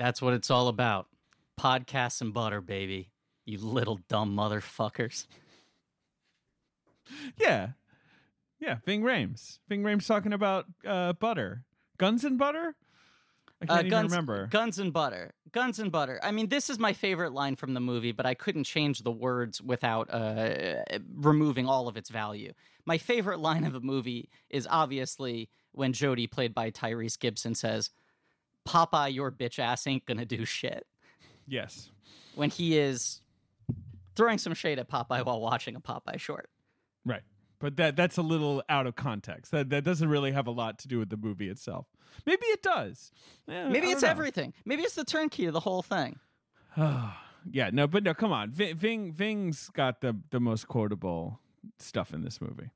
That's 0.00 0.22
what 0.22 0.32
it's 0.32 0.50
all 0.50 0.68
about. 0.68 1.08
Podcasts 1.60 2.22
and 2.22 2.32
butter, 2.32 2.62
baby. 2.62 3.10
You 3.44 3.58
little 3.58 4.00
dumb 4.08 4.34
motherfuckers. 4.34 5.26
Yeah. 7.36 7.68
Yeah, 8.60 8.76
Ving 8.86 9.02
Rhames. 9.02 9.58
Ving 9.68 9.82
Rhames 9.82 10.06
talking 10.06 10.32
about 10.32 10.64
uh, 10.86 11.12
butter. 11.14 11.64
Guns 11.98 12.24
and 12.24 12.38
butter? 12.38 12.74
I 13.62 13.66
can't 13.66 13.70
Uh, 13.70 13.80
even 13.80 13.90
guns, 13.90 14.10
remember. 14.12 14.46
guns 14.46 14.78
and 14.78 14.90
butter. 14.92 15.34
Guns 15.52 15.78
and 15.78 15.92
butter. 15.92 16.18
I 16.22 16.30
mean, 16.30 16.48
this 16.48 16.70
is 16.70 16.78
my 16.78 16.94
favorite 16.94 17.32
line 17.32 17.56
from 17.56 17.74
the 17.74 17.80
movie, 17.80 18.12
but 18.12 18.24
I 18.24 18.32
couldn't 18.32 18.64
change 18.64 19.00
the 19.02 19.10
words 19.12 19.60
without 19.60 20.08
uh, 20.10 20.82
removing 21.14 21.66
all 21.66 21.88
of 21.88 21.98
its 21.98 22.08
value. 22.08 22.52
My 22.86 22.96
favorite 22.96 23.38
line 23.40 23.64
of 23.64 23.74
the 23.74 23.80
movie 23.80 24.30
is 24.48 24.66
obviously 24.70 25.50
when 25.72 25.92
Jodie, 25.92 26.30
played 26.30 26.54
by 26.54 26.70
Tyrese 26.70 27.18
Gibson, 27.18 27.54
says, 27.54 27.90
Popeye, 28.66 29.12
your 29.14 29.30
bitch 29.30 29.58
ass 29.58 29.86
ain't 29.86 30.04
gonna 30.06 30.24
do 30.26 30.44
shit. 30.44 30.86
yes. 31.46 31.90
When 32.36 32.48
he 32.50 32.78
is 32.78 33.20
throwing 34.16 34.38
some 34.38 34.54
shade 34.54 34.78
at 34.78 34.88
Popeye 34.88 35.24
while 35.24 35.40
watching 35.40 35.74
a 35.76 35.80
Popeye 35.80 36.18
short. 36.18 36.48
Right. 37.04 37.22
But 37.58 37.76
that 37.76 37.96
that's 37.96 38.16
a 38.16 38.22
little 38.22 38.62
out 38.68 38.86
of 38.86 38.94
context. 38.96 39.50
That 39.52 39.68
that 39.70 39.84
doesn't 39.84 40.08
really 40.08 40.32
have 40.32 40.46
a 40.46 40.50
lot 40.52 40.78
to 40.80 40.88
do 40.88 40.98
with 40.98 41.10
the 41.10 41.16
movie 41.16 41.48
itself. 41.48 41.86
Maybe 42.26 42.46
it 42.46 42.62
does. 42.62 43.10
Eh, 43.48 43.68
Maybe 43.68 43.88
it's 43.88 44.02
know. 44.02 44.08
everything. 44.08 44.52
Maybe 44.64 44.82
it's 44.82 44.94
the 44.94 45.04
turnkey 45.04 45.46
to 45.46 45.52
the 45.52 45.60
whole 45.60 45.82
thing. 45.82 46.18
Yeah, 47.50 47.70
no, 47.72 47.86
but 47.86 48.02
no, 48.02 48.12
come 48.12 48.32
on. 48.32 48.50
Ving, 48.50 48.76
Ving 48.76 49.12
Ving's 49.14 49.70
got 49.70 50.02
the 50.02 50.14
the 50.30 50.38
most 50.40 50.68
quotable 50.68 51.40
stuff 51.78 52.12
in 52.12 52.22
this 52.22 52.38
movie. 52.38 52.68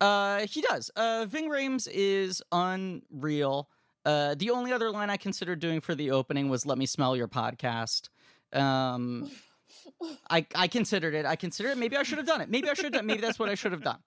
Uh, 0.00 0.46
he 0.46 0.60
does. 0.60 0.90
Uh, 0.94 1.26
Ving 1.28 1.50
Rhames 1.50 1.88
is 1.92 2.40
unreal. 2.52 3.68
Uh, 4.04 4.34
the 4.34 4.50
only 4.50 4.72
other 4.72 4.90
line 4.90 5.10
I 5.10 5.16
considered 5.16 5.60
doing 5.60 5.80
for 5.80 5.94
the 5.94 6.10
opening 6.10 6.48
was 6.48 6.64
"Let 6.64 6.78
me 6.78 6.86
smell 6.86 7.16
your 7.16 7.28
podcast." 7.28 8.08
Um, 8.52 9.30
I 10.28 10.46
I 10.54 10.68
considered 10.68 11.14
it. 11.14 11.26
I 11.26 11.36
considered 11.36 11.70
it. 11.70 11.78
Maybe 11.78 11.96
I 11.96 12.02
should 12.02 12.18
have 12.18 12.26
done 12.26 12.40
it. 12.40 12.48
Maybe 12.48 12.68
I 12.68 12.74
should 12.74 12.86
have 12.86 12.94
done. 12.94 13.06
Maybe 13.06 13.20
that's 13.20 13.38
what 13.38 13.48
I 13.48 13.54
should 13.54 13.72
have 13.72 13.82
done. 13.82 13.98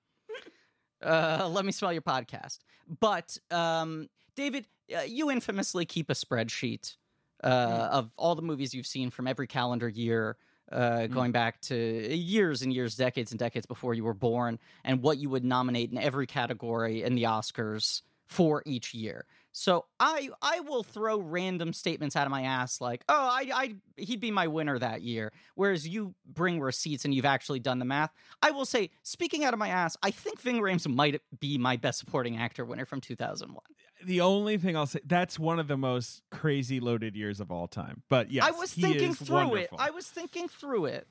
Uh, 1.02 1.50
let 1.52 1.66
me 1.66 1.72
smell 1.72 1.92
your 1.92 2.02
podcast. 2.02 2.60
But 3.00 3.38
um, 3.52 4.10
David, 4.36 4.68
uh, 4.96 5.02
you 5.02 5.30
infamously 5.30 5.86
keep 5.86 6.10
a 6.10 6.14
spreadsheet 6.14 6.96
uh, 7.44 7.90
of 7.92 8.12
all 8.18 8.36
the 8.36 8.42
movies 8.42 8.74
you've 8.74 8.88
seen 8.88 9.10
from 9.10 9.28
every 9.28 9.48
calendar 9.48 9.90
year, 9.90 10.38
uh, 10.72 11.08
going 11.08 11.32
back 11.32 11.60
to 11.62 11.76
years 11.76 12.62
and 12.62 12.74
years, 12.74 12.96
decades 12.96 13.32
and 13.32 13.40
decades 13.40 13.66
before 13.66 13.94
you 13.94 14.04
were 14.04 14.14
born, 14.14 14.60
and 14.84 15.02
what 15.02 15.18
you 15.18 15.30
would 15.30 15.44
nominate 15.44 15.92
in 15.92 15.98
every 15.98 16.26
category 16.26 17.04
in 17.04 17.16
the 17.16 17.24
Oscars 17.24 18.02
for 18.26 18.64
each 18.66 18.94
year. 18.94 19.26
So 19.56 19.86
I 20.00 20.30
I 20.42 20.62
will 20.62 20.82
throw 20.82 21.20
random 21.20 21.74
statements 21.74 22.16
out 22.16 22.26
of 22.26 22.32
my 22.32 22.42
ass 22.42 22.82
like, 22.82 23.04
oh, 23.08 23.14
I 23.16 23.52
I 23.54 23.76
he'd 23.98 24.20
be 24.20 24.32
my 24.32 24.48
winner 24.48 24.80
that 24.80 25.04
year. 25.04 25.32
Whereas 25.54 25.88
you 25.88 26.16
bring 26.26 26.60
receipts 26.60 27.06
and 27.06 27.14
you've 27.14 27.24
actually 27.24 27.60
done 27.60 27.78
the 27.78 27.86
math. 27.86 28.12
I 28.42 28.50
will 28.50 28.66
say, 28.66 28.90
speaking 29.04 29.46
out 29.46 29.54
of 29.54 29.60
my 29.60 29.70
ass, 29.70 29.96
I 30.02 30.10
think 30.10 30.42
Ving 30.42 30.60
Rhames 30.60 30.88
might 30.88 31.22
be 31.40 31.60
my 31.60 31.78
best 31.78 32.00
supporting 32.00 32.36
actor 32.38 32.66
winner 32.66 32.86
from 32.86 33.00
2001. 33.00 33.56
The 34.04 34.22
only 34.22 34.58
thing 34.58 34.76
I'll 34.76 34.88
say 34.88 35.02
that's 35.06 35.38
one 35.38 35.60
of 35.60 35.68
the 35.68 35.78
most 35.78 36.24
crazy 36.32 36.80
loaded 36.80 37.16
years 37.16 37.40
of 37.40 37.52
all 37.52 37.68
time. 37.68 38.02
But 38.10 38.32
yes, 38.32 38.46
I 38.46 38.52
was 38.52 38.74
thinking 38.74 39.14
through 39.14 39.36
wonderful. 39.36 39.78
it. 39.78 39.82
I 39.82 39.92
was 39.92 40.08
thinking 40.08 40.48
through 40.48 40.86
it. 40.86 41.08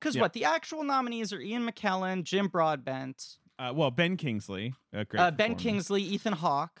Because 0.00 0.16
Yeah. 0.16 0.22
what 0.22 0.32
the 0.32 0.46
actual 0.46 0.82
nominees 0.82 1.30
are 1.30 1.40
Ian 1.42 1.70
McKellen, 1.70 2.24
Jim 2.24 2.48
Broadbent, 2.48 3.36
uh, 3.58 3.70
well, 3.74 3.90
Ben 3.90 4.16
Kingsley, 4.16 4.72
uh, 4.94 5.30
Ben. 5.30 5.54
Kingsley, 5.56 6.02
Ethan 6.02 6.32
Hawke. 6.32 6.80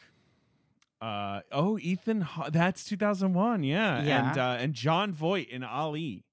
Uh, 1.00 1.40
oh, 1.50 1.78
Ethan, 1.78 2.20
Haw- 2.20 2.50
that's 2.50 2.84
2001. 2.84 3.62
Yeah, 3.64 4.02
Yeah. 4.02 4.28
and 4.30 4.38
uh, 4.38 4.56
and 4.60 4.74
Jon 4.74 5.12
Voight 5.12 5.48
in 5.48 5.62
Ali. 5.64 6.24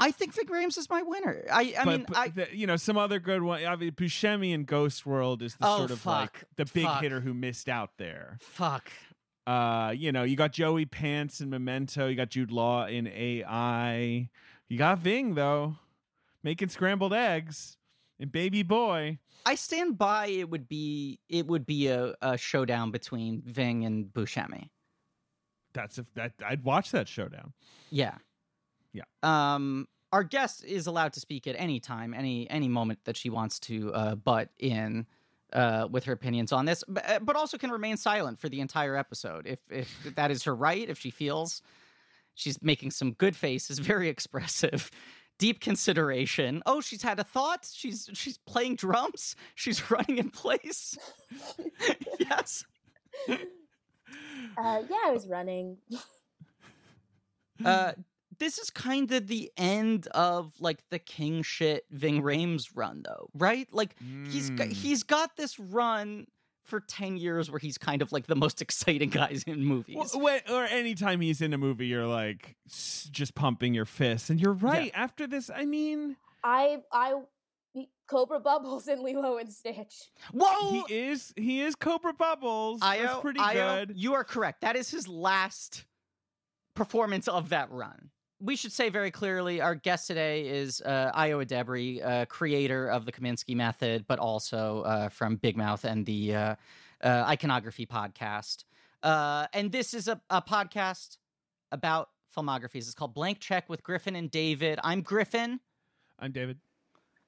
I 0.00 0.10
think 0.10 0.34
Ving 0.34 0.46
Rhames 0.46 0.76
is 0.78 0.90
my 0.90 1.00
winner. 1.02 1.44
I, 1.50 1.74
I 1.78 1.84
but, 1.84 1.86
mean, 1.86 2.04
but 2.08 2.16
I, 2.16 2.28
the- 2.28 2.48
you 2.56 2.66
know, 2.66 2.76
some 2.76 2.98
other 2.98 3.20
good 3.20 3.42
one. 3.42 3.64
I 3.64 3.76
mean, 3.76 3.92
Buscemi 3.92 4.52
in 4.52 4.64
Ghost 4.64 5.06
World 5.06 5.42
is 5.42 5.54
the 5.54 5.66
Oh, 5.66 5.78
sort 5.78 5.90
of 5.92 6.00
fuck. 6.00 6.14
like 6.20 6.44
the 6.56 6.64
big 6.66 6.84
Fuck. 6.86 7.02
hitter 7.02 7.20
who 7.20 7.32
missed 7.32 7.68
out 7.68 7.90
there. 7.98 8.38
fuck. 8.40 8.90
Uh, 9.46 9.92
you 9.96 10.12
know, 10.12 10.22
you 10.22 10.36
got 10.36 10.52
Joey 10.52 10.86
Pants 10.86 11.40
in 11.40 11.50
Memento. 11.50 12.06
You 12.08 12.14
got 12.14 12.30
Jude 12.30 12.52
Law 12.52 12.86
in 12.86 13.06
AI. 13.08 14.28
You 14.68 14.78
got 14.78 14.98
Ving 14.98 15.34
though, 15.34 15.76
making 16.44 16.68
scrambled 16.68 17.12
eggs 17.12 17.76
and 18.20 18.30
Baby 18.30 18.62
Boy. 18.62 19.18
I 19.44 19.54
stand 19.54 19.98
by 19.98 20.26
it 20.26 20.50
would 20.50 20.68
be 20.68 21.20
it 21.28 21.46
would 21.46 21.66
be 21.66 21.88
a, 21.88 22.14
a 22.22 22.36
showdown 22.36 22.90
between 22.90 23.42
Ving 23.44 23.84
and 23.84 24.06
Buscemi. 24.06 24.68
That's 25.72 25.98
if 25.98 26.12
that 26.14 26.32
I'd 26.44 26.64
watch 26.64 26.90
that 26.92 27.08
showdown. 27.08 27.52
Yeah. 27.90 28.16
Yeah. 28.92 29.04
Um 29.22 29.88
our 30.12 30.22
guest 30.22 30.64
is 30.64 30.86
allowed 30.86 31.14
to 31.14 31.20
speak 31.20 31.46
at 31.46 31.56
any 31.58 31.80
time, 31.80 32.14
any 32.14 32.48
any 32.50 32.68
moment 32.68 33.00
that 33.04 33.16
she 33.16 33.30
wants 33.30 33.58
to 33.60 33.92
uh, 33.94 34.14
butt 34.14 34.50
in 34.58 35.06
uh, 35.52 35.88
with 35.90 36.04
her 36.04 36.12
opinions 36.12 36.52
on 36.52 36.64
this, 36.64 36.84
but, 36.88 37.08
uh, 37.08 37.18
but 37.20 37.36
also 37.36 37.58
can 37.58 37.70
remain 37.70 37.96
silent 37.96 38.38
for 38.38 38.48
the 38.48 38.60
entire 38.60 38.96
episode 38.96 39.46
if 39.46 39.58
if 39.70 40.14
that 40.14 40.30
is 40.30 40.44
her 40.44 40.54
right. 40.54 40.88
If 40.88 40.98
she 40.98 41.10
feels 41.10 41.62
she's 42.34 42.62
making 42.62 42.90
some 42.90 43.12
good 43.12 43.36
faces, 43.36 43.78
very 43.92 44.08
expressive, 44.08 44.90
deep 45.42 45.60
consideration. 45.60 46.62
Oh, 46.66 46.80
she's 46.80 47.02
had 47.02 47.18
a 47.18 47.24
thought. 47.24 47.68
She's 47.72 48.08
she's 48.12 48.38
playing 48.38 48.76
drums. 48.76 49.34
She's 49.54 49.90
running 49.90 50.18
in 50.18 50.30
place. 50.30 50.96
yes. 52.18 52.64
Uh, 53.28 53.36
yeah, 54.56 54.96
I 55.06 55.10
was 55.12 55.26
running. 55.26 55.78
Uh, 57.64 57.92
this 58.38 58.58
is 58.58 58.70
kind 58.70 59.10
of 59.12 59.26
the 59.28 59.50
end 59.56 60.06
of 60.08 60.52
like 60.60 60.78
the 60.90 60.98
king 60.98 61.42
shit 61.42 61.84
Ving 61.90 62.22
Rhames 62.22 62.68
run, 62.74 63.02
though, 63.04 63.28
right? 63.34 63.68
Like 63.72 63.94
he's 64.30 64.50
got, 64.50 64.68
Mm. 64.68 64.72
he's 64.72 65.02
got 65.02 65.36
this 65.36 65.58
run 65.58 66.26
for 66.64 66.80
ten 66.80 67.16
years 67.16 67.50
where 67.50 67.58
he's 67.58 67.78
kind 67.78 68.02
of 68.02 68.12
like 68.12 68.26
the 68.26 68.36
most 68.36 68.62
exciting 68.62 69.10
guys 69.10 69.42
in 69.46 69.64
movies. 69.64 69.96
Well, 69.96 70.40
wh- 70.46 70.50
or 70.50 70.64
anytime 70.64 71.20
he's 71.20 71.40
in 71.40 71.52
a 71.52 71.58
movie, 71.58 71.86
you're 71.86 72.06
like 72.06 72.56
just 73.10 73.34
pumping 73.34 73.74
your 73.74 73.84
fists. 73.84 74.30
And 74.30 74.40
you're 74.40 74.52
right. 74.52 74.90
After 74.94 75.26
this, 75.26 75.50
I 75.54 75.64
mean, 75.64 76.16
I 76.44 76.78
I 76.92 77.14
Cobra 78.06 78.40
Bubbles 78.40 78.88
and 78.88 79.00
Lilo 79.02 79.38
and 79.38 79.50
Stitch. 79.50 80.10
Whoa, 80.32 80.84
he 80.86 80.94
is 80.94 81.32
he 81.36 81.62
is 81.62 81.74
Cobra 81.74 82.12
Bubbles. 82.12 82.80
Ayo, 82.80 83.02
That's 83.02 83.20
pretty 83.20 83.40
Ayo, 83.40 83.86
good. 83.86 83.96
You 83.96 84.14
are 84.14 84.24
correct. 84.24 84.60
That 84.60 84.76
is 84.76 84.90
his 84.90 85.08
last 85.08 85.86
performance 86.74 87.28
of 87.28 87.48
that 87.50 87.70
run. 87.70 88.10
We 88.44 88.56
should 88.56 88.72
say 88.72 88.88
very 88.88 89.12
clearly 89.12 89.60
our 89.60 89.76
guest 89.76 90.08
today 90.08 90.48
is 90.48 90.80
uh, 90.84 91.12
Ayo 91.14 91.46
Edebiri, 91.46 92.04
uh, 92.04 92.26
creator 92.26 92.88
of 92.88 93.06
the 93.06 93.12
Kominsky 93.12 93.54
Method, 93.54 94.04
but 94.08 94.18
also 94.18 94.82
uh, 94.82 95.08
from 95.10 95.36
Big 95.36 95.56
Mouth 95.56 95.84
and 95.84 96.04
the 96.04 96.34
uh, 96.34 96.54
uh, 97.04 97.24
Iconography 97.28 97.86
podcast. 97.86 98.64
Uh, 99.00 99.46
and 99.52 99.70
this 99.70 99.94
is 99.94 100.08
a, 100.08 100.20
a 100.28 100.42
podcast 100.42 101.18
about 101.70 102.08
filmographies. 102.36 102.78
It's 102.78 102.94
called 102.94 103.14
Blank 103.14 103.38
Check 103.38 103.68
with 103.68 103.84
Griffin 103.84 104.16
and 104.16 104.28
David. 104.28 104.80
I'm 104.82 105.02
Griffin. 105.02 105.60
I'm 106.18 106.32
David. 106.32 106.58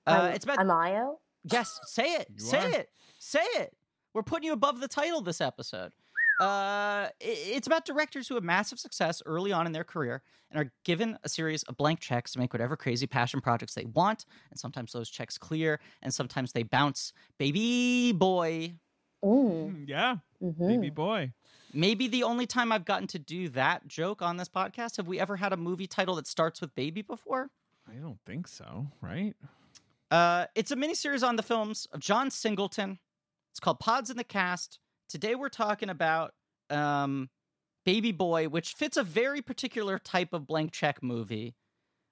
Uh, 0.09 0.11
I'm, 0.11 0.33
it's 0.35 0.45
about 0.45 0.59
I'm 0.59 0.67
Ayo. 0.67 1.19
Yes, 1.45 1.79
say 1.87 2.15
it. 2.15 2.29
You 2.35 2.41
say 2.41 2.67
are. 2.67 2.81
it. 2.81 2.89
Say 3.21 3.45
it. 3.55 3.77
We're 4.15 4.25
putting 4.25 4.47
you 4.47 4.53
above 4.53 4.81
the 4.81 4.89
title 4.89 5.21
this 5.21 5.41
episode. 5.41 5.93
Uh, 6.41 7.09
it's 7.21 7.67
about 7.67 7.85
directors 7.85 8.29
who 8.29 8.35
have 8.35 8.45
massive 8.45 8.79
success 8.79 9.23
early 9.25 9.53
on 9.53 9.67
in 9.67 9.73
their 9.73 9.85
career 9.85 10.23
and 10.51 10.61
are 10.61 10.73
given 10.85 11.19
a 11.23 11.29
series 11.29 11.63
of 11.65 11.77
blank 11.77 12.01
checks 12.01 12.33
to 12.33 12.39
make 12.39 12.53
whatever 12.53 12.77
crazy 12.77 13.07
passion 13.07 13.41
projects 13.41 13.75
they 13.75 13.85
want. 13.85 14.25
And 14.51 14.59
sometimes 14.59 14.93
those 14.93 15.09
checks 15.09 15.39
clear, 15.39 15.81
and 16.03 16.13
sometimes 16.13 16.53
they 16.53 16.63
bounce. 16.63 17.13
Baby 17.39 18.13
boy. 18.13 18.75
Mm. 19.25 19.89
Yeah, 19.89 20.17
hmm 20.41 20.51
baby 20.69 20.91
boy. 20.91 21.33
Maybe 21.73 22.07
the 22.07 22.23
only 22.23 22.47
time 22.47 22.71
I've 22.71 22.85
gotten 22.85 23.09
to 23.09 23.19
do 23.19 23.49
that 23.51 23.89
joke 23.89 24.23
on 24.23 24.37
this 24.37 24.49
podcast. 24.49 24.97
Have 24.99 25.09
we 25.09 25.19
ever 25.19 25.37
had 25.37 25.53
a 25.53 25.57
movie 25.57 25.89
title 25.89 26.15
that 26.17 26.27
starts 26.27 26.61
with 26.61 26.75
baby 26.75 27.03
before? 27.03 27.51
I 27.89 27.95
don't 27.95 28.19
think 28.25 28.47
so. 28.47 28.87
Right? 29.01 29.35
Uh, 30.11 30.47
it's 30.55 30.71
a 30.71 30.77
miniseries 30.77 31.27
on 31.27 31.37
the 31.37 31.43
films 31.43 31.89
of 31.93 31.99
John 32.01 32.31
Singleton. 32.31 32.99
It's 33.53 33.61
called 33.61 33.81
Pods 33.81 34.11
in 34.11 34.17
the 34.17 34.25
Cast. 34.25 34.79
Today 35.15 35.37
we're 35.37 35.49
talking 35.49 35.91
about 35.91 36.35
um, 36.71 37.31
Baby 37.87 38.11
Boy, 38.11 38.49
which 38.49 38.73
fits 38.73 38.97
a 38.97 39.05
very 39.05 39.41
particular 39.43 39.97
type 39.97 40.33
of 40.33 40.45
blank 40.45 40.73
check 40.73 41.05
movie, 41.05 41.55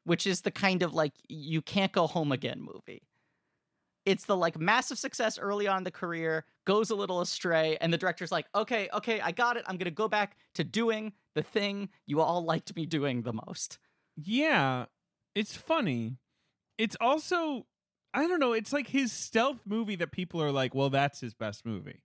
which 0.04 0.24
is 0.24 0.42
the 0.42 0.52
kind 0.52 0.84
of 0.84 0.94
like 0.94 1.14
you 1.28 1.62
can't 1.62 1.90
go 1.90 2.06
home 2.06 2.30
again 2.30 2.60
movie. 2.60 3.02
It's 4.06 4.24
the 4.26 4.36
like 4.36 4.56
massive 4.56 5.00
success 5.00 5.36
early 5.36 5.66
on 5.66 5.78
in 5.78 5.82
the 5.82 5.90
career, 5.90 6.44
goes 6.64 6.90
a 6.90 6.94
little 6.94 7.20
astray, 7.20 7.76
and 7.80 7.92
the 7.92 7.98
director's 7.98 8.30
like, 8.30 8.46
okay, 8.54 8.88
okay, 8.94 9.20
I 9.20 9.32
got 9.32 9.56
it. 9.56 9.64
I'm 9.66 9.78
going 9.78 9.86
to 9.86 9.90
go 9.90 10.06
back 10.06 10.36
to 10.54 10.62
doing 10.62 11.12
the 11.34 11.42
thing 11.42 11.88
you 12.06 12.20
all 12.20 12.44
liked 12.44 12.76
me 12.76 12.86
doing 12.86 13.22
the 13.22 13.32
most. 13.32 13.80
Yeah, 14.16 14.84
it's 15.34 15.56
funny. 15.56 16.18
It's 16.78 16.96
also 17.00 17.66
I 18.14 18.28
don't 18.28 18.38
know. 18.38 18.52
It's 18.52 18.72
like 18.72 18.86
his 18.86 19.10
stealth 19.10 19.62
movie 19.66 19.96
that 19.96 20.12
people 20.12 20.40
are 20.40 20.52
like, 20.52 20.72
well, 20.72 20.90
that's 20.90 21.18
his 21.18 21.34
best 21.34 21.66
movie. 21.66 21.98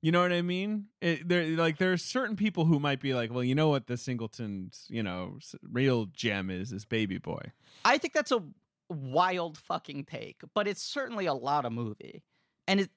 You 0.00 0.12
know 0.12 0.22
what 0.22 0.32
I 0.32 0.42
mean? 0.42 0.88
It, 1.00 1.28
there, 1.28 1.44
like, 1.56 1.78
there 1.78 1.92
are 1.92 1.96
certain 1.96 2.36
people 2.36 2.64
who 2.64 2.78
might 2.78 3.00
be 3.00 3.14
like, 3.14 3.32
well, 3.32 3.42
you 3.42 3.54
know 3.54 3.68
what 3.68 3.88
the 3.88 3.96
Singleton's, 3.96 4.86
you 4.88 5.02
know, 5.02 5.38
real 5.62 6.06
gem 6.06 6.50
is 6.50 6.72
is 6.72 6.84
Baby 6.84 7.18
Boy. 7.18 7.52
I 7.84 7.98
think 7.98 8.14
that's 8.14 8.32
a 8.32 8.44
wild 8.90 9.58
fucking 9.58 10.04
take, 10.04 10.42
but 10.54 10.68
it's 10.68 10.82
certainly 10.82 11.26
a 11.26 11.34
lot 11.34 11.64
of 11.64 11.72
movie, 11.72 12.24
and 12.66 12.80
it 12.80 12.90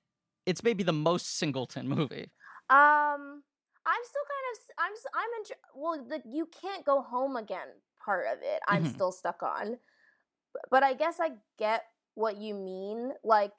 it's 0.45 0.63
maybe 0.63 0.83
the 0.83 0.93
most 0.93 1.37
Singleton 1.37 1.87
movie. 1.87 2.31
Um, 2.69 3.43
I'm 3.85 4.03
still 4.03 4.25
kind 4.29 4.45
of 4.51 4.57
I'm 4.77 4.93
I'm 5.13 5.29
in 5.39 5.43
well 5.75 6.05
the 6.05 6.21
you 6.29 6.45
can't 6.47 6.85
go 6.85 7.01
home 7.01 7.35
again 7.35 7.67
part 8.03 8.27
of 8.27 8.39
it. 8.41 8.61
I'm 8.67 8.83
Mhm. 8.83 8.85
still 8.85 9.11
stuck 9.11 9.43
on, 9.43 9.79
but 10.71 10.83
I 10.83 10.93
guess 10.93 11.19
I 11.19 11.33
get 11.57 11.85
what 12.15 12.37
you 12.37 12.55
mean. 12.55 13.13
Like 13.23 13.53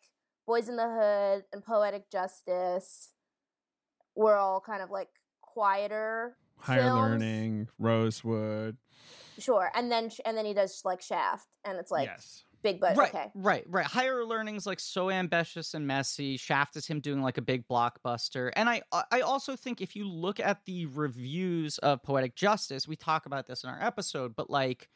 Boys 0.46 0.68
in 0.68 0.76
the 0.76 0.88
Hood 0.90 1.46
and 1.52 1.64
Poetic 1.64 2.10
Justice 2.10 3.14
were 4.14 4.36
all 4.36 4.60
kind 4.60 4.82
of 4.82 4.90
like 4.90 5.08
quieter. 5.40 6.36
Higher 6.58 6.82
films. 6.82 7.00
Learning, 7.00 7.68
Rosewood. 7.78 8.76
Sure, 9.38 9.70
and 9.74 9.90
then 9.90 10.10
and 10.24 10.36
then 10.36 10.44
he 10.44 10.54
does 10.54 10.82
like 10.84 11.02
Shaft, 11.02 11.48
and 11.64 11.78
it's 11.78 11.90
like 11.90 12.06
yes. 12.06 12.44
big 12.62 12.78
but 12.78 12.96
right, 12.96 13.08
okay. 13.08 13.30
right, 13.34 13.64
right. 13.66 13.86
Higher 13.86 14.24
Learning's 14.24 14.66
like 14.66 14.78
so 14.78 15.10
ambitious 15.10 15.74
and 15.74 15.86
messy. 15.86 16.36
Shaft 16.36 16.76
is 16.76 16.86
him 16.86 17.00
doing 17.00 17.22
like 17.22 17.38
a 17.38 17.42
big 17.42 17.66
blockbuster, 17.66 18.52
and 18.54 18.68
I 18.68 18.82
I 19.10 19.22
also 19.22 19.56
think 19.56 19.80
if 19.80 19.96
you 19.96 20.08
look 20.08 20.38
at 20.38 20.64
the 20.66 20.86
reviews 20.86 21.78
of 21.78 22.02
Poetic 22.02 22.36
Justice, 22.36 22.86
we 22.86 22.94
talk 22.94 23.26
about 23.26 23.46
this 23.46 23.64
in 23.64 23.70
our 23.70 23.82
episode, 23.82 24.36
but 24.36 24.50
like 24.50 24.88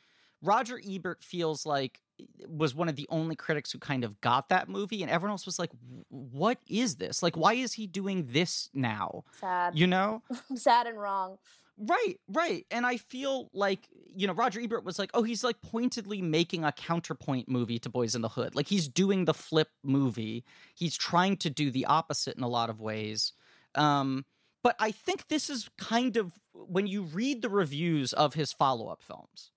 Roger 0.43 0.81
Ebert 0.87 1.25
feels 1.25 1.67
like 1.67 2.01
was 2.49 2.75
one 2.75 2.89
of 2.89 2.97
the 2.97 3.07
only 3.11 3.37
critics 3.37 3.73
who 3.73 3.79
kind 3.79 4.05
of 4.05 4.21
got 4.21 4.49
that 4.49 4.69
movie, 4.69 5.03
and 5.03 5.11
everyone 5.11 5.33
else 5.33 5.47
was 5.47 5.59
like, 5.59 5.71
"What 6.09 6.59
is 6.69 6.97
this? 6.97 7.23
Like, 7.23 7.37
why 7.37 7.55
is 7.55 7.75
he 7.75 7.87
doing 7.87 8.29
this 8.31 8.71
now?" 8.73 9.25
Sad, 9.41 9.79
You 9.79 9.87
know? 9.87 10.23
sad 10.55 10.87
and 10.87 10.99
wrong. 10.99 11.39
Right, 11.79 12.15
right. 12.29 12.65
And 12.71 12.87
I 12.87 12.97
feel 12.97 13.51
like, 13.53 13.81
you 14.15 14.27
know, 14.27 14.33
Roger 14.33 14.61
Ebert 14.61 14.83
was 14.83 14.99
like, 14.99 15.11
oh, 15.13 15.23
he's 15.23 15.45
like 15.45 15.61
pointedly 15.61 16.23
making 16.23 16.65
a 16.65 16.73
counterpoint 16.73 17.51
movie 17.51 17.79
to 17.81 17.91
Boys 17.91 18.15
in 18.15 18.23
the 18.23 18.31
Hood. 18.31 18.55
Like 18.55 18.67
he's 18.67 18.89
doing 18.89 19.27
the 19.27 19.35
flip 19.35 19.69
movie. 19.85 20.45
He's 20.75 20.97
trying 20.97 21.37
to 21.39 21.51
do 21.51 21.71
the 21.71 21.85
opposite 21.85 22.35
in 22.35 22.43
a 22.43 22.49
lot 22.49 22.71
of 22.71 22.81
ways. 22.81 23.35
Um, 23.75 24.25
but 24.63 24.75
I 24.81 24.91
think 24.91 25.29
this 25.29 25.51
is 25.51 25.69
kind 25.77 26.17
of 26.17 26.33
when 26.55 26.87
you 26.87 27.03
read 27.03 27.43
the 27.43 27.51
reviews 27.51 28.15
of 28.15 28.33
his 28.33 28.53
follow 28.55 28.89
up 28.89 29.03
films, 29.03 29.53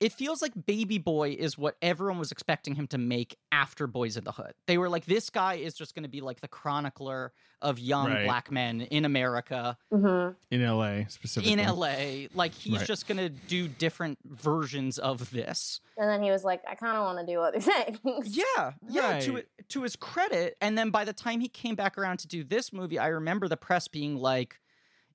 it 0.00 0.12
feels 0.12 0.40
like 0.40 0.52
Baby 0.66 0.96
Boy 0.98 1.36
is 1.38 1.58
what 1.58 1.76
everyone 1.82 2.18
was 2.18 2.32
expecting 2.32 2.74
him 2.74 2.86
to 2.88 2.98
make 2.98 3.36
after 3.52 3.86
Boys 3.86 4.16
in 4.16 4.24
the 4.24 4.32
Hood. 4.32 4.54
They 4.66 4.78
were 4.78 4.88
like, 4.88 5.04
this 5.04 5.28
guy 5.30 5.54
is 5.54 5.74
just 5.74 5.94
going 5.94 6.04
to 6.04 6.08
be 6.08 6.20
like 6.22 6.40
the 6.40 6.48
chronicler 6.48 7.32
of 7.62 7.78
young 7.78 8.06
Right. 8.06 8.24
black 8.24 8.50
men 8.50 8.80
in 8.80 9.04
America 9.04 9.76
Mm-hmm. 9.92 10.32
In 10.50 10.62
LA 10.66 11.04
specifically. 11.08 11.52
in 11.52 11.58
LA. 11.58 12.28
Like 12.34 12.54
he's 12.54 12.78
Right. 12.78 12.86
just 12.86 13.06
gonna 13.06 13.28
do 13.28 13.68
different 13.68 14.18
versions 14.24 14.98
of 14.98 15.30
this. 15.30 15.80
And 15.98 16.08
then 16.08 16.22
he 16.22 16.30
was 16.30 16.42
like, 16.42 16.62
I 16.66 16.74
kind 16.74 16.96
of 16.96 17.04
want 17.04 17.18
to 17.26 17.30
do 17.30 17.38
other 17.40 17.60
things. 18.02 18.34
Yeah, 18.34 18.72
yeah. 18.88 19.20
To 19.20 19.34
Right. 19.34 19.46
to 19.68 19.82
his 19.82 19.94
credit, 19.96 20.56
and 20.62 20.78
then 20.78 20.88
by 20.88 21.04
the 21.04 21.12
time 21.12 21.40
he 21.40 21.48
came 21.48 21.74
back 21.74 21.98
around 21.98 22.20
to 22.20 22.26
do 22.28 22.42
this 22.44 22.72
movie, 22.72 22.98
I 22.98 23.08
remember 23.08 23.46
the 23.46 23.58
press 23.58 23.88
being 23.88 24.16
like, 24.16 24.58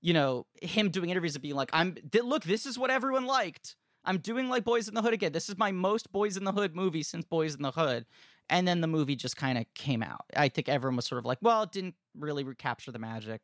you 0.02 0.14
know, 0.14 0.46
him 0.62 0.90
doing 0.92 1.10
interviews 1.10 1.34
and 1.34 1.42
being 1.42 1.56
like, 1.56 1.72
"I'm 1.74 1.96
th- 1.96 2.24
look, 2.24 2.44
this 2.44 2.68
is 2.68 2.78
what 2.78 2.92
everyone 2.92 3.26
liked. 3.26 3.76
I'm 4.06 4.20
doing 4.20 4.50
like 4.50 4.64
Boys 4.64 4.88
in 4.88 4.94
the 4.94 5.02
Hood 5.02 5.14
again. 5.14 5.32
This 5.32 5.50
is 5.50 5.58
my 5.58 5.72
most 5.72 6.12
Boys 6.12 6.38
in 6.38 6.44
the 6.44 6.52
Hood 6.52 6.76
movie 6.76 7.04
since 7.04 7.26
Boys 7.26 7.56
in 7.56 7.62
the 7.62 7.72
Hood." 7.72 8.06
And 8.50 8.68
then 8.68 8.80
the 8.82 8.88
movie 8.88 9.16
just 9.16 9.36
kind 9.38 9.58
of 9.58 9.66
came 9.74 10.04
out. 10.04 10.26
I 10.36 10.50
think 10.50 10.70
everyone 10.70 10.96
was 10.98 11.06
sort 11.08 11.20
of 11.20 11.26
like, 11.26 11.40
"Well, 11.42 11.64
it 11.64 11.72
didn't 11.72 11.96
really 12.18 12.44
recapture 12.44 12.92
the 12.92 13.00
magic." 13.00 13.42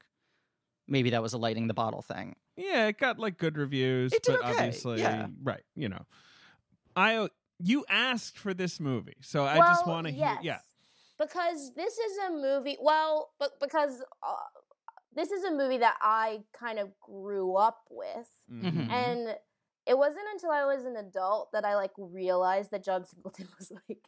Maybe 0.88 1.10
that 1.12 1.22
was 1.22 1.34
a 1.34 1.38
lighting 1.38 1.68
the 1.68 1.74
bottle 1.74 2.02
thing. 2.02 2.36
Yeah, 2.58 2.88
it 2.88 2.98
got 2.98 3.18
like 3.18 3.38
good 3.38 3.58
reviews, 3.58 4.14
It 4.14 4.24
did 4.24 4.40
but 4.40 4.50
okay, 4.50 4.58
obviously, 4.58 5.00
yeah. 5.00 5.28
right? 5.42 5.64
You 5.76 5.90
know, 5.90 6.06
I 6.96 7.30
you 7.60 7.86
asked 7.90 8.38
for 8.38 8.54
this 8.54 8.80
movie, 8.80 9.18
so 9.22 9.46
I 9.46 9.58
just 9.58 9.88
want 9.88 10.08
to 10.08 10.14
yes, 10.14 10.40
hear. 10.42 10.54
Yeah, 10.54 10.60
because 11.18 11.74
this 11.76 11.98
is 11.98 12.18
a 12.28 12.32
movie. 12.32 12.78
Well, 12.82 13.32
but 13.40 13.60
because 13.60 14.02
uh, 14.24 14.36
this 15.16 15.32
is 15.32 15.44
a 15.44 15.52
movie 15.52 15.78
that 15.78 15.96
I 16.02 16.44
kind 16.54 16.80
of 16.80 16.90
grew 17.00 17.56
up 17.56 17.86
with, 17.90 18.30
Mhm. 18.52 18.90
and 18.90 19.38
it 19.88 19.98
wasn't 19.98 20.26
until 20.34 20.52
I 20.52 20.66
was 20.66 20.86
an 20.86 20.96
adult 20.96 21.52
that 21.54 21.66
I 21.66 21.76
like 21.76 21.92
realized 21.98 22.72
that 22.72 22.84
John 22.84 23.06
Singleton 23.06 23.48
was 23.60 23.72
like 23.90 24.00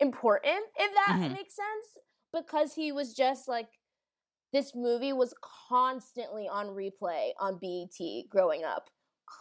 important. 0.00 0.64
If 0.76 0.94
that 0.94 1.16
Mhm. 1.20 1.32
makes 1.32 1.54
sense, 1.56 1.98
because 2.32 2.74
he 2.74 2.92
was 2.92 3.14
just 3.14 3.48
like 3.48 3.68
this 4.52 4.74
movie 4.74 5.12
was 5.12 5.34
constantly 5.68 6.46
on 6.48 6.68
replay 6.68 7.30
on 7.40 7.58
BET 7.58 8.28
growing 8.28 8.64
up, 8.64 8.90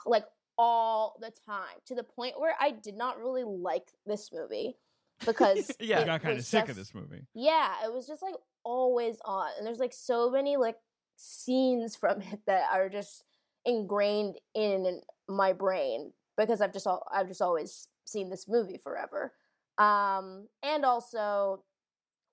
like 0.06 0.26
all 0.58 1.18
the 1.20 1.32
time, 1.46 1.78
to 1.86 1.96
the 1.96 2.04
point 2.04 2.40
where 2.40 2.56
I 2.60 2.72
did 2.72 2.96
not 2.96 3.18
really 3.20 3.44
like 3.44 3.92
this 4.06 4.32
movie 4.32 4.78
because 5.26 5.72
Yeah. 5.80 6.00
I 6.02 6.06
got 6.06 6.22
kind 6.22 6.38
of 6.38 6.46
sick 6.46 6.70
of 6.70 6.76
this 6.76 6.94
movie. 6.94 7.26
yeah, 7.34 7.86
it 7.86 7.94
was 7.94 8.08
just 8.08 8.22
like 8.22 8.36
always 8.64 9.18
on. 9.26 9.50
And 9.58 9.66
there's 9.68 9.80
like 9.80 9.94
so 9.94 10.30
many 10.30 10.56
like 10.58 10.78
scenes 11.18 11.96
from 11.96 12.22
it 12.22 12.40
that 12.48 12.70
are 12.72 12.90
just 12.90 13.24
ingrained 13.66 14.38
in 14.56 15.02
my 15.28 15.54
brain 15.54 16.12
because 16.38 16.62
I've 16.62 16.74
just 16.74 16.88
al- 16.88 17.08
I've 17.12 17.28
just 17.28 17.42
always 17.42 17.88
seen 18.06 18.30
this 18.30 18.48
movie 18.48 18.78
forever. 18.84 19.34
Um 19.78 20.48
and 20.64 20.84
also 20.86 21.64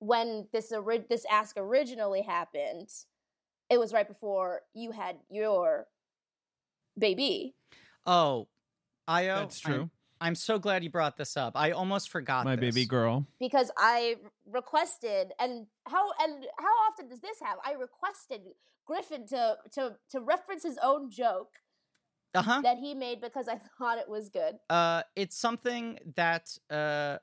when 0.01 0.47
this 0.53 0.73
ori- 0.73 1.05
this 1.09 1.25
ask 1.31 1.57
originally 1.57 2.23
happened, 2.23 2.89
it 3.71 3.79
was 3.79 3.93
right 3.93 4.07
before 4.09 4.63
you 4.75 4.93
had 4.93 5.17
your 5.31 5.87
baby. 6.99 7.55
Oh, 8.07 8.49
Ayo, 9.09 9.41
That's 9.41 9.65
I'm- 9.67 9.75
true. 9.75 9.91
I'm, 10.21 10.35
so 10.35 10.59
glad 10.59 10.83
you 10.85 10.91
brought 10.91 11.17
this 11.17 11.37
up. 11.37 11.53
I 11.57 11.71
almost 11.73 12.11
forgot 12.11 12.45
My 12.45 12.57
this. 12.57 12.75
baby 12.75 12.87
girl. 12.87 13.27
because 13.41 13.71
I 13.77 14.17
requested 14.51 15.33
and 15.41 15.67
how 15.87 16.11
and 16.23 16.45
how 16.59 16.75
often 16.91 17.09
does 17.09 17.21
this 17.21 17.39
happen? 17.41 17.61
I 17.65 17.73
requested 17.73 18.41
Griffin 18.87 19.27
to 19.29 19.57
to 19.73 19.97
to 20.11 20.21
reference 20.21 20.63
his 20.63 20.79
own 20.83 21.11
joke 21.11 21.53
Uh 22.35 22.43
huh. 22.43 22.61
that 22.63 22.79
he 22.79 22.95
made 22.95 23.21
because 23.21 23.49
I 23.49 23.61
thought 23.79 23.99
it 23.99 24.09
was 24.09 24.29
good. 24.29 24.57
Uh, 24.71 25.03
it's 25.17 25.37
something 25.37 25.99
that 26.17 26.49
uh 26.71 27.19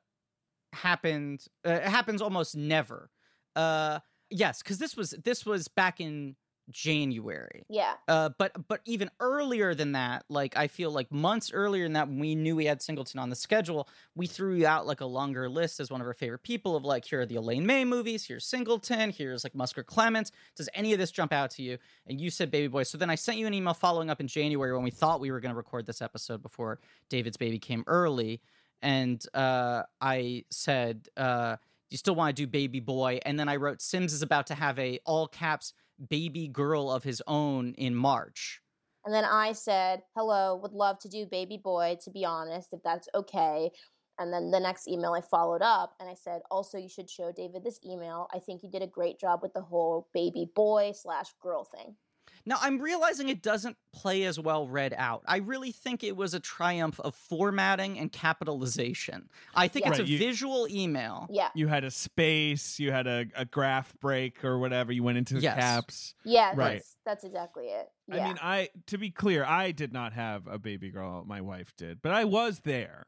happened. 0.74 1.46
Uh, 1.66 1.72
it 1.72 1.84
happens 1.84 2.22
almost 2.22 2.56
never. 2.56 3.10
Uh, 3.56 4.00
yes, 4.30 4.62
because 4.62 4.78
this 4.78 4.96
was 4.96 5.12
this 5.24 5.46
was 5.46 5.68
back 5.68 6.00
in 6.00 6.36
January. 6.72 7.66
Yeah. 7.70 7.94
Uh, 8.08 8.30
but 8.38 8.68
but 8.68 8.82
even 8.86 9.10
earlier 9.20 9.76
than 9.76 9.94
that, 9.94 10.26
like 10.30 10.58
I 10.58 10.68
feel 10.68 10.92
like 10.92 11.12
months 11.12 11.52
earlier 11.54 11.84
than 11.84 11.94
that, 11.94 12.08
when 12.08 12.20
we 12.20 12.36
knew 12.36 12.56
we 12.56 12.66
had 12.66 12.82
Singleton 12.82 13.20
on 13.20 13.30
the 13.30 13.36
schedule, 13.36 13.88
we 14.16 14.28
threw 14.28 14.66
out 14.66 14.88
like 14.88 15.02
a 15.02 15.06
longer 15.06 15.48
list 15.48 15.80
as 15.80 15.92
one 15.92 16.02
of 16.02 16.08
our 16.08 16.14
favorite 16.14 16.44
people 16.44 16.76
of 16.76 16.84
like 16.84 17.06
here 17.06 17.22
are 17.22 17.26
the 17.26 17.36
Elaine 17.36 17.66
May 17.66 17.86
movies, 17.86 18.26
here's 18.26 18.46
Singleton, 18.46 19.12
here's 19.12 19.44
like 19.44 19.54
Musker 19.54 19.86
Clements. 19.86 20.32
Does 20.56 20.70
any 20.74 20.94
of 20.94 21.00
this 21.00 21.12
jump 21.12 21.32
out 21.34 21.52
to 21.52 21.64
you? 21.64 21.78
And 22.08 22.20
you 22.20 22.30
said 22.30 22.52
Baby 22.52 22.68
Boy. 22.68 22.84
So 22.84 22.98
then 22.98 23.10
I 23.10 23.16
sent 23.16 23.38
you 23.38 23.48
an 23.48 23.54
email 23.54 23.74
following 23.74 24.10
up 24.10 24.20
in 24.20 24.28
January 24.28 24.74
when 24.74 24.84
we 24.84 24.92
thought 24.92 25.20
we 25.20 25.32
were 25.32 25.40
going 25.40 25.54
to 25.54 25.58
record 25.58 25.86
this 25.86 26.02
episode 26.02 26.42
before 26.42 26.80
David's 27.10 27.38
baby 27.38 27.60
came 27.60 27.84
early, 27.88 28.42
and 28.82 29.24
uh, 29.34 29.84
I 30.02 30.46
said. 30.50 31.10
Uh, 31.16 31.58
you 31.92 31.98
still 31.98 32.16
want 32.16 32.36
to 32.36 32.42
do 32.44 32.48
baby 32.48 32.80
boy 32.80 33.20
and 33.26 33.40
then 33.40 33.48
i 33.48 33.56
wrote 33.56 33.80
sims 33.82 34.12
is 34.12 34.22
about 34.22 34.48
to 34.48 34.56
have 34.56 34.78
a 34.80 35.00
all 35.06 35.28
caps 35.28 35.72
baby 36.10 36.48
girl 36.48 36.92
of 36.92 37.04
his 37.04 37.22
own 37.28 37.74
in 37.76 37.96
march 37.96 38.62
And 39.06 39.14
then 39.14 39.24
I 39.24 39.54
said, 39.54 40.04
"Hello, 40.16 40.54
would 40.56 40.74
love 40.74 41.00
to 41.00 41.08
do 41.10 41.26
baby 41.26 41.56
boy 41.58 41.98
to 42.02 42.10
be 42.12 42.26
honest, 42.26 42.74
if 42.74 42.84
that's 42.84 43.08
okay." 43.16 43.72
And 44.18 44.34
then 44.34 44.52
the 44.52 44.60
next 44.60 44.86
email 44.88 45.14
I 45.14 45.22
followed 45.22 45.62
up 45.62 45.96
and 46.00 46.10
I 46.10 46.14
said, 46.14 46.42
"Also, 46.52 46.78
you 46.78 46.90
should 46.90 47.10
show 47.10 47.32
David 47.32 47.64
this 47.64 47.80
email. 47.86 48.28
I 48.34 48.40
think 48.40 48.64
you 48.64 48.70
did 48.70 48.82
a 48.82 48.88
great 48.88 49.18
job 49.20 49.42
with 49.42 49.54
the 49.54 49.62
whole 49.62 50.10
baby 50.14 50.44
boy 50.54 50.92
slash 50.92 51.32
girl 51.40 51.64
thing." 51.64 51.98
Now 52.46 52.58
i'm 52.62 52.80
realizing 52.80 53.30
it 53.30 53.42
doesn't 53.42 53.76
play 53.94 54.24
as 54.24 54.40
well 54.40 54.68
read 54.68 54.94
out 54.98 55.24
i 55.28 55.38
really 55.38 55.72
think 55.72 56.04
it 56.04 56.16
was 56.16 56.34
a 56.34 56.40
triumph 56.40 57.00
of 57.00 57.16
formatting 57.16 57.98
and 58.00 58.12
capitalization 58.12 59.30
i 59.56 59.68
think 59.68 59.86
Yeah. 59.86 59.92
it's 59.92 60.00
a 60.00 60.06
you- 60.06 60.18
visual 60.18 60.68
email 60.70 61.28
Yeah. 61.30 61.50
You 61.56 61.68
had 61.68 61.84
a 61.84 61.92
space. 61.92 62.80
You 62.80 62.92
had 62.92 63.08
a, 63.08 63.26
a 63.36 63.46
graph 63.46 63.94
break 64.00 64.44
or 64.44 64.60
whatever. 64.60 64.92
You 64.92 65.04
went 65.04 65.18
into 65.18 65.36
the 65.36 65.42
Yes. 65.42 65.56
caps. 65.58 66.14
Yeah, 66.24 66.54
Right. 66.56 66.74
that's 66.78 66.96
that's 67.06 67.24
exactly 67.24 67.66
it. 67.68 67.88
Yeah. 68.08 68.16
I 68.24 68.28
mean, 68.28 68.38
I 68.42 68.70
to 68.88 68.98
be 68.98 69.10
clear, 69.12 69.44
I 69.46 69.72
did 69.72 69.92
not 69.94 70.14
have 70.14 70.48
a 70.48 70.58
baby 70.60 70.90
girl. 70.92 71.24
My 71.26 71.42
wife 71.42 71.74
did, 71.78 72.02
but 72.02 72.12
I 72.14 72.24
was 72.26 72.60
there. 72.62 73.08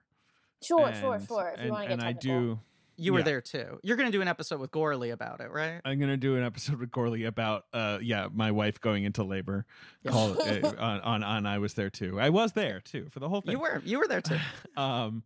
sure, 0.63 0.91
sure, 0.95 1.15
and- 1.15 1.27
sure. 1.27 1.49
If 1.49 1.57
you 1.59 1.63
and- 1.63 1.71
want 1.71 1.83
to 1.83 1.87
get 1.89 1.93
and 1.93 2.03
I 2.03 2.13
do. 2.13 2.59
You 2.99 3.13
were 3.13 3.19
Yeah. 3.19 3.25
there 3.25 3.41
too 3.41 3.79
you're 3.83 3.95
going 3.95 4.07
to 4.11 4.17
do 4.17 4.21
an 4.23 4.27
episode 4.27 4.59
with 4.59 4.71
gorley 4.71 5.11
about 5.11 5.39
it 5.39 5.51
right 5.51 5.81
I'm 5.85 5.99
gonna 5.99 6.17
do 6.17 6.35
an 6.35 6.43
episode 6.43 6.79
with 6.79 6.89
Gorley 6.91 7.25
about 7.25 7.65
uh 7.73 7.99
yeah 8.01 8.27
my 8.33 8.51
wife 8.51 8.81
going 8.81 9.03
into 9.03 9.23
labor. 9.23 9.65
Called 10.07 10.37
uh, 10.45 10.73
on, 10.79 10.99
on 11.01 11.23
on 11.23 11.45
I 11.45 11.59
was 11.59 11.75
there 11.75 11.89
too. 11.91 12.19
I 12.19 12.29
was 12.29 12.53
there 12.53 12.79
too 12.79 13.07
for 13.11 13.19
the 13.19 13.29
whole 13.29 13.41
thing. 13.41 13.51
you 13.53 13.59
were 13.59 13.81
you 13.85 13.99
were 13.99 14.07
there 14.07 14.21
too 14.21 14.39
um, 14.77 15.23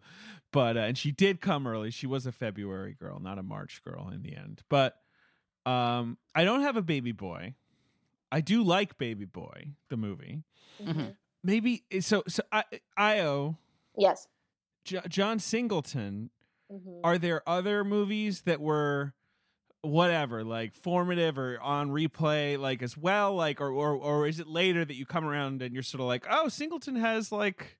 but 0.51 0.75
uh, 0.75 0.81
and 0.81 0.97
she 0.97 1.11
did 1.11 1.39
come 1.39 1.65
early. 1.65 1.91
She 1.91 2.07
was 2.07 2.25
a 2.25 2.31
February 2.33 2.93
girl, 2.99 3.19
not 3.19 3.37
a 3.39 3.43
March 3.43 3.81
girl 3.83 4.09
in 4.13 4.21
the 4.21 4.35
end. 4.35 4.61
But 4.69 4.97
Um, 5.65 6.17
I 6.35 6.43
don't 6.43 6.61
have 6.61 6.75
a 6.75 6.81
baby 6.81 7.11
boy. 7.13 7.55
I 8.33 8.41
do 8.41 8.63
like 8.63 8.97
Baby 8.97 9.25
Boy, 9.25 9.73
the 9.89 9.97
movie. 9.97 10.43
Mhm. 10.81 11.15
Maybe 11.43 11.83
so. 11.99 12.23
So 12.27 12.43
I, 12.51 12.63
Ayo, 12.97 13.57
Yes. 13.97 14.27
J- 14.85 15.01
John 15.09 15.37
Singleton. 15.39 16.29
Hmm 16.71 17.01
Are 17.03 17.17
there 17.17 17.47
other 17.47 17.83
movies 17.83 18.43
that 18.43 18.61
were 18.61 19.13
whatever, 19.81 20.43
like 20.43 20.75
formative 20.75 21.37
or 21.37 21.59
on 21.61 21.89
replay, 21.91 22.59
like 22.59 22.81
as 22.83 22.97
well, 22.97 23.35
like 23.35 23.61
or 23.61 23.71
or 23.71 23.95
or 23.95 24.27
is 24.27 24.39
it 24.39 24.47
later 24.47 24.85
that 24.85 24.95
you 24.95 25.05
come 25.05 25.25
around 25.25 25.61
and 25.61 25.73
you're 25.73 25.83
sort 25.83 26.01
of 26.01 26.07
like, 26.07 26.25
oh, 26.29 26.47
Singleton 26.49 26.95
has 26.97 27.31
like 27.31 27.77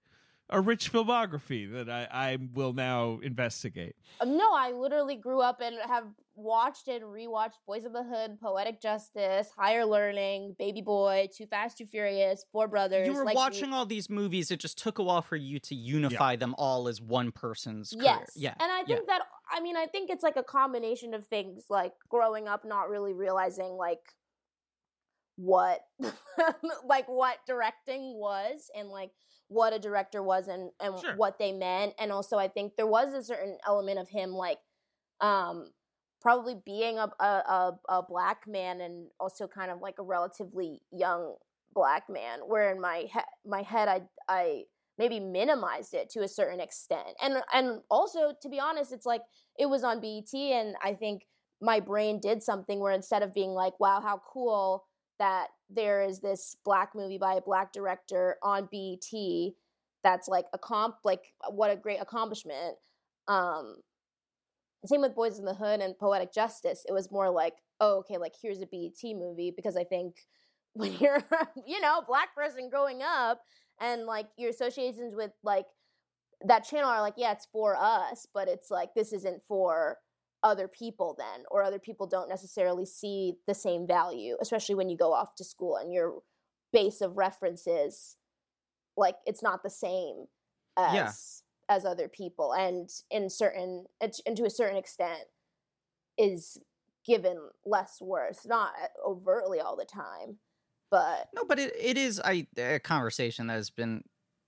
a 0.52 0.60
rich 0.60 0.92
filmography 0.92 1.72
that 1.72 1.90
I 1.90 2.08
I 2.12 2.38
will 2.54 2.74
now 2.74 3.20
investigate. 3.24 3.96
Um, 4.20 4.38
no, 4.38 4.54
I 4.54 4.72
literally 4.72 5.16
grew 5.16 5.42
up 5.42 5.62
and 5.62 5.76
have 5.88 6.06
watched 6.36 6.88
and 6.88 7.04
rewatched 7.04 7.60
Boys 7.66 7.86
of 7.86 7.94
the 7.94 8.04
Hood, 8.04 8.40
Poetic 8.42 8.82
Justice, 8.82 9.50
Higher 9.56 9.86
Learning, 9.86 10.56
Baby 10.58 10.82
Boy, 10.82 11.30
Too 11.36 11.46
Fast, 11.46 11.78
Too 11.78 11.86
Furious, 11.86 12.46
Four 12.52 12.68
Brothers. 12.68 13.08
You 13.08 13.14
were 13.14 13.26
like, 13.26 13.36
watching 13.36 13.74
all 13.74 13.86
these 13.86 14.10
movies. 14.10 14.52
It 14.52 14.60
just 14.60 14.78
took 14.78 15.00
a 15.00 15.04
while 15.04 15.22
for 15.22 15.36
you 15.36 15.60
to 15.60 15.76
unify 15.76 16.36
them 16.36 16.56
all 16.58 16.88
as 16.88 17.02
one 17.02 17.32
person's 17.32 17.92
career. 17.92 18.04
Yes. 18.04 18.32
Yeah. 18.36 18.54
And 18.60 18.72
I 18.72 18.80
yeah. 18.80 18.96
think 18.96 19.08
that 19.08 19.22
I 19.52 19.62
mean 19.62 19.78
I 19.78 19.86
think 19.86 20.10
it's 20.10 20.24
like 20.24 20.38
a 20.38 20.44
combination 20.44 21.14
of 21.14 21.26
things 21.28 21.66
like 21.70 21.94
growing 22.10 22.48
up 22.48 22.66
not 22.66 22.90
really 22.90 23.14
realizing 23.14 23.74
like 23.74 24.00
what 25.36 25.80
like 26.86 27.08
what 27.08 27.38
directing 27.48 28.14
was 28.20 28.70
and 28.76 28.90
like 28.90 29.12
what 29.48 29.74
a 29.74 29.80
director 29.80 30.22
was 30.24 30.48
and 30.48 30.72
and 30.80 31.00
Sure. 31.00 31.16
what 31.16 31.40
they 31.40 31.52
meant 31.52 31.94
and 32.00 32.12
also 32.12 32.38
I 32.38 32.48
think 32.48 32.76
there 32.76 32.88
was 32.88 33.14
a 33.14 33.24
certain 33.24 33.58
element 33.68 34.00
of 34.00 34.10
him 34.10 34.32
like 34.32 34.60
um 35.20 35.72
probably 36.22 36.56
being 36.66 36.98
a 37.00 37.10
a, 37.20 37.26
a, 37.26 37.80
a 37.90 38.04
black 38.04 38.48
man 38.48 38.82
and 38.82 39.08
also 39.20 39.48
kind 39.48 39.72
of 39.72 39.80
like 39.82 39.96
a 40.00 40.04
relatively 40.04 40.82
young 40.92 41.36
black 41.74 42.04
man 42.10 42.40
where 42.48 42.72
in 42.72 42.80
my 42.82 43.06
he- 43.12 43.50
my 43.50 43.62
head 43.62 43.88
I 43.88 44.02
I 44.28 44.64
maybe 44.98 45.20
minimized 45.20 45.94
it 45.94 46.10
to 46.12 46.22
a 46.22 46.28
certain 46.28 46.60
extent. 46.60 47.08
And 47.22 47.38
and 47.54 47.82
also 47.90 48.34
to 48.42 48.50
be 48.50 48.60
honest, 48.60 48.92
it's 48.92 49.06
like 49.06 49.22
it 49.58 49.66
was 49.68 49.84
on 49.84 50.00
BET 50.02 50.34
and 50.34 50.76
I 50.84 50.94
think 50.94 51.26
my 51.62 51.80
brain 51.80 52.20
did 52.20 52.44
something 52.44 52.80
where 52.80 52.92
instead 52.94 53.24
of 53.24 53.34
being 53.34 53.52
like, 53.52 53.80
wow, 53.80 54.02
how 54.02 54.22
cool 54.32 54.84
that 55.22 55.50
there 55.70 56.02
is 56.02 56.20
this 56.20 56.58
black 56.66 56.96
movie 56.96 57.20
by 57.20 57.36
a 57.36 57.42
black 57.42 57.72
director 57.72 58.38
on 58.42 58.68
BET 58.72 59.54
that's 60.04 60.28
like 60.28 60.46
a 60.52 60.58
comp 60.58 60.96
like 61.04 61.22
what 61.52 61.70
a 61.70 61.76
great 61.76 62.02
accomplishment. 62.02 62.76
Um 63.28 63.76
same 64.88 65.02
with 65.02 65.14
Boys 65.14 65.38
in 65.38 65.46
the 65.46 65.54
Hood 65.54 65.80
and 65.80 65.96
Poetic 65.96 66.34
Justice. 66.34 66.84
It 66.90 66.92
was 66.92 67.12
more 67.12 67.30
like, 67.30 67.54
oh, 67.80 68.00
okay, 68.00 68.18
like 68.18 68.34
here's 68.42 68.64
a 68.64 68.66
BET 68.66 69.00
movie 69.04 69.54
because 69.56 69.78
I 69.78 69.84
think 69.84 70.16
when 70.74 70.94
you're 70.98 71.24
you 71.68 71.80
know, 71.82 72.02
black 72.08 72.34
person 72.34 72.70
growing 72.70 73.02
up 73.04 73.42
and 73.80 74.08
like 74.08 74.26
your 74.38 74.50
associations 74.50 75.14
with 75.16 75.32
like 75.44 75.66
that 76.44 76.66
channel 76.66 76.90
are 76.90 77.02
like 77.02 77.14
yeah 77.18 77.32
it's 77.32 77.48
for 77.52 77.76
us 77.80 78.26
but 78.34 78.48
it's 78.48 78.72
like 78.72 78.90
this 78.96 79.14
isn't 79.14 79.44
for 79.48 79.98
other 80.44 80.68
people 80.68 81.16
then 81.18 81.44
or 81.52 81.64
other 81.64 81.80
people 81.80 82.08
don't 82.08 82.30
necessarily 82.30 82.86
see 82.86 83.36
the 83.48 83.54
same 83.54 83.86
value 83.86 84.36
especially 84.42 84.76
when 84.76 84.90
you 84.90 84.98
go 84.98 85.14
off 85.14 85.36
to 85.36 85.44
school 85.44 85.78
and 85.78 85.94
your 85.94 86.22
base 86.74 87.02
of 87.02 87.18
references 87.18 88.18
like 88.98 89.16
it's 89.26 89.44
not 89.44 89.62
the 89.64 89.70
same 89.70 90.26
as 90.78 90.94
Yeah. 90.96 91.76
as 91.76 91.86
other 91.86 92.08
people 92.08 92.54
and 92.54 92.90
in 93.12 93.30
certain 93.30 93.86
and 94.02 94.14
and 94.26 94.36
to 94.38 94.46
a 94.46 94.50
certain 94.50 94.78
extent 94.78 95.24
is 96.18 96.58
given 97.06 97.38
less 97.66 98.02
worth 98.02 98.46
not 98.46 98.74
uh, 98.82 99.10
overtly 99.10 99.60
all 99.60 99.76
the 99.76 99.86
time 99.86 100.38
but 100.90 101.30
No, 101.34 101.46
but 101.46 101.58
it, 101.60 101.74
it 101.80 101.98
is 101.98 102.20
I, 102.24 102.48
a 102.58 102.80
conversation 102.80 103.48
that 103.48 103.54
has 103.54 103.70
been 103.70 104.04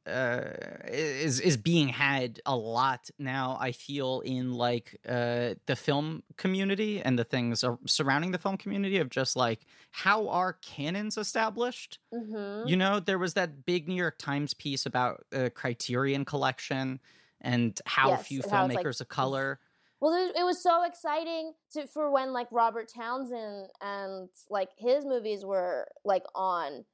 uh 0.05 0.49
is 0.87 1.39
is 1.39 1.55
being 1.55 1.87
had 1.87 2.41
a 2.45 2.55
lot 2.55 3.09
now 3.19 3.57
i 3.59 3.71
feel 3.71 4.19
in 4.21 4.51
like 4.53 4.99
uh 5.07 5.53
the 5.65 5.75
film 5.77 6.21
community 6.37 7.01
and 7.01 7.17
the 7.17 7.23
things 7.23 7.63
surrounding 7.85 8.31
the 8.31 8.37
film 8.37 8.57
community 8.57 8.97
of 8.97 9.09
just 9.09 9.35
like 9.35 9.65
how 9.91 10.27
are 10.27 10.53
canons 10.53 11.17
established? 11.17 11.99
Mhm. 12.13 12.71
you 12.71 12.75
know 12.75 12.99
there 12.99 13.19
was 13.19 13.33
that 13.35 13.65
big 13.65 13.87
new 13.87 13.95
york 13.95 14.17
times 14.17 14.53
piece 14.53 14.85
about 14.85 15.25
uh, 15.33 15.49
criterion 15.55 16.25
collection 16.25 16.99
and 17.41 17.81
how 17.85 18.09
Yes, 18.09 18.17
few 18.17 18.41
and 18.41 18.51
how 18.51 18.69
like, 18.73 18.87
filmmakers 18.87 19.01
of 19.01 19.07
color. 19.09 19.59
Well, 19.99 20.13
it, 20.13 20.35
it 20.35 20.43
was 20.43 20.61
so 20.61 20.83
exciting 20.83 21.53
to 21.71 21.87
for 21.87 22.11
when 22.11 22.33
like 22.33 22.47
Robert 22.51 22.89
Townsend 22.93 23.69
and 23.81 24.29
like 24.49 24.69
his 24.77 25.05
movies 25.05 25.45
were 25.45 25.87
like 26.03 26.23
on, 26.35 26.85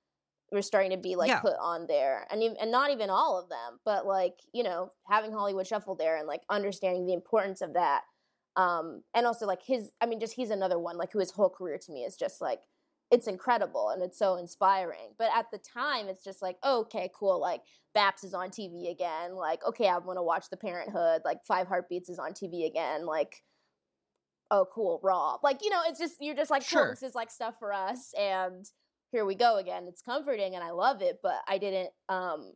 were 0.51 0.61
starting 0.61 0.91
to 0.91 0.97
be 0.97 1.15
like 1.15 1.29
Yeah. 1.29 1.39
put 1.39 1.55
on 1.59 1.87
there, 1.87 2.27
and 2.31 2.41
and 2.43 2.71
not 2.71 2.91
even 2.91 3.09
all 3.09 3.39
of 3.39 3.49
them, 3.49 3.79
but 3.85 4.05
like 4.05 4.39
you 4.53 4.63
know 4.63 4.91
having 5.07 5.31
Hollywood 5.31 5.67
Shuffle 5.67 5.95
there 5.95 6.17
and 6.17 6.27
like 6.27 6.41
understanding 6.49 7.05
the 7.05 7.13
importance 7.13 7.61
of 7.61 7.73
that, 7.73 8.03
um, 8.55 9.03
and 9.13 9.25
also 9.25 9.45
like 9.45 9.61
his, 9.63 9.91
I 10.01 10.05
mean, 10.05 10.19
just 10.19 10.33
he's 10.33 10.49
another 10.49 10.79
one 10.79 10.97
like 10.97 11.11
who 11.11 11.19
his 11.19 11.31
whole 11.31 11.49
career 11.49 11.77
to 11.77 11.91
me 11.91 12.03
is 12.03 12.15
just 12.17 12.41
like 12.41 12.61
it's 13.11 13.25
incredible 13.27 13.89
and 13.89 14.03
it's 14.03 14.19
so 14.19 14.35
inspiring. 14.35 15.13
But 15.17 15.29
at 15.35 15.49
the 15.51 15.57
time, 15.57 16.07
it's 16.09 16.23
just 16.23 16.41
like 16.41 16.57
oh, 16.63 16.81
okay, 16.81 17.09
cool, 17.15 17.39
like 17.39 17.61
Baps 17.95 18.23
is 18.23 18.33
on 18.35 18.49
TV 18.51 18.89
again. 18.91 19.33
Like, 19.35 19.65
okay, 19.65 19.87
I 19.87 19.97
want 19.97 20.17
to 20.17 20.23
watch 20.23 20.49
The 20.49 20.57
Parent 20.57 20.91
'Hood. 20.91 21.23
Like, 21.25 21.43
Five 21.43 21.67
Heartbeats 21.67 22.09
is 22.09 22.19
on 22.19 22.33
TV 22.33 22.65
again. 22.67 23.05
Like, 23.07 23.43
oh, 24.51 24.65
cool, 24.71 24.99
Raw. 25.03 25.37
Like, 25.43 25.63
you 25.63 25.69
know, 25.69 25.81
it's 25.87 25.99
just 25.99 26.15
you're 26.19 26.35
just 26.35 26.51
like, 26.51 26.63
Sure. 26.63 26.89
this 26.91 27.03
is 27.03 27.15
like 27.15 27.31
stuff 27.31 27.57
for 27.59 27.73
us, 27.73 28.13
and 28.17 28.65
here 29.11 29.25
we 29.25 29.35
go 29.35 29.57
again. 29.57 29.85
It's 29.87 30.01
comforting, 30.01 30.55
and 30.55 30.63
I 30.63 30.71
love 30.71 31.01
it. 31.01 31.19
But 31.21 31.41
I 31.47 31.57
didn't 31.57 31.91
um 32.09 32.53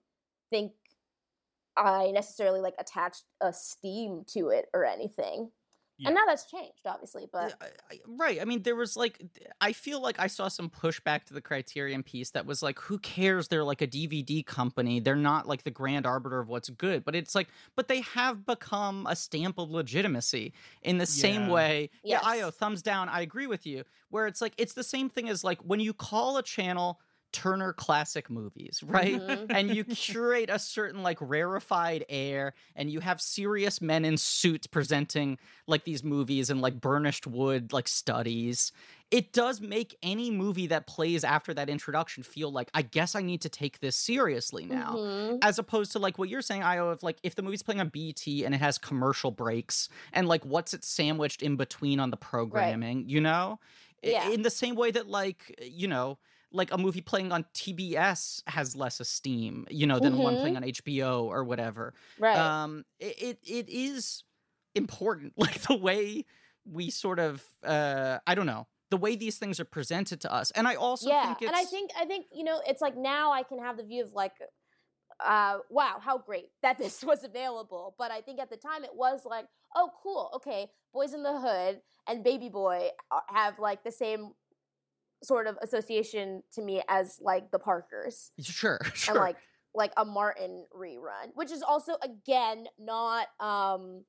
think 0.49 0.73
I 1.75 2.11
necessarily 2.11 2.61
like 2.61 2.75
attached 2.79 3.23
a 3.41 3.51
steam 3.51 4.23
to 4.29 4.49
it 4.49 4.65
or 4.73 4.85
anything. 4.85 5.51
Yeah. 6.03 6.09
And 6.09 6.15
now 6.15 6.21
that's 6.27 6.45
changed, 6.45 6.85
obviously. 6.85 7.27
But 7.31 7.55
Yeah, 7.61 7.67
I- 7.89 7.93
I- 7.95 7.99
right. 8.07 8.41
I 8.41 8.45
mean, 8.45 8.61
there 8.63 8.75
was 8.75 8.95
like, 8.95 9.19
I 9.61 9.73
feel 9.73 10.01
like 10.01 10.19
I 10.19 10.27
saw 10.27 10.47
some 10.47 10.69
pushback 10.69 11.23
to 11.25 11.33
the 11.33 11.41
Criterion 11.41 12.03
piece 12.03 12.31
that 12.31 12.45
was 12.45 12.61
like, 12.61 12.77
who 12.79 12.99
cares? 12.99 13.47
They're 13.47 13.63
like 13.63 13.81
a 13.81 13.87
DVD 13.87 14.45
company. 14.45 14.99
They're 14.99 15.15
not 15.15 15.47
like 15.47 15.63
the 15.63 15.71
grand 15.71 16.05
arbiter 16.05 16.39
of 16.39 16.47
what's 16.49 16.69
good. 16.69 17.03
But 17.05 17.15
it's 17.15 17.33
like, 17.35 17.47
but 17.75 17.87
they 17.87 18.01
have 18.01 18.45
become 18.45 19.07
a 19.09 19.15
stamp 19.15 19.57
of 19.57 19.71
legitimacy 19.71 20.53
in 20.81 20.97
the 20.97 21.05
same 21.05 21.43
Yeah. 21.47 21.51
way. 21.51 21.89
Yeah, 22.03 22.19
Yes. 22.21 22.43
Ayo, 22.43 22.53
thumbs 22.53 22.81
down. 22.81 23.09
I 23.09 23.21
agree 23.21 23.47
with 23.47 23.65
you. 23.65 23.83
Where 24.09 24.27
it's 24.27 24.41
like, 24.41 24.53
it's 24.57 24.73
the 24.73 24.83
same 24.83 25.09
thing 25.09 25.29
as 25.29 25.43
like 25.43 25.59
when 25.61 25.79
you 25.79 25.93
call 25.93 26.37
a 26.37 26.43
channel 26.43 26.99
Turner 27.33 27.73
Classic 27.73 28.29
Movies, 28.29 28.81
right? 28.85 29.19
Mhm. 29.19 29.47
and 29.49 29.75
you 29.75 29.83
curate 30.03 30.49
a 30.49 30.57
certain 30.59 31.03
like 31.03 31.17
rarefied 31.19 32.05
air 32.07 32.53
and 32.75 32.89
you 32.89 33.01
have 33.01 33.19
serious 33.21 33.81
men 33.81 34.05
in 34.05 34.15
suits 34.17 34.67
presenting 34.67 35.37
like 35.67 35.83
these 35.83 36.03
movies 36.03 36.49
and 36.49 36.61
like 36.61 36.79
burnished 36.79 37.27
wood 37.27 37.73
like 37.73 37.87
studies 37.89 38.71
it 39.11 39.31
does 39.31 39.61
make 39.61 39.95
any 40.01 40.31
movie 40.31 40.65
that 40.67 40.87
plays 40.87 41.23
after 41.23 41.53
that 41.53 41.69
introduction 41.69 42.23
feel 42.23 42.51
like 42.51 42.69
i 42.73 42.81
guess 42.81 43.15
i 43.15 43.21
need 43.21 43.41
to 43.41 43.49
take 43.49 43.79
this 43.79 43.95
seriously 43.95 44.65
now 44.65 44.95
Mhm. 44.95 45.39
as 45.41 45.59
opposed 45.59 45.91
to 45.93 45.99
like 45.99 46.17
what 46.17 46.29
you're 46.29 46.41
saying 46.41 46.61
ayo 46.61 46.91
of 46.91 47.03
like 47.03 47.17
if 47.23 47.35
the 47.35 47.41
movie's 47.41 47.63
playing 47.63 47.79
on 47.81 47.89
BET 47.89 48.25
and 48.27 48.53
it 48.55 48.59
has 48.59 48.77
commercial 48.77 49.31
breaks 49.31 49.89
and 50.13 50.27
like 50.27 50.43
what's 50.45 50.73
it 50.73 50.83
sandwiched 50.83 51.41
in 51.41 51.55
between 51.57 51.99
on 51.99 52.11
the 52.11 52.17
programming 52.17 53.07
you 53.09 53.21
know 53.21 53.59
Yeah. 54.01 54.29
in 54.29 54.41
the 54.41 54.49
same 54.49 54.75
way 54.75 54.91
that 54.91 55.07
like 55.07 55.57
you 55.61 55.87
know 55.87 56.17
like 56.53 56.71
a 56.71 56.77
movie 56.77 57.01
playing 57.01 57.31
on 57.31 57.45
TBS 57.53 58.43
has 58.47 58.75
less 58.75 58.99
esteem, 58.99 59.65
you 59.69 59.87
know, 59.87 59.99
than 59.99 60.17
one 60.17 60.37
playing 60.37 60.55
on 60.55 60.63
HBO 60.63 61.23
or 61.23 61.43
whatever. 61.43 61.93
right. 62.19 62.37
Um, 62.37 62.85
it, 62.99 63.39
it 63.43 63.69
is 63.69 64.23
important, 64.75 65.33
like 65.37 65.61
the 65.61 65.75
way 65.75 66.25
we 66.65 66.89
sort 66.89 67.19
of, 67.19 67.43
uh, 67.63 68.19
I 68.25 68.35
don't 68.35 68.45
know, 68.45 68.67
the 68.93 68.97
way 68.97 69.15
these 69.15 69.37
things 69.37 69.59
are 69.59 69.65
presented 69.65 70.21
to 70.21 70.31
us, 70.31 70.51
and 70.51 70.67
I 70.67 70.75
also 70.75 71.09
yeah, 71.09 71.25
think 71.25 71.41
it's 71.41 71.47
and 71.49 71.57
I 71.57 71.63
think 71.65 71.89
I 71.99 72.05
think 72.05 72.27
you 72.31 72.43
know 72.43 72.61
it's 72.67 72.79
like 72.79 72.95
now 72.95 73.31
I 73.31 73.41
can 73.41 73.57
have 73.57 73.75
the 73.75 73.83
view 73.83 74.03
of 74.03 74.13
like, 74.13 74.33
uh, 75.19 75.57
wow, 75.71 75.97
how 75.99 76.19
great 76.19 76.51
that 76.61 76.77
this 76.77 77.03
was 77.03 77.23
available. 77.23 77.95
But 77.97 78.11
I 78.11 78.21
think 78.21 78.39
at 78.39 78.51
the 78.51 78.57
time 78.57 78.83
it 78.83 78.91
was 78.93 79.21
like, 79.25 79.45
oh, 79.75 79.89
cool, 80.03 80.29
okay, 80.35 80.67
Boys 80.93 81.15
in 81.15 81.23
the 81.23 81.39
Hood 81.39 81.81
and 82.07 82.23
Baby 82.23 82.49
Boy 82.49 82.89
have 83.29 83.57
like 83.57 83.83
the 83.83 83.91
same 83.91 84.33
sort 85.23 85.47
of 85.47 85.57
association 85.61 86.43
to 86.53 86.61
me 86.61 86.81
as 86.87 87.17
like 87.21 87.49
the 87.51 87.59
Parkers 87.59 88.31
sure, 88.41 88.79
sure, 88.93 89.15
and 89.15 89.21
like 89.21 89.37
like 89.75 89.91
a 89.97 90.05
Martin 90.05 90.65
rerun, 90.75 91.31
which 91.35 91.51
is 91.51 91.63
also 91.63 91.93
again 92.03 92.67
not 92.79 93.27
um 93.39 94.03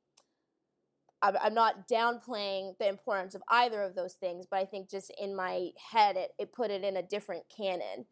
I'm, 1.22 1.36
I'm 1.40 1.54
not 1.54 1.88
downplaying 1.88 2.76
the 2.78 2.86
importance 2.88 3.34
of 3.34 3.42
either 3.48 3.82
of 3.82 3.94
those 3.94 4.12
things, 4.14 4.46
but 4.50 4.58
I 4.58 4.66
think 4.66 4.90
just 4.90 5.10
in 5.18 5.34
my 5.34 5.70
head 5.90 6.16
it, 6.16 6.32
it 6.38 6.52
put 6.52 6.70
it 6.70 6.84
in 6.84 6.98
a 6.98 7.02
different 7.02 7.44
canon. 7.54 8.04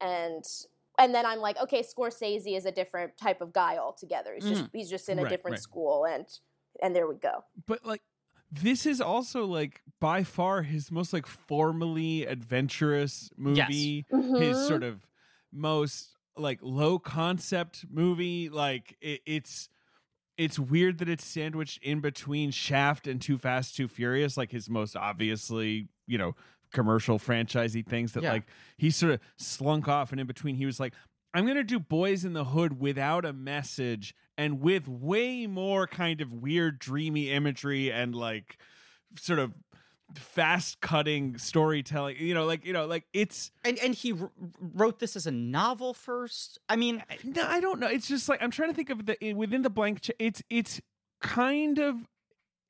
And 0.00 0.44
and 0.98 1.14
then 1.14 1.26
I'm 1.26 1.40
like, 1.40 1.58
okay, 1.58 1.82
Scorsese 1.82 2.56
is 2.56 2.66
a 2.66 2.70
different 2.70 3.16
type 3.16 3.40
of 3.40 3.52
guy 3.52 3.78
altogether. 3.78 4.34
He's 4.34 4.44
just 4.44 4.64
he's 4.72 4.90
just 4.90 5.08
in 5.08 5.18
a 5.18 5.22
Right, 5.22 5.30
different 5.30 5.54
right. 5.54 5.62
school 5.62 6.04
and 6.04 6.26
and 6.82 6.94
there 6.94 7.08
we 7.08 7.16
go. 7.16 7.44
but 7.66 7.84
like 7.84 8.02
this 8.52 8.86
is 8.86 9.00
also 9.00 9.46
like 9.46 9.82
by 10.00 10.24
far 10.24 10.62
his 10.62 10.90
most 10.92 11.12
like 11.12 11.26
formally 11.26 12.26
adventurous 12.26 13.30
movie. 13.36 14.06
His 14.34 14.60
Mhm. 14.60 14.66
sort 14.66 14.82
of 14.82 15.06
most 15.52 16.16
like 16.36 16.60
low 16.62 16.98
concept 16.98 17.86
movie. 17.90 18.48
Like 18.50 18.96
it, 19.00 19.22
it's 19.26 19.68
it's 20.38 20.58
weird 20.58 20.98
that 20.98 21.08
it's 21.08 21.24
sandwiched 21.26 21.82
in 21.82 22.00
between 22.00 22.50
Shaft 22.50 23.06
and 23.06 23.20
Too 23.22 23.38
Fast, 23.38 23.76
Too 23.76 23.88
Furious, 23.88 24.36
like 24.36 24.50
his 24.52 24.70
most 24.70 24.96
obviously, 24.96 25.88
you 26.06 26.18
know, 26.18 26.34
commercial 26.72 27.18
franchisey 27.18 27.86
things 27.86 28.12
that 28.12 28.22
Yeah. 28.22 28.32
like 28.32 28.44
he 28.78 28.90
sort 28.90 29.12
of 29.12 29.20
slunk 29.36 29.88
off 29.88 30.12
and 30.12 30.20
in 30.20 30.26
between 30.26 30.56
he 30.56 30.66
was 30.66 30.80
like, 30.80 30.94
I'm 31.34 31.46
gonna 31.46 31.64
do 31.64 31.78
Boys 31.78 32.24
in 32.24 32.32
the 32.32 32.44
Hood 32.44 32.78
without 32.80 33.24
a 33.24 33.32
message 33.32 34.14
and 34.36 34.60
with 34.60 34.86
way 34.88 35.46
more 35.46 35.86
kind 35.86 36.20
of 36.20 36.32
weird, 36.32 36.78
dreamy 36.78 37.30
imagery 37.30 37.90
and 37.90 38.14
like 38.14 38.58
sort 39.16 39.38
of 39.38 39.52
fast 40.14 40.80
cutting 40.80 41.38
storytelling. 41.38 42.16
You 42.18 42.34
know, 42.34 42.44
like 42.44 42.64
you 42.66 42.72
know, 42.72 42.86
like 42.86 43.04
it's 43.12 43.50
And 43.64 43.78
and 43.78 43.94
he 43.94 44.12
wr- 44.12 44.26
wrote 44.60 44.98
this 44.98 45.16
as 45.16 45.26
a 45.26 45.30
novel 45.30 45.94
first. 45.94 46.58
I 46.68 46.76
mean, 46.76 47.02
no, 47.24 47.44
I 47.46 47.60
don't 47.60 47.80
know. 47.80 47.86
It's 47.88 48.08
just 48.08 48.28
like 48.28 48.42
I'm 48.42 48.50
trying 48.50 48.70
to 48.70 48.74
think 48.74 48.90
of 48.90 49.06
the 49.06 49.32
within 49.32 49.62
the 49.62 49.70
blank. 49.70 50.02
Che- 50.02 50.12
it's 50.18 50.42
it's 50.50 50.80
kind 51.20 51.78
of 51.78 51.96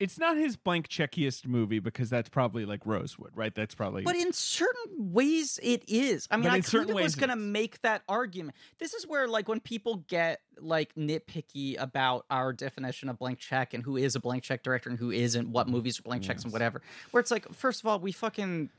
it's 0.03 0.19
not 0.19 0.35
his 0.35 0.57
blank 0.57 0.89
checkiest 0.89 1.47
movie 1.47 1.79
because 1.79 2.09
that's 2.09 2.27
probably 2.27 2.65
like 2.65 2.81
Rosewood, 2.85 3.31
right? 3.35 3.55
That's 3.55 3.73
probably 3.73 4.03
But 4.03 4.17
in 4.17 4.33
certain 4.33 5.13
ways, 5.13 5.61
it 5.63 5.85
is. 5.87 6.27
I 6.29 6.35
mean, 6.35 6.47
I 6.47 6.57
in 6.57 6.61
kind 6.63 6.89
of 6.89 6.95
was 6.95 7.15
going 7.15 7.29
to 7.29 7.37
make 7.37 7.81
that 7.83 8.01
argument. 8.09 8.57
This 8.79 8.93
is 8.93 9.07
where, 9.07 9.29
like, 9.29 9.47
when 9.47 9.61
people 9.61 10.03
get 10.09 10.41
like 10.59 10.93
nitpicky 10.95 11.81
about 11.81 12.25
our 12.29 12.51
definition 12.51 13.07
of 13.07 13.17
blank 13.17 13.39
check 13.39 13.73
and 13.73 13.81
who 13.81 13.95
is 13.95 14.17
a 14.17 14.19
blank 14.19 14.43
check 14.43 14.61
director 14.61 14.89
and 14.89 14.99
who 14.99 15.09
isn't, 15.09 15.47
what 15.47 15.67
mm-hmm. 15.67 15.77
movies 15.77 15.99
are 15.99 16.03
blank 16.03 16.21
checks 16.23 16.43
and 16.43 16.51
whatever. 16.51 16.81
Where 17.11 17.21
it's 17.21 17.31
like, 17.31 17.49
first 17.53 17.79
of 17.81 17.87
all, 17.87 17.97
we 17.97 18.11
fucking 18.11 18.69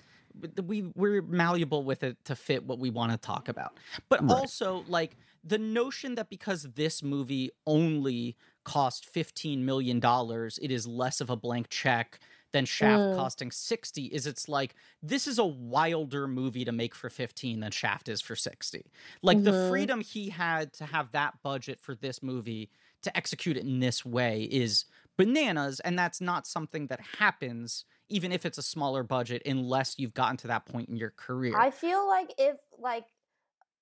we 0.67 0.83
we're 0.95 1.23
malleable 1.23 1.85
with 1.85 2.03
it 2.03 2.23
to 2.27 2.37
fit 2.37 2.67
what 2.67 2.79
we 2.79 2.91
want 2.91 3.13
to 3.13 3.19
talk 3.19 3.49
about. 3.49 3.79
But 4.11 4.21
Right. 4.21 4.31
also, 4.31 4.85
like, 4.89 5.17
the 5.45 5.59
notion 5.59 6.15
that 6.15 6.31
because 6.31 6.63
this 6.73 7.03
movie 7.03 7.51
only 7.67 8.37
cost 8.65 9.07
fifteen 9.07 9.65
million 9.65 10.01
dollars, 10.01 10.59
it 10.63 10.71
is 10.71 10.87
less 10.87 11.21
of 11.21 11.31
a 11.31 11.37
blank 11.37 11.69
check 11.69 12.19
than 12.53 12.65
Shaft 12.65 13.11
Mm. 13.11 13.11
costing 13.11 13.51
60 13.51 14.07
is 14.07 14.27
it's 14.27 14.49
like 14.49 14.75
this 15.03 15.27
is 15.27 15.39
a 15.39 15.45
wilder 15.45 16.27
movie 16.29 16.65
to 16.65 16.73
make 16.73 16.95
for 16.95 17.11
15 17.11 17.61
than 17.61 17.73
Shaft 17.73 18.09
is 18.09 18.21
for 18.21 18.37
60. 18.37 18.91
Like 19.23 19.43
the 19.43 19.53
Mhm. 19.53 19.53
freedom 19.53 20.01
he 20.01 20.31
had 20.31 20.73
to 20.75 20.87
have 20.87 21.13
that 21.13 21.35
budget 21.43 21.81
for 21.81 21.95
this 21.95 22.23
movie 22.23 22.71
to 23.03 23.17
execute 23.17 23.57
it 23.57 23.65
in 23.65 23.81
this 23.81 24.05
way 24.05 24.45
is 24.45 24.85
bananas 25.19 25.81
and 25.81 25.99
that's 25.99 26.21
not 26.21 26.47
something 26.47 26.87
that 26.89 27.01
happens 27.01 27.85
even 28.09 28.33
if 28.33 28.45
it's 28.47 28.59
a 28.59 28.63
smaller 28.63 29.03
budget 29.03 29.43
unless 29.47 29.99
you've 29.99 30.15
gotten 30.15 30.37
to 30.39 30.47
that 30.49 30.67
point 30.67 30.89
in 30.89 30.97
your 30.97 31.11
career. 31.11 31.67
I 31.67 31.71
feel 31.71 32.07
like 32.07 32.33
if 32.39 32.57
like 32.79 33.07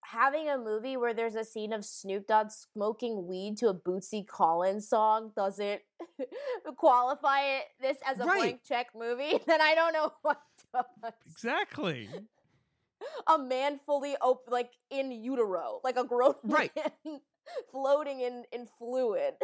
having 0.05 0.49
a 0.49 0.59
movie 0.59 0.97
where 0.97 1.15
there's 1.15 1.35
a 1.37 1.45
scene 1.45 1.73
of 1.73 1.85
Snoop 1.85 2.27
Dogg 2.27 2.51
smoking 2.51 3.27
weed 3.27 3.57
to 3.59 3.69
a 3.69 3.75
Bootsy 3.75 4.27
Collins 4.27 4.89
song 4.89 5.33
doesn't 5.37 5.81
qualify 6.77 7.41
it 7.43 7.65
this 7.81 7.97
as 8.05 8.19
a 8.21 8.25
Right. 8.25 8.39
blank 8.39 8.61
check 8.67 8.89
movie, 8.95 9.39
then 9.47 9.61
I 9.61 9.75
don't 9.75 9.93
know 9.93 10.13
what 10.23 10.41
does. 10.75 11.13
exactly. 11.31 12.09
A 13.27 13.37
man 13.39 13.81
fully 13.85 14.15
op- 14.21 14.49
like 14.51 14.71
in 14.91 15.11
utero, 15.11 15.81
like 15.83 15.97
a 15.97 16.05
grown 16.05 16.35
Right. 16.45 16.71
man 16.77 17.21
floating 17.71 18.21
in 18.21 18.45
in 18.53 18.67
fluid. 18.79 19.35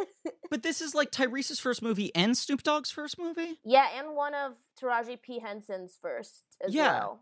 but 0.49 0.63
this 0.63 0.81
is 0.81 0.95
like 0.95 1.11
Tyrese's 1.11 1.59
first 1.59 1.81
movie 1.81 2.13
and 2.15 2.37
Snoop 2.37 2.63
Dogg's 2.63 2.91
first 2.91 3.19
movie. 3.19 3.59
yeah, 3.65 3.87
and 3.97 4.15
one 4.15 4.33
of 4.33 4.53
Taraji 4.81 5.21
P 5.21 5.39
Henson's 5.39 5.97
first 6.01 6.43
as 6.65 6.73
Yeah. 6.73 6.99
well. 6.99 7.19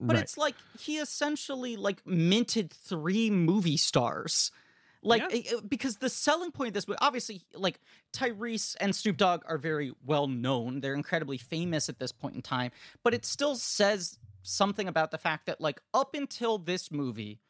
But 0.00 0.14
Right. 0.14 0.22
it's 0.22 0.36
like 0.38 0.56
he 0.72 0.98
essentially 0.98 1.76
like 1.76 2.06
minted 2.06 2.72
three 2.72 3.30
movie 3.30 3.76
stars. 3.76 4.50
Like 5.02 5.22
Yeah. 5.22 5.38
eh, 5.38 5.56
eh, 5.56 5.60
because 5.68 5.96
the 5.98 6.08
selling 6.10 6.50
point 6.50 6.68
of 6.68 6.74
this 6.74 6.88
movie, 6.88 6.98
obviously, 7.00 7.42
like 7.54 7.80
Tyrese 8.12 8.76
and 8.80 8.94
Snoop 8.94 9.16
Dogg 9.16 9.42
are 9.46 9.58
very 9.58 9.92
well 10.04 10.26
known. 10.26 10.80
They're 10.80 10.94
incredibly 10.94 11.38
famous 11.38 11.88
at 11.88 11.98
this 11.98 12.12
point 12.12 12.34
in 12.36 12.42
time. 12.42 12.72
But 13.04 13.14
it 13.14 13.24
still 13.24 13.54
says 13.56 14.18
something 14.42 14.88
about 14.88 15.10
the 15.10 15.18
fact 15.18 15.46
that, 15.46 15.60
like, 15.60 15.80
up 15.94 16.14
until 16.14 16.58
this 16.58 16.90
movie, 16.90 17.40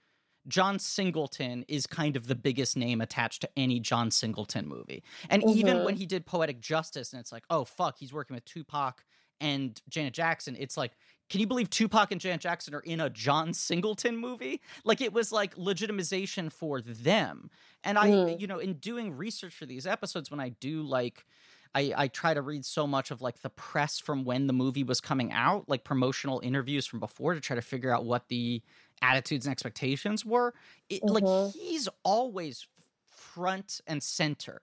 John 0.46 0.78
Singleton 0.78 1.64
is 1.68 1.86
kind 1.86 2.16
of 2.16 2.26
the 2.26 2.34
biggest 2.34 2.76
name 2.76 3.00
attached 3.00 3.42
to 3.42 3.50
any 3.56 3.80
John 3.80 4.10
Singleton 4.10 4.66
movie. 4.66 5.02
And 5.28 5.42
even 5.48 5.78
Mhm. 5.78 5.84
when 5.84 5.96
he 5.96 6.06
did 6.06 6.26
Poetic 6.26 6.60
Justice, 6.60 7.12
and 7.12 7.20
it's 7.20 7.32
like, 7.32 7.44
oh 7.50 7.64
fuck, 7.64 7.98
he's 7.98 8.12
working 8.12 8.34
with 8.34 8.44
Tupac 8.46 9.04
and 9.40 9.80
Janet 9.88 10.14
Jackson, 10.14 10.56
it's 10.58 10.76
like, 10.76 10.92
can 11.28 11.40
you 11.40 11.46
believe 11.46 11.70
Tupac 11.70 12.10
and 12.12 12.20
Janet 12.20 12.40
Jackson 12.40 12.74
are 12.74 12.80
in 12.80 13.00
a 13.00 13.10
John 13.10 13.52
Singleton 13.54 14.16
movie? 14.16 14.60
Like 14.84 15.00
it 15.00 15.12
was 15.12 15.30
like 15.32 15.54
legitimization 15.56 16.50
for 16.52 16.80
them. 16.80 17.50
And 17.84 17.98
I, 17.98 18.08
Mm. 18.10 18.40
you 18.40 18.46
know, 18.46 18.58
in 18.58 18.74
doing 18.74 19.16
research 19.16 19.54
for 19.54 19.66
these 19.66 19.86
episodes, 19.86 20.30
when 20.30 20.40
I 20.40 20.50
do 20.50 20.82
like 20.82 21.26
I, 21.74 21.92
I 21.94 22.08
try 22.08 22.32
to 22.32 22.40
read 22.40 22.64
so 22.64 22.86
much 22.86 23.10
of 23.10 23.20
like 23.20 23.42
the 23.42 23.50
press 23.50 23.98
from 24.00 24.24
when 24.24 24.46
the 24.46 24.54
movie 24.54 24.84
was 24.84 25.02
coming 25.02 25.32
out, 25.32 25.68
like 25.68 25.84
promotional 25.84 26.40
interviews 26.40 26.86
from 26.86 26.98
before 26.98 27.34
to 27.34 27.40
try 27.40 27.56
to 27.56 27.62
figure 27.62 27.94
out 27.94 28.06
what 28.06 28.28
the 28.28 28.62
attitudes 29.02 29.44
and 29.46 29.52
expectations 29.52 30.24
were. 30.24 30.54
It, 30.88 31.02
Mhm. 31.02 31.10
Like 31.10 31.54
he's 31.54 31.86
always 32.04 32.66
front 33.04 33.80
and 33.86 34.02
center. 34.02 34.62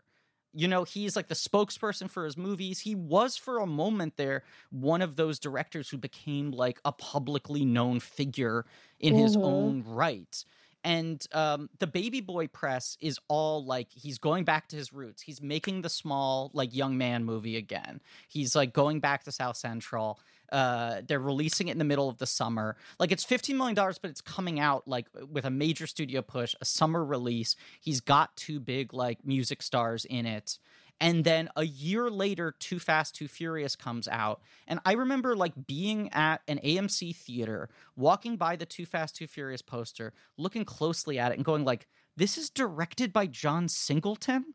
You 0.57 0.67
know, 0.69 0.85
he's 0.85 1.15
like 1.15 1.27
the 1.27 1.35
spokesperson 1.35 2.09
for 2.09 2.23
his 2.23 2.37
movies. 2.37 2.79
He 2.79 2.95
was 2.95 3.35
for 3.35 3.59
a 3.59 3.65
moment 3.67 4.15
there 4.17 4.43
one 4.69 5.01
of 5.01 5.15
those 5.17 5.37
directors 5.39 5.89
who 5.89 5.97
became 5.97 6.51
like 6.51 6.79
a 6.85 6.93
publicly 6.93 7.65
known 7.65 7.99
figure 7.99 8.65
in 8.99 9.15
his 9.15 9.35
Mhm. 9.35 9.43
own 9.43 9.83
right. 9.83 10.45
And 10.83 11.25
um, 11.31 11.69
the 11.79 11.87
baby 11.87 12.21
boy 12.21 12.47
press 12.47 12.95
is 13.01 13.19
all 13.27 13.65
like 13.65 13.89
he's 13.91 14.19
going 14.19 14.45
back 14.45 14.67
to 14.69 14.75
his 14.75 14.93
roots. 14.93 15.21
He's 15.23 15.41
making 15.41 15.81
the 15.81 15.89
small 15.89 16.51
like 16.53 16.73
young 16.75 16.97
man 16.97 17.23
movie 17.25 17.57
again. 17.57 18.01
He's 18.29 18.55
like 18.55 18.71
going 18.71 18.99
back 18.99 19.23
to 19.23 19.31
South 19.31 19.57
Central. 19.57 20.19
Uh, 20.51 21.01
they're 21.07 21.19
releasing 21.19 21.67
it 21.67 21.71
in 21.71 21.77
the 21.77 21.85
middle 21.85 22.09
of 22.09 22.17
the 22.17 22.27
summer. 22.27 22.75
Like 22.99 23.11
it's 23.11 23.23
fifteen 23.23 23.57
million 23.57 23.75
dollars, 23.75 23.97
but 23.97 24.09
it's 24.11 24.21
coming 24.21 24.59
out 24.59 24.87
like 24.87 25.07
with 25.31 25.45
a 25.45 25.49
major 25.49 25.87
studio 25.87 26.21
push, 26.21 26.55
a 26.61 26.65
summer 26.65 27.03
release. 27.03 27.55
He's 27.79 28.01
got 28.01 28.35
two 28.35 28.59
big 28.59 28.93
like 28.93 29.25
music 29.25 29.61
stars 29.61 30.05
in 30.05 30.25
it. 30.25 30.57
And 31.01 31.25
then 31.25 31.49
a 31.55 31.65
year 31.65 32.09
later, 32.09 32.55
Too 32.57 32.79
Fast, 32.79 33.15
Too 33.15 33.27
Furious 33.27 33.75
comes 33.75 34.07
out. 34.07 34.41
And 34.67 34.79
I 34.85 34.93
remember 34.93 35.35
like 35.35 35.67
being 35.67 36.11
at 36.13 36.41
an 36.47 36.59
AMC 36.63 37.15
theater, 37.15 37.69
walking 37.95 38.37
by 38.37 38.55
the 38.55 38.65
Too 38.65 38.85
Fast, 38.85 39.17
Too 39.17 39.27
Furious 39.27 39.61
poster, 39.61 40.13
looking 40.37 40.63
closely 40.63 41.19
at 41.19 41.31
it 41.31 41.35
and 41.35 41.45
going 41.45 41.65
like, 41.65 41.87
this 42.15 42.37
is 42.37 42.49
directed 42.49 43.11
by 43.11 43.27
John 43.27 43.67
Singleton? 43.67 44.53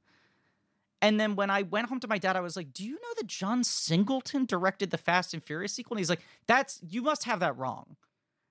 And 1.03 1.19
then 1.19 1.35
when 1.35 1.51
I 1.51 1.63
went 1.63 1.89
home 1.89 2.01
to 2.01 2.09
my 2.09 2.19
dad, 2.19 2.37
I 2.37 2.41
was 2.41 2.57
like, 2.57 2.73
"Do 2.73 2.85
you 2.85 2.95
know 2.95 3.15
that 3.17 3.27
John 3.27 3.65
Singleton 3.65 4.45
directed 4.45 4.91
the 4.91 4.99
Fast 4.99 5.33
and 5.35 5.43
Furious 5.43 5.73
sequel?" 5.73 5.95
And 5.95 6.01
he's 6.01 6.11
like, 6.11 6.25
"That's 6.47 6.81
you 6.87 7.03
must 7.03 7.25
have 7.25 7.41
that 7.41 7.57
wrong. 7.57 7.97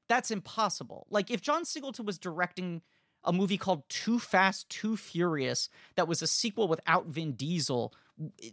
That's 0.08 0.32
impossible. 0.32 1.06
Like 1.10 1.30
if 1.30 1.42
John 1.42 1.66
Singleton 1.66 2.06
was 2.06 2.18
directing 2.18 2.82
a 3.24 3.32
movie 3.32 3.58
called 3.58 3.88
Too 3.90 4.18
Fast, 4.20 4.70
Too 4.70 4.98
Furious 4.98 5.70
that 5.96 6.08
was 6.08 6.22
a 6.22 6.28
sequel 6.28 6.68
without 6.68 7.06
Vin 7.08 7.34
Diesel, 7.34 7.94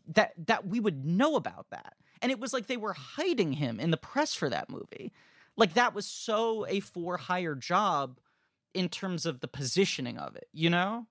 that 0.06 0.32
that 0.46 0.66
we 0.66 0.80
would 0.80 1.04
know 1.04 1.36
about 1.36 1.66
that. 1.70 1.94
And 2.20 2.30
it 2.30 2.38
was 2.38 2.52
like 2.52 2.66
they 2.66 2.76
were 2.76 2.92
hiding 2.92 3.54
him 3.54 3.80
in 3.80 3.90
the 3.90 3.96
press 3.96 4.34
for 4.34 4.50
that 4.50 4.70
movie. 4.70 5.12
Like 5.56 5.74
that 5.74 5.94
was 5.94 6.06
so 6.06 6.66
a 6.66 6.80
for 6.80 7.16
hire 7.16 7.54
job 7.54 8.20
in 8.74 8.88
terms 8.90 9.24
of 9.24 9.40
the 9.40 9.48
positioning 9.48 10.18
of 10.18 10.36
it, 10.36 10.48
you 10.52 10.68
know? 10.68 11.06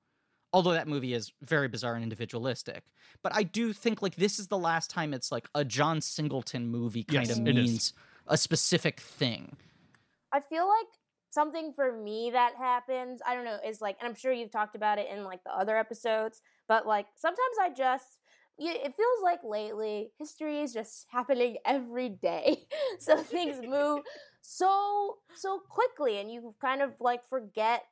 Although 0.55 0.71
that 0.71 0.87
movie 0.87 1.13
is 1.13 1.33
very 1.41 1.67
bizarre 1.67 1.95
and 1.95 2.03
individualistic. 2.03 2.85
But 3.21 3.35
I 3.35 3.43
do 3.43 3.73
think 3.73 4.01
like 4.01 4.15
this 4.15 4.39
is 4.39 4.47
the 4.47 4.57
last 4.57 4.89
time 4.89 5.13
it's 5.13 5.29
like 5.29 5.49
a 5.53 5.65
John 5.65 5.99
Singleton 5.99 6.69
movie 6.69 7.03
kind 7.03 7.27
Yes, 7.27 7.37
of 7.37 7.43
means 7.43 7.93
a 8.27 8.37
specific 8.37 9.01
thing. 9.01 9.57
I 10.31 10.39
feel 10.39 10.65
like 10.65 10.87
something 11.29 11.73
for 11.73 11.91
me 11.91 12.31
that 12.31 12.55
happens, 12.57 13.19
I 13.27 13.35
don't 13.35 13.43
know, 13.43 13.57
is 13.67 13.81
like, 13.81 13.97
and 13.99 14.07
I'm 14.07 14.15
sure 14.15 14.31
you've 14.31 14.51
talked 14.51 14.77
about 14.77 14.97
it 14.97 15.09
in 15.11 15.25
like 15.25 15.43
the 15.43 15.51
other 15.51 15.77
episodes, 15.77 16.41
but 16.69 16.87
like 16.87 17.07
sometimes 17.17 17.57
I 17.61 17.69
just, 17.71 18.17
it 18.57 18.95
feels 18.95 19.23
like 19.23 19.41
lately 19.43 20.13
history 20.17 20.61
is 20.61 20.73
just 20.73 21.07
happening 21.09 21.57
every 21.65 22.07
day. 22.07 22.67
so 22.99 23.17
things 23.17 23.57
move 23.61 24.03
so, 24.41 25.17
so 25.35 25.59
quickly 25.69 26.17
and 26.19 26.31
you 26.31 26.55
kind 26.61 26.81
of 26.81 26.93
like 27.01 27.27
forget 27.27 27.83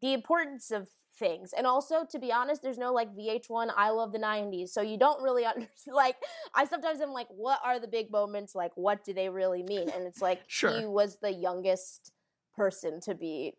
the 0.00 0.12
importance 0.12 0.70
of 0.70 0.86
things. 1.18 1.52
And 1.52 1.66
also, 1.66 2.04
to 2.10 2.18
be 2.18 2.32
honest, 2.32 2.62
there's 2.62 2.78
no 2.78 2.92
like 2.92 3.14
VH1 3.16 3.70
I 3.76 3.90
love 3.90 4.12
the 4.12 4.18
90s. 4.18 4.68
So 4.70 4.80
you 4.82 4.98
don't 4.98 5.22
really 5.22 5.44
understand. 5.44 5.74
Like, 5.94 6.16
I 6.54 6.64
sometimes 6.66 7.00
am 7.00 7.10
like, 7.10 7.28
what 7.30 7.60
are 7.64 7.78
the 7.80 7.88
big 7.88 8.10
moments? 8.10 8.54
Like, 8.54 8.72
what 8.76 9.04
do 9.04 9.12
they 9.12 9.28
really 9.28 9.62
mean? 9.62 9.88
And 9.90 10.06
it's 10.06 10.20
like, 10.22 10.42
Sure. 10.46 10.70
he 10.70 10.86
was 10.86 11.18
the 11.20 11.32
youngest 11.32 12.12
person 12.56 13.00
to 13.02 13.14
be 13.14 13.54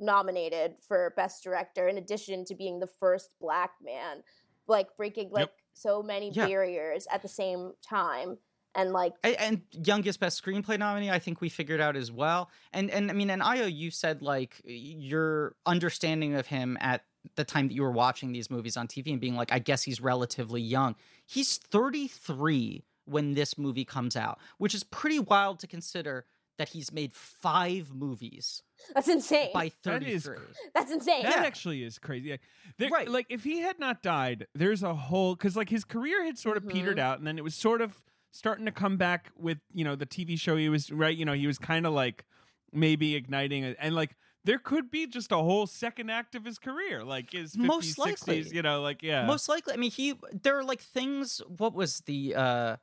nominated 0.00 0.74
for 0.86 1.12
Best 1.16 1.42
Director, 1.42 1.88
in 1.88 1.98
addition 1.98 2.44
to 2.46 2.54
being 2.54 2.78
the 2.78 2.86
first 2.86 3.34
black 3.40 3.72
man, 3.82 4.22
like 4.66 4.96
breaking 4.96 5.30
like 5.30 5.50
so 5.74 6.02
many 6.02 6.30
Yeah. 6.32 6.46
barriers 6.46 7.06
at 7.10 7.22
the 7.22 7.28
same 7.28 7.72
time. 7.88 8.38
And 8.74 8.92
like 8.92 9.14
A- 9.24 9.40
and 9.40 9.62
youngest 9.72 10.20
best 10.20 10.40
screenplay 10.44 10.78
nominee 10.78 11.10
i 11.10 11.18
think 11.18 11.40
we 11.40 11.48
figured 11.48 11.80
out 11.80 11.96
as 11.96 12.12
well 12.12 12.50
and 12.72 12.90
and 12.90 13.10
i 13.10 13.14
mean 13.14 13.28
and 13.30 13.42
ayo 13.42 13.72
you 13.72 13.90
said 13.90 14.22
like 14.22 14.60
your 14.64 15.56
understanding 15.66 16.34
of 16.34 16.46
him 16.46 16.76
at 16.80 17.04
the 17.34 17.44
time 17.44 17.68
that 17.68 17.74
you 17.74 17.82
were 17.82 17.90
watching 17.90 18.30
these 18.32 18.50
movies 18.50 18.76
on 18.76 18.86
tv 18.86 19.10
and 19.10 19.20
being 19.20 19.34
like 19.34 19.52
i 19.52 19.58
guess 19.58 19.82
he's 19.82 20.00
relatively 20.00 20.60
young 20.60 20.94
he's 21.26 21.56
33 21.58 22.84
when 23.06 23.34
this 23.34 23.58
movie 23.58 23.84
comes 23.84 24.14
out 24.16 24.38
which 24.58 24.74
is 24.74 24.84
pretty 24.84 25.18
wild 25.18 25.58
to 25.58 25.66
consider 25.66 26.24
that 26.58 26.68
he's 26.68 26.92
made 26.92 27.12
five 27.12 27.92
movies 27.94 28.62
that's 28.94 29.08
insane. 29.08 29.50
by 29.54 29.72
That 29.84 30.02
is 30.04 30.24
33 30.24 30.46
that's 30.74 30.92
insane. 30.92 31.22
That 31.24 31.36
Yeah. 31.36 31.42
actually 31.44 31.82
is 31.82 31.98
crazy. 31.98 32.30
Like, 32.32 32.40
there, 32.78 32.88
Right. 32.90 33.08
like 33.08 33.26
if 33.28 33.42
he 33.44 33.58
had 33.60 33.78
not 33.80 34.02
died, 34.02 34.46
there's 34.54 34.82
a 34.84 34.94
whole 34.94 35.34
because 35.34 35.56
like 35.56 35.68
his 35.68 35.84
career 35.84 36.24
had 36.24 36.38
sort 36.38 36.56
of 36.56 36.66
petered 36.68 36.98
Mhm. 36.98 37.02
out, 37.02 37.18
and 37.18 37.26
then 37.26 37.38
it 37.38 37.42
was 37.44 37.54
sort 37.56 37.80
of 37.80 38.00
starting 38.30 38.66
to 38.66 38.72
come 38.72 38.96
back 38.96 39.30
with 39.36 39.58
you 39.74 39.84
know 39.84 39.94
the 39.96 40.06
TV 40.06 40.38
show 40.38 40.56
he 40.56 40.68
was 40.68 40.90
right. 40.90 41.16
You 41.16 41.24
know 41.24 41.32
he 41.32 41.46
was 41.46 41.58
kind 41.58 41.86
of 41.86 41.92
like 41.92 42.24
maybe 42.72 43.14
igniting 43.14 43.64
it, 43.64 43.76
and 43.80 43.94
like 43.94 44.16
there 44.44 44.58
could 44.58 44.90
be 44.90 45.06
just 45.06 45.32
a 45.32 45.36
whole 45.36 45.66
second 45.66 46.10
act 46.10 46.34
of 46.34 46.44
his 46.44 46.58
career, 46.58 47.04
like 47.04 47.32
his 47.32 47.54
50s, 47.54 47.58
Most 47.66 47.96
60s. 47.96 47.98
likely. 47.98 48.40
You 48.50 48.62
know, 48.62 48.80
like 48.82 49.02
yeah, 49.02 49.26
Most 49.26 49.48
likely, 49.48 49.74
I 49.74 49.76
mean, 49.76 49.90
he 49.90 50.14
there 50.42 50.58
are 50.58 50.64
like 50.64 50.80
things. 50.80 51.40
What 51.48 51.74
was 51.74 52.00
the? 52.06 52.34
uh 52.34 52.76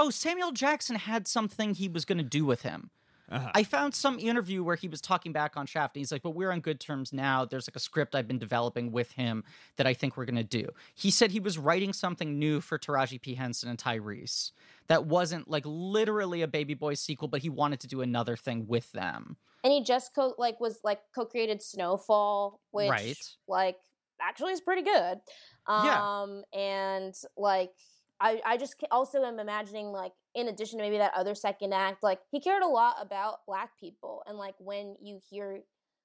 Oh, 0.00 0.10
Samuel 0.10 0.52
Jackson 0.52 0.94
had 0.94 1.26
something 1.26 1.74
he 1.74 1.88
was 1.88 2.04
going 2.04 2.18
to 2.18 2.24
do 2.24 2.44
with 2.44 2.62
him. 2.62 2.90
Uh-huh. 3.30 3.50
I 3.54 3.62
found 3.64 3.94
some 3.94 4.18
interview 4.18 4.62
where 4.64 4.76
he 4.76 4.88
was 4.88 5.00
talking 5.00 5.32
back 5.32 5.56
on 5.56 5.66
Shaft, 5.66 5.96
and 5.96 6.00
he's 6.00 6.10
like, 6.12 6.22
"But 6.22 6.30
we're 6.30 6.50
on 6.50 6.60
good 6.60 6.80
terms 6.80 7.12
now. 7.12 7.44
There's 7.44 7.68
like 7.68 7.76
a 7.76 7.80
script 7.80 8.14
I've 8.14 8.26
been 8.28 8.38
developing 8.38 8.90
with 8.92 9.12
him 9.12 9.44
that 9.76 9.86
I 9.86 9.94
think 9.94 10.16
we're 10.16 10.24
going 10.24 10.36
to 10.36 10.42
do." 10.44 10.68
He 10.94 11.10
said 11.10 11.30
he 11.30 11.40
was 11.40 11.58
writing 11.58 11.92
something 11.92 12.38
new 12.38 12.60
for 12.60 12.78
Taraji 12.78 13.20
P 13.20 13.34
Henson 13.34 13.68
and 13.68 13.78
Tyrese 13.78 14.52
that 14.86 15.06
wasn't 15.06 15.48
like 15.48 15.64
literally 15.66 16.42
a 16.42 16.48
Baby 16.48 16.74
Boy 16.74 16.94
sequel, 16.94 17.28
but 17.28 17.42
he 17.42 17.50
wanted 17.50 17.80
to 17.80 17.86
do 17.86 18.00
another 18.00 18.36
thing 18.36 18.66
with 18.66 18.90
them. 18.92 19.36
and 19.64 19.72
he 19.72 19.82
just 19.82 20.14
co 20.14 20.34
like 20.38 20.60
was 20.60 20.78
like 20.84 21.00
co-created 21.14 21.60
Snowfall, 21.60 22.60
which 22.70 22.88
Right. 22.88 23.18
like 23.48 23.76
actually 24.20 24.52
is 24.52 24.60
pretty 24.60 24.82
good. 24.82 25.20
Um 25.66 25.84
Yeah. 25.84 26.58
and 26.60 27.14
like 27.36 27.72
I 28.20 28.40
I 28.44 28.56
just 28.56 28.76
also 28.90 29.22
am 29.24 29.38
imagining 29.38 29.86
like 29.92 30.12
in 30.34 30.48
addition 30.48 30.78
to 30.78 30.84
maybe 30.84 30.98
that 30.98 31.12
other 31.14 31.34
second 31.34 31.72
act, 31.72 32.02
like 32.02 32.20
he 32.30 32.40
cared 32.40 32.62
a 32.62 32.66
lot 32.68 32.96
about 33.00 33.44
black 33.46 33.70
people 33.78 34.22
and 34.26 34.36
like 34.38 34.54
when 34.58 34.96
you 35.00 35.18
hear 35.30 35.60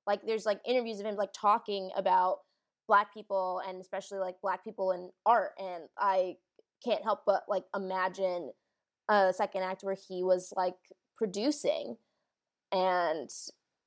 like 0.08 0.22
there's 0.26 0.46
like 0.46 0.60
interviews 0.66 1.00
of 1.00 1.06
him 1.06 1.16
like 1.16 1.32
talking 1.34 1.90
about 1.96 2.40
black 2.88 3.14
people 3.14 3.62
and 3.68 3.80
especially 3.80 4.20
like 4.20 4.36
black 4.42 4.64
people 4.64 4.92
in 4.92 5.10
art 5.26 5.52
and 5.60 5.84
I 5.98 6.36
can't 6.84 7.04
help 7.04 7.22
but 7.26 7.44
like 7.48 7.64
imagine 7.76 8.52
a 9.10 9.34
second 9.36 9.64
act 9.64 9.84
where 9.84 9.96
he 10.08 10.24
was 10.24 10.52
like 10.56 10.76
producing 11.16 11.96
and 12.72 13.30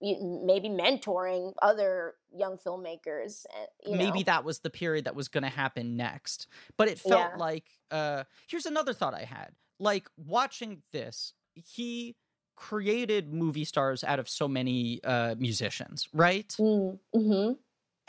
maybe 0.00 0.68
mentoring 0.68 1.52
other 1.62 2.14
young 2.34 2.58
filmmakers. 2.58 3.44
and, 3.58 3.68
You 3.92 3.96
maybe 3.96 4.22
that 4.24 4.44
was 4.44 4.58
the 4.60 4.70
period 4.70 5.04
that 5.06 5.14
was 5.16 5.28
going 5.28 5.42
to 5.44 5.48
happen 5.50 5.96
next 5.96 6.46
but 6.76 6.88
it 6.88 6.98
felt 6.98 7.32
Yeah. 7.32 7.36
like 7.38 7.64
uh 7.90 8.24
here's 8.48 8.66
another 8.66 8.92
thought 8.92 9.14
i 9.14 9.24
had 9.24 9.52
like 9.78 10.08
watching 10.16 10.82
this 10.92 11.34
he 11.54 12.16
created 12.56 13.32
movie 13.32 13.64
stars 13.64 14.02
out 14.04 14.18
of 14.18 14.28
so 14.28 14.48
many 14.48 15.02
uh 15.04 15.34
musicians 15.38 16.08
right? 16.12 16.60
Mm, 16.60 16.98
hmm 17.14 17.56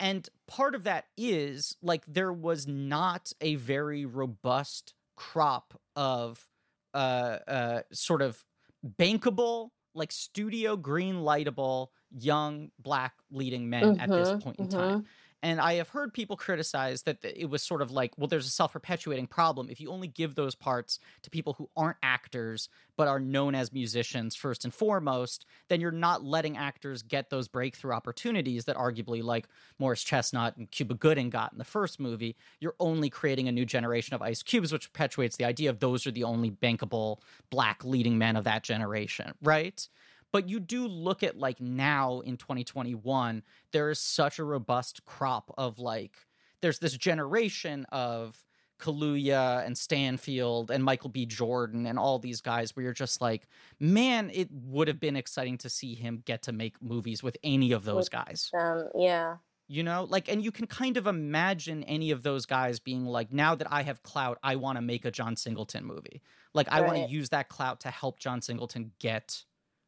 and 0.00 0.28
part 0.46 0.74
of 0.74 0.84
that 0.84 1.06
is 1.16 1.76
like 1.82 2.04
there 2.06 2.32
was 2.32 2.66
not 2.66 3.32
a 3.40 3.56
very 3.56 4.04
robust 4.06 4.94
crop 5.16 5.80
of 5.96 6.48
uh 6.94 7.38
uh 7.46 7.82
sort 7.92 8.22
of 8.22 8.44
bankable 8.86 9.70
like 9.94 10.12
studio 10.12 10.76
green 10.76 11.16
lightable 11.16 11.88
young 12.10 12.70
black 12.78 13.14
leading 13.30 13.68
men 13.68 13.96
at 13.98 14.14
this 14.14 14.30
Mhm, 14.30 14.42
point 14.42 14.58
in 14.60 14.68
time 14.68 15.00
and 15.42 15.60
I 15.60 15.74
have 15.74 15.90
heard 15.90 16.12
people 16.12 16.36
criticize 16.36 17.02
that 17.02 17.18
it 17.22 17.48
was 17.48 17.62
sort 17.62 17.80
of 17.80 17.92
like, 17.92 18.12
well, 18.16 18.26
there's 18.26 18.46
a 18.46 18.50
self 18.50 18.72
perpetuating 18.72 19.28
problem. 19.28 19.68
If 19.70 19.80
you 19.80 19.90
only 19.90 20.08
give 20.08 20.34
those 20.34 20.56
parts 20.56 20.98
to 21.22 21.30
people 21.30 21.52
who 21.52 21.70
aren't 21.76 21.98
actors, 22.02 22.68
but 22.96 23.06
are 23.06 23.20
known 23.20 23.54
as 23.54 23.72
musicians 23.72 24.34
first 24.34 24.64
and 24.64 24.74
foremost, 24.74 25.44
then 25.68 25.80
you're 25.80 25.92
not 25.92 26.24
letting 26.24 26.56
actors 26.56 27.02
get 27.02 27.30
those 27.30 27.46
breakthrough 27.46 27.92
opportunities 27.92 28.64
that 28.64 28.76
arguably, 28.76 29.22
like 29.22 29.46
Morris 29.78 30.02
Chestnut 30.02 30.56
and 30.56 30.68
Cuba 30.72 30.94
Gooding 30.94 31.30
got 31.30 31.52
in 31.52 31.58
the 31.58 31.64
first 31.64 32.00
movie. 32.00 32.36
You're 32.58 32.74
only 32.80 33.08
creating 33.08 33.46
a 33.46 33.52
new 33.52 33.64
generation 33.64 34.14
of 34.14 34.22
Ice 34.22 34.42
Cubes, 34.42 34.72
which 34.72 34.92
perpetuates 34.92 35.36
the 35.36 35.44
idea 35.44 35.70
of 35.70 35.78
those 35.78 36.06
are 36.06 36.10
the 36.10 36.24
only 36.24 36.50
bankable 36.50 37.18
black 37.50 37.84
leading 37.84 38.18
men 38.18 38.34
of 38.34 38.44
that 38.44 38.64
generation, 38.64 39.34
right? 39.40 39.88
But 40.32 40.48
you 40.48 40.60
do 40.60 40.86
look 40.86 41.22
at 41.22 41.38
like 41.38 41.60
now 41.60 42.20
in 42.20 42.36
2021 42.36 43.42
there 43.72 43.90
is 43.90 43.98
such 43.98 44.38
a 44.38 44.44
robust 44.44 45.04
crop 45.04 45.52
of 45.56 45.78
like 45.78 46.16
there's 46.60 46.78
this 46.78 46.96
generation 46.96 47.86
of 47.92 48.42
Kaluuya 48.78 49.66
and 49.66 49.76
Stanfield 49.76 50.70
and 50.70 50.84
Michael 50.84 51.10
B. 51.10 51.26
Jordan 51.26 51.86
and 51.86 51.98
all 51.98 52.18
these 52.18 52.40
guys 52.40 52.74
where 52.74 52.84
you're 52.84 52.92
just 52.92 53.20
like, 53.20 53.48
man, 53.80 54.30
it 54.32 54.48
would 54.50 54.88
have 54.88 55.00
been 55.00 55.16
exciting 55.16 55.58
to 55.58 55.68
see 55.68 55.94
him 55.94 56.22
get 56.24 56.42
to 56.42 56.52
make 56.52 56.80
movies 56.80 57.22
with 57.22 57.36
any 57.42 57.72
of 57.72 57.84
those 57.84 58.08
guys. 58.08 58.50
Um, 58.58 58.88
yeah. 58.94 59.36
You 59.66 59.82
know, 59.82 60.04
like, 60.08 60.28
and 60.28 60.42
you 60.42 60.50
can 60.50 60.66
kind 60.66 60.96
of 60.96 61.06
imagine 61.06 61.84
any 61.84 62.10
of 62.10 62.22
those 62.22 62.46
guys 62.46 62.78
being 62.80 63.04
like, 63.04 63.32
now 63.32 63.54
that 63.54 63.70
I 63.70 63.82
have 63.82 64.02
clout, 64.02 64.38
I 64.42 64.56
want 64.56 64.76
to 64.76 64.82
make 64.82 65.04
a 65.04 65.10
John 65.10 65.36
Singleton 65.36 65.84
movie. 65.84 66.22
Like, 66.54 66.68
I 66.70 66.80
want 66.80 66.96
to 66.96 67.04
use 67.04 67.28
that 67.30 67.50
clout 67.50 67.80
to 67.80 67.90
help 67.90 68.18
John 68.18 68.40
Singleton 68.40 68.92
get 68.98 69.44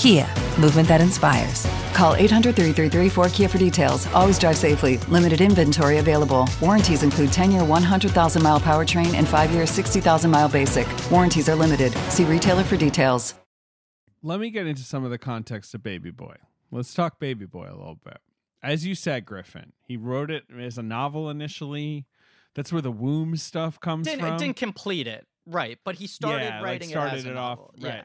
Kia, 0.00 0.26
movement 0.58 0.88
that 0.88 1.02
inspires. 1.02 1.66
Call 1.92 2.14
800 2.14 2.56
333 2.56 3.10
4KIA 3.10 3.50
for 3.50 3.58
details. 3.58 4.06
Always 4.14 4.38
drive 4.38 4.56
safely. 4.56 4.96
Limited 5.08 5.42
inventory 5.42 5.98
available. 5.98 6.48
Warranties 6.62 7.02
include 7.02 7.32
10 7.32 7.52
year 7.52 7.64
100,000 7.64 8.42
mile 8.42 8.58
powertrain 8.60 9.12
and 9.14 9.28
5 9.28 9.50
year 9.52 9.66
60,000 9.66 10.30
mile 10.30 10.48
basic. 10.48 10.86
Warranties 11.10 11.48
are 11.50 11.54
limited. 11.54 11.92
See 12.10 12.24
retailer 12.24 12.64
for 12.64 12.76
details. 12.78 13.34
let 14.22 14.40
me 14.40 14.50
get 14.50 14.66
into 14.66 14.82
some 14.82 15.04
of 15.04 15.10
the 15.10 15.18
context 15.18 15.74
of 15.74 15.82
Baby 15.82 16.10
Boy. 16.10 16.36
Let's 16.70 16.94
talk 16.94 17.18
Baby 17.18 17.44
Boy 17.46 17.66
a 17.68 17.76
little 17.76 17.98
bit. 18.02 18.18
As 18.62 18.86
you 18.86 18.94
said, 18.94 19.24
Griffin, 19.26 19.72
he 19.86 19.96
wrote 19.98 20.30
it 20.30 20.44
as 20.58 20.78
a 20.78 20.82
novel 20.82 21.28
initially. 21.30 22.06
That's 22.54 22.72
where 22.72 22.82
the 22.82 22.90
womb 22.90 23.36
stuff 23.36 23.78
comes 23.80 24.06
Didn't, 24.06 24.20
from. 24.26 24.36
didn't 24.38 24.56
complete 24.56 25.06
it, 25.06 25.26
right? 25.46 25.78
But 25.84 25.94
he 25.96 26.06
started 26.06 26.44
Yeah, 26.44 26.54
like, 26.56 26.64
writing 26.64 26.88
started 26.88 27.14
it 27.14 27.18
as 27.20 27.24
a 27.26 27.30
it 27.32 27.36
off, 27.36 27.58
novel. 27.58 27.74
right. 27.80 28.04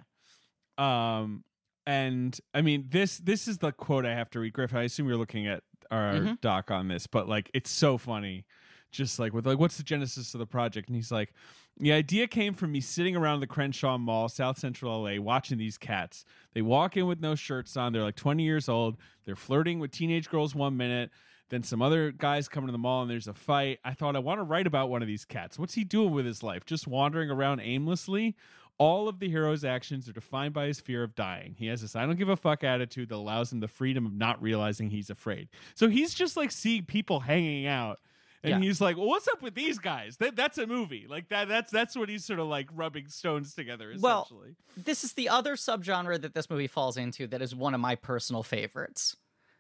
Yeah. 0.78 1.18
Um, 1.18 1.44
and 1.88 2.40
I 2.54 2.62
mean 2.62 2.86
this 2.90 3.18
this 3.20 3.48
is 3.48 3.60
the 3.60 3.72
quote 3.72 4.06
I 4.06 4.14
have 4.16 4.30
to 4.32 4.40
read. 4.40 4.54
Griff, 4.54 4.74
I 4.74 4.84
assume 4.84 5.08
you're 5.08 5.18
looking 5.18 5.48
at 5.48 5.64
our 5.92 6.14
Mhm. 6.16 6.42
doc 6.42 6.72
on 6.72 6.88
this, 6.88 7.08
but 7.08 7.28
like 7.30 7.52
it's 7.54 7.70
so 7.72 7.98
funny. 7.98 8.46
Just 8.92 9.20
like 9.20 9.34
with 9.34 9.46
like, 9.46 9.60
what's 9.60 9.78
the 9.78 9.84
genesis 9.84 10.34
of 10.34 10.40
the 10.40 10.46
project? 10.48 10.88
And 10.88 10.96
he's 10.96 11.12
like, 11.12 11.34
the 11.78 11.92
idea 11.92 12.28
came 12.28 12.54
from 12.54 12.72
me 12.72 12.80
sitting 12.80 13.16
around 13.16 13.42
the 13.42 13.48
Crenshaw 13.48 13.98
Mall, 13.98 14.30
South 14.30 14.58
Central 14.58 15.02
LA, 15.04 15.20
watching 15.20 15.58
these 15.58 15.78
cats. 15.78 16.24
They 16.54 16.62
walk 16.62 16.96
in 16.96 17.06
with 17.06 17.20
no 17.20 17.36
shirts 17.36 17.76
on. 17.76 17.92
They're 17.92 18.04
like 18.04 18.16
20 18.16 18.44
years 18.44 18.70
old. 18.70 18.96
They're 19.26 19.36
flirting 19.36 19.80
with 19.80 19.92
teenage 19.92 20.30
girls 20.30 20.56
one 20.56 20.78
minute. 20.78 21.12
Then 21.50 21.62
some 21.62 21.82
other 21.82 22.12
guys 22.12 22.48
come 22.48 22.66
to 22.68 22.72
the 22.72 22.78
mall 22.78 23.02
and 23.02 23.12
there's 23.12 23.28
a 23.28 23.34
fight. 23.34 23.80
I 23.84 23.94
thought 23.94 24.16
I 24.16 24.20
want 24.20 24.40
to 24.40 24.44
write 24.44 24.66
about 24.66 24.90
one 24.90 25.02
of 25.02 25.08
these 25.10 25.26
cats. 25.26 25.60
What's 25.60 25.74
he 25.76 25.84
doing 25.84 26.12
with 26.14 26.26
his 26.26 26.42
life? 26.42 26.66
Just 26.66 26.88
wandering 26.88 27.30
around 27.30 27.60
aimlessly? 27.60 28.36
All 28.78 29.08
of 29.08 29.20
the 29.20 29.30
hero's 29.30 29.64
actions 29.64 30.10
are 30.10 30.14
defined 30.14 30.54
by 30.54 30.66
his 30.68 30.82
fear 30.82 31.02
of 31.04 31.16
dying. 31.16 31.56
He 31.58 31.68
has 31.68 31.82
this 31.82 31.96
I 31.96 32.06
don't 32.06 32.18
give 32.18 32.30
a 32.30 32.36
fuck 32.36 32.64
attitude 32.64 33.10
that 33.10 33.16
allows 33.16 33.52
him 33.54 33.60
the 33.62 33.68
freedom 33.70 34.06
of 34.06 34.14
not 34.14 34.42
realizing 34.42 34.90
he's 34.90 35.10
afraid. 35.10 35.48
So 35.76 35.88
he's 35.88 36.14
just 36.14 36.36
like 36.36 36.52
seeing 36.52 36.84
people 36.86 37.22
hanging 37.22 37.68
out 37.68 38.00
and 38.44 38.52
Yeah. 38.52 38.60
he's 38.68 38.80
like, 38.82 38.96
"Well, 38.98 39.08
what's 39.08 39.28
up 39.30 39.42
with 39.42 39.56
these 39.56 39.80
guys? 39.80 40.18
That 40.18 40.36
that's 40.36 40.58
a 40.58 40.68
movie. 40.68 41.08
Like 41.10 41.30
that. 41.30 41.48
That's 41.48 41.72
that's 41.72 41.96
what 41.96 42.10
he's 42.10 42.26
sort 42.26 42.40
of 42.40 42.48
like 42.48 42.68
rubbing 42.74 43.08
stones 43.08 43.56
together. 43.56 43.94
Well, 43.98 44.24
Essentially, 44.24 44.56
this 44.78 45.04
is 45.06 45.14
the 45.14 45.30
other 45.30 45.56
subgenre 45.56 46.20
that 46.22 46.34
this 46.36 46.50
movie 46.50 46.68
falls 46.68 46.98
into 46.98 47.28
that 47.28 47.42
is 47.42 47.56
one 47.56 47.74
of 47.74 47.80
my 47.80 47.96
personal 47.96 48.44
favorites, 48.44 49.16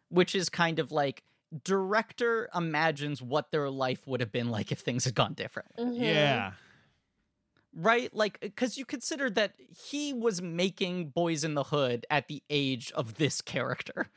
which 0.09 0.35
is 0.35 0.49
kind 0.49 0.77
of 0.79 0.91
like 0.91 1.23
director 1.63 2.49
imagines 2.53 3.21
what 3.21 3.51
their 3.51 3.69
life 3.69 4.05
would 4.07 4.19
have 4.19 4.31
been 4.31 4.49
like 4.49 4.71
if 4.71 4.79
things 4.79 5.05
had 5.05 5.15
gone 5.15 5.33
different. 5.33 5.69
Mhm. 5.77 5.99
yeah, 5.99 6.51
Right? 7.75 8.13
Like, 8.13 8.39
because 8.39 8.77
you 8.77 8.85
consider 8.85 9.29
that 9.31 9.55
he 9.89 10.13
was 10.13 10.41
making 10.41 11.09
Boys 11.09 11.43
in 11.43 11.55
the 11.55 11.63
Hood 11.63 12.05
at 12.09 12.27
the 12.27 12.41
age 12.49 12.91
of 12.93 13.15
this 13.15 13.41
character. 13.41 14.07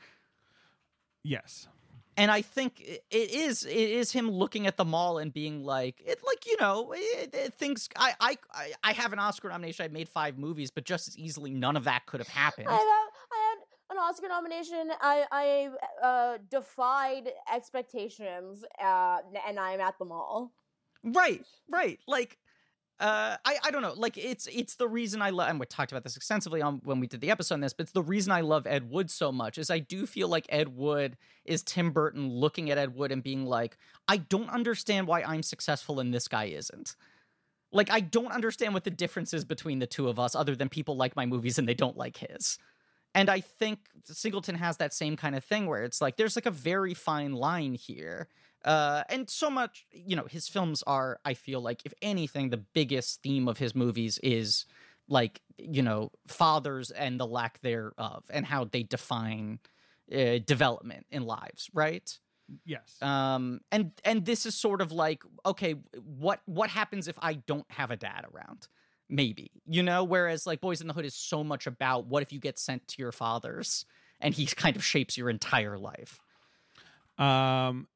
yes, 1.23 1.67
and 2.15 2.31
I 2.31 2.41
think 2.41 2.81
it 2.81 3.03
is 3.11 3.65
it 3.65 3.71
is 3.71 4.11
him 4.11 4.29
looking 4.29 4.67
at 4.67 4.77
the 4.77 4.85
mall 4.85 5.17
and 5.17 5.33
being 5.33 5.63
like 5.63 6.01
it 6.05 6.19
like 6.25 6.45
you 6.45 6.57
know 6.59 6.93
it, 6.95 7.33
it, 7.33 7.53
things 7.53 7.87
I, 7.95 8.13
I 8.19 8.37
I 8.53 8.73
I 8.83 8.91
have 8.93 9.13
an 9.13 9.19
Oscar 9.19 9.49
nomination 9.49 9.85
I 9.85 9.87
made 9.87 10.09
five 10.09 10.37
movies 10.37 10.69
but 10.69 10.83
just 10.83 11.07
as 11.07 11.17
easily 11.17 11.51
none 11.51 11.77
of 11.77 11.85
that 11.85 12.05
could 12.07 12.19
have 12.19 12.27
happened 12.27 12.67
I, 12.67 12.73
have, 12.73 12.81
I 12.81 13.49
had 13.49 13.57
an 13.91 13.97
Oscar 13.97 14.27
nomination. 14.27 14.91
I 15.01 15.25
I 15.31 16.05
uh, 16.05 16.37
defied 16.49 17.31
expectations, 17.53 18.63
uh, 18.83 19.17
and 19.47 19.59
I'm 19.59 19.79
at 19.79 19.97
the 19.97 20.05
mall. 20.05 20.51
right 21.03 21.45
right 21.69 21.99
like 22.07 22.37
uh 22.99 23.37
I 23.45 23.57
I 23.63 23.71
don't 23.71 23.81
know 23.81 23.93
like 23.95 24.17
it's 24.17 24.47
it's 24.47 24.75
the 24.75 24.87
reason 24.87 25.21
I 25.21 25.29
love 25.31 25.49
and 25.49 25.59
we 25.59 25.65
talked 25.65 25.91
about 25.91 26.03
this 26.03 26.17
extensively 26.17 26.61
on 26.61 26.81
when 26.83 26.99
we 26.99 27.07
did 27.07 27.21
the 27.21 27.31
episode 27.31 27.55
on 27.55 27.61
this 27.61 27.73
but 27.73 27.83
it's 27.83 27.91
the 27.93 28.03
reason 28.03 28.31
I 28.31 28.41
love 28.41 28.67
Ed 28.67 28.89
Wood 28.89 29.09
so 29.11 29.31
much 29.31 29.57
is 29.57 29.69
I 29.69 29.79
do 29.79 30.05
feel 30.05 30.27
like 30.27 30.45
Ed 30.49 30.69
Wood 30.75 31.17
is 31.45 31.63
Tim 31.63 31.91
Burton 31.91 32.29
looking 32.29 32.69
at 32.71 32.77
Ed 32.77 32.95
Wood 32.95 33.11
and 33.11 33.23
being 33.23 33.45
like 33.45 33.77
I 34.07 34.17
don't 34.17 34.49
understand 34.49 35.07
why 35.07 35.21
I'm 35.23 35.43
successful 35.43 35.99
and 35.99 36.13
this 36.13 36.27
guy 36.27 36.45
isn't 36.45 36.95
Like 37.71 37.91
I 37.91 37.99
don't 37.99 38.31
understand 38.31 38.73
what 38.73 38.83
the 38.83 38.91
difference 38.91 39.33
is 39.33 39.45
between 39.45 39.79
the 39.79 39.87
two 39.87 40.07
of 40.09 40.19
us 40.19 40.35
other 40.35 40.55
than 40.55 40.69
people 40.69 40.95
like 40.97 41.15
my 41.15 41.25
movies 41.25 41.59
and 41.59 41.67
they 41.67 41.75
don't 41.75 41.97
like 41.97 42.17
his. 42.17 42.57
And 43.15 43.29
I 43.29 43.41
think 43.41 43.79
Singleton 44.05 44.55
has 44.55 44.77
that 44.77 44.93
same 44.93 45.17
kind 45.17 45.35
of 45.35 45.43
thing 45.43 45.67
where 45.67 45.83
it's 45.83 46.01
like 46.01 46.17
there's 46.17 46.35
like 46.37 46.45
a 46.45 46.51
very 46.51 46.93
fine 46.93 47.33
line 47.33 47.73
here. 47.73 48.27
Uh, 48.65 49.03
and 49.09 49.29
so 49.29 49.49
much, 49.49 49.85
you 49.91 50.15
know, 50.15 50.25
his 50.25 50.47
films 50.47 50.83
are, 50.85 51.19
I 51.23 51.33
feel 51.33 51.61
like, 51.61 51.81
if 51.85 51.93
anything, 52.01 52.49
the 52.49 52.57
biggest 52.57 53.21
theme 53.21 53.47
of 53.47 53.57
his 53.57 53.73
movies 53.75 54.19
is 54.21 54.65
like, 55.07 55.41
you 55.57 55.81
know, 55.81 56.11
fathers 56.27 56.91
and 56.91 57.19
the 57.19 57.25
lack 57.25 57.61
thereof 57.61 58.25
and 58.29 58.45
how 58.45 58.65
they 58.65 58.83
define 58.83 59.59
uh, 60.13 60.39
development 60.45 61.05
in 61.11 61.23
lives, 61.23 61.69
right? 61.73 62.17
Yes. 62.65 62.97
um 63.03 63.61
and 63.71 63.91
and 64.03 64.25
this 64.25 64.47
is 64.47 64.55
sort 64.55 64.81
of 64.81 64.91
like 64.91 65.21
okay 65.45 65.75
what 65.93 66.41
what 66.47 66.67
happens 66.71 67.07
if 67.07 67.15
i 67.21 67.33
don't 67.35 67.69
have 67.69 67.91
a 67.91 67.95
dad 67.95 68.25
around 68.33 68.67
maybe 69.07 69.51
you 69.67 69.83
know 69.83 70.03
whereas 70.03 70.47
like 70.47 70.59
boys 70.59 70.81
in 70.81 70.87
the 70.87 70.93
hood 70.95 71.05
is 71.05 71.13
so 71.13 71.43
much 71.43 71.67
about 71.67 72.07
what 72.07 72.23
if 72.23 72.33
you 72.33 72.39
get 72.39 72.57
sent 72.57 72.87
to 72.87 72.95
your 73.03 73.11
father's 73.11 73.85
and 74.19 74.33
he 74.33 74.47
kind 74.47 74.75
of 74.75 74.83
shapes 74.83 75.15
your 75.15 75.29
entire 75.29 75.77
life 75.77 76.19
Um, 77.19 77.87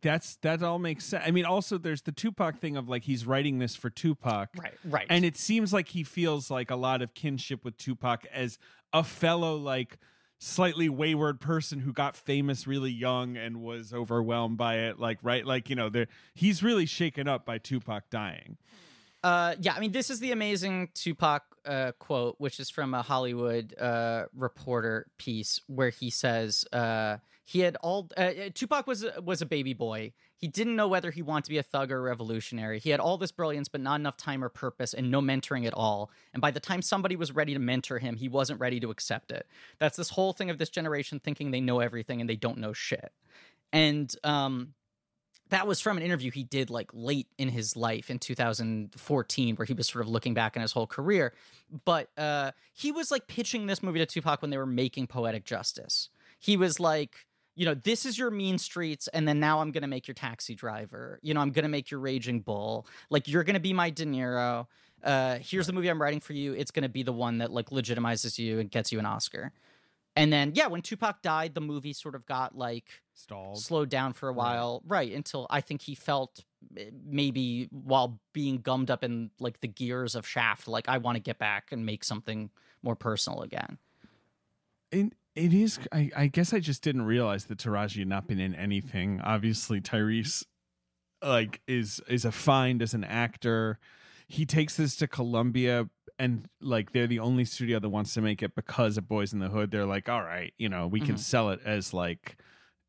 that's 0.00 0.36
that 0.36 0.62
all 0.62 0.78
makes 0.78 1.04
sense. 1.04 1.24
I 1.26 1.30
mean, 1.30 1.44
also 1.44 1.78
there's 1.78 2.02
the 2.02 2.12
Tupac 2.12 2.58
thing 2.58 2.76
of 2.76 2.88
like 2.88 3.04
he's 3.04 3.26
writing 3.26 3.58
this 3.58 3.74
for 3.76 3.90
Tupac, 3.90 4.50
right 4.56 4.74
right 4.84 5.06
and 5.10 5.24
it 5.24 5.36
seems 5.36 5.72
like 5.72 5.88
he 5.88 6.04
feels 6.04 6.50
like 6.50 6.70
a 6.70 6.76
lot 6.76 7.02
of 7.02 7.14
kinship 7.14 7.64
with 7.64 7.76
Tupac 7.76 8.26
as 8.32 8.58
a 8.92 9.04
fellow 9.04 9.56
like 9.56 9.98
slightly 10.38 10.88
wayward 10.88 11.40
person 11.40 11.78
who 11.80 11.92
got 11.92 12.16
famous 12.16 12.66
really 12.66 12.90
young 12.90 13.36
and 13.36 13.62
was 13.62 13.92
overwhelmed 13.92 14.58
by 14.58 14.76
it 14.76 14.98
like 14.98 15.18
right 15.22 15.46
like 15.46 15.70
you 15.70 15.76
know 15.76 15.88
there 15.88 16.08
he's 16.34 16.62
really 16.64 16.84
shaken 16.86 17.28
up 17.28 17.44
by 17.46 17.58
Tupac 17.58 18.10
dying 18.10 18.56
Uh, 19.22 19.54
yeah, 19.60 19.72
I 19.76 19.78
mean, 19.78 19.92
this 19.92 20.10
is 20.10 20.18
the 20.18 20.32
amazing 20.32 20.88
Tupac 20.94 21.44
uh, 21.64 21.92
quote, 22.00 22.34
which 22.38 22.58
is 22.58 22.70
from 22.70 22.92
a 22.92 23.02
Hollywood 23.02 23.72
uh, 23.78 24.24
reporter 24.34 25.06
piece, 25.16 25.60
where 25.68 25.90
he 25.90 26.10
says 26.10 26.64
uh, 26.72 27.18
he 27.44 27.60
had 27.60 27.76
all. 27.76 28.08
Uh, 28.16 28.30
Tupac 28.54 28.86
was 28.86 29.04
was 29.22 29.42
a 29.42 29.46
baby 29.46 29.74
boy. 29.74 30.12
He 30.36 30.48
didn't 30.48 30.76
know 30.76 30.88
whether 30.88 31.10
he 31.10 31.22
wanted 31.22 31.44
to 31.44 31.50
be 31.50 31.58
a 31.58 31.62
thug 31.62 31.90
or 31.90 31.98
a 31.98 32.00
revolutionary. 32.00 32.78
He 32.78 32.90
had 32.90 33.00
all 33.00 33.18
this 33.18 33.32
brilliance, 33.32 33.68
but 33.68 33.80
not 33.80 34.00
enough 34.00 34.16
time 34.16 34.44
or 34.44 34.48
purpose, 34.48 34.94
and 34.94 35.10
no 35.10 35.20
mentoring 35.20 35.66
at 35.66 35.74
all. 35.74 36.10
And 36.32 36.40
by 36.40 36.50
the 36.50 36.60
time 36.60 36.82
somebody 36.82 37.16
was 37.16 37.32
ready 37.32 37.52
to 37.54 37.60
mentor 37.60 37.98
him, 37.98 38.16
he 38.16 38.28
wasn't 38.28 38.60
ready 38.60 38.80
to 38.80 38.90
accept 38.90 39.32
it. 39.32 39.46
That's 39.78 39.96
this 39.96 40.10
whole 40.10 40.32
thing 40.32 40.50
of 40.50 40.58
this 40.58 40.70
generation 40.70 41.20
thinking 41.20 41.50
they 41.50 41.60
know 41.60 41.80
everything 41.80 42.20
and 42.20 42.30
they 42.30 42.36
don't 42.36 42.58
know 42.58 42.72
shit. 42.72 43.12
And 43.72 44.14
um, 44.22 44.74
that 45.52 45.66
was 45.66 45.80
from 45.80 45.98
an 45.98 46.02
interview 46.02 46.30
he 46.30 46.44
did 46.44 46.70
like 46.70 46.90
late 46.94 47.28
in 47.38 47.48
his 47.48 47.76
life 47.76 48.10
in 48.10 48.18
2014 48.18 49.56
where 49.56 49.66
he 49.66 49.74
was 49.74 49.86
sort 49.86 50.02
of 50.02 50.08
looking 50.08 50.32
back 50.32 50.56
on 50.56 50.62
his 50.62 50.72
whole 50.72 50.86
career 50.86 51.34
but 51.84 52.08
uh 52.16 52.52
he 52.72 52.90
was 52.90 53.10
like 53.10 53.26
pitching 53.26 53.66
this 53.66 53.82
movie 53.82 53.98
to 53.98 54.06
Tupac 54.06 54.40
when 54.40 54.50
they 54.50 54.56
were 54.56 54.64
making 54.64 55.06
Poetic 55.06 55.44
Justice 55.44 56.08
he 56.38 56.56
was 56.56 56.80
like 56.80 57.26
you 57.54 57.66
know 57.66 57.74
this 57.74 58.06
is 58.06 58.18
your 58.18 58.30
mean 58.30 58.58
streets 58.58 59.08
and 59.08 59.26
then 59.26 59.40
now 59.40 59.60
I'm 59.60 59.70
going 59.72 59.82
to 59.82 59.88
make 59.88 60.06
your 60.08 60.14
taxi 60.14 60.54
driver. 60.54 61.18
You 61.22 61.34
know 61.34 61.40
I'm 61.40 61.50
going 61.50 61.64
to 61.64 61.68
make 61.68 61.90
your 61.90 62.00
raging 62.00 62.40
bull. 62.40 62.86
Like 63.10 63.28
you're 63.28 63.44
going 63.44 63.54
to 63.54 63.60
be 63.60 63.72
my 63.72 63.90
De 63.90 64.04
Niro. 64.04 64.66
Uh 65.02 65.38
here's 65.40 65.66
the 65.66 65.72
movie 65.72 65.88
I'm 65.88 66.00
writing 66.00 66.20
for 66.20 66.32
you. 66.32 66.52
It's 66.54 66.70
going 66.70 66.84
to 66.84 66.88
be 66.88 67.02
the 67.02 67.12
one 67.12 67.38
that 67.38 67.50
like 67.50 67.70
legitimizes 67.70 68.38
you 68.38 68.58
and 68.58 68.70
gets 68.70 68.92
you 68.92 68.98
an 68.98 69.06
Oscar. 69.06 69.52
And 70.16 70.32
then 70.32 70.52
yeah 70.54 70.66
when 70.66 70.82
Tupac 70.82 71.22
died 71.22 71.54
the 71.54 71.60
movie 71.60 71.92
sort 71.92 72.14
of 72.14 72.26
got 72.26 72.56
like 72.56 73.02
stalled. 73.14 73.60
slowed 73.60 73.88
down 73.88 74.12
for 74.12 74.28
a 74.28 74.32
while. 74.32 74.82
Right 74.86 75.12
until 75.12 75.46
i 75.50 75.60
think 75.60 75.82
he 75.82 75.94
felt 75.94 76.44
eh, 76.76 76.90
maybe 77.04 77.68
while 77.70 78.20
being 78.32 78.58
gummed 78.58 78.90
up 78.90 79.04
in 79.04 79.30
like 79.38 79.60
the 79.60 79.68
gears 79.68 80.14
of 80.14 80.26
shaft 80.26 80.68
like 80.68 80.88
i 80.88 80.98
want 80.98 81.16
to 81.16 81.20
get 81.20 81.38
back 81.38 81.72
and 81.72 81.84
make 81.84 82.04
something 82.04 82.50
more 82.82 82.96
personal 82.96 83.42
again. 83.42 83.78
It, 84.90 85.12
it 85.34 85.52
is 85.54 85.78
I, 85.92 86.10
I 86.16 86.26
guess 86.26 86.52
I 86.52 86.60
just 86.60 86.82
didn't 86.82 87.02
realize 87.02 87.46
that 87.46 87.58
Taraji 87.58 88.00
had 88.00 88.08
not 88.08 88.26
been 88.26 88.40
in 88.40 88.54
anything. 88.54 89.20
Obviously 89.22 89.80
Tyrese 89.80 90.44
like 91.22 91.60
is 91.66 92.00
is 92.08 92.24
a 92.24 92.32
find 92.32 92.82
as 92.82 92.94
an 92.94 93.04
actor. 93.04 93.78
He 94.28 94.44
takes 94.46 94.76
this 94.76 94.96
to 94.96 95.06
Columbia 95.08 95.88
and 96.18 96.46
like 96.60 96.92
they're 96.92 97.06
the 97.06 97.18
only 97.20 97.44
studio 97.44 97.78
that 97.78 97.88
wants 97.88 98.12
to 98.14 98.20
make 98.20 98.42
it 98.42 98.54
because 98.54 98.96
of 98.98 99.08
Boys 99.08 99.32
in 99.32 99.38
the 99.38 99.48
Hood. 99.48 99.70
They're 99.70 99.86
like 99.86 100.08
all 100.08 100.22
right 100.22 100.52
you 100.58 100.68
know 100.68 100.86
we 100.86 101.00
can 101.00 101.14
Mhm. 101.14 101.20
sell 101.20 101.50
it 101.50 101.60
as 101.64 101.94
like 101.94 102.36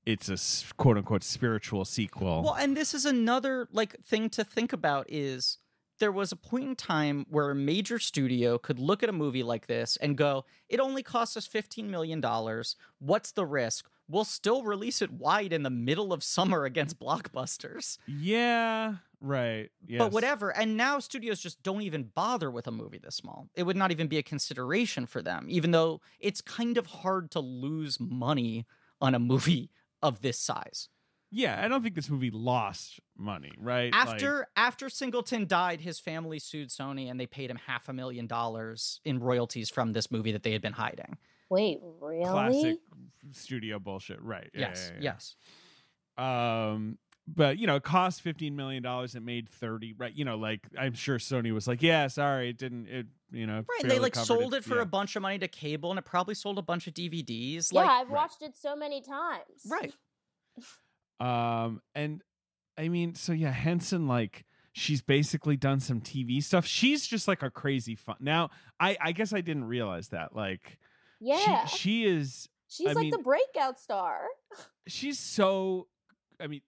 it's 0.06 0.28
a 0.30 0.74
quote 0.76 0.98
unquote 0.98 1.24
spiritual 1.24 1.86
sequel. 1.86 2.44
Well 2.44 2.56
and 2.56 2.76
this 2.76 2.94
is 2.94 3.06
another 3.06 3.68
like 3.72 3.96
thing 4.04 4.30
to 4.32 4.44
think 4.44 4.74
about 4.74 5.06
is 5.10 5.60
there 6.04 6.12
was 6.12 6.34
a 6.34 6.36
point 6.36 6.66
in 6.66 6.76
time 6.76 7.26
where 7.30 7.50
a 7.50 7.56
major 7.56 7.98
studio 7.98 8.58
could 8.58 8.78
look 8.78 9.04
at 9.04 9.08
a 9.08 9.14
movie 9.14 9.42
like 9.42 9.68
this 9.68 9.96
and 10.02 10.18
go 10.18 10.44
it 10.68 10.82
only 10.82 11.02
costs 11.02 11.38
us 11.38 11.48
15 11.48 11.90
million 11.90 12.20
dollars 12.20 12.76
what's 13.00 13.32
the 13.32 13.46
risk 13.46 13.90
we'll 14.10 14.26
still 14.26 14.64
release 14.64 15.02
it 15.02 15.14
wide 15.14 15.54
in 15.54 15.64
the 15.64 15.70
middle 15.70 16.12
of 16.12 16.22
summer 16.22 16.66
against 16.66 17.00
blockbusters 17.00 17.98
yeah 18.06 18.96
right 19.22 19.70
yes. 19.88 20.00
But 20.00 20.12
whatever. 20.12 20.50
And 20.50 20.76
now 20.76 21.00
studios 21.00 21.40
just 21.40 21.64
don't 21.64 21.82
even 21.82 22.12
bother 22.14 22.52
with 22.52 22.68
a 22.68 22.72
movie 22.72 23.00
this 23.02 23.16
small. 23.16 23.48
It 23.56 23.64
would 23.64 23.78
not 23.78 23.92
even 23.92 24.08
be 24.08 24.18
a 24.18 24.24
consideration 24.24 25.06
for 25.06 25.22
them, 25.22 25.46
even 25.48 25.72
though 25.72 26.02
it's 26.20 26.42
kind 26.42 26.78
of 26.78 26.88
hard 26.88 27.32
to 27.32 27.40
lose 27.40 28.02
money 28.02 28.66
on 29.00 29.16
a 29.16 29.20
movie 29.20 29.72
of 30.02 30.22
this 30.22 30.38
size. 30.38 30.90
Yeah 31.34 31.60
I 31.64 31.68
don't 31.68 31.82
think 31.84 31.96
this 31.96 32.10
movie 32.10 32.32
lost 32.32 33.00
money 33.18 33.52
right 33.60 33.92
Like- 33.94 34.08
After 34.08 34.48
after 34.56 34.90
Singleton 34.90 35.48
died, 35.48 35.82
his 35.82 36.00
family 36.00 36.40
sued 36.40 36.70
Sony 36.70 37.10
and 37.12 37.20
they 37.20 37.26
paid 37.28 37.50
him 37.50 37.58
half 37.68 37.90
a 37.90 37.94
million 37.94 38.28
dollars 38.28 39.02
in 39.04 39.20
royalties 39.20 39.70
from 39.70 39.94
this 39.94 40.10
movie 40.12 40.32
that 40.32 40.44
they 40.44 40.52
had 40.52 40.62
been 40.62 40.74
hiding. 40.74 41.18
Wait, 41.50 41.80
really? 42.02 42.24
classic 42.30 42.78
studio 43.32 43.80
bullshit 43.80 44.22
right 44.22 44.50
Yeah, 44.54 44.60
yes, 44.70 44.92
yeah, 44.96 45.02
yeah. 45.02 45.14
yes. 45.14 45.36
um 46.18 46.98
but 47.28 47.58
you 47.58 47.68
know 47.68 47.76
it 47.78 47.84
cost 47.84 48.22
15 48.22 48.56
million 48.56 48.84
dollars 48.84 49.16
it 49.16 49.24
made 49.24 49.48
30 49.50 49.94
right 49.98 50.14
you 50.14 50.26
know 50.26 50.36
like 50.38 50.60
i'm 50.78 50.94
sure 50.94 51.18
sony 51.20 51.54
was 51.54 51.68
like 51.68 51.82
yeah 51.82 52.08
sorry 52.08 52.50
it 52.50 52.58
didn't 52.58 52.88
it 52.88 53.06
you 53.32 53.48
know 53.48 53.64
Right. 53.68 53.90
They 53.90 53.98
like 54.00 54.14
covered 54.14 54.26
sold 54.26 54.54
it 54.54 54.64
for 54.64 54.76
yeah. 54.76 54.82
a 54.82 54.86
bunch 54.86 55.16
of 55.16 55.22
money 55.22 55.40
to 55.40 55.48
cable 55.48 55.90
and 55.90 55.98
it 55.98 56.06
probably 56.06 56.36
sold 56.36 56.60
a 56.60 56.62
bunch 56.62 56.86
of 56.88 56.94
DVDs. 56.94 57.70
Yeah, 57.72 57.80
Like 57.82 57.90
I've 57.90 58.08
right. 58.10 58.16
watched 58.16 58.42
it 58.44 58.56
so 58.56 58.76
many 58.76 59.02
times. 59.02 59.66
Right. 59.68 59.94
um 61.24 61.82
and 61.96 62.22
i 62.78 62.88
mean 62.90 63.16
so 63.16 63.32
yeah 63.32 63.52
henson 63.52 64.08
like 64.08 64.46
she's 64.74 65.02
basically 65.02 65.56
done 65.56 65.80
some 65.80 66.02
tv 66.02 66.44
stuff 66.44 66.66
she's 66.66 67.06
just 67.06 67.28
like 67.28 67.42
a 67.44 67.50
crazy 67.50 67.96
fun 67.96 68.16
now 68.20 68.50
i 68.80 68.98
i 69.02 69.12
guess 69.12 69.32
i 69.34 69.42
didn't 69.42 69.66
realize 69.66 70.10
that 70.10 70.36
like 70.36 70.80
Yeah. 71.20 71.66
she 71.66 71.78
she 71.78 72.06
is 72.06 72.50
She's 72.68 72.88
I 72.88 72.94
like 72.94 73.02
mean- 73.04 73.12
the 73.12 73.20
breakout 73.20 73.80
star. 73.80 74.22
she's 74.88 75.20
so 75.20 75.88
i 76.40 76.48
mean 76.48 76.62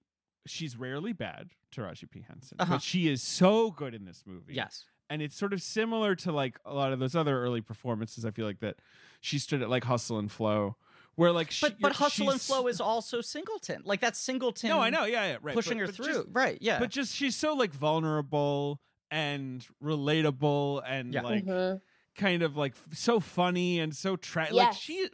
she's 0.45 0.77
rarely 0.77 1.13
bad 1.13 1.49
taraji 1.75 2.09
p 2.09 2.23
henson 2.27 2.57
Uh-huh. 2.59 2.75
but 2.75 2.81
she 2.81 3.09
is 3.09 3.21
so 3.23 3.71
good 3.71 3.93
in 3.95 4.05
this 4.05 4.23
movie 4.27 4.53
Yes. 4.53 4.85
and 5.09 5.21
it's 5.23 5.35
sort 5.35 5.51
of 5.53 5.61
similar 5.63 6.15
to 6.17 6.31
like 6.31 6.59
a 6.63 6.73
lot 6.73 6.93
of 6.93 6.99
those 6.99 7.15
other 7.15 7.41
early 7.41 7.61
performances 7.61 8.23
i 8.25 8.31
feel 8.31 8.45
like 8.45 8.59
that 8.59 8.75
she 9.21 9.39
stood 9.39 9.63
at 9.63 9.69
like 9.69 9.83
hustle 9.85 10.19
and 10.19 10.31
flow 10.31 10.77
where 11.15 11.31
like 11.31 11.51
she, 11.51 11.65
But 11.67 11.79
but 11.79 11.91
Hustle 11.93 12.29
and 12.29 12.41
Flow 12.41 12.67
is 12.67 12.79
also 12.81 13.21
Singleton. 13.21 13.81
Like 13.85 14.01
that's 14.01 14.19
Singleton. 14.19 14.69
no, 14.69 14.79
I 14.79 14.89
know, 14.89 15.05
yeah, 15.05 15.25
yeah, 15.31 15.37
right, 15.41 15.55
pushing 15.55 15.73
but- 15.77 15.79
her 15.81 15.85
but 15.87 15.95
through. 15.95 16.05
just- 16.13 16.27
right? 16.31 16.57
Yeah. 16.61 16.79
But 16.79 16.89
just 16.89 17.15
she's 17.15 17.35
so 17.35 17.53
like 17.53 17.73
vulnerable 17.73 18.79
and 19.11 19.65
relatable 19.83 20.81
and 20.85 21.13
Yeah. 21.13 21.21
like 21.21 21.45
Mhm. 21.45 21.81
kind 22.17 22.41
of 22.43 22.57
like 22.57 22.75
so 22.93 23.19
funny 23.19 23.79
and 23.79 23.95
so 23.95 24.15
tra- 24.15 24.49
like 24.51 24.73
she. 24.73 25.07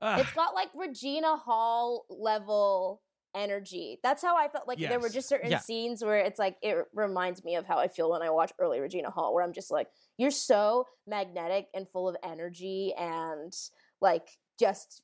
Uh, 0.00 0.18
It's 0.20 0.32
got 0.32 0.54
like 0.54 0.68
Regina 0.74 1.36
Hall 1.36 2.06
level 2.08 3.02
energy. 3.34 3.98
That's 4.02 4.22
how 4.22 4.36
I 4.36 4.48
felt. 4.48 4.66
Like 4.68 4.78
there 4.78 5.00
were 5.00 5.08
just 5.08 5.28
certain 5.28 5.50
Yeah. 5.50 5.58
scenes 5.58 6.02
where 6.04 6.18
it's 6.18 6.38
like 6.38 6.56
it 6.62 6.76
reminds 6.94 7.44
me 7.44 7.56
of 7.56 7.66
how 7.66 7.78
I 7.78 7.88
feel 7.88 8.08
when 8.10 8.22
I 8.22 8.30
watch 8.30 8.52
early 8.58 8.80
Regina 8.80 9.10
Hall, 9.10 9.34
where 9.34 9.44
I'm 9.44 9.52
just 9.52 9.70
like, 9.70 9.88
you're 10.16 10.30
so 10.30 10.86
magnetic 11.06 11.66
and 11.74 11.88
full 11.88 12.08
of 12.08 12.16
energy 12.22 12.94
and 12.96 13.52
like 14.00 14.38
just 14.58 15.02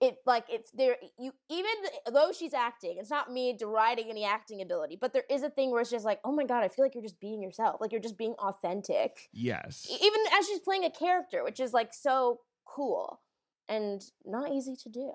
it 0.00 0.16
like 0.26 0.44
it's 0.48 0.70
there 0.72 0.96
you 1.18 1.32
even 1.50 1.70
though 2.12 2.30
she's 2.32 2.54
acting 2.54 2.96
it's 2.98 3.10
not 3.10 3.32
me 3.32 3.54
deriding 3.58 4.08
any 4.10 4.24
acting 4.24 4.60
ability 4.62 4.96
but 5.00 5.12
there 5.12 5.24
is 5.30 5.42
a 5.42 5.50
thing 5.50 5.70
where 5.70 5.80
it's 5.80 5.90
just 5.90 6.04
like 6.04 6.20
oh 6.24 6.32
my 6.32 6.44
god 6.44 6.62
i 6.62 6.68
feel 6.68 6.84
like 6.84 6.94
you're 6.94 7.02
just 7.02 7.20
being 7.20 7.42
yourself 7.42 7.80
like 7.80 7.90
you're 7.92 8.00
just 8.00 8.18
being 8.18 8.34
authentic 8.34 9.28
yes. 9.32 9.86
Even 9.90 10.20
as 10.38 10.46
she's 10.46 10.60
playing 10.60 10.84
a 10.84 10.90
character, 10.90 11.42
which 11.44 11.60
is 11.60 11.72
like 11.72 11.92
so 11.94 12.40
cool 12.64 13.20
and 13.68 14.02
not 14.24 14.50
easy 14.52 14.76
to 14.76 14.88
do. 14.88 15.12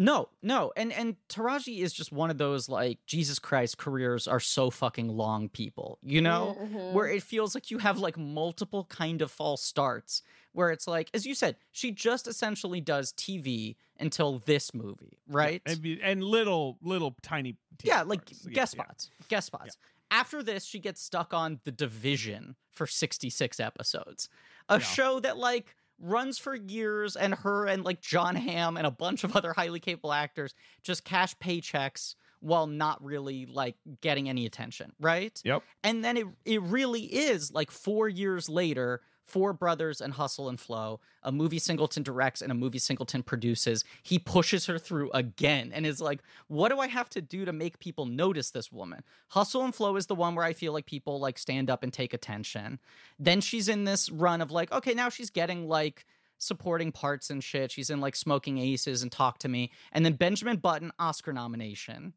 No, 0.00 0.28
no, 0.42 0.70
and 0.76 0.92
and 0.92 1.16
Taraji 1.28 1.80
is 1.80 1.92
just 1.92 2.12
one 2.12 2.30
of 2.30 2.38
those 2.38 2.68
like 2.68 2.98
Jesus 3.06 3.40
Christ 3.40 3.78
careers 3.78 4.28
are 4.28 4.38
so 4.38 4.70
fucking 4.70 5.08
long 5.08 5.48
people, 5.48 5.98
you 6.02 6.20
know, 6.20 6.56
Mhm. 6.60 6.92
where 6.92 7.08
it 7.08 7.22
feels 7.24 7.52
like 7.56 7.70
you 7.72 7.78
have 7.78 7.98
like 7.98 8.16
multiple 8.16 8.84
kind 8.84 9.22
of 9.22 9.30
false 9.32 9.60
starts. 9.62 10.22
Where 10.52 10.70
it's 10.70 10.86
like, 10.86 11.10
as 11.14 11.26
you 11.26 11.34
said, 11.34 11.56
she 11.72 11.90
just 11.90 12.26
essentially 12.28 12.80
does 12.80 13.12
TV 13.12 13.76
until 13.98 14.38
this 14.40 14.72
movie, 14.74 15.18
right? 15.28 15.62
and, 15.66 15.84
and 16.02 16.22
little 16.24 16.78
little 16.82 17.16
tiny 17.22 17.56
yeah, 17.82 18.02
like 18.02 18.26
parts. 18.26 18.46
Guest 18.46 18.74
yeah. 18.76 18.82
spots, 18.84 19.10
guest 19.28 19.46
spots. 19.46 19.76
After 20.10 20.42
this, 20.42 20.64
she 20.64 20.78
gets 20.78 21.02
stuck 21.02 21.34
on 21.34 21.60
The 21.64 21.72
Division 21.72 22.56
for 22.70 22.86
66 22.86 23.60
episodes, 23.60 24.28
a 24.68 24.74
Yeah. 24.74 24.78
show 24.80 25.20
that 25.20 25.36
like 25.36 25.74
runs 26.00 26.38
for 26.38 26.54
years, 26.54 27.16
and 27.16 27.34
her 27.34 27.66
and 27.66 27.84
like 27.84 28.00
Jon 28.00 28.36
Hamm 28.36 28.76
and 28.76 28.86
a 28.86 28.90
bunch 28.90 29.24
of 29.24 29.34
other 29.36 29.52
highly 29.52 29.80
capable 29.80 30.12
actors 30.12 30.54
just 30.82 31.04
cash 31.04 31.34
paychecks 31.36 32.14
while 32.40 32.68
not 32.68 33.04
really 33.04 33.46
like 33.46 33.74
getting 34.00 34.28
any 34.28 34.46
attention, 34.46 34.92
right? 35.00 35.40
Yep. 35.44 35.62
And 35.82 36.04
then 36.04 36.16
it 36.16 36.26
it 36.44 36.62
really 36.62 37.02
is 37.02 37.52
like 37.52 37.70
four 37.70 38.08
years 38.08 38.48
later, 38.48 39.00
Four 39.28 39.52
Brothers 39.52 40.00
and 40.00 40.14
Hustle 40.14 40.48
and 40.48 40.58
Flow, 40.58 41.00
a 41.22 41.30
movie 41.30 41.58
Singleton 41.58 42.02
directs 42.02 42.40
and 42.40 42.50
a 42.50 42.54
movie 42.54 42.78
Singleton 42.78 43.22
produces. 43.22 43.84
He 44.02 44.18
pushes 44.18 44.66
her 44.66 44.78
through 44.78 45.10
again 45.12 45.70
and 45.72 45.86
is 45.86 46.00
like, 46.00 46.22
"What 46.46 46.70
do 46.70 46.78
I 46.78 46.88
have 46.88 47.10
to 47.10 47.20
do 47.20 47.44
to 47.44 47.52
make 47.52 47.78
people 47.78 48.06
notice 48.06 48.50
this 48.50 48.72
woman?" 48.72 49.04
Hustle 49.28 49.64
and 49.64 49.74
Flow 49.74 49.96
is 49.96 50.06
the 50.06 50.14
one 50.14 50.34
where 50.34 50.44
I 50.44 50.54
feel 50.54 50.72
like 50.72 50.86
people 50.86 51.20
like 51.20 51.38
stand 51.38 51.68
up 51.68 51.82
and 51.82 51.92
take 51.92 52.14
attention. 52.14 52.78
Then 53.18 53.40
she's 53.42 53.68
in 53.68 53.84
this 53.84 54.10
run 54.10 54.40
of 54.40 54.50
like, 54.50 54.72
okay, 54.72 54.94
now 54.94 55.10
she's 55.10 55.30
getting 55.30 55.68
like 55.68 56.06
supporting 56.38 56.92
parts 56.92 57.30
and 57.30 57.44
shit. 57.44 57.70
She's 57.70 57.90
in 57.90 58.00
like 58.00 58.16
Smoking 58.16 58.58
Aces 58.58 59.02
and 59.02 59.12
Talk 59.12 59.38
to 59.40 59.48
Me, 59.48 59.70
and 59.92 60.04
then 60.04 60.14
Benjamin 60.14 60.56
Button 60.56 60.90
Oscar 60.98 61.32
nomination. 61.32 62.14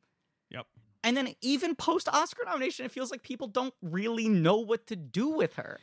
Yep. 0.49 0.65
And 1.03 1.17
then 1.17 1.35
even 1.41 1.75
post 1.75 2.07
Oscar 2.07 2.43
nomination, 2.45 2.85
it 2.85 2.91
feels 2.91 3.11
like 3.11 3.23
people 3.23 3.47
don't 3.47 3.73
really 3.81 4.29
know 4.29 4.57
what 4.57 4.87
to 4.87 4.95
do 4.95 5.29
with 5.29 5.55
her. 5.55 5.79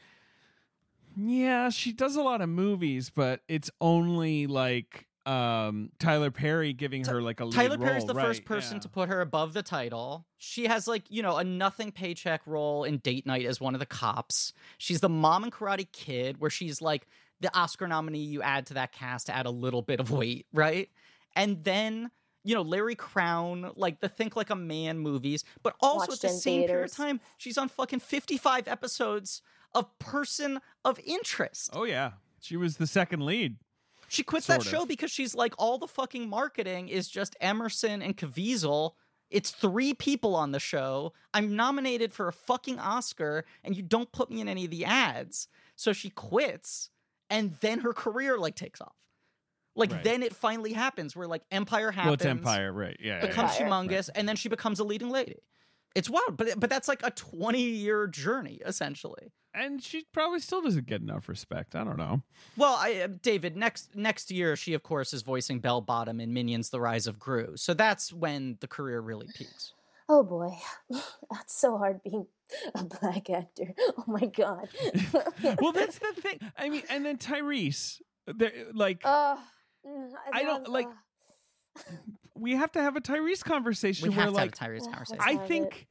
Yeah, 1.20 1.70
she 1.70 1.92
does 1.92 2.14
a 2.14 2.22
lot 2.22 2.40
of 2.40 2.48
movies, 2.48 3.10
but 3.10 3.40
it's 3.48 3.70
only 3.80 4.46
like 4.46 5.06
um 5.26 5.90
Tyler 5.98 6.30
Perry 6.30 6.72
giving 6.72 7.04
her 7.04 7.20
like 7.20 7.40
a 7.40 7.44
lead 7.44 7.54
Tyler 7.54 7.76
Perry's 7.76 8.04
role, 8.04 8.14
the 8.14 8.14
first 8.14 8.44
person 8.44 8.76
yeah. 8.76 8.82
to 8.82 8.88
put 8.88 9.08
her 9.08 9.20
above 9.20 9.52
the 9.52 9.62
title. 9.62 10.26
She 10.38 10.66
has 10.66 10.86
like, 10.86 11.02
you 11.08 11.22
know, 11.22 11.36
a 11.36 11.44
nothing 11.44 11.90
paycheck 11.90 12.46
role 12.46 12.84
in 12.84 12.98
Date 12.98 13.26
Night 13.26 13.44
as 13.46 13.60
one 13.60 13.74
of 13.74 13.80
the 13.80 13.86
cops. 13.86 14.52
She's 14.78 15.00
the 15.00 15.08
mom 15.08 15.44
in 15.44 15.50
Karate 15.50 15.90
Kid, 15.90 16.40
where 16.40 16.50
she's 16.50 16.80
like 16.80 17.08
the 17.40 17.54
Oscar 17.56 17.88
nominee 17.88 18.20
you 18.20 18.40
add 18.40 18.66
to 18.66 18.74
that 18.74 18.92
cast 18.92 19.26
to 19.26 19.34
add 19.34 19.46
a 19.46 19.50
little 19.50 19.82
bit 19.82 19.98
of 20.00 20.10
weight, 20.12 20.46
right? 20.52 20.88
And 21.34 21.62
then, 21.64 22.10
you 22.44 22.54
know, 22.54 22.62
Larry 22.62 22.96
Crowne, 22.96 23.72
like 23.76 24.00
the 24.00 24.08
Think 24.08 24.36
Like 24.36 24.50
a 24.50 24.56
Man 24.56 24.98
movies, 25.00 25.44
but 25.64 25.74
also 25.80 26.10
Watched 26.10 26.12
at 26.12 26.20
the 26.20 26.28
in 26.28 26.40
same 26.40 26.66
period 26.66 26.90
of 26.90 26.96
time, 26.96 27.20
she's 27.36 27.58
on 27.58 27.68
fucking 27.68 28.00
55 28.00 28.68
episodes 28.68 29.42
of 29.78 29.98
Person 29.98 30.60
of 30.84 30.98
Interest. 31.04 31.70
Oh 31.72 31.84
yeah, 31.84 32.12
she 32.40 32.56
was 32.56 32.76
the 32.76 32.86
second 32.86 33.24
lead. 33.24 33.56
She 34.08 34.22
quits 34.22 34.46
that 34.46 34.62
Sort 34.62 34.74
show 34.74 34.86
because 34.86 35.10
she's 35.10 35.34
like, 35.34 35.54
all 35.58 35.76
the 35.78 35.86
fucking 35.86 36.28
marketing 36.28 36.88
is 36.88 37.08
just 37.08 37.36
Emerson 37.40 38.00
and 38.02 38.16
Caviezel. 38.16 38.92
It's 39.30 39.50
three 39.50 39.92
people 39.92 40.34
on 40.34 40.52
the 40.52 40.58
show. 40.60 41.12
I'm 41.34 41.54
nominated 41.54 42.14
for 42.14 42.28
a 42.28 42.32
fucking 42.32 42.78
Oscar, 42.78 43.44
and 43.62 43.76
you 43.76 43.82
don't 43.82 44.10
put 44.10 44.30
me 44.30 44.40
in 44.40 44.48
any 44.48 44.64
of 44.64 44.70
the 44.70 44.86
ads. 44.86 45.48
So 45.76 45.92
she 45.92 46.08
quits, 46.08 46.88
and 47.28 47.54
then 47.60 47.80
her 47.80 47.92
career 47.92 48.38
like 48.38 48.56
takes 48.56 48.80
off. 48.80 48.94
Like 49.76 49.92
Right. 49.92 50.02
then 50.02 50.22
it 50.22 50.34
finally 50.34 50.72
happens 50.72 51.14
where 51.14 51.28
like 51.28 51.42
Empire 51.52 51.90
happens, 51.92 52.22
Well, 52.24 52.30
Empire, 52.30 52.72
right? 52.72 52.96
Yeah, 52.98 53.16
yeah, 53.20 53.26
becomes 53.26 53.52
yeah. 53.60 53.66
Empire. 53.66 53.84
humongous, 53.88 54.08
and 54.14 54.26
then 54.28 54.36
she 54.36 54.48
becomes 54.48 54.80
a 54.80 54.84
leading 54.84 55.10
lady. 55.10 55.36
It's 55.98 56.08
wild, 56.10 56.36
but 56.36 56.58
but 56.60 56.70
that's 56.70 56.88
like 56.88 57.02
a 57.02 57.10
20 57.10 57.60
year 57.60 58.06
journey 58.06 58.60
essentially. 58.64 59.32
and 59.54 59.82
she 59.82 60.04
probably 60.12 60.40
still 60.40 60.62
doesn't 60.62 60.86
get 60.86 61.00
enough 61.00 61.28
respect. 61.28 61.74
I 61.74 61.82
don't 61.84 61.96
know. 61.96 62.22
Well, 62.56 62.76
I, 62.78 62.90
uh, 63.04 63.08
David, 63.22 63.56
next 63.56 63.96
next 63.96 64.30
year 64.30 64.54
she 64.56 64.74
of 64.74 64.82
course 64.82 65.12
is 65.12 65.22
voicing 65.22 65.58
Belle 65.60 65.80
Bottom 65.80 66.20
in 66.20 66.32
Minions: 66.32 66.70
The 66.70 66.80
Rise 66.80 67.06
of 67.06 67.18
Gru. 67.18 67.56
So 67.56 67.74
that's 67.74 68.12
when 68.12 68.58
the 68.60 68.68
career 68.68 69.00
really 69.00 69.26
peaks. 69.34 69.72
Oh 70.08 70.22
boy, 70.22 70.56
that's 71.30 71.54
so 71.54 71.76
hard 71.78 72.00
being 72.04 72.26
a 72.74 72.84
black 72.84 73.28
actor. 73.30 73.74
Oh 73.98 74.04
my 74.06 74.26
god. 74.26 74.68
well, 75.60 75.72
that's 75.72 75.98
the 76.04 76.12
thing. 76.22 76.38
I 76.56 76.68
mean, 76.68 76.82
and 76.88 77.04
then 77.04 77.18
Tyrese, 77.18 78.00
there- 78.26 78.66
like 78.72 79.00
Uh, 79.04 79.36
I 80.32 80.42
don't, 80.44 80.68
like, 80.68 80.86
uh, 80.86 80.90
we 82.34 82.52
have 82.54 82.70
to 82.72 82.80
have 82.82 82.96
a 82.96 83.00
Tyrese 83.00 83.44
conversation 83.44 84.08
We 84.10 84.16
where 84.16 84.24
have 84.26 84.34
to 84.34 84.36
like 84.36 84.56
have 84.58 84.70
a 84.70 84.72
Tyrese 84.72 84.90
conversation. 84.90 85.20
I 85.20 85.36
think 85.36 85.86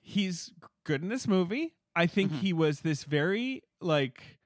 he's 0.00 0.52
good 0.84 1.02
in 1.02 1.08
this 1.08 1.26
movie. 1.28 1.74
I 1.94 2.06
think 2.06 2.32
Mhm. 2.32 2.38
he 2.40 2.52
was 2.52 2.80
this 2.80 3.04
very 3.04 3.62
like 3.80 4.38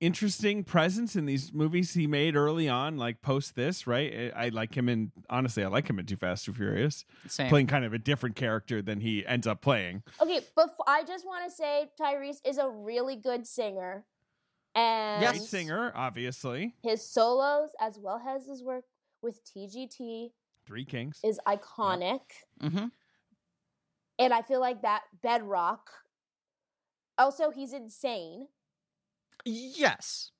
interesting 0.00 0.64
presence 0.64 1.14
in 1.14 1.26
these 1.26 1.52
movies 1.52 1.94
he 1.94 2.06
made 2.08 2.34
early 2.34 2.68
on, 2.68 2.96
like 2.96 3.22
post 3.22 3.54
this, 3.54 3.86
right? 3.86 4.32
I 4.34 4.46
I 4.46 4.48
like 4.48 4.76
him 4.76 4.88
in 4.88 5.12
honestly, 5.30 5.62
I 5.62 5.68
like 5.68 5.88
him 5.88 5.98
in 5.98 6.06
Too 6.06 6.16
Fast, 6.16 6.44
Too 6.44 6.52
Furious, 6.52 7.04
Same. 7.28 7.48
playing 7.48 7.68
kind 7.68 7.84
of 7.84 7.92
a 7.92 7.98
different 7.98 8.34
character 8.34 8.82
than 8.82 9.00
he 9.00 9.24
ends 9.26 9.46
up 9.46 9.60
playing. 9.62 10.02
Okay, 10.20 10.40
but 10.56 10.74
I 10.88 11.04
just 11.04 11.24
want 11.24 11.44
to 11.48 11.54
say 11.54 11.88
Tyrese 12.00 12.40
is 12.44 12.58
a 12.58 12.68
really 12.68 13.14
good 13.16 13.46
singer, 13.46 14.04
and 14.74 15.24
Great 15.24 15.42
singer, 15.42 15.92
obviously. 15.94 16.74
his 16.82 17.08
solos 17.08 17.70
as 17.80 17.96
well 17.98 18.20
as 18.26 18.44
his 18.46 18.60
work 18.62 18.84
with 19.22 19.40
TGT 19.44 20.30
Three 20.66 20.84
Kings. 20.84 21.20
is 21.24 21.40
iconic, 21.46 22.20
hmm 22.60 22.86
and 24.18 24.32
I 24.32 24.42
feel 24.42 24.60
like 24.60 24.82
that 24.82 25.02
bedrock. 25.22 25.90
Also, 27.18 27.50
he's 27.50 27.72
insane. 27.72 28.46
Yes. 29.44 30.30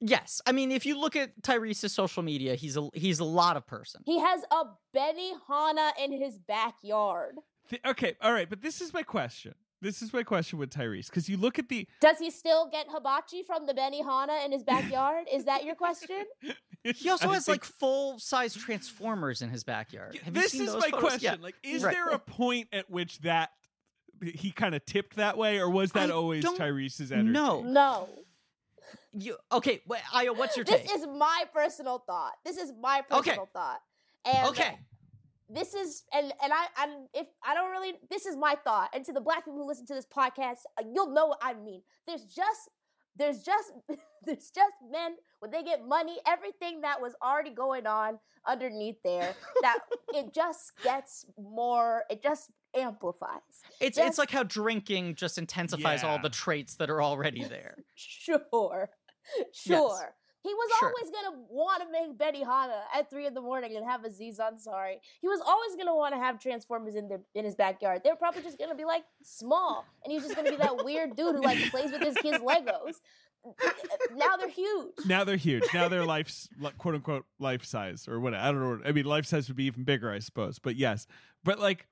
Yes. 0.00 0.40
I 0.46 0.52
mean, 0.52 0.70
if 0.70 0.84
you 0.84 0.98
look 1.00 1.16
at 1.16 1.42
Tyrese's 1.42 1.92
social 1.92 2.22
media, 2.22 2.54
he's 2.54 2.76
a 2.76 2.88
he's 2.94 3.20
a 3.20 3.24
lot 3.24 3.56
of 3.56 3.66
person. 3.66 4.02
He 4.04 4.20
has 4.20 4.42
a 4.50 4.64
Benihana 4.94 5.92
in 6.02 6.12
his 6.12 6.38
backyard. 6.38 7.36
Th- 7.70 7.80
okay, 7.86 8.14
all 8.20 8.32
right, 8.32 8.48
but 8.48 8.60
this 8.60 8.80
is 8.80 8.92
my 8.92 9.02
question. 9.02 9.54
This 9.84 10.00
is 10.00 10.14
my 10.14 10.22
question 10.22 10.58
with 10.58 10.70
Tyrese 10.70 11.06
because 11.06 11.28
you 11.28 11.36
look 11.36 11.58
at 11.58 11.68
the 11.68 11.86
Does 12.00 12.18
he 12.18 12.30
still 12.30 12.70
get 12.70 12.86
hibachi 12.88 13.42
from 13.42 13.66
the 13.66 13.74
Benihana 13.74 14.42
in 14.44 14.50
his 14.50 14.62
backyard? 14.64 15.26
Is 15.30 15.44
that 15.44 15.64
your 15.64 15.74
question? 15.74 16.24
He 16.82 17.08
also 17.08 17.30
I 17.30 17.34
has 17.34 17.46
think- 17.46 17.62
like 17.62 17.64
full 17.64 18.18
size 18.18 18.54
transformers 18.54 19.40
in 19.40 19.48
his 19.48 19.64
backyard. 19.64 20.18
Have 20.22 20.36
you 20.36 20.42
this 20.42 20.52
seen 20.52 20.62
is 20.62 20.72
those 20.72 20.82
my 20.82 20.90
photos? 20.90 21.00
question. 21.00 21.34
Yeah. 21.38 21.42
Like, 21.42 21.54
is 21.62 21.82
Right. 21.82 21.94
there 21.94 22.08
a 22.10 22.18
point 22.18 22.68
at 22.74 22.90
which 22.90 23.20
that 23.20 23.50
he 24.22 24.50
kind 24.50 24.74
of 24.74 24.84
tipped 24.84 25.16
that 25.16 25.38
way, 25.38 25.58
or 25.58 25.70
was 25.70 25.92
that 25.92 26.10
I 26.10 26.12
always 26.12 26.44
Tyrese's 26.44 27.10
energy? 27.10 27.30
know. 27.30 27.62
No. 27.62 28.08
You, 29.14 29.36
okay, 29.50 29.80
wait, 29.86 30.02
Ayo, 30.14 30.36
what's 30.36 30.56
your 30.58 30.64
take? 30.66 30.82
This 30.82 30.92
take? 30.92 31.00
is 31.00 31.06
my 31.06 31.44
personal 31.54 32.00
thought. 32.06 32.32
This 32.44 32.58
is 32.58 32.70
my 32.78 33.02
Okay. 33.10 33.30
personal 33.30 33.48
thought. 33.54 33.80
And 34.26 34.48
okay. 34.48 34.78
This 35.48 35.74
is 35.74 36.04
and 36.12 36.32
and 36.42 36.52
I 36.52 36.66
and 36.82 37.08
if 37.12 37.26
I 37.46 37.54
don't 37.54 37.70
really 37.70 37.94
this 38.10 38.26
is 38.26 38.36
my 38.36 38.56
thought. 38.64 38.90
And 38.94 39.04
to 39.04 39.12
the 39.12 39.20
black 39.20 39.44
people 39.44 39.58
who 39.60 39.66
listen 39.66 39.86
to 39.86 39.94
this 39.94 40.06
podcast, 40.06 40.58
uh, 40.78 40.84
you'll 40.92 41.10
know 41.12 41.26
what 41.26 41.38
I 41.42 41.54
mean. 41.54 41.82
There's 42.06 42.24
just 42.24 42.70
there's 43.16 43.42
just 43.42 43.72
there's 44.24 44.50
just 44.50 44.74
men 44.90 45.16
when 45.40 45.50
they 45.50 45.62
get 45.62 45.86
money, 45.86 46.16
everything 46.26 46.80
that 46.80 47.00
was 47.00 47.14
already 47.22 47.50
going 47.50 47.86
on 47.86 48.18
underneath 48.46 48.96
there, 49.04 49.34
that 49.62 49.78
it 50.14 50.34
just 50.34 50.72
gets 50.82 51.24
more, 51.38 52.04
it 52.10 52.22
just 52.22 52.50
amplifies. 52.76 53.40
It's 53.80 53.96
Just- 53.96 54.08
it's 54.08 54.18
like 54.18 54.30
how 54.30 54.42
drinking 54.42 55.14
just 55.14 55.38
intensifies 55.38 56.02
all 56.02 56.18
the 56.20 56.28
traits 56.30 56.74
that 56.76 56.90
are 56.90 57.02
already 57.02 57.44
there. 57.44 57.76
Sure. 57.94 58.90
Sure. 59.52 60.14
He 60.44 60.52
was 60.52 60.70
Sure. 60.78 60.92
always 60.94 61.10
gonna 61.10 61.42
want 61.48 61.82
to 61.82 61.90
make 61.90 62.18
Betty 62.18 62.42
Benihana 62.44 62.82
at 62.94 63.08
three 63.08 63.26
in 63.26 63.32
the 63.32 63.40
morning 63.40 63.74
and 63.76 63.84
have 63.84 64.04
Aziz 64.04 64.38
Ansari. 64.38 64.96
He 65.22 65.26
was 65.26 65.40
always 65.40 65.74
gonna 65.74 65.96
want 65.96 66.14
to 66.14 66.20
have 66.20 66.38
Transformers 66.38 66.94
in 66.96 67.08
their 67.08 67.20
in 67.34 67.46
his 67.46 67.54
backyard. 67.54 68.02
They 68.04 68.10
were 68.10 68.16
probably 68.16 68.42
just 68.42 68.58
gonna 68.58 68.74
be 68.74 68.84
like 68.84 69.04
small, 69.22 69.86
and 70.04 70.12
he's 70.12 70.22
just 70.22 70.36
gonna 70.36 70.50
be 70.50 70.56
that 70.56 70.84
weird 70.84 71.16
dude 71.16 71.36
who 71.36 71.40
like 71.42 71.58
plays 71.70 71.90
with 71.92 72.02
his 72.02 72.14
kids' 72.18 72.38
Legos. 72.44 72.96
Now 74.14 74.36
they're 74.36 74.48
huge. 74.48 74.92
Now 75.06 75.24
they're 75.24 75.36
huge. 75.36 75.64
Now 75.74 75.88
they're 75.88 76.04
life's 76.04 76.48
quote 76.78 76.94
unquote 76.94 77.24
life 77.38 77.64
size 77.64 78.06
or 78.06 78.20
what 78.20 78.34
I 78.34 78.52
don't 78.52 78.60
know. 78.60 78.80
I 78.86 78.92
mean, 78.92 79.06
life 79.06 79.24
size 79.26 79.48
would 79.48 79.56
be 79.56 79.64
even 79.64 79.84
bigger, 79.84 80.10
I 80.12 80.18
suppose. 80.18 80.58
But 80.58 80.76
yes, 80.76 81.06
but 81.42 81.58
like 81.58 81.86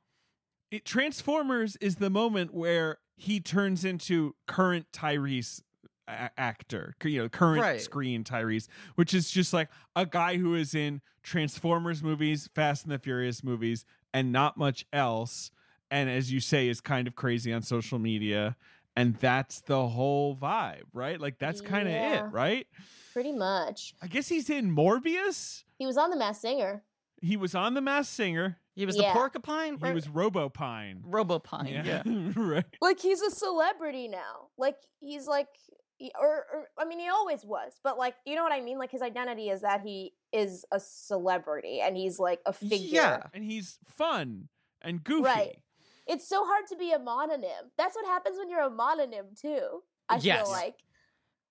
it, 0.71 0.85
Transformers 0.85 1.77
is 1.77 1.97
the 1.97 2.11
moment 2.11 2.53
where 2.55 2.99
he 3.17 3.41
turns 3.41 3.85
into 3.85 4.35
current 4.47 4.87
Tyrese 4.93 5.63
actor, 6.09 6.95
you 7.05 7.23
know, 7.23 7.29
current 7.29 7.63
Right. 7.63 7.81
screen 7.81 8.25
Tyrese, 8.25 8.69
which 8.97 9.15
is 9.15 9.31
just 9.31 9.53
like 9.53 9.69
a 9.97 10.07
guy 10.07 10.37
who 10.37 10.55
is 10.55 10.75
in 10.75 11.01
Transformers 11.23 12.03
movies, 12.03 12.49
Fast 12.55 12.85
and 12.85 12.93
the 12.93 12.99
Furious 12.99 13.43
movies, 13.45 13.85
and 14.13 14.33
not 14.33 14.57
much 14.57 14.85
else. 14.93 15.51
And 15.91 16.09
as 16.11 16.33
you 16.33 16.41
say, 16.41 16.69
is 16.69 16.81
kind 16.81 17.07
of 17.07 17.15
crazy 17.15 17.53
on 17.53 17.63
social 17.63 17.99
media. 17.99 18.57
And 18.97 19.15
that's 19.17 19.61
the 19.63 19.89
whole 19.89 20.37
vibe, 20.37 20.83
right? 20.93 21.19
Like 21.21 21.39
that's 21.39 21.61
kind 21.63 21.89
of 21.89 21.95
Yeah. 21.95 22.27
it, 22.27 22.33
right? 22.33 22.67
Pretty 23.13 23.33
much. 23.33 23.95
I 24.03 24.07
guess 24.07 24.29
he's 24.29 24.51
in 24.51 24.75
Morbius. 24.75 25.65
He 25.79 25.87
was 25.87 25.97
on 25.97 26.11
The 26.11 26.17
Masked 26.17 26.43
Singer. 26.43 26.85
He 27.23 27.37
was 27.37 27.55
on 27.55 27.75
The 27.75 27.81
Masked 27.81 28.13
Singer. 28.15 28.59
He 28.75 28.85
was 28.85 28.97
Yeah. 28.97 29.13
the 29.13 29.19
porcupine. 29.19 29.79
He 29.79 29.93
was 29.93 30.09
Robopine. 30.09 31.03
Robopine. 31.05 31.85
Yeah. 31.87 32.03
right. 32.37 32.65
Like 32.81 33.01
he's 33.01 33.23
a 33.23 33.31
celebrity 33.31 34.09
now. 34.09 34.49
Like 34.59 34.77
he's 35.01 35.27
like, 35.27 35.49
he- 35.67 35.73
or, 36.21 36.47
or 36.53 36.69
I 36.79 36.85
mean, 36.85 36.99
he 36.99 37.09
always 37.09 37.45
was, 37.45 37.73
but 37.85 37.99
like, 37.99 38.15
you 38.25 38.35
know 38.35 38.43
what 38.43 38.53
I 38.53 38.61
mean? 38.61 38.79
Like 38.79 38.91
his 38.91 39.03
identity 39.03 39.49
is 39.51 39.61
that 39.61 39.83
he 39.83 40.13
is 40.33 40.65
a 40.73 40.81
celebrity 40.81 41.81
and 41.81 41.97
he's 41.97 42.19
like 42.19 42.41
a 42.47 42.53
figure. 42.53 42.79
Yeah. 43.01 43.23
And 43.35 43.45
he's 43.45 43.79
fun 43.85 44.49
and 44.81 45.05
goofy. 45.05 45.25
Right. 45.25 45.59
It's 46.07 46.27
so 46.27 46.45
hard 46.45 46.67
to 46.69 46.77
be 46.77 46.93
a 46.93 46.99
mononym. 46.99 47.71
That's 47.79 47.95
what 47.95 48.07
happens 48.07 48.39
when 48.39 48.51
you're 48.51 48.63
a 48.63 48.71
mononym 48.71 49.41
too. 49.41 49.83
I 50.09 50.17
Yes. 50.17 50.43
feel 50.43 50.51
like, 50.51 50.77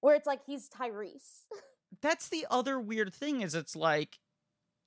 where 0.01 0.15
it's 0.15 0.27
like 0.27 0.41
he's 0.45 0.67
Tyrese. 0.69 1.45
That's 2.01 2.29
the 2.29 2.47
other 2.49 2.79
weird 2.79 3.13
thing 3.13 3.41
is 3.41 3.53
it's 3.55 3.75
like, 3.75 4.17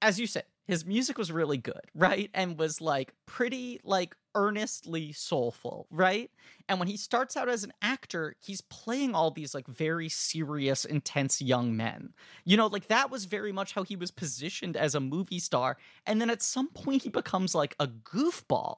as 0.02 0.18
you 0.18 0.26
said, 0.26 0.44
his 0.66 0.84
music 0.86 1.18
was 1.18 1.30
really 1.30 1.58
good, 1.58 1.80
right? 1.94 2.30
And 2.34 2.58
was 2.58 2.80
like 2.80 3.12
pretty 3.26 3.80
like 3.84 4.16
earnestly 4.34 5.12
soulful, 5.12 5.86
right? 5.90 6.30
And 6.68 6.78
when 6.78 6.88
he 6.88 6.96
starts 6.96 7.36
out 7.36 7.48
as 7.48 7.64
an 7.64 7.72
actor, 7.82 8.34
he's 8.40 8.60
playing 8.62 9.14
all 9.14 9.30
these 9.30 9.54
like 9.54 9.66
very 9.66 10.08
serious, 10.08 10.84
intense 10.84 11.40
young 11.40 11.76
men. 11.76 12.14
You 12.44 12.56
know, 12.56 12.66
like 12.66 12.88
that 12.88 13.10
was 13.10 13.26
very 13.26 13.52
much 13.52 13.72
how 13.72 13.82
he 13.82 13.96
was 13.96 14.10
positioned 14.10 14.76
as 14.76 14.94
a 14.94 15.00
movie 15.00 15.38
star. 15.38 15.76
And 16.06 16.20
then 16.20 16.30
at 16.30 16.42
some 16.42 16.68
point 16.68 17.02
he 17.02 17.10
becomes 17.10 17.54
like 17.54 17.76
a 17.78 17.86
goofball. 17.86 18.76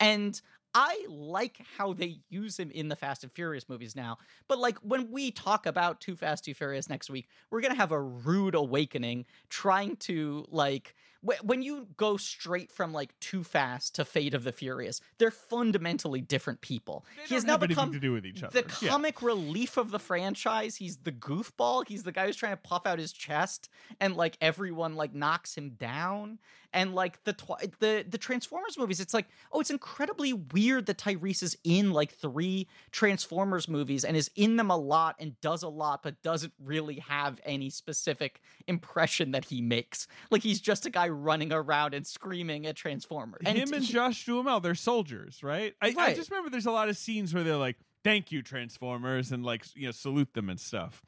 And 0.00 0.40
I 0.78 1.06
like 1.08 1.58
how 1.78 1.94
they 1.94 2.18
use 2.28 2.58
him 2.58 2.70
in 2.70 2.88
the 2.88 2.96
Fast 2.96 3.22
and 3.22 3.32
Furious 3.32 3.66
movies 3.66 3.96
now. 3.96 4.18
But 4.46 4.58
like 4.58 4.76
when 4.78 5.10
we 5.10 5.30
talk 5.30 5.64
about 5.64 6.02
Too 6.02 6.16
Fast, 6.16 6.44
Too 6.44 6.52
Furious 6.52 6.90
next 6.90 7.08
week, 7.08 7.28
we're 7.50 7.62
gonna 7.62 7.74
have 7.74 7.92
a 7.92 8.00
rude 8.00 8.54
awakening 8.54 9.24
trying 9.48 9.96
to 9.96 10.44
like 10.50 10.94
when 11.22 11.62
you 11.62 11.88
go 11.96 12.16
straight 12.16 12.70
from 12.70 12.92
like 12.92 13.18
Too 13.20 13.42
Fast 13.42 13.94
to 13.96 14.04
Fate 14.04 14.34
of 14.34 14.44
the 14.44 14.52
Furious, 14.52 15.00
they're 15.18 15.30
fundamentally 15.30 16.20
different 16.20 16.60
people. 16.60 17.04
They 17.16 17.22
he 17.28 17.34
has 17.34 17.44
now 17.44 17.56
become 17.56 17.92
to 17.92 18.00
do 18.00 18.12
with 18.12 18.24
each 18.26 18.42
other. 18.42 18.62
the 18.62 18.68
Yeah. 18.82 18.90
comic 18.90 19.22
relief 19.22 19.76
of 19.76 19.90
the 19.90 19.98
franchise. 19.98 20.76
He's 20.76 20.98
the 20.98 21.12
goofball. 21.12 21.86
He's 21.88 22.02
the 22.04 22.12
guy 22.12 22.26
who's 22.26 22.36
trying 22.36 22.52
to 22.52 22.56
puff 22.62 22.86
out 22.86 22.98
his 22.98 23.12
chest, 23.12 23.68
and 24.00 24.16
like 24.16 24.36
everyone 24.40 24.94
like 24.96 25.14
knocks 25.14 25.56
him 25.56 25.70
down. 25.70 26.38
And 26.72 26.94
like 26.94 27.24
the 27.24 27.32
twi- 27.32 27.70
the 27.78 28.04
the 28.06 28.18
Transformers 28.18 28.76
movies, 28.76 29.00
it's 29.00 29.14
like 29.14 29.26
oh, 29.52 29.60
it's 29.60 29.70
incredibly 29.70 30.32
weird 30.34 30.86
that 30.86 30.98
Tyrese 30.98 31.42
is 31.42 31.56
in 31.64 31.92
like 31.92 32.12
three 32.12 32.68
Transformers 32.90 33.66
movies 33.68 34.04
and 34.04 34.16
is 34.16 34.30
in 34.36 34.56
them 34.56 34.70
a 34.70 34.76
lot 34.76 35.16
and 35.18 35.40
does 35.40 35.62
a 35.62 35.68
lot, 35.68 36.02
but 36.02 36.20
doesn't 36.22 36.52
really 36.62 36.96
have 36.96 37.40
any 37.44 37.70
specific 37.70 38.40
impression 38.66 39.30
that 39.30 39.46
he 39.46 39.62
makes. 39.62 40.06
Like 40.30 40.42
he's 40.42 40.60
just 40.60 40.84
a 40.84 40.90
guy 40.90 41.05
running 41.08 41.52
around 41.52 41.94
and 41.94 42.06
screaming 42.06 42.66
at 42.66 42.76
Transformers. 42.76 43.42
And 43.44 43.58
Him 43.58 43.72
and 43.72 43.84
he- 43.84 43.92
Josh 43.92 44.24
Duhamel, 44.24 44.60
they're 44.60 44.74
soldiers, 44.74 45.42
right? 45.42 45.74
I, 45.80 45.94
I 45.98 46.14
just 46.14 46.30
remember 46.30 46.50
there's 46.50 46.66
a 46.66 46.70
lot 46.70 46.88
of 46.88 46.96
scenes 46.96 47.32
where 47.34 47.42
they're 47.42 47.56
like, 47.56 47.76
"Thank 48.04 48.32
you, 48.32 48.42
Transformers," 48.42 49.32
and 49.32 49.44
like 49.44 49.64
you 49.74 49.86
know 49.86 49.92
salute 49.92 50.34
them 50.34 50.48
and 50.48 50.60
stuff. 50.60 51.02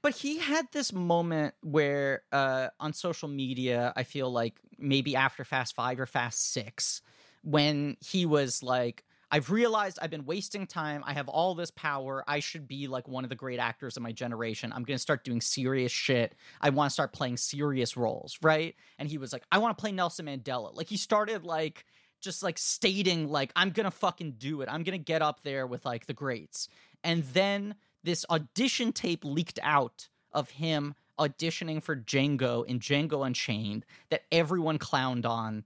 But 0.00 0.14
he 0.14 0.38
had 0.38 0.66
this 0.72 0.92
moment 0.92 1.54
where 1.62 2.22
uh, 2.30 2.68
on 2.78 2.92
social 2.92 3.28
media, 3.28 3.92
I 3.96 4.04
feel 4.04 4.30
like 4.30 4.60
maybe 4.78 5.16
after 5.16 5.44
Fast 5.44 5.74
Five 5.74 5.98
or 5.98 6.06
Fast 6.06 6.52
Six, 6.52 7.02
when 7.42 7.96
he 8.00 8.24
was 8.24 8.62
like, 8.62 9.04
I've 9.30 9.50
realized 9.50 9.98
I've 10.00 10.10
been 10.10 10.24
wasting 10.24 10.66
time. 10.66 11.02
I 11.06 11.12
have 11.12 11.28
all 11.28 11.54
this 11.54 11.70
power. 11.70 12.24
I 12.26 12.40
should 12.40 12.66
be 12.66 12.86
like 12.86 13.06
one 13.08 13.24
of 13.24 13.30
the 13.30 13.36
great 13.36 13.58
actors 13.58 13.96
of 13.96 14.02
my 14.02 14.12
generation. 14.12 14.72
I'm 14.72 14.84
going 14.84 14.96
to 14.96 15.02
start 15.02 15.24
doing 15.24 15.40
serious 15.40 15.92
shit. 15.92 16.34
I 16.60 16.70
want 16.70 16.88
to 16.88 16.92
start 16.92 17.12
playing 17.12 17.36
serious 17.36 17.96
roles, 17.96 18.38
right? 18.42 18.74
And 18.98 19.08
he 19.08 19.18
was 19.18 19.32
like, 19.32 19.42
I 19.52 19.58
want 19.58 19.76
to 19.76 19.80
play 19.80 19.92
Nelson 19.92 20.26
Mandela. 20.26 20.74
Like 20.74 20.88
he 20.88 20.96
started 20.96 21.44
like 21.44 21.84
just 22.20 22.42
like 22.42 22.58
stating 22.58 23.28
like 23.28 23.52
I'm 23.54 23.70
going 23.70 23.84
to 23.84 23.90
fucking 23.90 24.36
do 24.38 24.62
it. 24.62 24.68
I'm 24.70 24.82
going 24.82 24.98
to 24.98 25.04
get 25.04 25.22
up 25.22 25.42
there 25.42 25.66
with 25.66 25.84
like 25.84 26.06
the 26.06 26.14
greats. 26.14 26.68
And 27.04 27.22
then 27.24 27.74
this 28.02 28.24
audition 28.30 28.92
tape 28.92 29.24
leaked 29.24 29.58
out 29.62 30.08
of 30.32 30.50
him 30.50 30.94
auditioning 31.18 31.82
for 31.82 31.96
Django 31.96 32.64
in 32.64 32.78
Django 32.78 33.26
Unchained 33.26 33.84
that 34.10 34.22
everyone 34.32 34.78
clowned 34.78 35.26
on 35.26 35.64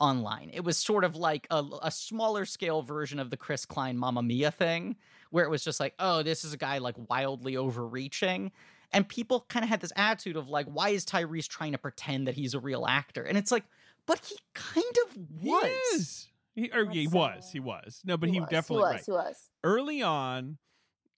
online. 0.00 0.50
It 0.52 0.64
was 0.64 0.76
sort 0.76 1.04
of 1.04 1.16
like 1.16 1.46
a, 1.50 1.64
a 1.82 1.90
smaller 1.90 2.44
scale 2.44 2.82
version 2.82 3.18
of 3.18 3.30
the 3.30 3.36
Chris 3.36 3.64
Klein 3.64 3.96
Mamma 3.96 4.22
Mia 4.22 4.50
thing, 4.50 4.96
where 5.30 5.44
it 5.44 5.50
was 5.50 5.64
just 5.64 5.80
like, 5.80 5.94
oh, 5.98 6.22
this 6.22 6.44
is 6.44 6.52
a 6.52 6.56
guy 6.56 6.78
like 6.78 6.94
wildly 7.08 7.56
overreaching. 7.56 8.52
And 8.92 9.08
people 9.08 9.44
kind 9.48 9.64
of 9.64 9.68
had 9.68 9.80
this 9.80 9.92
attitude 9.96 10.36
of 10.36 10.48
like, 10.48 10.66
why 10.66 10.90
is 10.90 11.04
Tyrese 11.04 11.48
trying 11.48 11.72
to 11.72 11.78
pretend 11.78 12.28
that 12.28 12.34
he's 12.34 12.54
a 12.54 12.60
real 12.60 12.86
actor? 12.86 13.22
And 13.22 13.36
it's 13.36 13.50
like, 13.50 13.64
but 14.06 14.20
he 14.24 14.36
kind 14.54 14.84
of 15.06 15.16
was. 15.42 15.62
He 15.62 15.96
is. 15.96 16.28
He, 16.54 16.70
er, 16.72 16.82
or, 16.82 16.90
he 16.90 17.06
That's 17.06 17.14
was. 17.14 17.50
He 17.52 17.60
was. 17.60 18.00
No, 18.04 18.16
but 18.16 18.28
he, 18.28 18.38
was, 18.38 18.48
definitely 18.48 18.76
he 18.76 18.82
was. 18.82 18.92
right. 18.92 19.04
He 19.06 19.10
was. 19.12 19.50
Early 19.64 20.02
on, 20.02 20.58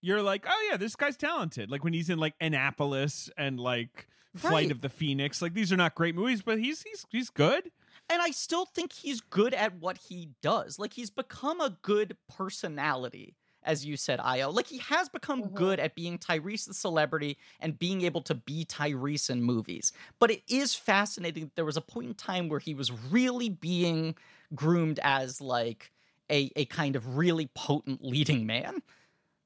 you're 0.00 0.22
like, 0.22 0.46
oh 0.48 0.68
yeah, 0.70 0.76
this 0.78 0.96
guy's 0.96 1.16
talented. 1.16 1.70
Like 1.70 1.84
when 1.84 1.92
he's 1.92 2.08
in 2.08 2.18
like 2.18 2.34
Annapolis 2.40 3.28
and 3.36 3.60
like 3.60 4.06
Flight 4.36 4.52
Right. 4.52 4.70
of 4.70 4.80
the 4.80 4.88
Phoenix. 4.88 5.40
Like 5.42 5.54
these 5.54 5.72
are 5.72 5.76
not 5.76 5.94
great 5.94 6.14
movies, 6.14 6.42
but 6.42 6.58
he's 6.58 6.82
he's 6.82 7.06
he's 7.10 7.30
good. 7.30 7.70
And 8.08 8.22
I 8.22 8.30
still 8.30 8.66
think 8.66 8.92
he's 8.92 9.20
good 9.20 9.52
at 9.52 9.74
what 9.76 9.98
he 9.98 10.30
does. 10.40 10.78
Like 10.78 10.92
he's 10.92 11.10
become 11.10 11.60
a 11.60 11.76
good 11.82 12.16
personality, 12.28 13.36
as 13.64 13.84
you 13.84 13.96
said, 13.96 14.20
Ayo. 14.20 14.52
Like 14.54 14.68
he 14.68 14.78
has 14.78 15.08
become 15.08 15.42
Mhm. 15.42 15.50
good 15.54 15.80
at 15.80 15.96
being 15.96 16.16
Tyrese 16.18 16.66
the 16.66 16.74
celebrity 16.74 17.36
and 17.58 17.78
being 17.78 18.02
able 18.02 18.22
to 18.22 18.34
be 18.34 18.64
Tyrese 18.64 19.28
in 19.28 19.42
movies. 19.42 19.92
But 20.20 20.30
it 20.30 20.42
is 20.48 20.74
fascinating 20.74 21.44
that 21.46 21.56
there 21.56 21.64
was 21.64 21.76
a 21.76 21.80
point 21.80 22.06
in 22.08 22.14
time 22.14 22.48
where 22.48 22.60
he 22.60 22.74
was 22.74 22.92
really 22.92 23.48
being 23.48 24.14
groomed 24.54 25.00
as 25.02 25.40
like 25.40 25.90
a, 26.30 26.50
a 26.54 26.64
kind 26.66 26.94
of 26.94 27.16
really 27.16 27.46
potent 27.54 28.04
leading 28.04 28.46
man. 28.46 28.82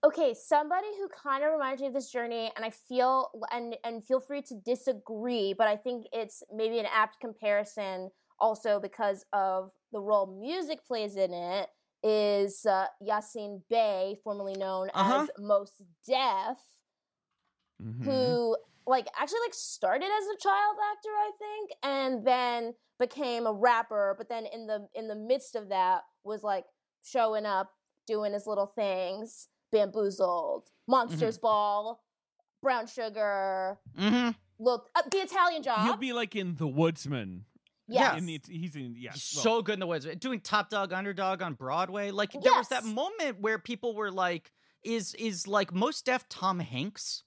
Okay, 0.03 0.33
somebody 0.33 0.87
who 0.97 1.09
kind 1.09 1.45
of 1.45 1.53
reminds 1.53 1.83
me 1.83 1.89
of 1.89 1.93
this 1.93 2.11
journey, 2.11 2.51
and 2.57 2.65
I 2.65 2.71
feel 2.71 3.31
and 3.51 3.77
and 3.85 4.03
feel 4.03 4.19
free 4.21 4.41
to 4.43 4.55
disagree, 4.55 5.53
but 5.53 5.69
I 5.69 5.77
think 5.77 6.07
it's 6.13 6.43
maybe 6.51 6.79
an 6.79 6.87
apt 6.91 7.21
comparison 7.21 8.11
also 8.41 8.81
because 8.81 9.25
of 9.33 9.71
the 9.93 10.01
role 10.01 10.27
music 10.27 10.85
plays 10.87 11.17
in 11.17 11.33
it. 11.33 11.69
Is 12.03 12.65
uh, 12.65 12.87
Yasiin 13.07 13.61
Bey, 13.69 14.17
formerly 14.25 14.55
known 14.55 14.89
Uh-huh. 14.95 15.23
as 15.25 15.31
Mos 15.39 15.71
Def, 16.07 16.57
Mhm. 17.83 18.05
who 18.05 18.57
like 18.87 19.07
actually 19.19 19.41
like 19.41 19.53
started 19.55 20.07
as 20.07 20.27
a 20.35 20.37
child 20.39 20.77
actor, 20.91 21.11
I 21.11 21.31
think, 21.39 21.71
and 21.83 22.27
then 22.27 22.75
became 22.99 23.47
a 23.47 23.53
rapper. 23.53 24.15
But 24.17 24.29
then 24.31 24.47
in 24.47 24.67
the 24.67 24.89
in 24.95 25.09
the 25.09 25.15
midst 25.15 25.55
of 25.57 25.69
that 25.69 26.05
was 26.25 26.43
like 26.43 26.65
showing 27.03 27.45
up, 27.45 27.71
doing 28.07 28.33
his 28.33 28.47
little 28.47 28.67
things, 28.67 29.49
bamboozled, 29.71 30.71
Monsters 30.89 31.37
Ball, 31.39 32.03
Brown 32.63 32.87
Sugar, 32.87 33.79
Mm-hmm. 33.99 34.31
look 34.59 34.89
uh, 34.95 35.03
the 35.11 35.19
Italian 35.19 35.63
Job. 35.63 35.85
He'll 35.85 35.97
be 35.97 36.13
like 36.15 36.35
in 36.35 36.57
The 36.57 36.67
Woodsman. 36.67 37.45
Yes. 37.91 38.19
In 38.19 38.27
the, 38.27 38.41
he's 38.49 38.77
in 38.77 38.95
yes. 38.97 39.15
He's 39.15 39.37
well, 39.37 39.57
so 39.57 39.63
good 39.63 39.75
in 39.75 39.81
the 39.81 39.87
woods. 39.87 40.07
Doing 40.19 40.41
top 40.41 40.71
dog 40.71 40.93
underdog 40.93 41.43
on 41.43 41.55
Broadway. 41.55 42.11
Like 42.11 42.33
there 42.33 42.55
was 42.55 42.69
that 42.69 42.85
moment 42.85 43.41
where 43.41 43.59
people 43.59 43.95
were 43.95 44.11
like, 44.11 44.53
is 44.85 45.15
is 45.15 45.47
like 45.47 45.75
Mos 45.75 46.01
Def 46.03 46.29
Tom 46.29 46.61
Hanks? 46.61 47.25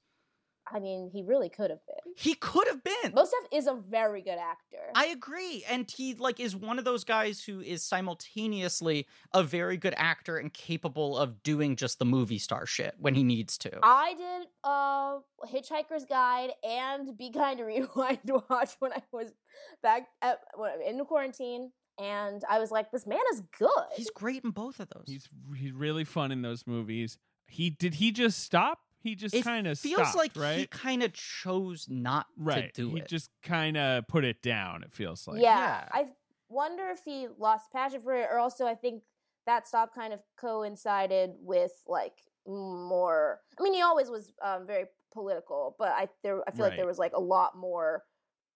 I 0.72 0.80
mean, 0.80 1.10
he 1.12 1.24
really 1.24 1.50
could 1.50 1.70
have 1.70 1.86
been. 1.86 2.14
He 2.16 2.36
could 2.36 2.68
have 2.68 2.84
been. 2.84 3.14
Mos 3.14 3.32
Def 3.32 3.60
is 3.60 3.68
a 3.68 3.74
very 3.74 4.22
good 4.22 4.38
actor. 4.38 4.78
I 4.96 5.08
agree. 5.08 5.64
And 5.70 5.90
he 5.90 6.16
like 6.16 6.40
is 6.40 6.56
one 6.56 6.80
of 6.80 6.86
those 6.86 7.04
guys 7.04 7.44
who 7.44 7.60
is 7.60 7.84
simultaneously 7.84 9.08
a 9.34 9.44
very 9.44 9.78
good 9.78 9.94
actor 9.98 10.38
and 10.38 10.54
capable 10.54 11.18
of 11.18 11.44
doing 11.44 11.76
just 11.76 12.00
the 12.00 12.06
movie 12.06 12.38
star 12.38 12.66
shit 12.66 12.96
when 12.98 13.14
he 13.14 13.24
needs 13.24 13.58
to. 13.60 13.72
I 13.84 14.14
did 14.14 14.48
uh 14.64 15.20
Hitchhiker's 15.48 16.06
Guide 16.06 16.52
and 16.64 17.18
Be 17.18 17.32
Kind 17.32 17.58
to 17.60 17.66
Rewind 17.66 18.20
to 18.28 18.44
watch 18.50 18.76
when 18.80 18.94
I 18.94 19.02
was 19.12 19.34
back 19.82 20.08
at 20.22 20.40
when, 20.56 20.82
in 20.82 21.04
quarantine, 21.06 21.72
and 22.00 22.42
I 22.50 22.60
was 22.60 22.72
like, 22.72 22.92
this 22.92 23.06
man 23.06 23.20
is 23.34 23.42
good. 23.58 23.70
He's 23.96 24.10
great 24.10 24.44
in 24.44 24.52
both 24.52 24.80
of 24.80 24.90
those. 24.90 25.04
He's 25.08 25.28
he's 25.56 25.74
really 25.74 26.06
fun 26.06 26.32
in 26.32 26.42
those 26.42 26.66
movies. 26.66 27.18
He 27.48 27.70
did 27.70 27.96
he 27.96 28.12
just 28.12 28.40
stop? 28.40 28.80
He 29.04 29.16
just 29.16 29.36
kind 29.44 29.68
of 29.68 29.78
feels 29.78 30.10
stopped, 30.10 30.18
like 30.18 30.32
right? 30.36 30.60
he 30.60 30.68
kind 30.68 31.04
of 31.04 31.12
chose 31.12 31.88
not 31.90 32.26
right. 32.38 32.74
to 32.74 32.82
do 32.82 32.90
he 32.90 33.00
it. 33.00 33.02
He 33.02 33.08
just 33.08 33.30
kind 33.44 33.76
of 33.76 34.08
put 34.08 34.24
it 34.24 34.42
down. 34.42 34.82
It 34.82 34.94
feels 34.94 35.28
like. 35.28 35.42
yeah, 35.42 35.58
yeah. 35.58 35.90
I 35.92 36.06
wonder 36.48 36.90
if 36.90 37.02
he 37.04 37.28
lost 37.38 37.72
passion 37.74 38.02
for 38.02 38.14
it, 38.14 38.30
or 38.32 38.40
also 38.40 38.66
I 38.66 38.76
think 38.76 39.04
that 39.46 39.68
stop 39.68 39.94
kind 39.94 40.14
of 40.14 40.22
coincided 40.40 41.32
with 41.40 41.74
like 41.86 42.14
more. 42.48 43.42
I 43.60 43.64
mean, 43.64 43.74
he 43.74 43.82
always 43.82 44.10
was 44.10 44.32
um, 44.42 44.66
very 44.66 44.86
political, 45.12 45.76
but 45.78 45.90
I 45.90 46.08
there 46.24 46.42
I 46.48 46.52
feel 46.52 46.66
like 46.66 46.78
there 46.78 46.88
was 46.88 46.98
like 46.98 47.14
a 47.14 47.22
lot 47.22 47.58
more 47.58 48.04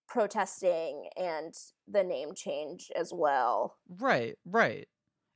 protesting 0.07 1.09
and 1.17 1.53
the 1.89 2.03
name 2.03 2.29
change 2.33 2.89
as 2.95 3.11
well. 3.13 3.75
Right, 3.89 4.35
right. 4.45 4.87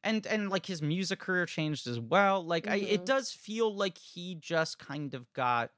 And 0.04 0.26
and 0.26 0.50
like 0.50 0.66
his 0.66 0.82
music 0.82 1.20
career 1.20 1.46
changed 1.46 1.86
as 1.88 2.00
well. 2.00 2.44
Like 2.44 2.68
I 2.68 2.76
it 2.78 3.02
Mhm. 3.02 3.06
does 3.06 3.32
feel 3.32 3.74
like 3.76 3.98
he 3.98 4.36
just 4.36 4.80
kind 4.80 5.14
of 5.14 5.32
got 5.34 5.72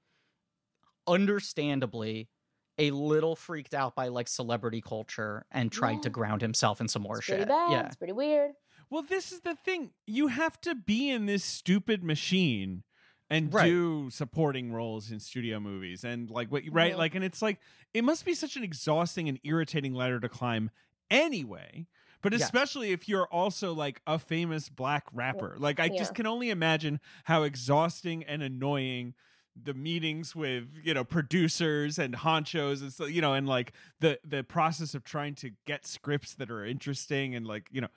understandably 1.08 2.30
a 2.78 2.92
little 2.92 3.36
freaked 3.36 3.74
out 3.74 3.96
by 3.96 4.08
like 4.08 4.28
celebrity 4.28 4.82
culture 4.82 5.46
and 5.52 5.72
tried 5.72 6.02
to 6.04 6.10
ground 6.10 6.42
himself 6.42 6.82
in 6.82 6.88
some 6.88 7.02
more 7.04 7.18
It's 7.18 7.26
shit. 7.26 7.48
bad. 7.48 7.72
Yeah. 7.72 7.86
It's 7.86 7.96
pretty 7.96 8.14
weird. 8.14 8.54
Well, 8.90 9.04
this 9.04 9.32
is 9.32 9.42
the 9.42 9.56
thing. 9.56 9.92
You 10.08 10.28
have 10.28 10.60
to 10.62 10.74
be 10.76 11.10
in 11.10 11.26
this 11.26 11.44
stupid 11.44 12.04
machine 12.04 12.84
and 13.30 13.54
Right. 13.54 13.66
do 13.66 14.10
supporting 14.10 14.72
roles 14.72 15.12
in 15.12 15.20
studio 15.20 15.60
movies 15.60 16.04
and 16.04 16.30
like 16.30 16.52
what 16.52 16.64
right 16.72 16.94
Mhm. 16.94 16.98
like 16.98 17.16
and 17.16 17.24
it's 17.24 17.42
like 17.42 17.60
it 17.94 18.04
must 18.04 18.26
be 18.26 18.34
such 18.34 18.56
an 18.56 18.64
exhausting 18.64 19.30
and 19.30 19.40
irritating 19.44 19.94
ladder 19.94 20.20
to 20.20 20.30
climb 20.30 20.72
anyway. 21.12 21.88
But 22.24 22.34
especially 22.34 22.92
if 22.92 23.08
you're 23.08 23.28
also 23.28 23.74
like 23.74 24.02
a 24.08 24.18
famous 24.18 24.70
black 24.70 25.06
rapper. 25.14 25.56
Like 25.60 25.80
I 25.80 25.90
Yeah. 25.90 26.00
just 26.00 26.16
can 26.16 26.26
only 26.26 26.50
imagine 26.50 27.00
how 27.26 27.44
exhausting 27.44 28.24
and 28.24 28.42
annoying 28.42 29.14
the 29.62 29.76
meetings 29.76 30.36
with 30.36 30.68
you 30.84 30.96
know 30.96 31.04
producers 31.04 32.00
and 32.00 32.16
honchos 32.16 32.82
and 32.82 32.92
so 32.92 33.06
you 33.06 33.22
know 33.22 33.34
and 33.34 33.48
like 33.48 33.74
the 34.00 34.20
the 34.26 34.44
process 34.44 34.96
of 34.96 35.04
trying 35.04 35.36
to 35.36 35.52
get 35.68 35.86
scripts 35.86 36.34
that 36.36 36.50
are 36.50 36.66
interesting 36.66 37.36
and 37.36 37.46
like 37.46 37.68
you 37.72 37.80
know 37.80 37.90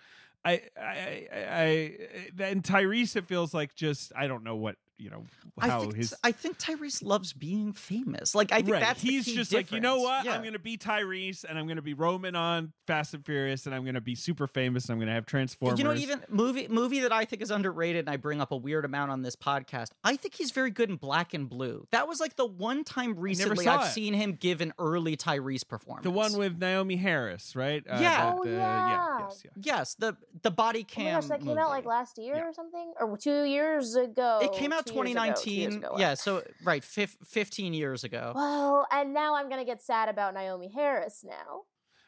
I 0.45 0.63
I 0.79 1.29
I, 1.33 1.99
I 2.39 2.45
and 2.45 2.63
Tyrese 2.63 3.17
it 3.17 3.27
feels 3.27 3.55
like 3.55 3.75
just 3.75 4.13
I 4.15 4.27
don't 4.27 4.45
know 4.45 4.57
what 4.57 4.77
you 4.99 5.11
know 5.11 5.25
I 5.59 5.79
think 5.81 5.95
his 5.97 6.15
I 6.25 6.33
think 6.33 6.59
Tyrese 6.59 7.05
loves 7.05 7.33
being 7.33 7.73
famous. 7.73 8.35
Like 8.35 8.53
I 8.53 8.57
think 8.57 8.71
right 8.71 8.81
that's 8.81 9.03
the 9.03 9.09
he's 9.11 9.25
key 9.27 9.35
just 9.35 9.53
like 9.53 9.71
you 9.73 9.81
know 9.81 9.99
what 9.99 10.25
Yeah. 10.25 10.35
I'm 10.37 10.45
gonna 10.45 10.59
be 10.59 10.77
Tyrese 10.79 11.45
and 11.49 11.59
I'm 11.59 11.67
gonna 11.69 11.83
be 11.83 11.95
Roman 11.95 12.35
on 12.37 12.73
Fast 12.87 13.15
and 13.15 13.25
Furious 13.25 13.67
and 13.67 13.75
I'm 13.75 13.85
gonna 13.85 14.01
be 14.01 14.15
super 14.15 14.47
famous 14.47 14.85
and 14.87 14.95
I'm 14.95 14.99
gonna 15.01 15.13
have 15.13 15.27
Transformers 15.27 15.79
You 15.79 15.85
know? 15.85 15.95
Even 15.95 16.23
movie 16.29 16.67
movie 16.69 17.01
that 17.01 17.13
I 17.13 17.25
think 17.25 17.43
is 17.43 17.51
underrated, 17.51 18.01
and 18.07 18.11
I 18.11 18.17
bring 18.17 18.41
up 18.41 18.53
a 18.53 18.57
weird 18.57 18.85
amount 18.85 19.11
on 19.11 19.23
this 19.23 19.37
podcast. 19.37 19.89
I 20.05 20.17
think 20.17 20.35
he's 20.35 20.51
very 20.51 20.71
good 20.71 20.89
in 20.91 20.97
Black 20.97 21.35
and 21.35 21.49
Blue. 21.49 21.87
That 21.93 22.09
was 22.09 22.21
like 22.21 22.37
the 22.37 22.47
one 22.47 22.85
time 22.85 23.19
recently 23.19 23.67
I've 23.67 23.87
it. 23.89 23.93
seen 23.93 24.15
him 24.15 24.33
give 24.33 24.61
an 24.61 24.73
early 24.79 25.17
Tyrese 25.17 25.67
performance. 25.67 26.05
the 26.05 26.11
one 26.11 26.37
with 26.39 26.59
Naomie 26.59 26.99
Harris 26.99 27.55
right 27.57 27.85
Uh, 27.89 27.99
Yeah. 28.01 28.31
the- 28.31 28.37
Oh, 28.41 28.45
the- 28.45 28.51
yeah. 28.51 29.19
yes 29.21 29.43
yeah 29.45 29.51
yes, 29.63 29.95
the 29.95 30.17
the 30.43 30.51
body 30.51 30.81
Oh 30.89 30.93
cam. 30.93 31.05
my 31.07 31.11
gosh, 31.21 31.29
that 31.29 31.41
came 31.43 31.59
out 31.59 31.71
like 31.71 31.85
last 31.85 32.19
year 32.19 32.37
Yeah. 32.37 32.49
or 32.49 32.53
something, 32.53 32.93
or 33.01 33.17
two 33.19 33.45
years 33.45 33.95
ago. 33.97 34.41
It 34.43 34.53
came 34.53 34.73
out 34.73 34.86
two 34.87 34.95
years 34.95 35.11
ago, 35.13 35.25
years 35.25 35.43
2019. 35.43 35.73
ago. 35.85 35.97
Yeah, 35.99 36.15
so 36.15 36.43
right, 36.65 36.83
fif- 36.83 37.17
15 37.25 37.75
years 37.75 38.05
ago. 38.05 38.33
Well, 38.35 38.87
and 38.91 39.13
now 39.13 39.35
I'm 39.37 39.49
gonna 39.49 39.65
get 39.65 39.83
sad 39.83 40.09
about 40.09 40.35
Naomie 40.35 40.73
Harris 40.73 41.23
now. 41.25 41.63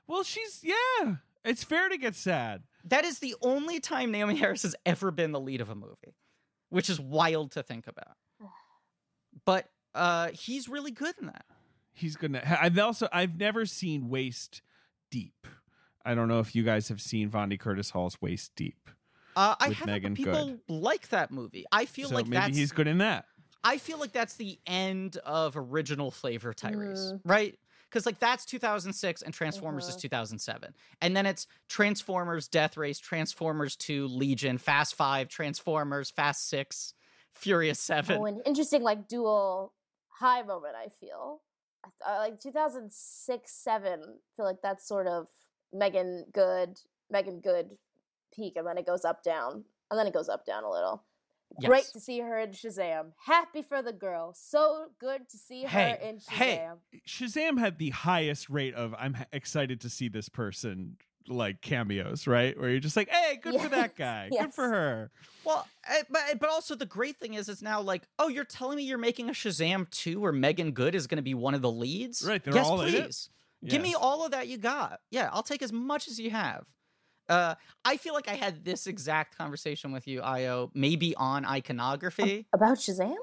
well 0.06 0.22
she's 0.22 0.60
yeah 0.62 1.16
it's 1.44 1.62
fair 1.64 1.88
to 1.88 1.98
get 1.98 2.14
sad 2.14 2.62
That 2.84 3.04
is 3.04 3.18
the 3.20 3.34
only 3.42 3.78
time 3.80 4.12
Naomie 4.12 4.38
Harris 4.38 4.62
has 4.62 4.74
ever 4.86 5.10
been 5.10 5.32
the 5.32 5.40
lead 5.40 5.60
of 5.60 5.68
a 5.70 5.74
movie, 5.74 6.16
which 6.70 6.88
is 6.90 6.98
wild 7.00 7.52
to 7.52 7.62
think 7.62 7.86
about. 7.86 8.16
But 9.44 9.68
uh, 9.94 10.28
he's 10.32 10.68
really 10.68 10.90
good 10.90 11.14
in 11.20 11.26
that. 11.26 11.44
he's 11.92 12.16
gonna 12.16 12.42
i've 12.60 12.78
also 12.78 13.08
i've 13.12 13.36
never 13.38 13.66
seen 13.66 14.08
waist 14.08 14.62
deep 15.10 15.46
i 16.04 16.14
don't 16.14 16.28
know 16.28 16.38
if 16.40 16.54
you 16.54 16.62
guys 16.62 16.88
have 16.88 17.00
seen 17.00 17.28
vondie 17.30 17.58
curtis 17.58 17.90
hall's 17.90 18.20
waist 18.20 18.52
deep 18.54 18.90
Uh, 19.38 19.54
I 19.60 19.68
haven't, 19.70 19.86
Megan 19.86 20.14
people 20.14 20.46
Good. 20.46 20.60
like 20.68 21.08
that 21.10 21.30
movie. 21.30 21.64
I 21.70 21.84
feel 21.84 22.08
so 22.08 22.14
like 22.16 22.26
maybe 22.26 22.40
that's 22.40 22.56
he's 22.56 22.72
good 22.72 22.88
in 22.88 22.98
that 22.98 23.26
I 23.64 23.78
feel 23.78 23.98
like 23.98 24.12
that's 24.12 24.34
the 24.36 24.58
end 24.66 25.16
of 25.18 25.56
original 25.56 26.10
flavor 26.10 26.52
Tyrese, 26.54 27.12
Mm. 27.12 27.20
right? 27.24 27.58
Because 27.88 28.04
like 28.06 28.18
that's 28.18 28.44
2006 28.44 29.22
and 29.22 29.32
Transformers 29.34 29.88
is 29.88 29.96
Mhm. 29.96 30.00
2007, 30.00 30.74
and 31.00 31.16
then 31.16 31.24
it's 31.26 31.46
Transformers, 31.68 32.46
Death 32.48 32.76
Race, 32.76 32.98
Transformers 32.98 33.76
2, 33.76 34.06
Legion, 34.08 34.58
Fast 34.58 34.94
Five, 34.94 35.28
Transformers, 35.28 36.10
Fast 36.10 36.48
Six, 36.48 36.94
Furious 37.32 37.80
Seven. 37.80 38.18
Oh, 38.18 38.26
an 38.26 38.40
interesting 38.44 38.82
like 38.82 39.08
dual 39.08 39.72
high 40.08 40.42
moment. 40.42 40.74
I 40.76 40.88
feel 40.88 41.42
I 42.04 42.14
uh, 42.14 42.18
like 42.18 42.40
2006, 42.40 43.52
seven. 43.52 44.00
I 44.02 44.36
feel 44.36 44.44
like 44.44 44.60
that's 44.62 44.86
sort 44.86 45.06
of 45.06 45.28
Meagan 45.72 46.26
Good, 46.32 46.80
Meagan 47.10 47.40
Good 47.40 47.76
peak, 48.34 48.56
and 48.56 48.66
then 48.66 48.78
it 48.78 48.86
goes 48.86 49.04
up 49.04 49.22
down, 49.22 49.64
and 49.90 49.98
then 49.98 50.06
it 50.06 50.14
goes 50.14 50.28
up 50.28 50.44
down 50.46 50.64
a 50.64 50.70
little. 50.70 51.04
Great 51.64 51.86
to 51.92 52.00
see 52.00 52.20
her 52.20 52.38
in 52.38 52.50
Shazam. 52.50 53.12
Happy 53.24 53.62
for 53.62 53.82
the 53.82 53.92
girl. 53.92 54.34
So 54.34 54.90
good 54.98 55.28
to 55.30 55.38
see 55.38 55.64
her 55.64 55.98
in 56.02 56.16
Shazam. 56.16 56.28
hey. 56.28 56.68
Shazam 57.06 57.58
had 57.58 57.78
the 57.78 57.90
highest 57.90 58.50
rate 58.50 58.74
of 58.74 58.94
I'm 58.98 59.16
excited 59.32 59.80
to 59.80 59.90
see 59.90 60.08
this 60.08 60.28
person 60.28 60.98
like 61.26 61.60
cameos, 61.60 62.26
right? 62.26 62.58
Where 62.58 62.70
you're 62.70 62.80
just 62.80 62.96
like, 62.96 63.08
hey, 63.08 63.36
good 63.36 63.60
for 63.60 63.68
that 63.68 63.92
Yes, 63.98 63.98
guy, 63.98 64.30
good 64.30 64.54
for 64.54 64.68
her. 64.68 65.10
Well, 65.44 65.66
eh, 65.88 66.02
but 66.10 66.38
but 66.38 66.50
also 66.50 66.74
the 66.74 66.86
great 66.86 67.16
thing 67.16 67.34
is, 67.34 67.48
it's 67.48 67.62
now 67.62 67.80
like, 67.80 68.02
oh, 68.18 68.28
you're 68.28 68.44
telling 68.44 68.76
me 68.76 68.84
you're 68.84 68.98
making 68.98 69.28
a 69.28 69.32
Shazam 69.32 69.88
2 69.90 70.20
where 70.20 70.32
Meagan 70.32 70.72
Good 70.72 70.94
is 70.94 71.06
going 71.06 71.16
to 71.16 71.22
be 71.22 71.34
one 71.34 71.54
of 71.54 71.62
the 71.62 71.70
leads? 71.70 72.22
Right, 72.22 72.42
they're 72.42 72.54
yes, 72.54 72.66
all 72.66 72.80
in 72.82 72.94
it? 72.94 73.04
please. 73.04 73.30
Give 73.66 73.82
me 73.82 73.94
all 73.94 74.24
of 74.24 74.30
that 74.30 74.46
you 74.46 74.56
got. 74.56 75.00
Yeah, 75.10 75.30
I'll 75.32 75.42
take 75.42 75.62
as 75.62 75.72
much 75.72 76.06
as 76.06 76.20
you 76.20 76.30
have. 76.30 76.64
Uh, 77.28 77.54
I 77.84 77.96
feel 77.96 78.14
like 78.14 78.28
I 78.28 78.34
had 78.34 78.64
this 78.64 78.86
exact 78.86 79.36
conversation 79.36 79.92
with 79.92 80.06
you, 80.06 80.20
Ayo, 80.20 80.70
maybe 80.74 81.14
on 81.16 81.44
iconography. 81.44 82.46
About 82.54 82.78
Shazam? 82.78 83.14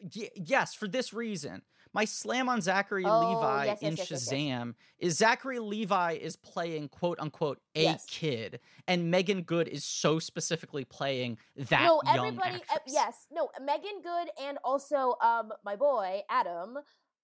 Y- 0.00 0.30
yes, 0.34 0.74
for 0.74 0.86
this 0.86 1.12
reason. 1.12 1.62
My 1.94 2.04
slam 2.04 2.48
on 2.48 2.60
Zachary 2.60 3.04
Oh, 3.06 3.20
Levi 3.30 3.66
yes, 3.66 3.82
in 3.82 3.96
yes, 3.96 4.10
yes, 4.10 4.10
yes. 4.10 4.28
Shazam 4.32 4.74
is 4.98 5.16
Zachary 5.16 5.60
Levi 5.60 6.14
is 6.14 6.34
playing 6.34 6.88
quote 6.88 7.20
unquote 7.20 7.60
a 7.76 7.96
kid, 8.08 8.58
and 8.88 9.12
Meagan 9.12 9.42
Good 9.42 9.68
is 9.68 9.84
so 9.84 10.18
specifically 10.18 10.84
playing 10.84 11.38
that 11.56 11.84
no, 11.84 12.02
everybody. 12.06 12.56
uh, 12.74 12.78
yes, 12.88 13.28
no, 13.30 13.48
Meagan 13.64 14.02
Good 14.02 14.28
and 14.42 14.58
also 14.64 15.14
um 15.22 15.52
my 15.64 15.76
boy 15.76 16.22
Adam 16.28 16.78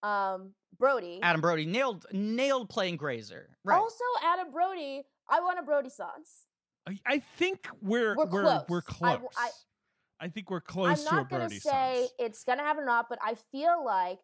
um 0.04 0.52
Brody. 0.78 1.18
Adam 1.20 1.40
Brody 1.40 1.66
nailed 1.66 2.06
nailed 2.12 2.70
playing 2.70 2.96
Grazer. 2.96 3.50
Right. 3.64 3.76
Also, 3.76 4.04
Adam 4.24 4.52
Brody. 4.52 5.02
I 5.30 5.40
want 5.40 5.58
a 5.58 5.62
Brody 5.62 5.88
sans. 5.90 6.46
I, 6.88 6.98
I 7.06 7.18
think 7.38 7.68
we're 7.82 8.16
We're 8.16 8.26
we're 8.26 8.42
close. 8.42 8.64
we're 8.68 8.78
I 8.78 8.92
close. 8.92 9.12
w- 9.12 9.28
I- 9.36 9.50
I 10.22 10.28
think 10.28 10.50
we're 10.50 10.60
close 10.60 10.88
I'm 10.88 10.96
to 10.96 11.02
a 11.02 11.14
not 11.16 11.30
gonna 11.30 11.44
Brody 11.46 11.60
say 11.60 12.08
it's 12.18 12.44
gonna 12.44 12.62
happen 12.62 12.82
or 12.82 12.86
not, 12.86 13.06
but 13.08 13.18
I 13.24 13.36
feel 13.52 13.82
like 13.84 14.18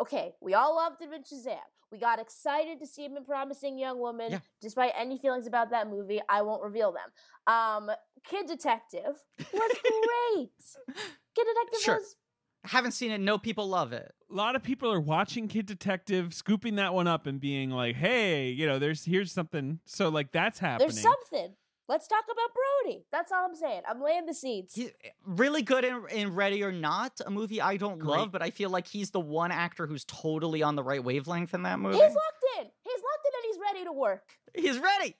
okay, 0.00 0.34
we 0.42 0.52
all 0.54 0.76
loved 0.76 1.00
him 1.00 1.12
in 1.14 1.22
Shazam. 1.22 1.56
We 1.90 1.98
got 1.98 2.18
excited 2.18 2.78
to 2.80 2.86
see 2.86 3.04
him 3.04 3.16
in 3.16 3.24
Promising 3.24 3.78
Young 3.78 3.98
Woman, 3.98 4.32
Yeah. 4.32 4.38
despite 4.60 4.92
any 4.96 5.18
feelings 5.18 5.46
about 5.46 5.70
that 5.70 5.88
movie. 5.88 6.20
I 6.28 6.42
won't 6.42 6.62
reveal 6.62 6.92
them. 6.92 7.54
Um, 7.54 7.90
Kid 8.24 8.46
Detective 8.46 9.14
was 9.52 9.70
great. 9.82 10.96
Kid 11.34 11.46
Detective 11.46 11.80
Sure. 11.80 11.94
was 11.96 12.16
Haven't 12.64 12.92
seen 12.92 13.10
it. 13.10 13.20
No 13.20 13.38
people 13.38 13.68
love 13.68 13.92
it. 13.92 14.14
A 14.30 14.34
lot 14.34 14.54
of 14.54 14.62
people 14.62 14.92
are 14.92 15.00
watching 15.00 15.48
Kid 15.48 15.66
Detective, 15.66 16.32
scooping 16.32 16.76
that 16.76 16.94
one 16.94 17.08
up 17.08 17.26
and 17.26 17.40
being 17.40 17.70
like, 17.70 17.96
"Hey, 17.96 18.50
you 18.50 18.66
know, 18.66 18.78
there's 18.78 19.04
here's 19.04 19.32
something." 19.32 19.80
So 19.84 20.08
like 20.08 20.32
that's 20.32 20.58
happening. 20.58 20.88
there's 20.88 21.00
something. 21.00 21.54
Let's 21.88 22.06
talk 22.06 22.24
about 22.24 22.50
Brody. 22.84 23.04
That's 23.10 23.32
all 23.32 23.44
I'm 23.44 23.56
saying. 23.56 23.82
I'm 23.88 24.00
laying 24.00 24.24
the 24.24 24.32
seeds. 24.32 24.74
He, 24.74 24.90
really 25.26 25.62
good 25.62 25.84
in, 25.84 26.04
in 26.10 26.34
Ready 26.34 26.62
or 26.62 26.72
Not, 26.72 27.20
a 27.26 27.30
movie 27.30 27.60
I 27.60 27.76
don't 27.76 27.98
Great. 27.98 28.18
love, 28.18 28.32
but 28.32 28.40
I 28.40 28.50
feel 28.50 28.70
like 28.70 28.86
he's 28.86 29.10
the 29.10 29.20
one 29.20 29.50
actor 29.50 29.86
who's 29.86 30.04
totally 30.04 30.62
on 30.62 30.76
the 30.76 30.82
right 30.82 31.02
wavelength 31.02 31.52
in 31.52 31.64
that 31.64 31.80
movie. 31.80 31.96
He's 31.96 32.04
locked 32.04 32.44
in. 32.60 32.64
He's 32.64 32.94
locked 32.94 33.26
in 33.26 33.32
and 33.34 33.44
he's 33.44 33.60
ready 33.60 33.84
to 33.84 33.92
work. 33.92 34.22
He's 34.54 34.78
ready. 34.78 35.16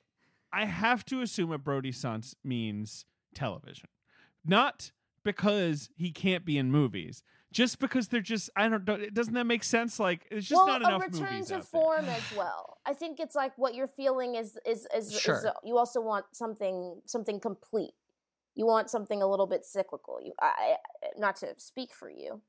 I 0.53 0.65
have 0.65 1.05
to 1.07 1.21
assume 1.21 1.51
a 1.51 1.59
Brody 1.59 1.93
Sans 1.93 2.37
means 2.45 3.07
television, 3.35 3.89
not 4.45 4.93
because 5.25 5.89
he 5.97 6.11
can't 6.11 6.45
be 6.45 6.59
in 6.59 6.71
movies. 6.71 7.23
Just 7.53 7.79
because 7.79 8.09
they're 8.09 8.21
just 8.21 8.49
I 8.57 8.69
don't 8.69 8.87
know 8.87 8.97
doesn't 9.13 9.35
that 9.35 9.45
make 9.45 9.63
sense? 9.63 10.01
Like 10.01 10.27
it's 10.31 10.47
just 10.47 10.59
well, 10.59 10.67
not 10.67 10.83
a 10.83 10.89
enough 10.89 11.03
return 11.03 11.33
movies 11.35 11.49
to 11.49 11.61
form 11.61 12.07
there. 12.07 12.17
as 12.17 12.37
well. 12.37 12.79
I 12.87 12.95
think 12.95 13.21
it's 13.21 13.35
like 13.35 13.53
what 13.59 13.75
you're 13.75 13.89
feeling 13.89 14.37
is 14.37 14.59
is 14.67 14.87
is, 14.97 15.15
is 15.15 15.21
Sure. 15.21 15.47
uh, 15.47 15.53
you 15.63 15.77
also 15.77 16.01
want 16.01 16.25
something 16.33 17.01
something 17.05 17.41
complete. 17.41 17.93
You 18.55 18.67
want 18.67 18.89
something 18.91 19.23
a 19.23 19.27
little 19.27 19.47
bit 19.47 19.65
cyclical. 19.65 20.19
You, 20.23 20.33
I, 20.41 20.47
I 20.47 20.77
not 21.19 21.37
to 21.37 21.55
speak 21.59 21.95
for 21.95 22.11
you. 22.11 22.41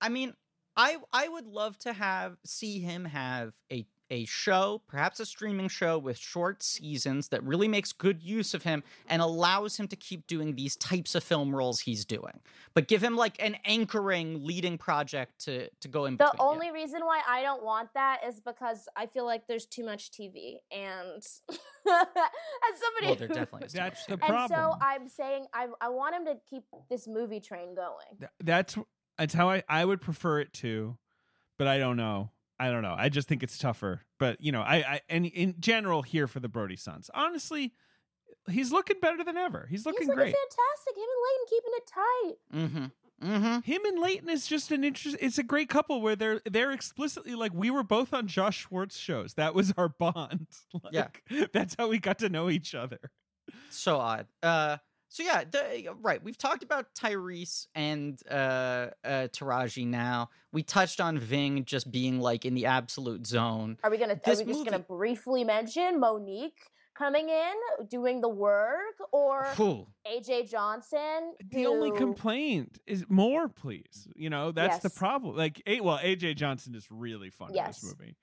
I 0.00 0.10
mean, 0.10 0.34
I 0.76 0.98
I 1.12 1.28
would 1.28 1.46
love 1.46 1.78
to 1.80 1.92
have 1.94 2.36
see 2.44 2.80
him 2.80 3.06
have 3.06 3.54
a 3.72 3.86
a 4.10 4.24
show, 4.24 4.82
perhaps 4.88 5.20
a 5.20 5.26
streaming 5.26 5.68
show 5.68 5.96
with 5.98 6.18
short 6.18 6.62
seasons 6.62 7.28
that 7.28 7.42
really 7.44 7.68
makes 7.68 7.92
good 7.92 8.20
use 8.22 8.54
of 8.54 8.64
him 8.64 8.82
and 9.08 9.22
allows 9.22 9.76
him 9.76 9.86
to 9.88 9.96
keep 9.96 10.26
doing 10.26 10.56
these 10.56 10.74
types 10.76 11.14
of 11.14 11.22
film 11.22 11.54
roles 11.54 11.80
he's 11.80 12.04
doing. 12.04 12.40
But 12.74 12.88
give 12.88 13.02
him 13.02 13.16
like 13.16 13.36
an 13.42 13.56
anchoring 13.64 14.44
leading 14.44 14.78
project 14.78 15.40
to 15.44 15.68
to 15.80 15.88
go 15.88 16.06
in 16.06 16.16
The 16.16 16.24
between. 16.32 16.38
Yeah. 16.40 16.52
only 16.52 16.70
reason 16.72 17.00
why 17.04 17.20
I 17.28 17.42
don't 17.42 17.62
want 17.64 17.90
that 17.94 18.20
is 18.26 18.40
because 18.40 18.88
I 18.96 19.06
feel 19.06 19.24
like 19.24 19.46
there's 19.46 19.66
too 19.66 19.84
much 19.84 20.10
TV, 20.10 20.56
and 20.72 21.16
as 21.20 21.40
somebody 21.86 23.06
well, 23.06 23.14
there 23.16 23.28
who- 23.28 23.34
definitely 23.34 23.66
is 23.66 23.72
That's 23.72 24.04
the 24.06 24.16
TV. 24.18 24.28
and 24.30 24.48
so 24.50 24.74
I'm 24.80 25.08
saying 25.08 25.46
I 25.54 25.68
I 25.80 25.88
want 25.88 26.14
him 26.14 26.24
to 26.26 26.36
keep 26.48 26.64
this 26.90 27.06
movie 27.06 27.40
train 27.40 27.74
going. 27.74 28.18
Th- 28.18 28.30
that's 28.42 28.76
that's 29.18 29.34
how 29.34 29.50
I 29.50 29.62
I 29.68 29.84
would 29.84 30.00
prefer 30.00 30.40
it 30.40 30.52
to, 30.54 30.96
but 31.58 31.66
I 31.66 31.78
don't 31.78 31.96
know. 31.96 32.30
I 32.60 32.70
don't 32.70 32.82
know. 32.82 32.94
I 32.96 33.08
just 33.08 33.26
think 33.28 33.42
it's 33.42 33.58
tougher. 33.58 34.02
But 34.18 34.40
you 34.40 34.52
know, 34.52 34.60
I 34.60 34.76
I 34.76 35.00
and 35.08 35.26
in 35.26 35.54
general 35.60 36.02
here 36.02 36.26
for 36.26 36.40
the 36.40 36.48
Brody 36.48 36.76
Sons. 36.76 37.10
Honestly, 37.14 37.72
he's 38.50 38.70
looking 38.70 39.00
better 39.00 39.24
than 39.24 39.36
ever. 39.36 39.66
He's 39.70 39.86
looking 39.86 40.02
He's 40.02 40.08
looking 40.08 40.22
great. 40.24 40.34
fantastic. 40.36 40.96
Him 40.96 41.08
and 41.14 41.22
Leighton 41.26 41.46
keeping 41.48 41.72
it 41.74 41.86
tight. 41.94 42.36
Mm-hmm. 42.84 42.86
Mm-hmm. 43.22 43.70
Him 43.70 43.84
and 43.84 43.98
Leighton 44.00 44.28
is 44.30 44.46
just 44.46 44.70
an 44.72 44.82
interest. 44.84 45.16
It's 45.20 45.36
a 45.38 45.42
great 45.42 45.68
couple 45.68 46.00
where 46.00 46.16
they're 46.16 46.40
they're 46.50 46.72
explicitly 46.72 47.34
like 47.34 47.52
we 47.54 47.70
were 47.70 47.82
both 47.82 48.14
on 48.14 48.26
Josh 48.26 48.58
Schwartz 48.66 48.96
shows. 48.98 49.34
That 49.34 49.54
was 49.54 49.72
our 49.76 49.88
bond. 49.88 50.46
like, 50.84 51.22
Yeah. 51.30 51.46
that's 51.52 51.76
how 51.78 51.88
we 51.88 51.98
got 51.98 52.18
to 52.20 52.28
know 52.28 52.48
each 52.50 52.74
other. 52.74 52.98
So 53.70 53.98
odd. 53.98 54.26
Uh 54.42 54.78
so 55.10 55.24
yeah, 55.24 55.42
the, 55.50 55.92
right. 56.00 56.22
We've 56.22 56.38
talked 56.38 56.62
about 56.62 56.94
Tyrese 56.94 57.66
and 57.74 58.18
uh, 58.30 58.34
uh, 58.34 59.28
Taraji. 59.32 59.84
Now 59.84 60.30
we 60.52 60.62
touched 60.62 61.00
on 61.00 61.18
Ving 61.18 61.64
just 61.64 61.90
being 61.90 62.20
like 62.20 62.44
in 62.44 62.54
the 62.54 62.66
absolute 62.66 63.26
zone. 63.26 63.76
Are 63.82 63.90
we 63.90 63.98
gonna? 63.98 64.14
Are 64.14 64.20
This 64.24 64.44
we 64.44 64.52
just 64.52 64.64
gonna 64.64 64.78
briefly 64.78 65.42
mention 65.42 66.00
Mo'Nique 66.00 66.52
coming 66.94 67.28
in, 67.28 67.86
doing 67.88 68.20
the 68.20 68.28
work, 68.28 68.94
or 69.10 69.48
Whew. 69.56 69.88
AJ 70.06 70.48
Johnson? 70.48 71.34
The 71.50 71.66
only 71.66 71.90
complaint 71.90 72.78
is 72.86 73.04
more, 73.08 73.48
please. 73.48 74.06
You 74.14 74.30
know 74.30 74.52
that's 74.52 74.78
the 74.78 74.90
problem. 74.90 75.36
Like, 75.36 75.60
well, 75.82 75.98
AJ 75.98 76.36
Johnson 76.36 76.76
is 76.76 76.86
really 76.88 77.30
fun 77.30 77.50
in 77.50 77.64
this 77.64 77.82
movie. 77.82 78.14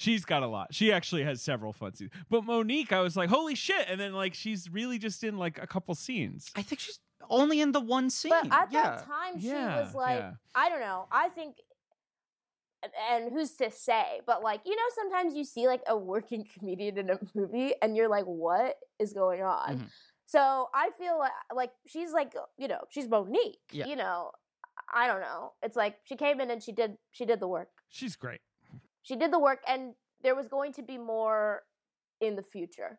She's 0.00 0.24
got 0.24 0.42
a 0.42 0.46
lot. 0.46 0.72
She 0.72 0.90
actually 0.92 1.24
has 1.24 1.42
several 1.42 1.74
fun 1.74 1.92
scenes. 1.94 2.10
But 2.30 2.44
Mo'Nique, 2.46 2.90
I 2.90 3.00
was 3.00 3.16
like, 3.18 3.28
holy 3.28 3.54
shit! 3.54 3.84
And 3.86 4.00
then 4.00 4.14
like 4.14 4.32
she's 4.32 4.70
really 4.70 4.98
just 4.98 5.22
in 5.22 5.36
like 5.36 5.62
a 5.62 5.66
couple 5.66 5.94
scenes. 5.94 6.50
I 6.56 6.62
think 6.62 6.80
she's 6.80 6.98
only 7.28 7.60
in 7.60 7.72
the 7.72 7.80
one 7.80 8.08
scene. 8.08 8.30
But 8.30 8.50
at 8.50 8.72
yeah. 8.72 8.82
that 8.82 9.06
time, 9.06 9.38
she 9.38 9.48
Yeah, 9.48 9.82
was 9.84 9.94
like, 9.94 10.18
yeah. 10.20 10.32
I 10.54 10.70
don't 10.70 10.80
know. 10.80 11.06
I 11.12 11.28
think, 11.28 11.56
and- 12.82 12.92
and 13.10 13.32
who's 13.32 13.52
to 13.56 13.70
say? 13.70 14.20
But 14.26 14.42
like, 14.42 14.62
you 14.64 14.74
know, 14.74 14.82
sometimes 14.94 15.34
you 15.34 15.44
see 15.44 15.66
like 15.66 15.82
a 15.86 15.96
working 15.96 16.46
comedian 16.58 16.96
in 16.96 17.10
a 17.10 17.18
movie, 17.34 17.74
and 17.82 17.94
you're 17.94 18.08
like, 18.08 18.24
what 18.24 18.76
is 18.98 19.12
going 19.12 19.42
on? 19.42 19.80
Mhm. 19.80 19.90
So 20.26 20.68
I 20.74 20.90
feel 20.98 21.18
like 21.18 21.32
like 21.54 21.72
she's 21.86 22.12
like 22.12 22.32
you 22.56 22.68
know 22.68 22.80
she's 22.88 23.06
Mo'Nique. 23.08 23.58
Yeah. 23.72 23.86
You 23.86 23.96
know, 23.96 24.30
I 24.94 25.06
don't 25.08 25.20
know. 25.20 25.52
It's 25.62 25.76
like 25.76 25.96
she 26.04 26.16
came 26.16 26.40
in 26.40 26.50
and 26.50 26.62
she 26.62 26.72
did 26.72 26.96
she 27.10 27.26
did 27.26 27.38
the 27.40 27.48
work. 27.48 27.68
She's 27.90 28.16
great. 28.16 28.40
She 29.02 29.16
did 29.16 29.32
the 29.32 29.38
work, 29.38 29.60
and 29.66 29.94
there 30.22 30.34
was 30.34 30.48
going 30.48 30.72
to 30.74 30.82
be 30.82 30.98
more 30.98 31.62
in 32.20 32.36
the 32.36 32.42
future. 32.42 32.98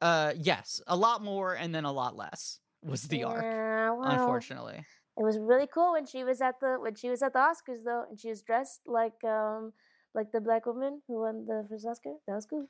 Uh, 0.00 0.32
yes, 0.36 0.80
a 0.86 0.96
lot 0.96 1.22
more 1.22 1.54
and 1.54 1.74
then 1.74 1.84
a 1.84 1.92
lot 1.92 2.16
less 2.16 2.60
was 2.82 3.02
the 3.04 3.24
arc. 3.24 3.42
Well, 3.42 4.02
Unfortunately, 4.04 4.84
it 5.16 5.22
was 5.24 5.38
really 5.38 5.66
cool 5.66 5.92
when 5.92 6.06
she 6.06 6.22
was 6.22 6.40
at 6.40 6.60
the 6.60 6.76
when 6.80 6.94
she 6.94 7.08
was 7.08 7.22
at 7.22 7.32
the 7.32 7.40
Oscars 7.40 7.82
though, 7.84 8.04
and 8.08 8.18
she 8.20 8.28
was 8.28 8.42
dressed 8.42 8.82
like 8.86 9.24
um 9.24 9.72
like 10.14 10.32
the 10.32 10.40
black 10.40 10.66
woman 10.66 11.02
who 11.06 11.20
won 11.20 11.46
the 11.46 11.66
first 11.68 11.86
Oscar. 11.86 12.14
That 12.26 12.34
was 12.34 12.46
cool. 12.46 12.66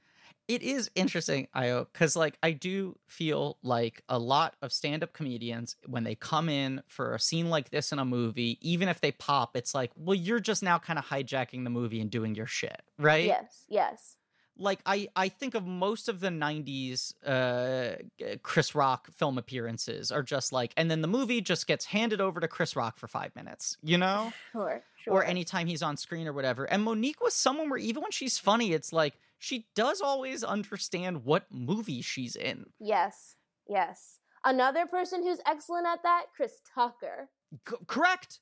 it 0.48 0.62
is 0.62 0.90
interesting, 0.94 1.48
Ayo, 1.54 1.86
because 1.92 2.16
like 2.16 2.36
I 2.42 2.52
do 2.52 2.96
feel 3.06 3.58
like 3.62 4.02
a 4.08 4.18
lot 4.18 4.56
of 4.62 4.72
stand-up 4.72 5.12
comedians 5.12 5.76
when 5.86 6.04
they 6.04 6.14
come 6.14 6.48
in 6.48 6.82
for 6.88 7.14
a 7.14 7.20
scene 7.20 7.48
like 7.50 7.70
this 7.70 7.92
in 7.92 7.98
a 7.98 8.04
movie, 8.04 8.58
even 8.60 8.88
if 8.88 9.00
they 9.00 9.12
pop, 9.12 9.56
it's 9.56 9.74
like, 9.74 9.90
well, 9.96 10.14
you're 10.16 10.40
just 10.40 10.62
now 10.62 10.78
kind 10.78 10.98
of 10.98 11.04
hijacking 11.06 11.64
the 11.64 11.70
movie 11.70 12.00
and 12.00 12.10
doing 12.10 12.34
your 12.34 12.46
shit, 12.46 12.82
right? 12.98 13.24
Yes, 13.26 13.64
yes. 13.68 14.16
like 14.58 14.80
I 14.84 15.08
I 15.14 15.28
think 15.28 15.54
of 15.54 15.64
most 15.66 16.08
of 16.08 16.18
the 16.20 16.28
90s 16.30 17.14
uh 17.24 17.96
Chris 18.42 18.74
Rock 18.74 19.08
film 19.12 19.38
appearances 19.38 20.10
are 20.10 20.22
just 20.24 20.52
like 20.52 20.72
and 20.76 20.90
then 20.90 21.00
the 21.00 21.08
movie 21.08 21.40
just 21.40 21.66
gets 21.68 21.84
handed 21.84 22.20
over 22.20 22.40
to 22.40 22.48
Chris 22.48 22.74
Rock 22.74 22.98
for 22.98 23.06
5 23.06 23.36
minutes, 23.36 23.76
you 23.82 23.98
know? 23.98 24.32
Sure, 24.52 24.82
sure. 25.08 25.14
Or 25.16 25.24
anytime 25.24 25.66
he's 25.66 25.82
on 25.82 25.96
screen 25.96 26.26
or 26.26 26.32
whatever. 26.32 26.64
And 26.64 26.84
Mo'Nique 26.84 27.20
was 27.22 27.34
someone 27.34 27.68
where 27.70 27.78
even 27.78 28.02
when 28.02 28.12
she's 28.12 28.38
funny, 28.38 28.72
it's 28.72 28.92
like 28.92 29.14
she 29.38 29.66
does 29.74 30.00
always 30.00 30.42
understand 30.44 31.24
what 31.24 31.46
movie 31.50 32.02
she's 32.02 32.36
in. 32.36 32.66
Yes, 32.78 33.36
yes. 33.68 34.18
Another 34.44 34.86
person 34.86 35.22
who's 35.22 35.38
excellent 35.46 35.86
at 35.86 36.02
that, 36.04 36.26
Chris 36.34 36.60
Tucker, 36.74 37.28
C- 37.68 37.76
correct. 37.86 38.40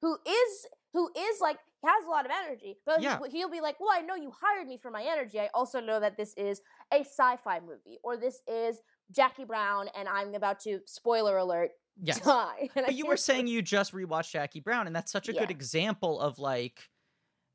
who 0.00 0.16
is 0.26 0.66
who 0.92 1.08
is 1.16 1.40
like 1.40 1.58
has 1.84 2.04
a 2.04 2.10
lot 2.10 2.26
of 2.26 2.32
energy, 2.46 2.76
but 2.86 3.02
Yeah. 3.02 3.18
he'll 3.30 3.48
be 3.48 3.60
like, 3.62 3.80
"Well, 3.80 3.88
I 3.90 4.02
know 4.02 4.14
you 4.14 4.30
hired 4.30 4.68
me 4.68 4.76
for 4.76 4.90
my 4.90 5.02
energy. 5.02 5.40
I 5.40 5.48
also 5.54 5.80
know 5.80 5.98
that 6.00 6.16
this 6.16 6.34
is 6.34 6.60
a 6.92 7.00
sci-fi 7.00 7.60
movie, 7.60 7.98
or 8.04 8.16
this 8.16 8.40
is 8.46 8.80
Jackie 9.12 9.44
Brown, 9.44 9.88
and 9.96 10.08
I'm 10.08 10.34
about 10.34 10.60
to 10.60 10.80
spoiler 10.86 11.36
alert 11.36 11.72
Yes. 12.02 12.20
die." 12.20 12.68
And 12.74 12.86
But 12.86 12.94
you 12.94 13.06
were 13.06 13.16
saying 13.16 13.46
you 13.46 13.62
just 13.62 13.92
rewatched 13.92 14.30
Jackie 14.32 14.60
Brown, 14.60 14.86
and 14.86 14.94
that's 14.96 15.12
such 15.12 15.28
a 15.28 15.32
good 15.32 15.50
example 15.50 16.20
of 16.20 16.38
like, 16.38 16.88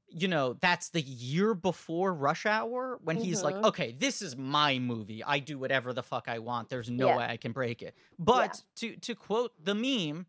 you 0.10 0.28
know, 0.30 0.54
that's 0.62 0.90
the 0.90 1.02
year 1.02 1.54
before 1.54 2.14
Rush 2.14 2.46
Hour 2.46 2.98
when 3.04 3.18
he's 3.18 3.44
like, 3.44 3.56
Mhm. 3.56 3.66
okay, 3.66 3.92
this 3.92 4.22
is 4.22 4.38
my 4.38 4.80
movie. 4.80 5.22
I 5.24 5.40
do 5.40 5.60
whatever 5.60 5.92
the 5.92 6.04
fuck 6.04 6.28
I 6.30 6.40
want. 6.40 6.70
There's 6.70 6.90
no 6.90 7.08
Yeah. 7.08 7.18
way 7.18 7.26
I 7.26 7.36
can 7.38 7.52
break 7.52 7.82
it. 7.82 7.96
But 8.18 8.64
to 8.78 8.96
to 8.98 9.16
quote 9.16 9.52
the 9.64 9.76
meme, 9.76 10.28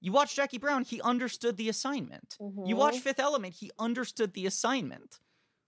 you 0.00 0.10
watch 0.12 0.34
Jackie 0.34 0.58
Brown, 0.58 0.82
he 0.84 1.00
understood 1.02 1.56
the 1.56 1.68
assignment. 1.68 2.36
You 2.40 2.74
watch. 2.76 2.98
Fifth 2.98 3.20
Element, 3.20 3.54
he 3.54 3.70
understood 3.78 4.32
the 4.34 4.46
assignment. 4.46 5.20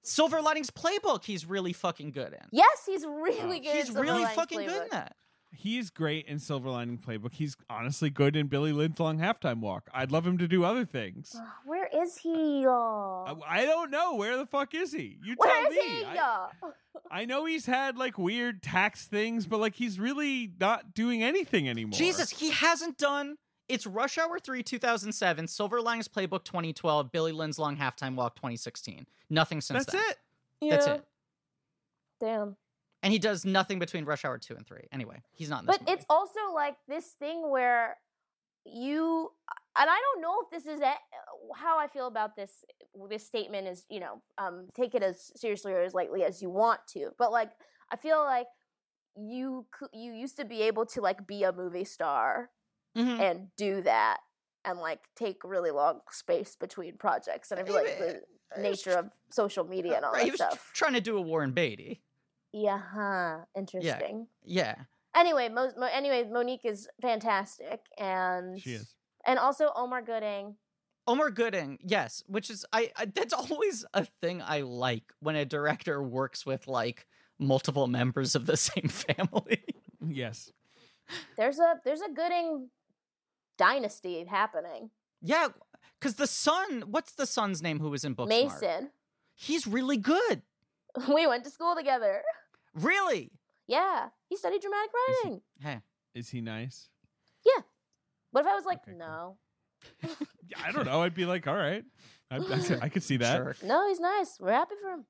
Silver 0.02 0.40
Linings 0.40 0.70
Playbook, 0.70 1.24
he's 1.24 1.46
really 1.46 1.72
fucking 1.72 2.12
good 2.12 2.32
in. 2.32 2.46
Yes, 2.52 2.82
he's 2.86 3.04
really 3.04 3.60
good. 3.60 3.72
He's 3.72 3.80
at 3.80 3.86
Silver 3.86 4.00
really 4.00 4.20
Linings 4.22 4.34
fucking 4.34 4.58
good 4.60 4.82
in 4.82 4.88
that. 4.90 5.16
He's 5.52 5.90
great 5.90 6.26
in 6.26 6.38
Silver 6.38 6.70
Lining 6.70 6.96
Playbook. 6.96 7.34
He's 7.34 7.56
honestly 7.68 8.08
good 8.08 8.36
in 8.36 8.46
Billy 8.46 8.72
Lynn's 8.72 9.00
Long 9.00 9.18
Halftime 9.18 9.58
Walk. 9.60 9.90
I'd 9.92 10.12
love 10.12 10.24
him 10.24 10.38
to 10.38 10.46
do 10.46 10.62
other 10.64 10.84
things. 10.84 11.34
Where 11.66 11.88
is 11.92 12.16
he? 12.18 12.64
I, 12.66 13.34
I 13.46 13.66
don't 13.66 13.90
know. 13.90 14.14
Where 14.14 14.36
the 14.36 14.46
fuck 14.46 14.74
is 14.74 14.92
he? 14.92 15.18
You 15.24 15.34
tell 15.34 15.48
Where 15.50 15.66
is 15.68 15.74
me. 15.76 15.82
he? 15.82 16.04
I, 16.04 16.48
I 17.10 17.24
know 17.24 17.46
he's 17.46 17.66
had 17.66 17.98
like 17.98 18.16
weird 18.16 18.62
tax 18.62 19.06
things, 19.06 19.46
but 19.46 19.58
like 19.58 19.74
he's 19.74 19.98
really 19.98 20.52
not 20.60 20.94
doing 20.94 21.22
anything 21.22 21.68
anymore. 21.68 21.98
Jesus, 21.98 22.30
he 22.30 22.50
hasn't 22.50 22.96
done. 22.96 23.36
It's 23.70 23.86
Rush 23.86 24.18
Hour 24.18 24.40
3 24.40 24.64
2007, 24.64 25.46
Silver 25.46 25.80
Linings 25.80 26.08
Playbook 26.08 26.42
2012, 26.42 27.12
Billy 27.12 27.30
Lynn's 27.30 27.56
Long 27.56 27.76
Halftime 27.76 28.16
Walk 28.16 28.34
2016. 28.34 29.06
Nothing 29.30 29.60
since 29.60 29.84
That's 29.84 29.92
then. 29.92 30.02
it. 30.10 30.70
That's 30.70 30.86
it. 30.88 31.04
Damn. 32.18 32.56
And 33.04 33.12
he 33.12 33.20
does 33.20 33.44
nothing 33.44 33.78
between 33.78 34.04
Rush 34.04 34.24
Hour 34.24 34.38
2 34.38 34.56
and 34.56 34.66
3. 34.66 34.88
Anyway, 34.90 35.22
he's 35.30 35.48
not 35.48 35.60
in 35.60 35.66
this 35.66 35.76
But 35.78 35.82
movie. 35.82 35.92
it's 35.92 36.04
also 36.10 36.40
like 36.52 36.76
this 36.88 37.12
thing 37.20 37.48
where 37.48 37.96
you 38.66 39.30
and 39.78 39.88
I 39.88 39.98
don't 40.00 40.20
know 40.20 40.42
if 40.42 40.50
this 40.50 40.66
is 40.66 40.80
a, 40.80 40.92
how 41.56 41.78
I 41.78 41.86
feel 41.86 42.08
about 42.08 42.34
this 42.34 42.64
this 43.08 43.24
statement 43.24 43.68
is, 43.68 43.86
you 43.88 44.00
know, 44.00 44.20
um 44.36 44.66
take 44.74 44.96
it 44.96 45.02
as 45.04 45.30
seriously 45.36 45.72
or 45.72 45.80
as 45.80 45.94
lightly 45.94 46.24
as 46.24 46.42
you 46.42 46.50
want 46.50 46.80
to. 46.88 47.10
But 47.18 47.30
like 47.30 47.52
I 47.92 47.96
feel 47.96 48.18
like 48.18 48.48
you 49.16 49.64
you 49.94 50.12
used 50.12 50.36
to 50.38 50.44
be 50.44 50.62
able 50.62 50.86
to 50.86 51.00
like 51.00 51.24
be 51.26 51.44
a 51.44 51.52
movie 51.52 51.84
star 51.84 52.50
Mhm. 52.96 53.20
and 53.20 53.48
do 53.56 53.82
that 53.82 54.18
and 54.64 54.78
like 54.78 55.00
take 55.16 55.42
really 55.44 55.70
long 55.70 56.00
space 56.10 56.56
between 56.56 56.96
projects 56.98 57.50
and 57.50 57.60
I 57.60 57.64
feel 57.64 57.74
like 57.74 57.98
the 57.98 58.22
nature 58.58 58.92
of 58.92 59.10
social 59.30 59.64
media 59.64 59.96
and 59.96 60.04
all 60.04 60.12
Right, 60.12 60.24
he 60.24 60.30
that 60.30 60.32
was 60.32 60.40
stuff. 60.58 60.70
trying 60.74 60.94
to 60.94 61.00
do 61.00 61.16
a 61.16 61.20
Warren 61.20 61.52
Beatty. 61.52 62.02
Yeah, 62.52 62.78
huh. 62.78 63.44
Interesting. 63.56 64.26
Yeah. 64.42 64.74
Anyway, 65.14 65.48
Mo- 65.48 65.72
Mo- 65.76 65.88
anyway, 65.92 66.24
Mo'Nique 66.24 66.64
is 66.64 66.88
fantastic, 67.00 67.80
and 67.96 68.60
She 68.60 68.72
is. 68.74 68.94
and 69.24 69.38
also 69.38 69.72
Omar 69.76 70.02
Gooding. 70.02 70.56
Omar 71.06 71.30
Gooding, 71.30 71.78
yes, 71.82 72.22
which 72.26 72.50
is 72.50 72.64
I, 72.72 72.92
I 72.96 73.04
that's 73.06 73.32
always 73.32 73.84
a 73.94 74.04
thing 74.20 74.42
I 74.42 74.60
like 74.62 75.12
when 75.20 75.36
a 75.36 75.44
director 75.44 76.02
works 76.02 76.44
with 76.44 76.66
like 76.66 77.06
multiple 77.38 77.86
members 77.86 78.34
of 78.34 78.46
the 78.46 78.56
same 78.56 78.88
family. 78.88 79.62
Yes. 80.08 80.50
There's 81.36 81.58
a 81.58 81.80
there's 81.84 82.00
a 82.00 82.08
Gooding 82.10 82.68
dynasty 83.64 84.24
happening. 84.24 84.90
Yeah, 85.20 85.48
because 85.98 86.14
the 86.14 86.26
son, 86.26 86.84
what's 86.86 87.12
the 87.12 87.26
son's 87.26 87.62
name 87.62 87.78
who 87.78 87.90
was 87.90 88.04
in 88.04 88.14
Booksmart? 88.16 88.28
Mason. 88.28 88.90
He's 89.34 89.66
really 89.66 89.96
good. 89.98 90.42
We 91.14 91.24
went 91.26 91.44
to 91.44 91.50
school 91.50 91.76
together. 91.76 92.20
Really? 92.74 93.30
Yeah, 93.68 94.08
he 94.28 94.36
studied 94.36 94.60
dramatic 94.60 94.90
Is 94.90 95.16
he- 95.22 95.28
writing. 95.28 95.40
Hey, 95.60 95.78
Is 96.16 96.28
he 96.30 96.40
nice? 96.40 96.88
Yeah. 97.46 97.62
What 98.32 98.40
if 98.40 98.46
I 98.48 98.54
was 98.56 98.64
like, 98.64 98.78
Okay, 98.88 98.96
no, 98.96 99.36
Yeah, 100.02 100.58
I 100.66 100.72
don't 100.72 100.86
know. 100.86 101.02
I'd 101.02 101.14
be 101.14 101.26
like, 101.26 101.46
all 101.46 101.54
right. 101.56 101.84
I, 102.30 102.36
I, 102.36 102.40
could- 102.58 102.78
I 102.82 102.88
could 102.88 103.02
see 103.04 103.18
that. 103.18 103.36
sure. 103.36 103.56
no, 103.64 103.86
he's 103.88 104.00
nice. 104.00 104.36
We're 104.40 104.52
happy 104.52 104.74
for 104.82 104.90
him. 104.94 105.04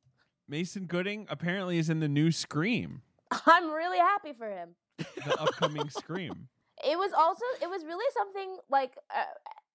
Mason 0.49 0.85
Gooding 0.87 1.27
apparently 1.31 1.79
is 1.79 1.89
in 1.89 2.01
the 2.01 2.09
new 2.09 2.31
Scream, 2.31 3.01
I'm 3.47 3.71
really 3.71 3.99
happy 3.99 4.33
for 4.37 4.51
him. 4.51 4.71
the 4.99 5.41
upcoming 5.41 5.89
Scream. 5.89 6.49
It 6.85 6.99
was 6.99 7.13
also, 7.13 7.45
it 7.63 7.69
was 7.69 7.85
really 7.85 8.05
something 8.17 8.59
like, 8.71 8.93
uh, 9.15 9.23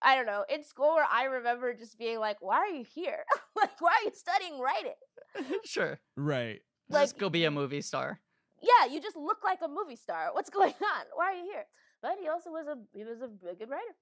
I 0.02 0.16
don't 0.16 0.26
know, 0.26 0.44
in 0.50 0.64
school 0.64 0.96
where 0.96 1.08
I 1.12 1.26
remember 1.26 1.74
just 1.74 1.98
being 1.98 2.20
like, 2.20 2.38
why 2.42 2.58
are 2.58 2.68
you 2.68 2.84
here? 2.94 3.24
like, 3.56 3.80
why 3.80 3.92
are 4.02 4.04
you 4.06 4.12
studying 4.14 4.60
writing? 4.60 4.94
sure. 5.66 6.00
Right. 6.16 6.62
Like, 6.90 7.04
Just 7.04 7.18
go 7.18 7.30
be 7.30 7.46
a 7.46 7.52
movie 7.52 7.82
star. 7.82 8.20
yeah, 8.62 8.92
you 8.92 9.02
just 9.02 9.16
look 9.16 9.40
like 9.44 9.60
a 9.64 9.68
movie 9.68 9.96
star. 9.96 10.30
What's 10.34 10.50
going 10.50 10.74
on? 10.82 11.06
Why 11.16 11.32
are 11.32 11.36
you 11.36 11.46
here? 11.46 11.66
But 12.02 12.18
he 12.22 12.28
also 12.28 12.52
was 12.52 12.68
a 12.68 12.78
he 12.96 13.04
was 13.04 13.22
a 13.22 13.28
good 13.56 13.70
writer. 13.70 13.96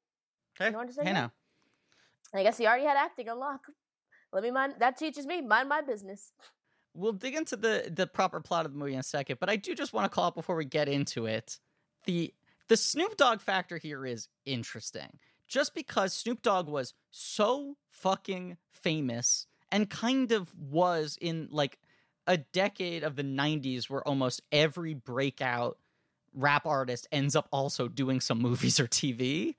Hey, 0.60 0.70
know 0.72 0.80
what 0.80 0.88
to 0.88 0.94
say 0.94 1.04
hey 1.06 1.14
now? 1.14 1.32
now. 2.34 2.40
I 2.40 2.44
guess 2.44 2.58
he 2.58 2.68
already 2.68 2.84
had 2.86 2.98
acting 2.98 3.30
unlock. 3.30 3.62
Let 4.34 4.44
me 4.44 4.52
mind. 4.52 4.76
That 4.80 4.98
teaches 4.98 5.26
me 5.26 5.40
mind 5.42 5.70
my 5.70 5.82
business. 5.82 6.34
We'll 6.94 7.14
dig 7.14 7.36
into 7.36 7.56
the 7.56 7.90
the 7.96 8.06
proper 8.08 8.42
plot 8.42 8.66
of 8.66 8.74
the 8.74 8.78
movie 8.78 8.94
in 8.94 9.00
a 9.00 9.04
second, 9.04 9.38
but 9.40 9.50
I 9.50 9.56
do 9.56 9.74
just 9.74 9.94
want 9.94 10.06
to 10.06 10.14
call 10.14 10.26
out 10.26 10.36
before 10.36 10.56
we 10.58 10.66
get 10.66 10.90
into 10.90 11.26
it. 11.28 11.60
The 12.06 12.34
the 12.74 12.78
Snoop 12.78 13.18
Dogg 13.18 13.40
factor 13.40 13.78
here 13.78 14.04
is 14.04 14.30
interesting. 14.48 15.20
Just 15.48 15.76
because 15.76 16.12
Snoop 16.12 16.42
Dogg 16.42 16.68
was 16.68 16.96
so 17.12 17.78
fucking 17.92 18.58
famous 18.72 19.46
and 19.72 19.88
kind 19.88 20.32
of 20.32 20.52
was 20.58 21.16
in 21.22 21.50
like 21.52 21.78
a 22.26 22.38
decade 22.38 23.04
of 23.04 23.16
the 23.16 23.24
90s 23.24 23.92
where 23.92 24.02
almost 24.08 24.42
every 24.52 24.96
breakout 24.96 25.78
rap 26.34 26.66
artist 26.66 27.08
ends 27.12 27.36
up 27.36 27.48
also 27.52 27.88
doing 27.88 28.20
some 28.20 28.40
movies 28.40 28.80
or 28.80 28.88
TV 28.88 29.54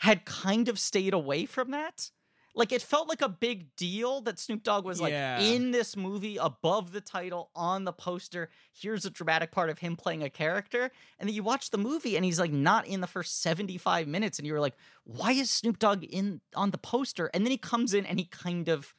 had 0.00 0.24
kind 0.24 0.68
of 0.68 0.80
stayed 0.80 1.14
away 1.14 1.46
from 1.46 1.70
that. 1.70 2.10
Like 2.54 2.70
it 2.72 2.82
felt 2.82 3.08
like 3.08 3.22
a 3.22 3.28
big 3.30 3.74
deal 3.76 4.20
that 4.22 4.38
Snoop 4.38 4.62
Dogg 4.62 4.84
was 4.84 5.00
like 5.00 5.12
Yeah. 5.12 5.40
in 5.40 5.70
this 5.70 5.96
movie 5.96 6.36
above 6.36 6.92
the 6.92 7.00
title 7.00 7.50
on 7.54 7.84
the 7.84 7.92
poster. 7.94 8.50
Here's 8.74 9.06
a 9.06 9.10
dramatic 9.10 9.52
part 9.52 9.70
of 9.70 9.78
him 9.78 9.96
playing 9.96 10.22
a 10.22 10.28
character. 10.28 10.90
And 11.18 11.28
then 11.28 11.34
you 11.34 11.42
watch 11.42 11.70
the 11.70 11.78
movie 11.78 12.14
and 12.16 12.24
he's 12.26 12.38
like 12.38 12.52
not 12.52 12.86
in 12.86 13.00
the 13.00 13.06
first 13.06 13.40
75 13.40 14.06
minutes 14.06 14.38
and 14.38 14.46
you're 14.46 14.60
like, 14.60 14.74
"Why 15.04 15.32
is 15.32 15.50
Snoop 15.50 15.78
Dogg 15.78 16.04
in 16.04 16.42
on 16.54 16.72
the 16.72 16.78
poster?" 16.78 17.30
And 17.32 17.44
then 17.46 17.50
he 17.52 17.56
comes 17.58 17.94
in 17.94 18.04
and 18.04 18.18
he 18.18 18.26
kind 18.26 18.68
of 18.68 18.92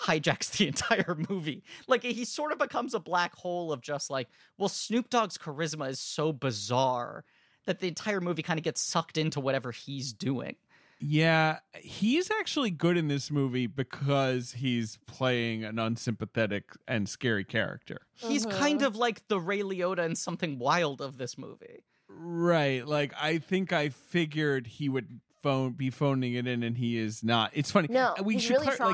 hijacks 0.00 0.50
the 0.56 0.66
entire 0.68 1.16
movie. 1.28 1.62
Like 1.86 2.02
he 2.02 2.24
sort 2.24 2.52
of 2.52 2.58
becomes 2.58 2.94
a 2.94 3.00
black 3.00 3.34
hole 3.34 3.70
of 3.70 3.80
just 3.82 4.08
like, 4.10 4.28
well, 4.58 4.68
Snoop 4.70 5.10
Dogg's 5.10 5.36
charisma 5.38 5.90
is 5.90 6.00
so 6.00 6.32
bizarre 6.32 7.24
that 7.66 7.80
the 7.80 7.88
entire 7.88 8.20
movie 8.20 8.42
kind 8.42 8.58
of 8.58 8.64
gets 8.64 8.80
sucked 8.80 9.16
into 9.18 9.40
whatever 9.40 9.72
he's 9.72 10.12
doing. 10.12 10.56
Yeah, 11.00 11.58
he's 11.80 12.30
actually 12.30 12.70
good 12.70 12.96
in 12.96 13.08
this 13.08 13.30
movie 13.30 13.66
because 13.66 14.52
he's 14.52 14.98
playing 15.06 15.64
an 15.64 15.78
unsympathetic 15.78 16.70
and 16.88 17.08
scary 17.08 17.44
character. 17.44 17.98
He's 18.14 18.46
kind 18.46 18.82
of 18.82 18.96
like 18.96 19.26
the 19.28 19.38
Ray 19.40 19.60
Liotta 19.60 19.98
and 20.04 20.16
something 20.16 20.58
wild 20.58 21.00
of 21.00 21.18
this 21.18 21.36
movie. 21.36 21.84
Right. 22.08 22.86
Like 22.86 23.12
I 23.20 23.38
think 23.38 23.72
I 23.72 23.88
figured 23.90 24.66
he 24.66 24.88
would 24.88 25.20
phone 25.42 25.72
be 25.72 25.90
phoning 25.90 26.34
it 26.34 26.46
in 26.46 26.62
and 26.62 26.76
he 26.78 26.96
is 26.96 27.22
not. 27.22 27.50
It's 27.54 27.70
funny. 27.70 27.88
No, 27.90 28.14
we 28.22 28.34
he's 28.34 28.44
should 28.44 28.52
really 28.54 28.66
clar- 28.66 28.76
trying. 28.76 28.92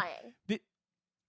like, 0.48 0.62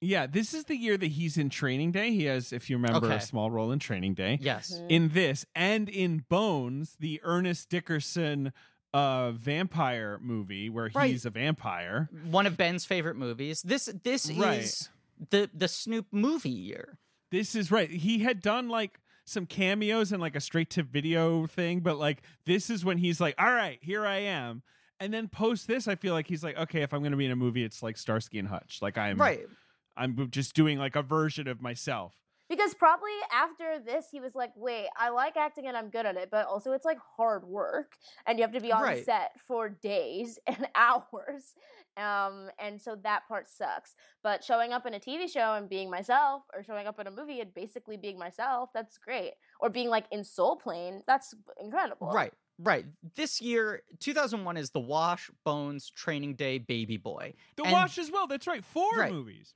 yeah, 0.03 0.26
this 0.26 0.55
is 0.55 0.63
the 0.63 0.76
year 0.76 0.97
that 0.97 1.05
he's 1.11 1.38
in 1.38 1.49
Training 1.51 1.91
Day. 1.91 2.09
He 2.09 2.24
has, 2.24 2.51
if 2.51 2.72
you 2.72 2.78
remember, 2.78 3.05
Okay. 3.05 3.17
a 3.17 3.22
small 3.22 3.51
role 3.51 3.72
in 3.72 3.78
Training 3.78 4.15
Day. 4.15 4.39
Yes. 4.41 4.74
Mhm. 4.74 4.86
In 4.89 5.09
this 5.09 5.45
and 5.53 5.88
in 5.89 6.26
Bones, 6.28 6.95
the 6.99 7.19
Ernest 7.24 7.69
Dickerson 7.69 8.51
uh 8.94 9.32
vampire 9.32 10.20
movie 10.22 10.70
where 10.70 10.89
Right. 10.94 11.12
he's 11.12 11.26
a 11.26 11.30
vampire. 11.30 12.10
One 12.24 12.46
of 12.46 12.58
Ben's 12.58 12.86
favorite 12.86 13.16
movies. 13.16 13.62
This 13.62 13.86
this 14.04 14.30
Right. 14.32 14.60
is 14.62 14.89
the 15.30 15.50
the 15.54 15.68
Snoop 15.68 16.08
movie 16.12 16.50
year. 16.50 16.98
This 17.32 17.56
is 17.56 17.72
right. 17.72 17.89
He 17.89 18.20
had 18.20 18.42
done 18.42 18.68
like 18.68 19.00
some 19.24 19.46
cameos 19.46 20.12
and 20.12 20.20
like 20.22 20.36
a 20.36 20.42
straight 20.42 20.70
to 20.72 20.84
video 20.84 21.48
thing, 21.48 21.80
but 21.80 21.98
like 21.98 22.22
this 22.46 22.70
is 22.70 22.84
when 22.84 22.98
he's 22.98 23.22
like, 23.22 23.36
"All 23.39 23.52
right, 23.54 23.80
here 23.82 24.06
I 24.06 24.18
am." 24.18 24.64
And 25.00 25.14
then 25.14 25.30
post 25.30 25.68
this, 25.68 25.88
I 25.88 25.96
feel 25.96 26.14
like 26.14 26.28
he's 26.28 26.44
like, 26.44 26.58
"Okay, 26.58 26.82
if 26.82 26.94
I'm 26.94 27.00
going 27.02 27.12
to 27.12 27.18
be 27.18 27.26
in 27.26 27.32
a 27.32 27.36
movie, 27.36 27.64
it's 27.64 27.82
like 27.82 27.98
Starsky 27.98 28.39
and 28.39 28.48
Hutch. 28.50 28.80
Like 28.82 28.98
I'm 28.98 29.18
Right. 29.18 29.48
I'm 29.96 30.30
just 30.32 30.54
doing 30.56 30.78
like 30.78 30.96
a 30.98 31.02
version 31.02 31.48
of 31.48 31.62
myself." 31.62 32.14
Because 32.52 32.74
probably 32.74 33.14
after 33.32 33.80
this, 33.80 34.08
he 34.12 34.20
was 34.20 34.36
like, 34.36 34.52
wait, 34.58 34.88
I 34.99 35.08
like 35.08 35.38
acting 35.38 35.68
and 35.68 35.78
I'm 35.78 35.89
good 35.89 36.06
at 36.06 36.18
it, 36.18 36.28
but 36.30 36.47
also 36.47 36.74
it's 36.74 36.84
like 36.84 36.97
hard 37.16 37.45
work 37.45 37.93
and 38.28 38.38
you 38.38 38.43
have 38.43 38.52
to 38.52 38.60
be 38.60 38.74
on 38.74 38.84
Right. 38.84 39.06
set 39.06 39.32
for 39.47 39.70
days 39.70 40.38
and 40.47 40.68
hours. 40.76 41.54
Um, 41.95 42.49
and 42.60 42.82
so 42.82 42.97
that 43.04 43.26
part 43.30 43.47
sucks. 43.47 43.95
But 44.22 44.43
showing 44.43 44.74
up 44.74 44.86
in 44.86 44.93
a 44.93 44.99
TV 44.99 45.32
show 45.32 45.54
and 45.54 45.70
being 45.70 45.89
myself, 45.89 46.43
or 46.54 46.62
showing 46.62 46.88
up 46.88 46.99
in 46.99 47.08
a 47.08 47.12
movie 47.12 47.39
and 47.39 47.54
basically 47.54 47.95
being 47.95 48.20
myself, 48.20 48.70
that's 48.74 48.97
great. 48.97 49.32
Or 49.62 49.70
being 49.70 49.88
like 49.88 50.08
in 50.12 50.26
Soul 50.26 50.58
Plane, 50.58 51.04
that's 51.08 51.34
incredible. 51.64 52.12
Right. 52.12 52.34
Right. 52.60 52.86
This 53.16 53.39
year, 53.39 53.82
2001 53.99 54.58
is 54.58 54.72
The 54.72 54.82
Wash, 54.82 55.32
Bones, 55.45 55.89
Training 55.89 56.36
Day, 56.36 56.58
Baby 56.58 56.97
Boy. 56.97 57.34
The 57.56 57.64
And- 57.64 57.72
Wash 57.72 57.97
as 57.97 58.12
well. 58.12 58.28
That's 58.28 58.45
right. 58.45 58.64
Four 58.66 58.91
Right. 58.97 59.12
movies. 59.12 59.54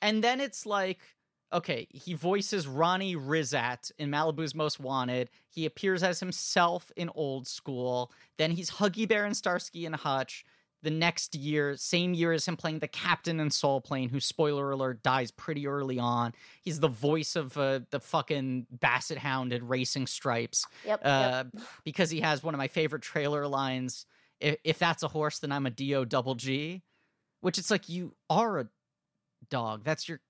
And 0.00 0.24
then 0.24 0.40
it's 0.40 0.64
like, 0.64 1.00
okay, 1.52 1.86
he 1.90 2.14
voices 2.14 2.66
Ronnie 2.66 3.16
Rizzat 3.16 3.90
in 3.98 4.10
Malibu's 4.10 4.54
Most 4.54 4.78
Wanted. 4.80 5.30
He 5.48 5.66
appears 5.66 6.02
as 6.02 6.20
himself 6.20 6.92
in 6.96 7.10
Old 7.14 7.46
School. 7.46 8.12
Then 8.38 8.50
he's 8.52 8.70
Huggy 8.70 9.08
Bear 9.08 9.26
in 9.26 9.34
Starsky 9.34 9.86
and 9.86 9.94
Hutch. 9.94 10.44
The 10.82 10.90
next 10.90 11.34
year, 11.34 11.76
same 11.76 12.14
year 12.14 12.32
as 12.32 12.48
him 12.48 12.56
playing 12.56 12.78
the 12.78 12.88
captain 12.88 13.38
in 13.38 13.50
Soul 13.50 13.82
Plane, 13.82 14.08
who, 14.08 14.18
spoiler 14.18 14.70
alert, 14.70 15.02
dies 15.02 15.30
pretty 15.30 15.66
early 15.66 15.98
on. 15.98 16.32
He's 16.62 16.80
the 16.80 16.88
voice 16.88 17.36
of 17.36 17.54
uh, 17.58 17.80
the 17.90 18.00
fucking 18.00 18.66
Basset 18.70 19.18
Hound 19.18 19.52
in 19.52 19.68
Racing 19.68 20.06
Stripes 20.06 20.64
Yep. 20.86 21.00
uh, 21.04 21.44
yep. 21.52 21.64
because 21.84 22.08
he 22.08 22.20
has 22.20 22.42
one 22.42 22.54
of 22.54 22.58
my 22.58 22.68
favorite 22.68 23.02
trailer 23.02 23.46
lines. 23.46 24.06
If, 24.40 24.56
if 24.64 24.78
that's 24.78 25.02
a 25.02 25.08
horse, 25.08 25.40
then 25.40 25.52
I'm 25.52 25.66
a 25.66 25.70
Do 25.70 26.06
double 26.06 26.34
G, 26.34 26.82
which 27.42 27.58
it's 27.58 27.70
like 27.70 27.90
you 27.90 28.14
are 28.30 28.60
a 28.60 28.68
dog. 29.50 29.84
That's 29.84 30.08
your 30.08 30.20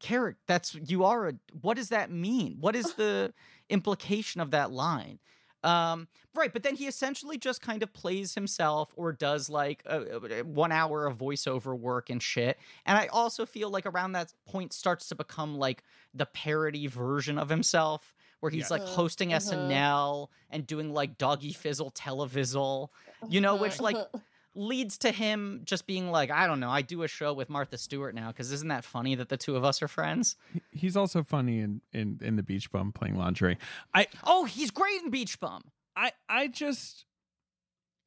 character. 0.00 0.40
That's 0.46 0.74
you 0.74 1.04
are 1.04 1.28
a. 1.28 1.32
What 1.60 1.76
does 1.76 1.88
that 1.90 2.10
mean? 2.10 2.56
What 2.60 2.76
is 2.76 2.94
the 2.94 3.32
implication 3.68 4.40
of 4.40 4.50
that 4.52 4.70
line? 4.70 5.18
Um, 5.62 6.08
right, 6.34 6.52
but 6.52 6.62
then 6.62 6.74
he 6.74 6.86
essentially 6.86 7.38
just 7.38 7.62
kind 7.62 7.82
of 7.82 7.90
plays 7.94 8.34
himself 8.34 8.92
or 8.96 9.12
does 9.12 9.48
like 9.48 9.82
a, 9.86 10.40
a- 10.40 10.44
one 10.44 10.72
hour 10.72 11.06
of 11.06 11.16
voiceover 11.16 11.74
work 11.78 12.10
and 12.10 12.22
shit. 12.22 12.58
And 12.84 12.98
I 12.98 13.06
also 13.06 13.46
feel 13.46 13.70
like 13.70 13.86
around 13.86 14.12
that 14.12 14.34
point 14.46 14.74
starts 14.74 15.08
to 15.08 15.14
become 15.14 15.56
like 15.56 15.82
the 16.12 16.26
parody 16.26 16.86
version 16.86 17.38
of 17.38 17.48
himself, 17.48 18.14
where 18.40 18.50
he's 18.50 18.64
Yes. 18.64 18.70
like 18.72 18.82
hosting 18.82 19.30
mhm. 19.30 19.36
SNL 19.36 20.28
and 20.50 20.66
doing 20.66 20.92
like 20.92 21.16
doggy 21.16 21.54
fizzle 21.54 21.90
televizzle, 21.92 22.88
you 23.30 23.40
know, 23.40 23.56
which 23.56 23.80
like 23.80 23.96
leads 24.54 24.98
to 24.98 25.10
him 25.10 25.62
just 25.64 25.86
being 25.86 26.10
like, 26.10 26.30
I 26.30 26.46
don't 26.46 26.60
know, 26.60 26.70
I 26.70 26.82
do 26.82 27.02
a 27.02 27.08
show 27.08 27.32
with 27.32 27.50
Martha 27.50 27.76
Stewart 27.78 28.14
now 28.14 28.28
because 28.28 28.52
isn't 28.52 28.68
that 28.68 28.84
funny 28.84 29.14
that 29.16 29.28
the 29.28 29.36
two 29.36 29.56
of 29.56 29.64
us 29.64 29.82
are 29.82 29.88
friends? 29.88 30.36
He's 30.70 30.96
also 30.96 31.22
funny 31.22 31.60
in 31.60 31.80
in 31.92 32.20
in 32.22 32.36
the 32.36 32.42
Beach 32.42 32.70
Bum 32.70 32.92
playing 32.92 33.16
lingerie. 33.16 33.58
I 33.92 34.06
Oh, 34.24 34.44
he's 34.44 34.70
great 34.70 35.02
in 35.02 35.10
Beach 35.10 35.40
Bum. 35.40 35.64
I 35.96 36.12
I 36.28 36.48
just 36.48 37.04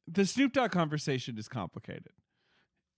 the 0.06 0.24
Snoop 0.24 0.52
Dogg 0.52 0.70
conversation 0.70 1.38
is 1.38 1.48
complicated. 1.48 2.12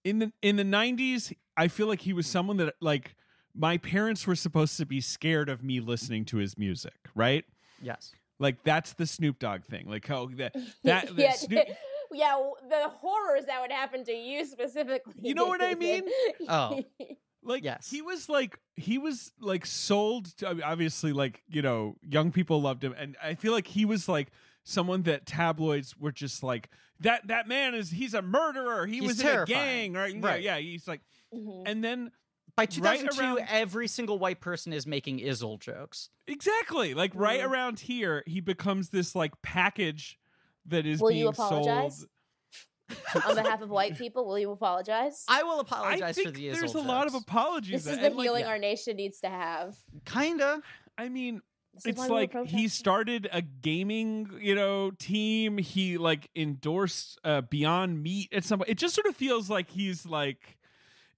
In 0.03 0.19
the 0.19 0.31
in 0.41 0.55
the 0.55 0.63
nineties, 0.63 1.33
I 1.57 1.67
feel 1.67 1.87
like 1.87 2.01
he 2.01 2.13
was 2.13 2.27
someone 2.27 2.57
that 2.57 2.75
like 2.79 3.15
my 3.53 3.77
parents 3.77 4.25
were 4.25 4.35
supposed 4.35 4.77
to 4.77 4.85
be 4.85 5.01
scared 5.01 5.49
of 5.49 5.63
me 5.63 5.79
listening 5.79 6.25
to 6.25 6.37
his 6.37 6.57
music, 6.57 6.95
right? 7.15 7.45
Yes. 7.81 8.13
Like 8.39 8.63
that's 8.63 8.93
the 8.93 9.05
Snoop 9.05 9.39
Dogg 9.39 9.65
thing. 9.65 9.89
Like 9.89 10.09
oh 10.09 10.29
that 10.37 10.55
that 10.83 11.15
the 11.15 11.21
yeah, 11.21 11.33
Snoop, 11.33 11.67
yeah, 12.13 12.37
the 12.69 12.89
horrors 12.89 13.45
that 13.45 13.61
would 13.61 13.71
happen 13.71 14.03
to 14.05 14.11
you 14.13 14.45
specifically. 14.45 15.13
You 15.21 15.33
know 15.33 15.45
what 15.47 15.61
I 15.61 15.75
mean? 15.85 16.03
Oh. 16.47 16.83
like 17.43 17.63
Yes. 17.63 17.89
he 17.89 18.01
was 18.01 18.29
like 18.29 18.57
he 18.75 18.97
was 18.97 19.31
like 19.39 19.65
sold 19.65 20.25
to, 20.37 20.47
I 20.49 20.53
mean, 20.53 20.63
obviously 20.63 21.11
like 21.13 21.41
you 21.49 21.61
know 21.61 21.95
young 22.01 22.31
people 22.31 22.61
loved 22.61 22.83
him 22.83 22.93
and 22.95 23.17
i 23.21 23.33
feel 23.33 23.51
like 23.51 23.65
he 23.65 23.83
was 23.83 24.07
like 24.07 24.27
someone 24.63 25.01
that 25.03 25.25
tabloids 25.25 25.97
were 25.97 26.11
just 26.11 26.43
like 26.43 26.69
that 26.99 27.27
that 27.29 27.47
man 27.47 27.73
is 27.73 27.89
he's 27.89 28.13
a 28.13 28.21
murderer 28.21 28.85
he 28.85 28.99
He's 28.99 29.07
was 29.07 29.17
terrifying. 29.17 29.57
in 29.57 29.59
a 29.59 29.65
gang 29.65 29.93
right 29.93 30.13
yeah, 30.15 30.27
Right. 30.27 30.41
yeah 30.43 30.57
he's 30.59 30.87
like 30.87 31.01
Mhm. 31.33 31.63
and 31.65 31.83
then 31.83 32.11
By 32.55 32.63
Right 32.63 32.69
2002, 32.69 33.19
around- 33.21 33.39
every 33.49 33.87
single 33.87 34.19
white 34.19 34.39
person 34.39 34.71
is 34.71 34.85
making 34.85 35.17
Izzle 35.19 35.57
jokes. 35.59 36.09
exactly 36.27 36.93
like 36.93 37.11
right 37.15 37.41
Mhm. 37.41 37.49
around 37.49 37.79
here 37.79 38.23
he 38.27 38.39
becomes 38.39 38.89
this 38.89 39.15
like 39.15 39.31
package 39.41 40.19
that 40.67 40.85
is 40.85 41.01
Will 41.01 41.09
being 41.09 41.21
you 41.21 41.27
apologize? 41.29 41.97
sold 41.97 43.25
on 43.25 43.35
behalf 43.35 43.61
of 43.61 43.69
white 43.69 43.97
people, 43.97 44.27
will 44.27 44.39
you 44.39 44.51
apologize? 44.51 45.23
I 45.27 45.43
will 45.43 45.59
apologize. 45.59 45.93
I 45.93 45.95
apologize 45.95 46.15
think 46.15 46.27
for 46.27 46.33
the 46.33 46.49
there's 46.49 46.75
a 46.75 46.77
Isolde 46.79 46.87
lot 46.87 47.07
of 47.07 47.15
apologies. 47.15 47.85
this 47.85 47.93
is 47.93 47.99
and, 47.99 48.13
the 48.13 48.17
like, 48.17 48.25
healing 48.25 48.41
yeah. 48.41 48.49
our 48.49 48.57
nation 48.57 48.97
needs 48.97 49.19
to 49.21 49.29
have. 49.29 49.75
Kinda. 50.05 50.61
I 50.97 51.09
mean, 51.09 51.41
it's 51.85 52.09
like 52.09 52.35
he 52.47 52.67
started 52.67 53.29
a 53.31 53.41
gaming 53.41 54.29
you 54.41 54.55
know 54.55 54.91
team 54.91 55.57
he 55.57 55.97
like 55.97 56.29
endorsed 56.35 57.19
uh 57.23 57.41
beyond 57.41 58.03
meat 58.03 58.27
at 58.33 58.43
some 58.43 58.59
point 58.59 58.69
it 58.69 58.77
just 58.77 58.93
sort 58.93 59.07
of 59.07 59.15
feels 59.15 59.49
like 59.49 59.69
he's 59.69 60.05
like 60.05 60.57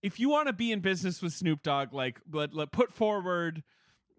if 0.01 0.19
you 0.19 0.29
want 0.29 0.47
to 0.47 0.53
be 0.53 0.71
in 0.71 0.79
business 0.79 1.21
with 1.21 1.33
snoop 1.33 1.63
dogg 1.63 1.91
like 1.93 2.19
let, 2.31 2.53
let 2.53 2.71
put 2.71 2.93
forward 2.93 3.63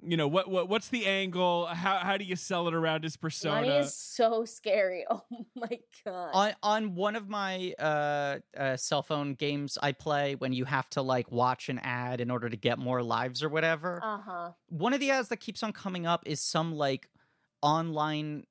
you 0.06 0.16
know 0.16 0.28
what, 0.28 0.50
what 0.50 0.68
what's 0.68 0.88
the 0.88 1.06
angle 1.06 1.66
how 1.66 1.98
how 1.98 2.16
do 2.16 2.24
you 2.24 2.36
sell 2.36 2.68
it 2.68 2.74
around 2.74 3.02
his 3.02 3.16
persona 3.16 3.66
Money 3.66 3.68
is 3.68 3.94
so 3.94 4.44
scary. 4.44 5.04
Oh 5.10 5.22
my 5.54 5.78
god. 6.04 6.30
on 6.32 6.54
on 6.62 6.94
one 6.94 7.16
of 7.16 7.28
my 7.28 7.74
uh, 7.78 8.38
uh 8.56 8.76
cell 8.76 9.02
phone 9.02 9.34
games 9.34 9.78
I 9.82 9.92
play 9.92 10.34
when 10.34 10.52
you 10.52 10.64
have 10.64 10.88
to 10.90 11.02
like 11.02 11.30
watch 11.30 11.68
an 11.68 11.78
ad 11.80 12.20
in 12.20 12.30
order 12.30 12.48
to 12.48 12.56
get 12.56 12.78
more 12.78 13.02
lives 13.02 13.42
or 13.42 13.48
whatever. 13.48 14.00
Uh 14.02 14.18
huh. 14.18 14.50
one 14.68 14.92
of 14.92 15.00
the 15.00 15.10
ads 15.10 15.28
that 15.28 15.38
keeps 15.38 15.62
on 15.62 15.72
coming 15.72 16.06
up 16.06 16.22
is 16.26 16.40
some 16.40 16.74
like 16.74 17.08
online 17.62 18.44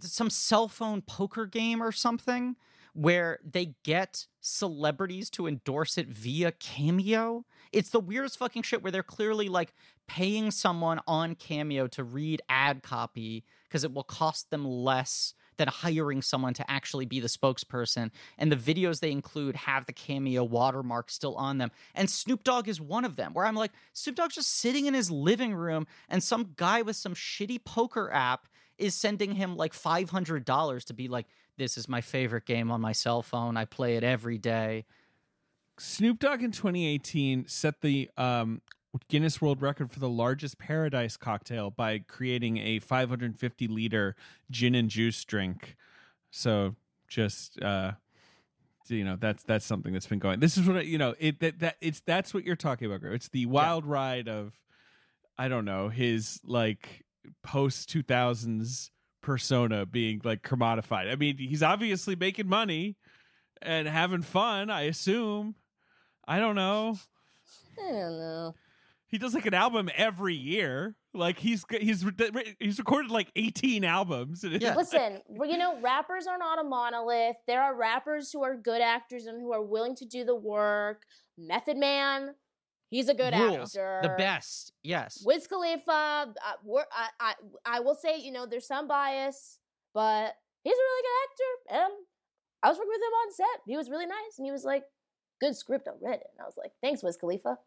some 0.00 0.30
cell 0.30 0.68
phone 0.68 1.02
poker 1.02 1.46
game 1.46 1.82
or 1.82 1.92
something 1.92 2.56
where 2.92 3.38
they 3.44 3.74
get 3.84 4.26
celebrities 4.40 5.30
to 5.30 5.46
endorse 5.46 5.96
it 5.96 6.08
via 6.08 6.52
cameo 6.52 7.44
it's 7.72 7.90
the 7.90 8.00
weirdest 8.00 8.38
fucking 8.38 8.62
shit 8.62 8.82
where 8.82 8.92
they're 8.92 9.02
clearly 9.02 9.48
like 9.48 9.72
paying 10.08 10.50
someone 10.50 11.00
on 11.06 11.34
cameo 11.34 11.86
to 11.88 12.04
read 12.04 12.42
ad 12.48 12.82
copy 12.82 13.44
because 13.68 13.84
it 13.84 13.92
will 13.92 14.04
cost 14.04 14.50
them 14.50 14.64
less 14.64 15.34
than 15.56 15.68
hiring 15.68 16.22
someone 16.22 16.54
to 16.54 16.68
actually 16.70 17.04
be 17.04 17.20
the 17.20 17.28
spokesperson 17.28 18.10
and 18.38 18.50
the 18.50 18.56
videos 18.56 19.00
they 19.00 19.12
include 19.12 19.54
have 19.54 19.84
the 19.86 19.92
cameo 19.92 20.42
watermark 20.42 21.10
still 21.10 21.34
on 21.36 21.58
them 21.58 21.70
and 21.94 22.08
snoop 22.08 22.42
dogg 22.44 22.66
is 22.66 22.80
one 22.80 23.04
of 23.04 23.16
them 23.16 23.34
where 23.34 23.44
i'm 23.44 23.54
like 23.54 23.72
snoop 23.92 24.16
dogg's 24.16 24.34
just 24.34 24.50
sitting 24.50 24.86
in 24.86 24.94
his 24.94 25.10
living 25.10 25.54
room 25.54 25.86
and 26.08 26.22
some 26.22 26.52
guy 26.56 26.80
with 26.82 26.96
some 26.96 27.14
shitty 27.14 27.62
poker 27.64 28.10
app 28.10 28.48
is 28.80 28.94
sending 28.94 29.34
him 29.34 29.56
like 29.56 29.74
$500 29.74 30.84
to 30.84 30.94
be 30.94 31.08
like 31.08 31.26
this 31.58 31.76
is 31.76 31.88
my 31.88 32.00
favorite 32.00 32.46
game 32.46 32.70
on 32.70 32.80
my 32.80 32.92
cell 32.92 33.20
phone. 33.20 33.58
I 33.58 33.66
play 33.66 33.96
it 33.96 34.02
every 34.02 34.38
day 34.38 34.86
snoop 35.80 36.18
dogg 36.18 36.42
in 36.42 36.52
2018 36.52 37.46
set 37.48 37.80
the 37.80 38.10
um 38.16 38.60
Guinness 39.08 39.40
World 39.40 39.62
Record 39.62 39.92
for 39.92 40.00
the 40.00 40.08
largest 40.08 40.58
paradise 40.58 41.16
cocktail 41.16 41.70
by 41.70 42.00
creating 42.00 42.58
a 42.58 42.80
550 42.80 43.68
liter 43.68 44.16
gin 44.50 44.74
and 44.74 44.88
juice 44.90 45.24
drink. 45.24 45.76
So 46.30 46.74
just 47.08 47.60
uh 47.62 47.92
you 48.88 49.04
know 49.04 49.16
that's 49.18 49.44
that's 49.44 49.64
something 49.64 49.92
that's 49.92 50.08
been 50.08 50.18
going. 50.18 50.40
This 50.40 50.56
is 50.58 50.66
what 50.66 50.76
I- 50.78 50.80
you 50.82 50.98
know 50.98 51.14
it 51.20 51.38
that, 51.40 51.60
that 51.60 51.76
it's 51.80 52.00
that's 52.00 52.34
what 52.34 52.44
you're 52.44 52.56
talking 52.56 52.92
about. 52.92 53.12
It's 53.12 53.28
the 53.28 53.46
wild 53.46 53.86
ride 53.86 54.28
of 54.28 54.54
I 55.38 55.48
don't 55.48 55.64
know 55.64 55.88
his 55.88 56.40
like 56.44 57.04
post 57.44 57.88
2000s 57.90 58.90
persona 59.22 59.86
being 59.86 60.20
like 60.24 60.42
commodified. 60.42 61.10
I 61.10 61.14
mean, 61.14 61.36
he's 61.38 61.62
obviously 61.62 62.16
making 62.16 62.48
money 62.48 62.96
and 63.62 63.86
having 63.86 64.22
fun, 64.22 64.68
I 64.70 64.82
assume. 64.82 65.54
I 66.30 66.38
don't 66.38 66.54
know. 66.54 66.96
I 67.76 67.90
don't 67.90 68.18
know. 68.18 68.54
He 69.08 69.18
does 69.18 69.34
like 69.34 69.46
an 69.46 69.54
album 69.54 69.90
every 69.96 70.36
year. 70.36 70.94
Like 71.12 71.40
he's 71.40 71.64
he's 71.68 72.06
he's 72.60 72.78
recorded 72.78 73.10
like 73.10 73.32
18 73.34 73.82
albums. 73.82 74.44
Yeah. 74.44 74.76
Listen, 74.76 75.22
well, 75.26 75.50
you 75.50 75.58
know, 75.58 75.80
rappers 75.80 76.28
are 76.28 76.38
not 76.38 76.60
a 76.60 76.62
monolith. 76.62 77.34
There 77.48 77.60
are 77.60 77.74
rappers 77.74 78.30
who 78.30 78.44
are 78.44 78.54
good 78.54 78.80
actors 78.80 79.26
and 79.26 79.40
who 79.40 79.52
are 79.52 79.60
willing 79.60 79.96
to 79.96 80.04
do 80.04 80.24
the 80.24 80.36
work. 80.36 81.02
Method 81.36 81.76
Man, 81.76 82.36
he's 82.90 83.08
a 83.08 83.14
good 83.14 83.34
Rules. 83.34 83.74
actor. 83.74 83.98
the 84.04 84.14
best 84.16 84.72
yes 84.84 85.24
Wiz 85.26 85.48
Khalifa, 85.48 85.90
uh, 85.90 86.52
we're, 86.62 86.84
I, 86.92 87.08
I, 87.18 87.34
I 87.66 87.80
will 87.80 87.96
say, 87.96 88.18
you 88.20 88.30
know, 88.30 88.46
there's 88.46 88.68
some 88.68 88.86
bias, 88.86 89.58
but 89.92 90.36
he's 90.62 90.74
a 90.74 90.76
really 90.76 91.02
good 91.02 91.74
actor. 91.74 91.84
And 91.84 92.06
I 92.62 92.68
was 92.68 92.78
working 92.78 92.92
with 92.92 93.00
him 93.00 93.14
on 93.14 93.32
set. 93.32 93.62
He 93.66 93.76
was 93.76 93.90
really 93.90 94.06
nice, 94.06 94.38
and 94.38 94.46
he 94.46 94.52
was 94.52 94.62
like, 94.62 94.84
"Good 95.40 95.56
script, 95.56 95.88
I 95.88 95.92
read 96.00 96.20
it." 96.20 96.26
And 96.32 96.42
I 96.42 96.44
was 96.44 96.56
like, 96.56 96.72
"Thanks, 96.82 97.02
Wiz 97.02 97.16
Khalifa." 97.16 97.58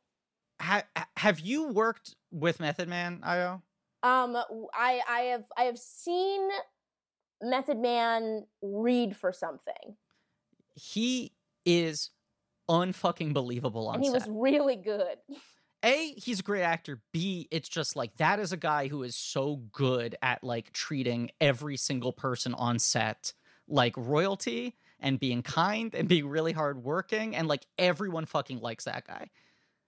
ha- 0.61 0.83
ha- 0.95 1.07
have 1.17 1.39
you 1.39 1.67
worked 1.69 2.15
with 2.31 2.59
method 2.59 2.87
man 2.87 3.19
ayo 3.25 3.61
Um, 4.03 4.35
I, 4.73 5.01
I 5.07 5.19
have, 5.31 5.45
I 5.57 5.63
have 5.63 5.77
seen 5.77 6.49
Method 7.41 7.77
Man 7.77 8.45
read 8.61 9.15
for 9.15 9.31
something, 9.31 9.97
he 10.75 11.33
is 11.65 12.09
unfucking 12.69 13.33
believable 13.33 13.87
on 13.87 13.95
and 13.95 14.03
he 14.03 14.09
set 14.09 14.27
was 14.27 14.29
really 14.29 14.75
good. 14.75 15.17
A, 15.85 16.13
he's 16.15 16.39
a 16.39 16.43
great 16.43 16.61
actor. 16.61 17.01
B, 17.11 17.49
it's 17.51 17.67
just 17.67 17.97
like 17.97 18.15
that 18.15 18.39
is 18.39 18.53
a 18.53 18.57
guy 18.57 18.87
who 18.87 19.03
is 19.03 19.17
so 19.17 19.57
good 19.73 20.15
at 20.21 20.41
like 20.41 20.71
treating 20.71 21.29
every 21.41 21.75
single 21.75 22.13
person 22.13 22.53
on 22.53 22.79
set 22.79 23.33
like 23.67 23.93
royalty 23.97 24.77
and 25.03 25.19
being 25.19 25.43
kind 25.43 25.93
and 25.93 26.07
being 26.07 26.27
really 26.27 26.53
hardworking 26.53 27.35
and 27.35 27.47
like 27.47 27.65
everyone 27.77 28.25
fucking 28.25 28.59
likes 28.59 28.85
that 28.85 29.05
guy. 29.05 29.29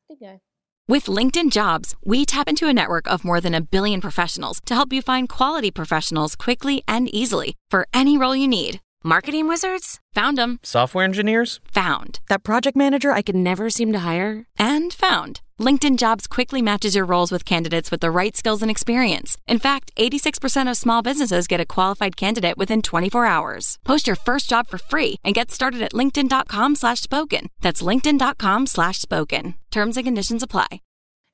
Good 0.09 0.19
guy. 0.19 0.41
With 0.87 1.05
LinkedIn 1.05 1.51
Jobs, 1.51 1.95
we 2.05 2.25
tap 2.25 2.47
into 2.47 2.67
a 2.67 2.73
network 2.73 3.07
of 3.07 3.25
more 3.25 3.41
than 3.41 3.55
a 3.55 3.61
billion 3.61 4.01
professionals 4.01 4.61
to 4.67 4.75
help 4.75 4.93
you 4.93 5.01
find 5.01 5.27
quality 5.27 5.71
professionals 5.71 6.35
quickly 6.35 6.83
and 6.87 7.09
easily 7.13 7.55
for 7.71 7.87
any 7.91 8.19
role 8.19 8.35
you 8.35 8.47
need. 8.47 8.81
Marketing 9.03 9.47
wizards? 9.47 9.99
Found 10.13 10.37
them. 10.37 10.59
Software 10.63 11.03
engineers? 11.03 11.59
Found. 11.73 12.19
That 12.29 12.43
project 12.43 12.77
manager 12.77 13.11
I 13.11 13.23
could 13.23 13.35
never 13.35 13.69
seem 13.69 13.93
to 13.93 13.99
hire? 13.99 14.45
And 14.57 14.93
found. 14.93 15.41
LinkedIn 15.57 15.97
Jobs 15.97 16.27
quickly 16.27 16.61
matches 16.61 16.95
your 16.95 17.05
roles 17.05 17.31
with 17.31 17.45
candidates 17.45 17.89
with 17.89 18.01
the 18.01 18.11
right 18.11 18.35
skills 18.35 18.61
and 18.61 18.69
experience. 18.69 19.37
In 19.47 19.57
fact, 19.57 19.93
86% 19.95 20.69
of 20.69 20.75
small 20.75 21.01
businesses 21.01 21.47
get 21.47 21.61
a 21.61 21.65
qualified 21.65 22.17
candidate 22.17 22.57
within 22.57 22.81
24 22.81 23.25
hours. 23.25 23.79
Post 23.85 24.05
your 24.05 24.17
first 24.17 24.49
job 24.49 24.67
for 24.67 24.77
free 24.77 25.15
and 25.23 25.33
get 25.33 25.51
started 25.51 25.81
at 25.81 25.93
linkedin.com 25.93 26.75
slash 26.75 26.99
spoken. 26.99 27.47
That's 27.61 27.81
linkedin.com 27.81 28.67
slash 28.67 28.99
spoken. 28.99 29.55
Terms 29.71 29.95
and 29.95 30.05
conditions 30.05 30.43
apply. 30.43 30.81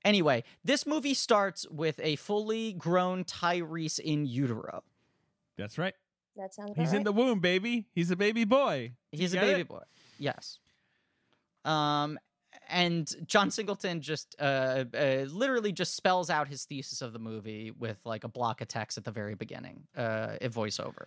Anyway, 0.06 0.44
this 0.64 0.86
movie 0.86 1.16
starts 1.16 1.66
with 1.70 2.00
a 2.04 2.16
fully 2.18 2.74
grown 2.74 3.24
Tyrese 3.24 4.00
in 4.00 4.28
utero. 4.28 4.84
That's 5.58 5.80
right. 5.80 5.94
That 6.38 6.54
sounds. 6.54 6.74
He's 6.76 6.90
about 6.90 6.98
in 6.98 7.04
the 7.04 7.12
womb, 7.12 7.40
baby. 7.40 7.86
He's 7.94 8.10
a 8.10 8.16
baby 8.16 8.46
boy. 8.46 8.94
He's 9.12 9.34
a 9.34 9.40
baby 9.40 9.62
it? 9.62 9.68
boy. 9.68 9.84
Yes. 10.18 10.60
Um 11.66 12.18
and 12.72 13.14
John 13.28 13.52
Singleton 13.52 14.02
just 14.02 14.36
uh, 14.40 14.86
uh 14.98 15.26
literally 15.30 15.72
just 15.72 15.96
spells 15.96 16.30
out 16.30 16.48
his 16.48 16.66
thesis 16.66 17.02
of 17.02 17.14
the 17.14 17.20
movie 17.20 17.72
with 17.78 17.98
like 18.06 18.24
a 18.24 18.28
block 18.28 18.62
of 18.62 18.68
text 18.68 18.98
at 18.98 19.04
the 19.04 19.12
very 19.12 19.36
beginning. 19.36 19.84
Uh 19.96 20.38
a 20.42 20.50
voiceover. 20.50 21.06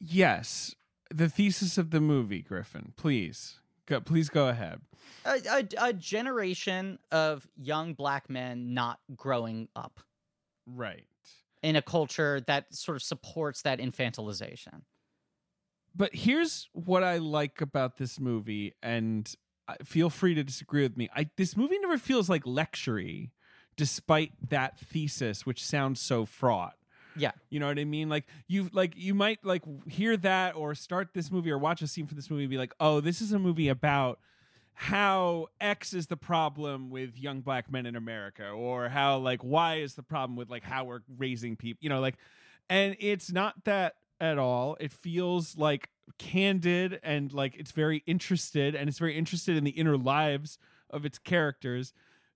Yes. 0.00 0.74
The 1.10 1.28
thesis 1.28 1.78
of 1.78 1.90
the 1.90 2.00
movie, 2.00 2.42
Griffin. 2.42 2.92
Please. 2.96 3.60
Go, 3.86 4.00
please 4.00 4.28
go 4.28 4.48
ahead. 4.48 4.80
A, 5.24 5.40
a, 5.48 5.68
a 5.90 5.92
generation 5.92 6.98
of 7.12 7.46
young 7.56 7.94
black 7.94 8.28
men 8.28 8.74
not 8.74 8.98
growing 9.14 9.68
up 9.76 10.00
Right. 10.66 11.06
in 11.62 11.76
a 11.76 11.82
culture 11.82 12.40
that 12.48 12.74
sort 12.74 12.96
of 12.96 13.02
supports 13.04 13.62
that 13.62 13.78
infantilization. 13.78 14.82
But 15.94 16.14
here's 16.14 16.68
what 16.72 17.04
I 17.04 17.18
like 17.18 17.60
about 17.60 17.96
this 17.96 18.18
movie, 18.18 18.74
and 18.82 19.32
feel 19.84 20.10
free 20.10 20.34
to 20.34 20.44
disagree 20.44 20.82
with 20.82 20.96
me. 20.96 21.08
I 21.14 21.28
this 21.36 21.56
movie 21.56 21.78
never 21.78 21.98
feels 21.98 22.28
like 22.28 22.44
lectury, 22.44 23.30
despite 23.76 24.32
that 24.50 24.78
thesis, 24.78 25.44
which 25.44 25.64
sounds 25.64 26.00
so 26.00 26.24
fraught. 26.24 26.74
Yeah. 27.16 27.32
You 27.48 27.60
know 27.60 27.66
what 27.66 27.78
I 27.78 27.84
mean? 27.84 28.08
Like 28.08 28.26
you 28.46 28.68
like 28.72 28.94
you 28.96 29.14
might 29.14 29.44
like 29.44 29.62
hear 29.88 30.16
that 30.18 30.54
or 30.54 30.74
start 30.74 31.10
this 31.14 31.30
movie 31.30 31.50
or 31.50 31.58
watch 31.58 31.82
a 31.82 31.86
scene 31.86 32.06
from 32.06 32.16
this 32.16 32.30
movie 32.30 32.44
and 32.44 32.50
be 32.50 32.58
like, 32.58 32.74
"Oh, 32.78 33.00
this 33.00 33.20
is 33.20 33.32
a 33.32 33.38
movie 33.38 33.68
about 33.68 34.20
how 34.74 35.46
X 35.60 35.94
is 35.94 36.08
the 36.08 36.16
problem 36.16 36.90
with 36.90 37.18
young 37.18 37.40
black 37.40 37.70
men 37.72 37.86
in 37.86 37.96
America 37.96 38.48
or 38.50 38.90
how 38.90 39.16
like 39.18 39.42
Y 39.42 39.76
is 39.76 39.94
the 39.94 40.02
problem 40.02 40.36
with 40.36 40.50
like 40.50 40.62
how 40.62 40.84
we're 40.84 41.00
raising 41.16 41.56
people." 41.56 41.78
You 41.82 41.88
know, 41.88 42.00
like 42.00 42.16
and 42.68 42.96
it's 43.00 43.32
not 43.32 43.64
that 43.64 43.96
at 44.20 44.38
all. 44.38 44.76
It 44.80 44.92
feels 44.92 45.56
like 45.56 45.90
candid 46.18 47.00
and 47.02 47.32
like 47.32 47.56
it's 47.56 47.72
very 47.72 48.02
interested 48.06 48.74
and 48.74 48.88
it's 48.88 48.98
very 48.98 49.16
interested 49.18 49.56
in 49.56 49.64
the 49.64 49.70
inner 49.72 49.96
lives 49.96 50.58
of 50.90 51.04
its 51.04 51.18
characters 51.18 51.92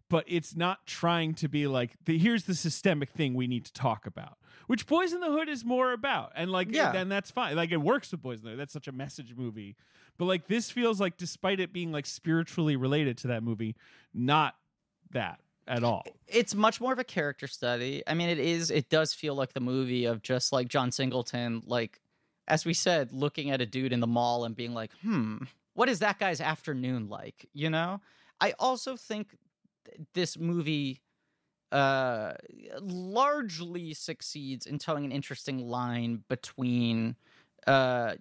but 0.08 0.24
it's 0.26 0.56
not 0.56 0.84
trying 0.88 1.32
to 1.34 1.46
be 1.48 1.68
like 1.68 1.92
the, 2.04 2.18
here's 2.18 2.42
the 2.44 2.54
systemic 2.56 3.10
thing 3.10 3.32
we 3.32 3.46
need 3.46 3.64
to 3.64 3.72
talk 3.72 4.06
about 4.06 4.38
which 4.66 4.88
boys 4.88 5.12
in 5.12 5.20
the 5.20 5.30
hood 5.30 5.48
is 5.48 5.64
more 5.64 5.92
about 5.92 6.32
and 6.34 6.50
like 6.50 6.66
Yeah. 6.72 6.90
then 6.90 7.08
that's 7.08 7.30
fine 7.30 7.54
like 7.54 7.70
it 7.70 7.76
works 7.80 8.10
with 8.10 8.20
boys 8.20 8.40
in 8.40 8.44
the 8.44 8.50
hood 8.50 8.58
that's 8.58 8.72
such 8.72 8.88
a 8.88 8.92
message 8.92 9.34
movie 9.36 9.76
but 10.18 10.24
like 10.24 10.48
this 10.48 10.68
feels 10.68 11.00
like 11.00 11.16
despite 11.16 11.60
it 11.60 11.72
being 11.72 11.92
like 11.92 12.06
spiritually 12.06 12.74
related 12.74 13.16
to 13.18 13.28
that 13.28 13.44
movie 13.44 13.76
not 14.12 14.56
that 15.12 15.38
at 15.70 15.84
all 15.84 16.04
It's 16.26 16.54
much 16.54 16.80
more 16.80 16.92
of 16.92 16.98
a 16.98 17.04
character 17.04 17.46
study. 17.46 18.02
I 18.06 18.14
mean, 18.14 18.28
it 18.28 18.38
is. 18.38 18.70
It 18.70 18.88
does 18.88 19.14
feel 19.14 19.34
like 19.34 19.52
the 19.52 19.60
movie 19.60 20.04
of 20.04 20.22
just 20.22 20.52
like 20.52 20.68
John 20.68 20.92
Singleton, 20.92 21.62
like 21.66 22.00
as 22.46 22.64
we 22.64 22.74
said, 22.74 23.12
looking 23.12 23.50
at 23.50 23.60
a 23.60 23.66
dude 23.66 23.92
in 23.92 24.00
the 24.00 24.06
mall 24.06 24.44
and 24.44 24.54
being 24.54 24.74
like, 24.74 24.90
hmm, 25.02 25.38
what 25.74 25.88
is 25.88 26.00
that 26.00 26.18
guy's 26.18 26.40
afternoon 26.40 27.08
like? 27.08 27.48
You 27.52 27.70
know? 27.70 28.00
I 28.40 28.54
also 28.58 28.96
think 28.96 29.36
th- 29.86 30.00
this 30.14 30.38
movie 30.38 31.00
uh 31.72 32.32
largely 32.80 33.94
succeeds 33.94 34.66
in 34.66 34.78
telling 34.78 35.04
an 35.04 35.12
interesting 35.12 35.68
line 35.68 36.24
between 36.28 37.14
uh 37.68 38.14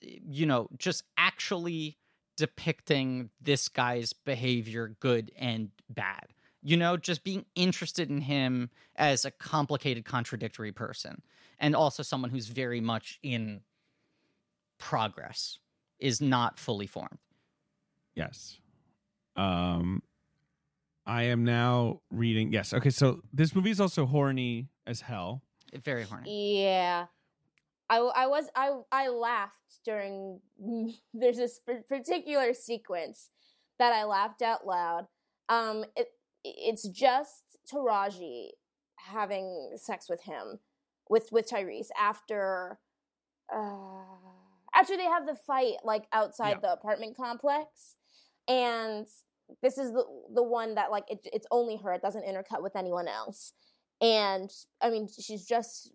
you 0.00 0.44
know 0.44 0.68
just 0.76 1.04
actually 1.16 1.96
depicting 2.36 3.30
this 3.40 3.68
guy's 3.68 4.12
behavior 4.12 4.96
good 4.98 5.30
and 5.38 5.70
bad 5.88 6.26
you 6.62 6.76
know 6.76 6.96
just 6.96 7.24
being 7.24 7.44
interested 7.54 8.10
in 8.10 8.20
him 8.20 8.70
as 8.96 9.24
a 9.24 9.30
complicated 9.30 10.04
contradictory 10.04 10.72
person 10.72 11.22
and 11.58 11.74
also 11.74 12.02
someone 12.02 12.30
who's 12.30 12.48
very 12.48 12.80
much 12.80 13.18
in 13.22 13.60
progress 14.78 15.58
is 15.98 16.20
not 16.20 16.58
fully 16.58 16.86
formed 16.86 17.18
Yes. 18.14 18.58
Um 19.36 20.02
I 21.06 21.24
am 21.24 21.44
now 21.44 22.02
reading 22.10 22.52
yes. 22.52 22.74
Okay, 22.74 22.90
so 22.90 23.22
this 23.32 23.54
movie 23.54 23.70
is 23.70 23.80
also 23.80 24.06
horny 24.06 24.68
as 24.86 25.00
hell. 25.00 25.42
very 25.84 26.04
horny 26.04 26.62
Yeah. 26.62 27.06
I, 27.88 27.96
I 27.98 28.26
was 28.26 28.48
I 28.54 28.78
I 28.92 29.08
laughed 29.08 29.54
during 29.84 30.40
there's 31.14 31.38
this 31.38 31.60
particular 31.88 32.54
sequence 32.54 33.30
that 33.78 33.92
I 33.92 34.04
laughed 34.04 34.42
out 34.42 34.66
loud. 34.66 35.06
Um 35.48 35.84
it 35.96 36.08
it's 36.44 36.88
just 36.88 37.44
Taraji 37.72 38.48
having 38.96 39.72
sex 39.76 40.08
with 40.08 40.22
him 40.24 40.58
with 41.08 41.28
with 41.32 41.48
Tyrese 41.48 41.88
after 41.98 42.78
uh 43.52 44.04
after 44.74 44.96
they 44.96 45.04
have 45.04 45.26
the 45.26 45.34
fight 45.46 45.76
like 45.84 46.04
outside 46.12 46.56
Yeah. 46.56 46.60
the 46.62 46.72
apartment 46.72 47.16
complex. 47.16 47.96
And 48.48 49.06
this 49.62 49.78
is 49.78 49.92
the 49.92 50.04
the 50.34 50.42
one 50.42 50.74
that 50.76 50.90
like 50.90 51.04
it, 51.08 51.20
it's 51.24 51.46
only 51.50 51.76
her. 51.78 51.92
It 51.92 52.02
doesn't 52.02 52.24
intercut 52.24 52.62
with 52.62 52.76
anyone 52.76 53.08
else. 53.08 53.52
And 54.00 54.50
i 54.80 54.90
mean 54.90 55.08
she's 55.08 55.44
just 55.46 55.92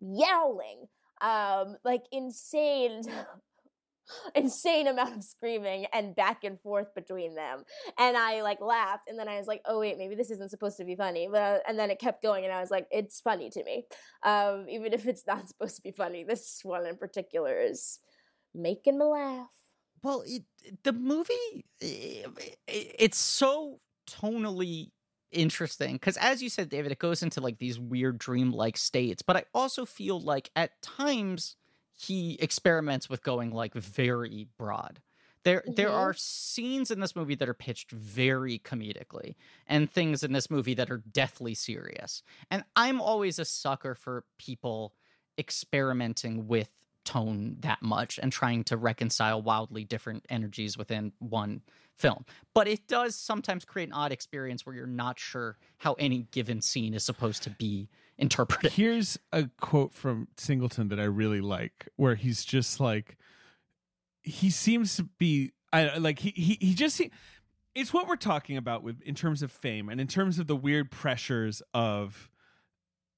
yowling 0.00 0.86
um 1.20 1.76
like 1.84 2.02
insane 2.12 3.02
insane 4.34 4.86
amount 4.86 5.16
of 5.16 5.24
screaming 5.24 5.86
and 5.92 6.14
back 6.14 6.44
and 6.44 6.60
forth 6.60 6.94
between 6.94 7.34
them. 7.34 7.64
And 7.98 8.16
i 8.16 8.42
like 8.42 8.60
laughed 8.60 9.08
and 9.08 9.18
then 9.18 9.28
i 9.28 9.36
was 9.38 9.46
like 9.46 9.62
oh 9.64 9.80
wait 9.80 9.98
maybe 9.98 10.14
this 10.14 10.30
isn't 10.30 10.50
supposed 10.50 10.76
to 10.78 10.84
be 10.84 10.96
funny. 10.96 11.28
But 11.30 11.62
and 11.68 11.78
then 11.78 11.90
it 11.90 11.98
kept 11.98 12.22
going 12.22 12.44
and 12.44 12.52
i 12.52 12.60
was 12.60 12.70
like 12.70 12.86
it's 12.90 13.20
funny 13.20 13.50
to 13.50 13.64
me. 13.64 13.84
Um 14.22 14.66
even 14.68 14.92
if 14.92 15.06
it's 15.06 15.26
not 15.26 15.48
supposed 15.52 15.76
to 15.76 15.82
be 15.82 15.92
funny 15.92 16.24
this 16.24 16.60
one 16.62 16.86
in 16.86 16.96
particular 16.96 17.58
is 17.60 17.98
making 18.54 18.98
me 18.98 19.04
laugh. 19.04 19.48
Well, 20.02 20.22
it, 20.26 20.44
the 20.84 20.92
movie, 20.92 21.64
i- 21.82 22.24
i- 22.38 22.54
it's 22.68 23.18
so 23.18 23.80
tonally 24.08 24.90
interesting 25.32 25.94
because, 25.94 26.16
as 26.16 26.42
you 26.42 26.48
said, 26.48 26.68
David, 26.68 26.92
it 26.92 26.98
goes 26.98 27.22
into 27.22 27.40
like 27.40 27.58
these 27.58 27.78
weird 27.78 28.18
dream-like 28.18 28.76
states. 28.76 29.22
But 29.22 29.36
I 29.36 29.44
also 29.52 29.84
feel 29.84 30.20
like 30.20 30.50
at 30.56 30.80
times 30.82 31.56
he 32.00 32.34
experiments 32.40 33.10
with 33.10 33.22
going 33.22 33.50
like 33.50 33.74
very 33.74 34.46
broad. 34.56 35.00
There, 35.44 35.64
there 35.66 35.88
Mhm. 35.88 35.94
are 35.94 36.14
scenes 36.14 36.90
in 36.90 37.00
this 37.00 37.16
movie 37.16 37.34
that 37.36 37.48
are 37.48 37.54
pitched 37.54 37.90
very 37.90 38.58
comedically, 38.58 39.34
and 39.66 39.90
things 39.90 40.22
in 40.22 40.32
this 40.32 40.50
movie 40.50 40.74
that 40.74 40.90
are 40.90 40.98
deathly 40.98 41.54
serious. 41.54 42.22
And 42.50 42.64
I'm 42.76 43.00
always 43.00 43.38
a 43.38 43.44
sucker 43.44 43.94
for 43.94 44.24
people 44.36 44.94
experimenting 45.38 46.46
with 46.48 46.84
tone 47.04 47.56
that 47.60 47.80
much 47.80 48.18
and 48.18 48.30
trying 48.30 48.62
to 48.64 48.76
reconcile 48.76 49.40
wildly 49.40 49.84
different 49.84 50.26
energies 50.28 50.76
within 50.76 51.12
one 51.20 51.62
film. 51.96 52.26
But 52.52 52.68
it 52.68 52.86
does 52.86 53.16
sometimes 53.16 53.64
create 53.64 53.88
an 53.88 53.94
odd 53.94 54.12
experience 54.12 54.66
where 54.66 54.74
you're 54.74 54.86
not 54.86 55.18
sure 55.18 55.56
how 55.78 55.94
any 55.94 56.24
given 56.30 56.60
scene 56.60 56.94
is 56.94 57.04
supposed 57.04 57.42
to 57.44 57.50
be 57.50 57.88
interpreted. 58.18 58.72
Here's 58.72 59.18
a 59.32 59.48
quote 59.60 59.94
from 59.94 60.28
Singleton 60.36 60.88
that 60.88 61.00
I 61.00 61.04
really 61.04 61.40
like, 61.40 61.88
where 61.96 62.14
he's 62.14 62.44
just 62.44 62.80
like, 62.80 63.16
he 64.22 64.50
seems 64.50 64.96
to 64.96 65.04
be, 65.04 65.52
I 65.72 65.98
like 65.98 66.18
he 66.18 66.30
he 66.30 66.58
he 66.60 66.74
just. 66.74 66.98
He, 66.98 67.10
It's 67.74 67.92
what 67.92 68.08
we're 68.08 68.16
talking 68.16 68.56
about 68.56 68.82
with 68.82 69.00
in 69.02 69.14
terms 69.14 69.42
of 69.42 69.52
fame 69.52 69.88
and 69.88 70.00
in 70.00 70.06
terms 70.06 70.38
of 70.38 70.46
the 70.46 70.56
weird 70.56 70.90
pressures 70.90 71.62
of 71.74 72.28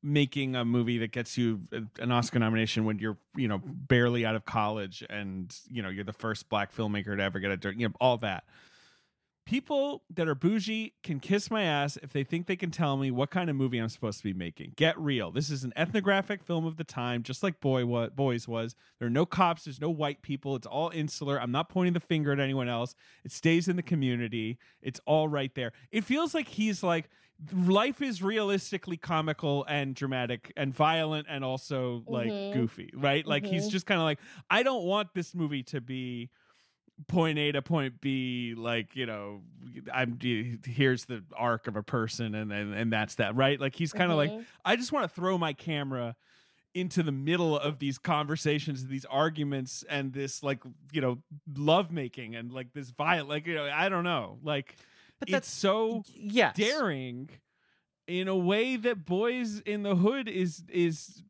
making 0.03 0.57
a 0.57 0.65
movie 0.65 0.99
that 0.99 1.13
gets 1.13 1.37
you 1.37 1.61
an 1.99 2.11
Oscar 2.11 2.39
nomination 2.39 2.85
when 2.85 2.99
you're 2.99 3.19
you 3.37 3.49
know 3.49 3.61
barely 3.65 4.25
out 4.25 4.35
of 4.35 4.45
college 4.45 5.05
and 5.11 5.55
you 5.69 5.83
know 5.83 5.89
you're 5.89 6.05
the 6.05 6.13
first 6.13 6.49
black 6.49 6.75
filmmaker 6.75 7.17
to 7.17 7.23
ever 7.23 7.39
get 7.39 7.65
a 7.65 7.75
you 7.77 7.89
know 7.89 7.95
all 8.01 8.19
that. 8.19 8.45
People 9.51 10.05
that 10.15 10.29
are 10.29 10.37
bougie 10.37 10.93
can 11.03 11.19
kiss 11.19 11.51
my 11.51 11.65
ass 11.65 11.99
if 12.05 12.13
they 12.13 12.23
think 12.23 12.47
they 12.47 12.55
can 12.55 12.71
tell 12.71 12.97
me 12.97 13.11
what 13.11 13.31
kind 13.31 13.51
of 13.51 13.57
movie 13.57 13.79
I'm 13.79 13.89
supposed 13.89 14.19
to 14.19 14.23
be 14.25 14.33
making. 14.33 14.75
Get 14.77 14.97
real. 14.97 15.33
This 15.33 15.51
is 15.51 15.65
an 15.65 15.73
ethnographic 15.75 16.45
film 16.45 16.67
of 16.67 16.77
the 16.77 16.85
time, 16.85 17.25
just 17.25 17.43
like 17.43 17.59
Boy 17.59 17.85
what 17.85 18.15
Boys 18.15 18.47
was. 18.47 18.77
There 19.01 19.09
are 19.09 19.11
no 19.11 19.27
cops. 19.27 19.65
There's 19.65 19.81
no 19.81 19.91
white 19.91 20.23
people. 20.23 20.55
It's 20.55 20.69
all 20.69 20.91
insular. 20.91 21.41
I'm 21.43 21.51
not 21.51 21.69
pointing 21.69 21.95
the 21.95 21.99
finger 22.01 22.31
at 22.31 22.39
anyone 22.39 22.69
else. 22.69 22.95
It 23.25 23.33
stays 23.33 23.67
in 23.67 23.75
the 23.75 23.83
community. 23.83 24.57
It's 24.83 25.01
all 25.05 25.27
right 25.27 25.53
there. 25.57 25.73
It 25.91 26.05
feels 26.05 26.33
like 26.33 26.47
he's 26.47 26.85
like 26.85 27.11
life 27.53 28.01
is 28.03 28.23
realistically 28.23 28.99
comical 28.99 29.65
and 29.69 29.97
dramatic 29.97 30.53
and 30.57 30.73
violent 30.73 31.27
and 31.29 31.43
also 31.43 32.05
like 32.07 32.31
Mhm. 32.31 32.53
goofy, 32.53 32.91
right? 32.95 33.27
Like 33.27 33.45
he's 33.45 33.67
Mhm. 33.67 33.71
just 33.73 33.87
kind 33.87 33.99
of 34.01 34.05
like 34.05 34.21
I 34.49 34.63
don't 34.63 34.85
want 34.85 35.13
this 35.15 35.35
movie 35.35 35.65
to 35.65 35.81
be 35.81 36.31
point 37.09 37.39
A 37.39 37.53
to 37.53 37.63
point 37.63 38.01
B, 38.01 38.55
like 38.57 38.97
you 38.97 39.07
know, 39.07 39.43
I'm 39.93 40.19
here's 40.65 41.07
the 41.07 41.25
arc 41.35 41.67
of 41.67 41.77
a 41.77 41.83
person, 41.83 42.35
and 42.35 42.53
and, 42.53 42.75
and 42.75 42.93
that's 42.93 43.17
that, 43.17 43.35
right? 43.37 43.61
Like 43.61 43.75
he's 43.75 43.93
kind 43.93 44.11
of 44.11 44.17
like, 44.19 44.35
Mhm. 44.35 44.47
I 44.65 44.77
just 44.77 44.93
want 44.93 45.05
to 45.09 45.15
throw 45.15 45.39
my 45.39 45.53
camera 45.53 46.17
into 46.75 47.03
the 47.03 47.13
middle 47.13 47.59
of 47.59 47.79
these 47.81 47.99
conversations, 47.99 48.87
these 48.87 49.05
arguments, 49.07 49.85
and 49.89 50.13
this 50.13 50.43
like 50.43 50.63
you 50.93 51.01
know, 51.01 51.23
lovemaking 51.57 52.37
and 52.37 52.53
like 52.53 52.73
this 52.75 52.91
violent, 52.91 53.29
like 53.29 53.47
you 53.47 53.55
know, 53.55 53.65
I 53.67 53.89
don't 53.89 54.05
know, 54.05 54.39
like 54.43 54.77
But 55.19 55.29
it's 55.29 55.49
that's 55.49 55.49
so 55.49 56.05
yes. 56.15 56.55
daring 56.55 57.31
in 58.07 58.29
a 58.29 58.37
way 58.37 58.77
that 58.77 59.05
boys 59.05 59.61
in 59.61 59.83
the 59.83 59.97
hood 59.97 60.29
is 60.29 60.65
is 60.69 61.23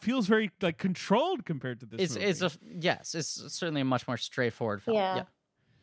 feels 0.00 0.26
very 0.26 0.50
like 0.60 0.78
controlled 0.78 1.44
compared 1.44 1.80
to 1.80 1.86
this 1.86 2.00
It's 2.00 2.14
movie. 2.14 2.26
it's 2.26 2.42
a 2.42 2.50
yes, 2.64 3.14
it's 3.14 3.52
certainly 3.54 3.80
a 3.80 3.84
much 3.84 4.06
more 4.06 4.16
straightforward 4.16 4.82
film. 4.82 4.96
Yeah. 4.96 5.16
yeah. 5.16 5.22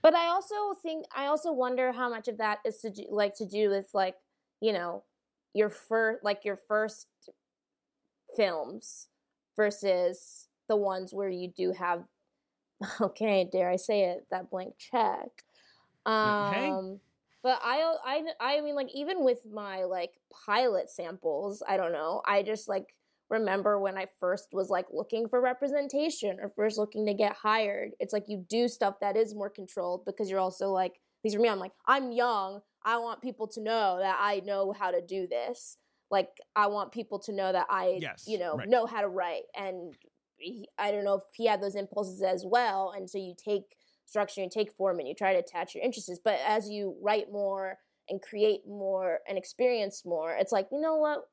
But 0.02 0.16
I 0.16 0.28
also 0.28 0.56
think 0.82 1.06
I 1.16 1.26
also 1.26 1.52
wonder 1.52 1.92
how 1.92 2.10
much 2.10 2.28
of 2.28 2.38
that 2.38 2.60
is 2.66 2.78
to 2.82 2.90
do 2.90 3.06
like 3.10 3.36
to 3.36 3.46
do 3.46 3.70
with 3.70 3.90
like, 3.94 4.16
you 4.62 4.74
know, 4.74 5.04
your 5.54 5.70
first 5.70 6.24
like 6.24 6.46
your 6.46 6.56
first 6.56 7.08
films 8.36 9.08
versus 9.56 10.48
the 10.68 10.76
ones 10.76 11.14
where 11.14 11.30
you 11.30 11.52
do 11.56 11.74
have 11.74 12.04
okay, 13.02 13.50
dare 13.52 13.70
I 13.70 13.76
say 13.76 14.04
it, 14.06 14.26
that 14.32 14.50
blank 14.50 14.76
check. 14.78 15.28
Okay. 16.08 16.70
Um 16.70 17.00
but 17.42 17.60
I 17.64 17.96
I 18.06 18.24
I 18.40 18.62
mean 18.62 18.76
like 18.76 18.90
even 18.94 19.24
with 19.24 19.46
my 19.52 19.84
like 19.84 20.12
pilot 20.46 20.90
samples, 20.90 21.62
I 21.68 21.78
don't 21.78 21.94
know. 21.94 22.22
I 22.26 22.44
just 22.44 22.70
like 22.70 22.94
remember 23.30 23.80
when 23.80 23.98
I 23.98 24.08
first 24.20 24.50
was 24.52 24.70
like 24.70 24.88
looking 24.92 25.28
for 25.28 25.40
representation 25.40 26.40
or 26.42 26.50
first 26.50 26.78
looking 26.78 27.06
to 27.06 27.14
get 27.14 27.36
hired. 27.36 27.92
It's 28.00 28.14
like 28.14 28.26
you 28.28 28.44
do 28.50 28.68
stuff 28.68 28.96
that 29.02 29.16
is 29.16 29.36
more 29.36 29.50
controlled 29.50 30.06
because 30.06 30.30
you're 30.30 30.40
also 30.40 30.72
like, 30.72 31.00
these 31.24 31.36
are 31.36 31.40
me. 31.40 31.50
I'm 31.50 31.60
like, 31.60 31.74
I'm 31.88 32.12
young. 32.12 32.62
I 32.84 32.98
want 32.98 33.22
people 33.22 33.48
to 33.50 33.62
know 33.62 33.98
that 34.00 34.18
I 34.20 34.42
know 34.46 34.74
how 34.78 34.92
to 34.92 35.02
do 35.02 35.28
this. 35.28 35.78
Like, 36.10 36.30
I 36.56 36.68
want 36.68 36.92
people 36.92 37.20
to 37.20 37.34
know 37.34 37.52
that 37.52 37.68
I, 37.70 38.00
Yes, 38.02 38.24
you 38.28 38.40
know, 38.40 38.56
right. 38.56 38.68
know 38.68 38.86
how 38.86 39.02
to 39.02 39.08
write. 39.08 39.44
And 39.56 39.94
he, 40.38 40.68
I 40.78 40.92
don't 40.92 41.04
know 41.04 41.16
if 41.16 41.24
he 41.36 41.46
had 41.46 41.62
those 41.62 41.76
impulses 41.76 42.22
as 42.24 42.44
well. 42.46 42.94
And 42.96 43.08
so 43.10 43.18
you 43.18 43.36
take 43.38 43.76
structure 44.06 44.42
and 44.42 44.52
take 44.52 44.72
form 44.72 44.98
and 45.00 45.08
you 45.08 45.14
try 45.14 45.34
to 45.34 45.40
attach 45.40 45.76
your 45.76 45.84
interests. 45.84 46.20
But 46.24 46.40
as 46.48 46.68
you 46.70 46.96
write 47.02 47.32
more 47.32 47.78
and 48.10 48.20
create 48.22 48.62
more 48.68 49.20
and 49.28 49.38
experience 49.38 50.04
more, 50.04 50.36
it's 50.36 50.52
like, 50.52 50.70
you 50.72 50.82
know 50.82 50.96
what? 50.96 51.26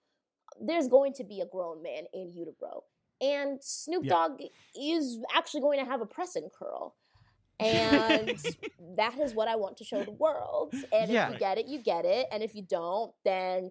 There's 0.60 0.88
going 0.88 1.12
to 1.14 1.24
be 1.24 1.40
a 1.40 1.46
grown 1.46 1.82
man 1.82 2.04
in 2.12 2.32
utero. 2.32 2.84
And 3.20 3.62
Snoop 3.62 4.04
Yeah. 4.04 4.10
Dogg 4.10 4.40
is 4.78 5.18
actually 5.34 5.60
going 5.62 5.78
to 5.78 5.86
have 5.86 6.00
a 6.00 6.06
press 6.06 6.36
and 6.36 6.50
curl. 6.52 6.94
And 7.58 8.38
that 8.96 9.18
is 9.18 9.34
what 9.34 9.48
I 9.48 9.56
want 9.56 9.78
to 9.78 9.84
show 9.84 10.02
the 10.04 10.10
world. 10.12 10.74
And 10.92 11.10
Yeah. 11.10 11.28
if 11.28 11.32
you 11.34 11.38
get 11.38 11.58
it, 11.58 11.66
you 11.66 11.82
get 11.82 12.04
it. 12.04 12.26
And 12.30 12.42
if 12.42 12.54
you 12.54 12.62
don't, 12.62 13.12
then, 13.24 13.70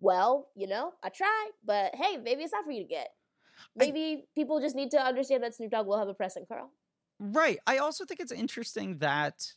well, 0.00 0.48
you 0.56 0.66
know, 0.66 0.92
I 1.02 1.08
tried. 1.08 1.50
But 1.64 1.94
hey, 1.94 2.16
maybe 2.16 2.42
it's 2.42 2.52
not 2.52 2.64
for 2.64 2.72
you 2.72 2.82
to 2.82 2.88
get. 2.88 3.08
Maybe 3.74 4.24
people 4.34 4.60
just 4.60 4.76
need 4.76 4.90
to 4.90 5.00
understand 5.00 5.42
that 5.42 5.54
Snoop 5.54 5.70
Dogg 5.70 5.86
will 5.86 5.98
have 5.98 6.08
a 6.08 6.14
press 6.14 6.36
and 6.36 6.46
curl. 6.46 6.70
Right. 7.18 7.58
I 7.66 7.78
also 7.78 8.04
think 8.04 8.20
it's 8.20 8.32
interesting 8.32 8.98
that 8.98 9.52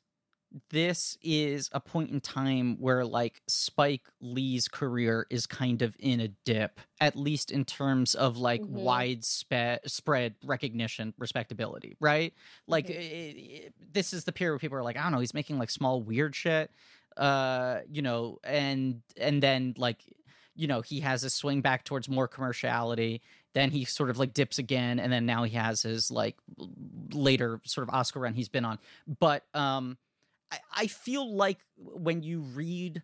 this 0.69 1.17
is 1.21 1.69
a 1.73 1.79
point 1.79 2.09
in 2.09 2.19
time 2.21 2.75
where 2.79 3.05
like 3.05 3.41
Spike 3.47 4.07
Lee's 4.19 4.67
career 4.67 5.27
is 5.29 5.45
kind 5.45 5.81
of 5.81 5.95
in 5.99 6.19
a 6.19 6.27
dip, 6.45 6.79
at 6.99 7.15
least 7.15 7.51
in 7.51 7.65
terms 7.65 8.15
of 8.15 8.37
like 8.37 8.61
Mhm. 8.61 8.67
widespread 8.69 9.79
spread 9.85 10.35
recognition, 10.43 11.13
respectability, 11.17 11.95
right? 11.99 12.33
Like 12.67 12.87
Mhm. 12.87 12.95
it, 12.95 13.35
it- 13.37 13.73
this 13.93 14.11
is 14.13 14.23
the 14.23 14.31
period 14.31 14.53
where 14.53 14.59
people 14.59 14.77
are 14.77 14.83
like, 14.83 14.97
I 14.97 15.03
don't 15.03 15.11
know, 15.11 15.19
he's 15.19 15.33
making 15.33 15.59
like 15.59 15.69
small 15.69 16.01
weird 16.01 16.35
shit, 16.35 16.71
uh, 17.17 17.81
you 17.89 18.01
know, 18.01 18.39
and 18.43 19.01
and 19.17 19.43
then 19.43 19.73
like 19.77 20.03
you 20.55 20.67
know 20.67 20.81
he 20.81 20.99
has 21.01 21.23
a 21.23 21.29
swing 21.29 21.61
back 21.61 21.83
towards 21.85 22.09
more 22.09 22.27
commerciality 22.27 23.21
then 23.53 23.71
he 23.71 23.85
sort 23.85 24.09
of 24.09 24.17
like 24.19 24.33
dips 24.33 24.57
again 24.59 24.99
and 24.99 25.11
then 25.11 25.25
now 25.25 25.43
he 25.43 25.55
has 25.55 25.81
his 25.83 26.11
like 26.11 26.35
later 27.13 27.61
sort 27.63 27.87
of 27.87 27.93
oscar 27.93 28.19
run 28.19 28.33
he's 28.33 28.49
been 28.49 28.65
on 28.65 28.77
but 29.19 29.45
um 29.53 29.97
i, 30.51 30.59
I 30.73 30.87
feel 30.87 31.35
like 31.35 31.59
when 31.77 32.23
you 32.23 32.41
read 32.41 33.03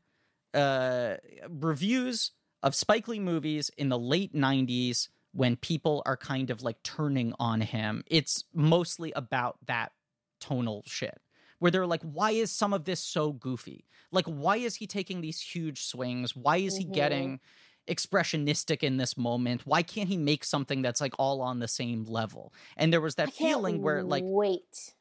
uh 0.54 1.16
reviews 1.50 2.32
of 2.64 2.76
spike 2.76 3.08
lee 3.08 3.20
movies 3.20 3.70
in 3.78 3.90
the 3.90 4.00
late 4.00 4.34
90s 4.34 5.10
when 5.34 5.58
people 5.58 6.02
are 6.06 6.16
kind 6.18 6.50
of 6.50 6.62
like 6.64 6.82
turning 6.84 7.34
on 7.40 7.62
him 7.62 8.04
it's 8.08 8.44
mostly 8.54 9.12
about 9.16 9.58
that 9.68 9.92
tonal 10.40 10.84
shit 10.86 11.20
where 11.60 11.72
they're 11.72 11.86
like 11.88 12.04
why 12.04 12.32
is 12.32 12.52
some 12.52 12.74
of 12.74 12.86
this 12.86 13.02
so 13.02 13.32
goofy 13.34 13.86
like 14.12 14.26
why 14.26 14.58
is 14.58 14.76
he 14.76 14.88
taking 14.88 15.22
these 15.22 15.42
huge 15.42 15.84
swings 15.84 16.36
why 16.36 16.58
is 16.58 16.78
he 16.78 16.86
Mhm. 16.86 16.94
getting 16.94 17.40
expressionistic 17.88 18.82
in 18.82 18.98
this 18.98 19.16
moment 19.18 19.62
why 19.66 19.84
can't 19.84 20.10
he 20.10 20.18
make 20.18 20.44
something 20.44 20.82
that's 20.82 21.00
like 21.02 21.14
all 21.20 21.42
on 21.42 21.60
the 21.60 21.68
same 21.68 22.04
level 22.06 22.54
and 22.78 22.92
there 22.92 23.02
was 23.02 23.16
that 23.16 23.32
feeling 23.32 23.82
where 23.82 24.04
like 24.04 24.24
wait. 24.26 24.94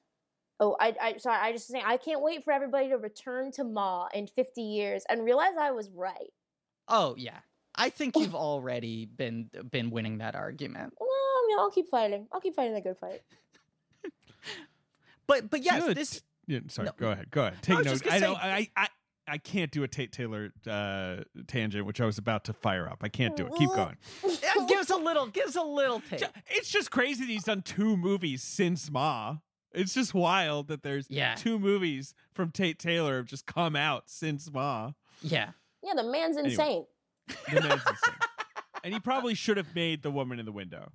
Oh, 0.60 0.76
I, 0.78 0.94
I 1.00 1.16
sorry. 1.18 1.38
I 1.40 1.52
just 1.52 1.66
saying 1.68 1.84
I 1.86 1.96
can't 1.96 2.22
wait 2.22 2.44
for 2.44 2.52
everybody 2.52 2.88
to 2.90 2.96
return 2.96 3.50
to 3.52 3.64
Ma 3.64 4.06
in 4.14 4.26
50 4.26 4.62
years 4.62 5.04
and 5.08 5.24
realize 5.24 5.54
I 5.60 5.72
was 5.72 5.90
right. 5.90 6.32
oh 6.88 7.14
yeah 7.18 7.38
i 7.76 7.88
think 7.90 8.14
you've 8.18 8.34
already 8.36 9.04
been 9.06 9.50
been 9.70 9.90
winning 9.90 10.18
that 10.18 10.34
argument 10.36 10.92
Well, 11.00 11.08
I 11.08 11.44
mean, 11.48 11.58
I'll 11.58 11.70
keep 11.70 11.88
fighting. 11.88 12.28
I'll 12.32 12.40
keep 12.40 12.54
fighting 12.54 12.74
the 12.74 12.80
good 12.80 12.96
fight. 12.98 13.22
but 15.26 15.50
but 15.50 15.62
yes 15.62 15.84
Should. 15.84 15.96
this 15.96 16.22
Yeah, 16.46 16.60
sorry. 16.68 16.86
No. 16.86 16.92
Go 16.98 17.10
ahead. 17.10 17.30
Go 17.30 17.42
ahead. 17.46 17.62
Take 17.62 17.78
was 17.78 17.86
note. 17.86 18.02
just 18.02 18.10
I 18.10 18.18
don't. 18.20 18.36
I, 18.36 18.68
I 18.76 18.88
I 19.26 19.38
can't 19.38 19.70
do 19.70 19.82
a 19.82 19.88
Tate 19.88 20.12
Taylor 20.12 20.50
uh, 20.68 21.16
tangent, 21.46 21.86
which 21.86 22.00
I 22.00 22.04
was 22.04 22.18
about 22.18 22.44
to 22.44 22.52
fire 22.52 22.86
up. 22.88 22.98
I 23.02 23.08
can't 23.08 23.34
do 23.36 23.46
it. 23.46 23.54
Keep 23.56 23.70
going. 23.74 23.96
yeah, 24.22 24.66
give 24.68 24.78
us 24.78 24.90
a 24.90 24.96
little 24.96 25.26
give 25.28 25.46
us 25.46 25.56
a 25.56 25.62
little 25.62 26.00
take 26.10 26.22
It's 26.48 26.68
just 26.70 26.90
crazy 26.90 27.24
that 27.24 27.30
he's 27.30 27.44
done 27.44 27.62
two 27.62 27.96
movies 27.96 28.42
since 28.42 28.90
Ma. 28.90 29.36
It's 29.74 29.92
just 29.94 30.14
wild 30.14 30.68
that 30.68 30.82
there's 30.82 31.06
Yeah. 31.10 31.34
two 31.34 31.58
movies 31.58 32.14
from 32.32 32.50
Tate 32.50 32.78
Taylor 32.78 33.16
have 33.16 33.26
just 33.26 33.46
come 33.46 33.74
out 33.76 34.04
since 34.08 34.50
Ma. 34.52 34.92
yeah 35.22 35.50
Yeah, 35.82 35.94
the 35.94 36.04
man's 36.04 36.36
Anyway. 36.36 36.52
insane. 36.52 36.86
The 37.52 37.60
man's 37.60 37.82
insane. 37.86 38.14
And 38.82 38.92
he 38.94 39.00
probably 39.00 39.34
should 39.34 39.56
have 39.56 39.74
made 39.74 40.02
The 40.02 40.10
Woman 40.10 40.38
in 40.38 40.44
the 40.46 40.52
Window. 40.52 40.92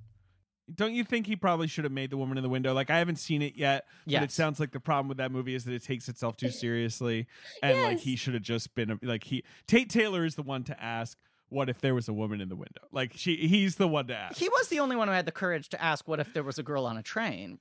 Don't 0.74 0.94
you 0.94 1.04
think 1.04 1.26
he 1.26 1.36
probably 1.36 1.66
should 1.68 1.84
have 1.84 1.92
made 1.94 2.12
The 2.12 2.18
Woman 2.18 2.38
in 2.38 2.44
the 2.44 2.50
Window? 2.50 2.74
Like 2.74 2.92
I 2.92 3.00
haven't 3.00 3.16
seen 3.16 3.42
it 3.42 3.56
yet, 3.56 3.86
but 4.06 4.22
it 4.22 4.32
sounds 4.32 4.60
like 4.60 4.72
the 4.72 4.80
problem 4.80 5.08
with 5.08 5.18
that 5.18 5.32
movie 5.32 5.56
is 5.56 5.66
that 5.66 5.74
it 5.74 5.84
takes 5.84 6.08
itself 6.08 6.38
too 6.38 6.52
seriously, 6.52 7.26
and 7.64 7.82
like 7.82 7.98
he 8.00 8.16
should 8.16 8.36
have 8.36 8.44
just 8.44 8.76
been 8.76 8.92
a, 8.92 9.00
like 9.02 9.24
he 9.24 9.44
Tate 9.68 9.90
Taylor 9.90 10.24
is 10.26 10.36
the 10.36 10.44
one 10.44 10.64
to 10.66 10.80
ask. 10.84 11.18
What 11.52 11.68
if 11.68 11.82
there 11.82 11.96
was 11.96 12.08
a 12.08 12.14
woman 12.14 12.40
in 12.42 12.50
the 12.50 12.56
window? 12.56 12.82
Like 12.92 13.14
she, 13.16 13.36
he's 13.48 13.78
the 13.78 13.88
one 13.88 14.06
to 14.08 14.16
ask. 14.16 14.38
he 14.38 14.48
was 14.50 14.68
the 14.68 14.80
only 14.80 14.96
one 14.96 15.08
who 15.08 15.16
had 15.16 15.26
the 15.26 15.32
courage 15.32 15.70
to 15.70 15.82
ask 15.84 16.08
what 16.08 16.20
if 16.20 16.32
there 16.36 16.44
was 16.44 16.60
a 16.60 16.64
girl 16.64 16.86
on 16.86 16.96
a 16.98 17.02
train 17.02 17.58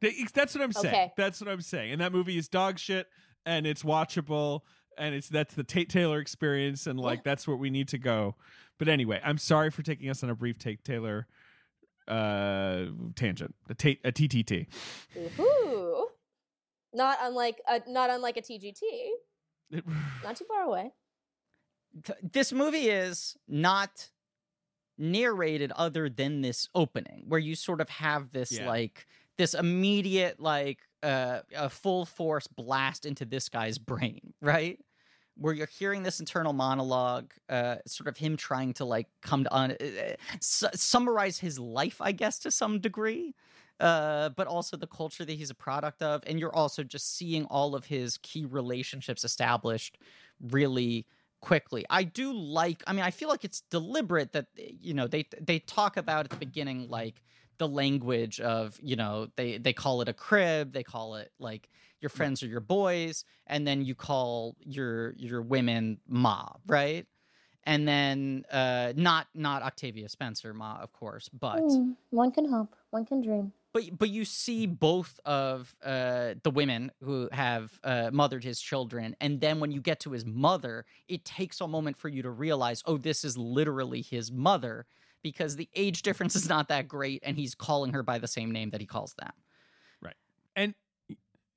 Th- 0.00 0.32
That's 0.32 0.54
what 0.54 0.62
I'm 0.64 0.72
saying. 0.72 0.94
Okay. 0.94 1.12
That's 1.16 1.40
what 1.40 1.48
I'm 1.50 1.60
saying. 1.60 1.92
And 1.92 2.00
that 2.00 2.12
movie 2.12 2.38
is 2.38 2.48
dog 2.48 2.78
shit, 2.78 3.06
and 3.46 3.66
it's 3.66 3.82
watchable, 3.82 4.60
and 4.98 5.14
it's 5.14 5.28
that's 5.28 5.54
the 5.54 5.64
Tate 5.64 5.88
Taylor 5.90 6.18
experience, 6.20 6.86
and 6.86 6.98
like 6.98 7.22
that's 7.24 7.46
where 7.46 7.56
we 7.56 7.70
need 7.70 7.88
to 7.88 7.98
go. 7.98 8.36
But 8.78 8.88
anyway, 8.88 9.20
I'm 9.22 9.38
sorry 9.38 9.70
for 9.70 9.82
taking 9.82 10.08
us 10.08 10.22
on 10.24 10.30
a 10.30 10.34
brief 10.34 10.58
Tate 10.58 10.84
Taylor 10.84 11.26
uh 12.08 12.86
tangent. 13.14 13.54
A 13.68 13.74
TTT. 13.74 14.66
Ooh. 15.38 16.08
Not 16.92 17.18
unlike 17.22 17.60
a 17.68 17.80
not 17.88 18.10
unlike 18.10 18.36
a 18.36 18.42
TGT. 18.42 18.80
It- 19.70 19.84
Not 20.24 20.34
too 20.36 20.44
far 20.46 20.62
away. 20.62 20.92
this 22.22 22.52
movie 22.52 22.88
is 22.88 23.36
not 23.46 24.08
narrated 24.98 25.72
other 25.72 26.08
than 26.08 26.40
this 26.40 26.68
opening 26.74 27.24
where 27.28 27.38
you 27.40 27.54
sort 27.54 27.80
of 27.80 27.88
have 27.88 28.32
this 28.32 28.52
Yeah. 28.52 28.68
like 28.68 29.06
this 29.40 29.54
immediate 29.54 30.38
like 30.38 30.80
uh 31.02 31.38
a 31.56 31.70
full 31.70 32.04
force 32.04 32.46
blast 32.46 33.06
into 33.06 33.24
this 33.24 33.48
guy's 33.48 33.78
brain 33.78 34.34
right 34.42 34.78
where 35.36 35.54
you're 35.54 35.66
hearing 35.78 36.02
this 36.02 36.20
internal 36.20 36.52
monologue 36.52 37.32
uh 37.48 37.76
sort 37.86 38.06
of 38.06 38.18
him 38.18 38.36
trying 38.36 38.74
to 38.74 38.84
like 38.84 39.06
come 39.22 39.44
to 39.44 39.54
un- 39.54 39.76
uh, 39.80 40.14
su- 40.42 40.68
summarize 40.74 41.38
his 41.38 41.58
life 41.58 41.96
i 42.02 42.12
guess 42.12 42.38
to 42.38 42.50
some 42.50 42.80
degree 42.80 43.34
uh, 43.80 44.28
but 44.36 44.46
also 44.46 44.76
the 44.76 44.86
culture 44.86 45.24
that 45.24 45.32
he's 45.32 45.48
a 45.48 45.54
product 45.54 46.02
of, 46.02 46.22
and 46.26 46.38
you're 46.38 46.54
also 46.54 46.82
just 46.82 47.16
seeing 47.16 47.46
all 47.46 47.74
of 47.74 47.86
his 47.86 48.18
key 48.18 48.44
relationships 48.44 49.24
established 49.24 49.96
really 50.50 51.06
quickly. 51.40 51.86
I 51.88 52.02
do 52.02 52.30
like. 52.34 52.82
I 52.86 52.92
mean, 52.92 53.06
I 53.06 53.10
feel 53.10 53.30
like 53.30 53.42
it's 53.42 53.62
deliberate 53.70 54.32
that 54.32 54.48
you 54.54 54.92
know 54.92 55.06
they 55.06 55.24
they 55.40 55.60
talk 55.60 55.96
about 55.96 56.26
at 56.26 56.30
the 56.30 56.36
beginning 56.36 56.90
like 56.90 57.22
the 57.60 57.68
language 57.68 58.40
of 58.40 58.78
you 58.82 58.96
know 58.96 59.28
they 59.36 59.58
they 59.58 59.74
call 59.74 60.02
it 60.02 60.08
a 60.08 60.14
crib, 60.14 60.72
they 60.72 60.82
call 60.84 61.16
it 61.16 61.32
like 61.38 61.70
your 62.00 62.10
friends 62.10 62.42
are 62.42 62.48
your 62.48 62.60
boys, 62.60 63.24
and 63.46 63.68
then 63.68 63.84
you 63.84 63.94
call 63.94 64.56
your 64.60 65.12
your 65.16 65.42
women 65.42 66.00
ma, 66.08 66.48
right? 66.66 67.06
And 67.64 67.86
then 67.88 68.44
uh, 68.50 68.94
not 68.96 69.28
not 69.34 69.62
Octavia 69.62 70.08
Spencer 70.08 70.54
ma, 70.54 70.78
of 70.80 70.92
course, 70.92 71.28
but 71.28 71.78
Hmm, 71.78 71.92
one 72.10 72.32
can 72.32 72.46
hope. 72.50 72.74
One 72.90 73.04
can 73.06 73.22
dream. 73.22 73.52
but 73.72 73.84
but 73.98 74.10
you 74.10 74.24
see 74.24 74.66
both 74.66 75.20
of 75.24 75.76
uh, 75.84 76.34
the 76.42 76.50
women 76.50 76.90
who 77.02 77.28
have 77.32 77.78
uh, 77.84 78.10
mothered 78.12 78.44
his 78.44 78.60
children, 78.60 79.16
and 79.20 79.40
then 79.40 79.60
when 79.60 79.70
you 79.72 79.80
get 79.80 80.00
to 80.00 80.10
his 80.12 80.24
mother, 80.26 80.86
it 81.08 81.24
takes 81.24 81.60
a 81.60 81.68
moment 81.68 81.96
for 81.96 82.08
you 82.08 82.22
to 82.22 82.30
realize, 82.30 82.82
oh, 82.86 82.96
this 82.98 83.24
is 83.24 83.38
literally 83.38 84.02
his 84.02 84.32
mother 84.32 84.86
because 85.22 85.56
the 85.56 85.68
age 85.74 86.02
difference 86.02 86.34
is 86.36 86.48
not 86.48 86.68
that 86.68 86.88
great, 86.88 87.22
and 87.24 87.36
he's 87.36 87.54
calling 87.54 87.92
her 87.92 88.02
by 88.02 88.18
the 88.18 88.28
same 88.28 88.50
name 88.50 88.70
that 88.70 88.80
he 88.80 88.86
calls 88.86 89.14
them. 89.18 89.32
Right. 90.02 90.16
And 90.56 90.74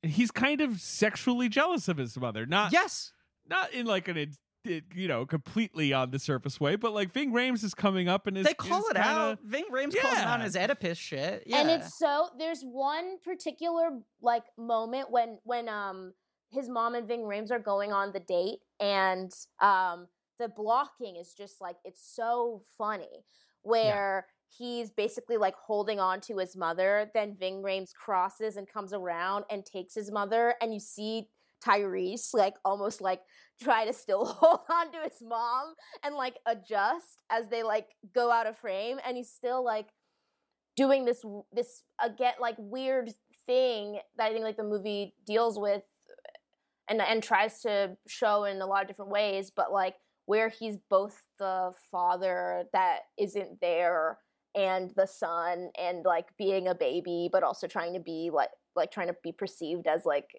he's 0.01 0.31
kind 0.31 0.61
of 0.61 0.79
sexually 0.81 1.49
jealous 1.49 1.87
of 1.87 1.97
his 1.97 2.17
mother. 2.17 2.45
Not 2.45 2.71
yes, 2.73 3.11
not 3.47 3.71
in 3.73 3.85
like 3.85 4.07
an 4.07 4.17
it, 4.65 4.83
you 4.95 5.07
know 5.09 5.25
completely 5.25 5.91
on 5.93 6.11
the 6.11 6.19
surface 6.19 6.59
way, 6.59 6.75
but 6.77 6.93
like 6.93 7.11
Ving 7.11 7.31
Rhames 7.33 7.63
is 7.63 7.73
coming 7.73 8.07
up 8.07 8.27
and 8.27 8.37
is 8.37 8.45
they 8.45 8.53
call 8.53 8.79
is 8.79 8.89
it 8.91 8.95
kinda- 8.95 9.09
out. 9.09 9.39
Ving 9.43 9.65
Rhames 9.71 9.93
calls 9.99 10.13
him 10.13 10.27
out 10.27 10.39
Yeah. 10.39 10.45
as 10.45 10.55
Oedipus 10.55 10.97
shit. 10.97 11.43
Yeah. 11.45 11.59
And 11.59 11.69
it's 11.69 11.97
so 11.97 12.29
there's 12.39 12.61
one 12.63 13.17
particular 13.19 13.89
like 14.21 14.43
moment 14.57 15.11
when 15.11 15.39
when 15.43 15.67
um 15.67 16.13
his 16.49 16.69
mom 16.69 16.95
and 16.95 17.07
Ving 17.07 17.21
Rhames 17.23 17.51
are 17.51 17.59
going 17.59 17.91
on 17.91 18.11
the 18.13 18.19
date 18.21 18.59
and 18.79 19.31
um 19.59 20.07
the 20.39 20.47
blocking 20.47 21.15
is 21.17 21.33
just 21.33 21.59
like 21.59 21.75
it's 21.83 22.01
so 22.15 22.61
funny 22.77 23.23
where 23.63 24.27
he's 24.57 24.91
basically 24.91 25.37
like 25.37 25.55
holding 25.55 25.99
on 25.99 26.21
to 26.21 26.37
his 26.37 26.55
mother 26.55 27.09
then 27.13 27.35
Ving 27.37 27.63
Rhames 27.63 27.93
crosses 27.93 28.55
and 28.55 28.67
comes 28.67 28.93
around 28.93 29.45
and 29.49 29.65
takes 29.65 29.95
his 29.95 30.11
mother 30.11 30.55
and 30.61 30.73
you 30.73 30.79
see 30.79 31.27
Tyrese 31.65 32.33
like 32.33 32.55
almost 32.63 33.01
like 33.01 33.21
try 33.61 33.85
to 33.85 33.93
still 33.93 34.25
hold 34.39 34.61
on 34.69 34.91
to 34.91 34.99
his 35.03 35.21
mom 35.21 35.73
and 36.03 36.15
like 36.15 36.37
adjust 36.45 37.21
as 37.29 37.47
they 37.47 37.63
like 37.63 37.87
go 38.13 38.31
out 38.31 38.47
of 38.47 38.57
frame 38.57 38.99
and 39.05 39.17
he's 39.17 39.31
still 39.31 39.63
like 39.63 39.87
doing 40.75 41.05
this 41.05 41.23
this 41.51 41.83
again 42.03 42.33
like 42.39 42.55
weird 42.57 43.13
thing 43.45 43.99
that 44.17 44.25
I 44.25 44.33
think 44.33 44.43
like 44.43 44.57
the 44.57 44.63
movie 44.63 45.13
deals 45.25 45.59
with 45.59 45.83
and 46.89 47.01
and 47.01 47.23
tries 47.23 47.61
to 47.61 47.97
show 48.07 48.43
in 48.43 48.61
a 48.61 48.65
lot 48.65 48.81
of 48.81 48.87
different 48.87 49.11
ways, 49.11 49.51
but 49.55 49.71
like 49.71 49.95
where 50.25 50.49
he's 50.49 50.77
both 50.89 51.21
the 51.39 51.71
father 51.91 52.65
that 52.73 52.99
isn't 53.17 53.59
there 53.61 54.19
and 54.55 54.91
the 54.95 55.07
son 55.07 55.69
and 55.79 56.05
like 56.05 56.27
being 56.37 56.67
a 56.67 56.75
baby 56.75 57.29
but 57.31 57.43
also 57.43 57.67
trying 57.67 57.93
to 57.93 57.99
be 57.99 58.29
like 58.31 58.49
like 58.75 58.91
trying 58.91 59.07
to 59.07 59.15
be 59.23 59.31
perceived 59.31 59.87
as 59.87 60.05
like 60.05 60.29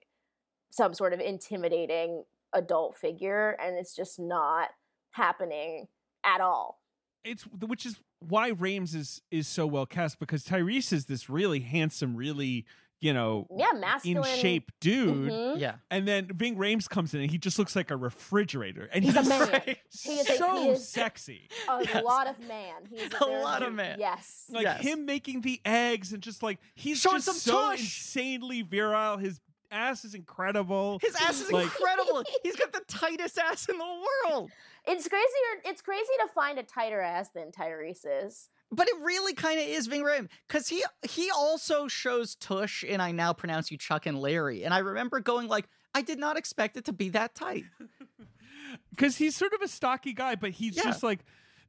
some 0.70 0.94
sort 0.94 1.12
of 1.12 1.20
intimidating 1.20 2.24
adult 2.52 2.96
figure 2.96 3.56
and 3.62 3.76
it's 3.76 3.94
just 3.94 4.18
not 4.18 4.68
happening 5.12 5.86
at 6.24 6.40
all. 6.40 6.80
it's 7.24 7.42
which 7.66 7.86
is 7.86 8.00
why 8.20 8.52
Rhames 8.52 8.94
is 8.94 9.20
is 9.30 9.46
so 9.46 9.66
well 9.66 9.86
cast 9.86 10.18
because 10.18 10.44
Tyrese 10.44 10.92
is 10.92 11.06
this 11.06 11.28
really 11.28 11.60
handsome, 11.60 12.16
really 12.16 12.64
you 13.04 13.12
know 13.12 13.46
Yeah, 13.54 13.72
masculine, 13.74 14.26
in 14.28 14.38
shape 14.38 14.72
dude, 14.80 15.30
Mhm. 15.30 15.60
yeah. 15.60 15.74
and 15.90 16.08
then 16.08 16.26
Ving 16.34 16.56
Rhames 16.56 16.88
comes 16.88 17.12
in 17.12 17.20
and 17.20 17.30
he 17.30 17.36
just 17.36 17.58
looks 17.58 17.76
like 17.76 17.90
a 17.90 17.96
refrigerator, 17.96 18.88
and 18.92 19.04
He's 19.04 19.14
a 19.14 19.22
man. 19.22 19.40
Right. 19.50 19.78
He 20.02 20.14
is 20.14 20.30
a- 20.30 20.36
so 20.38 20.56
he 20.62 20.68
is- 20.70 20.88
sexy. 20.88 21.48
a 21.68 21.82
Yes. 21.84 22.02
lot 22.02 22.26
of 22.26 22.38
man. 22.40 22.86
He 22.88 22.96
is 22.96 23.12
A 23.20 23.26
lot 23.26 23.62
of 23.62 23.74
man. 23.74 23.98
Yes. 24.00 24.46
Like 24.48 24.62
Yes. 24.64 24.80
him 24.80 25.04
making 25.04 25.42
the 25.42 25.60
eggs 25.66 26.12
and 26.14 26.22
just 26.22 26.42
like 26.42 26.58
he's 26.74 27.00
Showing 27.00 27.16
just 27.16 27.26
some 27.26 27.34
so 27.36 27.52
tush. 27.70 27.80
insanely 27.80 28.62
virile. 28.62 29.18
His 29.18 29.38
ass 29.70 30.04
is 30.04 30.14
incredible. 30.14 30.98
His 31.02 31.14
ass 31.16 31.40
is 31.42 31.52
Like- 31.52 31.64
incredible. 31.64 32.24
He's 32.42 32.56
got 32.56 32.72
the 32.72 32.82
tightest 32.88 33.38
ass 33.38 33.68
in 33.68 33.76
the 33.76 33.84
world. 34.28 34.50
It's 34.86 35.08
crazier. 35.08 35.62
It's 35.64 35.82
crazy 35.82 36.12
to 36.20 36.28
find 36.28 36.58
a 36.58 36.62
tighter 36.62 37.00
ass 37.00 37.28
than 37.34 37.50
Tyrese's. 37.52 38.48
But 38.74 38.88
it 38.88 38.94
really 39.02 39.34
kind 39.34 39.58
of 39.60 39.66
is 39.66 39.86
Ving 39.86 40.02
Rhames 40.02 40.28
because 40.48 40.68
he 40.68 40.82
he 41.08 41.30
also 41.30 41.88
shows 41.88 42.34
tush 42.34 42.84
in 42.84 43.00
I 43.00 43.12
now 43.12 43.32
pronounce 43.32 43.70
you 43.70 43.78
Chuck 43.78 44.06
and 44.06 44.18
Larry, 44.18 44.64
and 44.64 44.74
I 44.74 44.78
remember 44.78 45.20
going 45.20 45.48
like, 45.48 45.66
I 45.94 46.02
did 46.02 46.18
not 46.18 46.36
expect 46.36 46.76
it 46.76 46.84
to 46.86 46.92
be 46.92 47.08
that 47.10 47.34
tight. 47.34 47.64
because 48.90 49.16
he's 49.16 49.36
sort 49.36 49.52
of 49.52 49.62
a 49.62 49.68
stocky 49.68 50.12
guy, 50.12 50.34
but 50.34 50.50
he's 50.52 50.76
Yeah. 50.76 50.84
just 50.84 51.02
like 51.02 51.20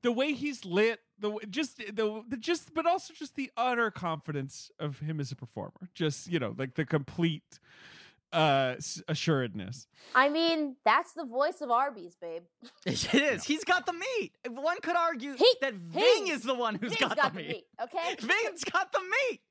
the 0.01 0.11
way 0.11 0.33
he's 0.33 0.65
lit, 0.65 0.99
the 1.19 1.37
just 1.49 1.77
the, 1.77 2.23
the 2.27 2.37
just, 2.37 2.73
but 2.73 2.85
also 2.85 3.13
just 3.13 3.35
the 3.35 3.51
utter 3.57 3.89
confidence 3.91 4.69
of 4.79 4.99
him 4.99 5.19
as 5.19 5.31
a 5.31 5.35
performer. 5.35 5.89
Just 5.93 6.27
you 6.27 6.39
know, 6.39 6.53
like 6.57 6.75
the 6.75 6.85
complete 6.85 7.59
uh 8.35 8.75
assuredness. 9.07 9.87
I 10.13 10.29
mean, 10.29 10.75
that's 10.85 11.13
the 11.13 11.25
voice 11.25 11.61
of 11.61 11.71
Arby's, 11.71 12.15
babe. 12.19 12.43
It 12.85 13.13
is. 13.13 13.43
He's 13.45 13.63
got 13.63 13.85
the 13.85 13.93
meat. 13.93 14.31
One 14.49 14.79
could 14.81 14.95
argue 14.95 15.33
He- 15.35 15.55
that 15.61 15.73
he- 15.73 15.79
Ving 15.79 16.27
is 16.27 16.41
the 16.43 16.53
one 16.53 16.75
who's 16.75 16.89
Ving's 16.89 16.99
got, 16.99 17.15
got 17.17 17.33
the 17.33 17.39
the 17.39 17.43
meat. 17.47 17.49
meat, 17.55 17.65
okay? 17.81 18.15
Ving's 18.19 18.63
got 18.63 18.91
the 18.91 18.99
meat. 19.01 19.41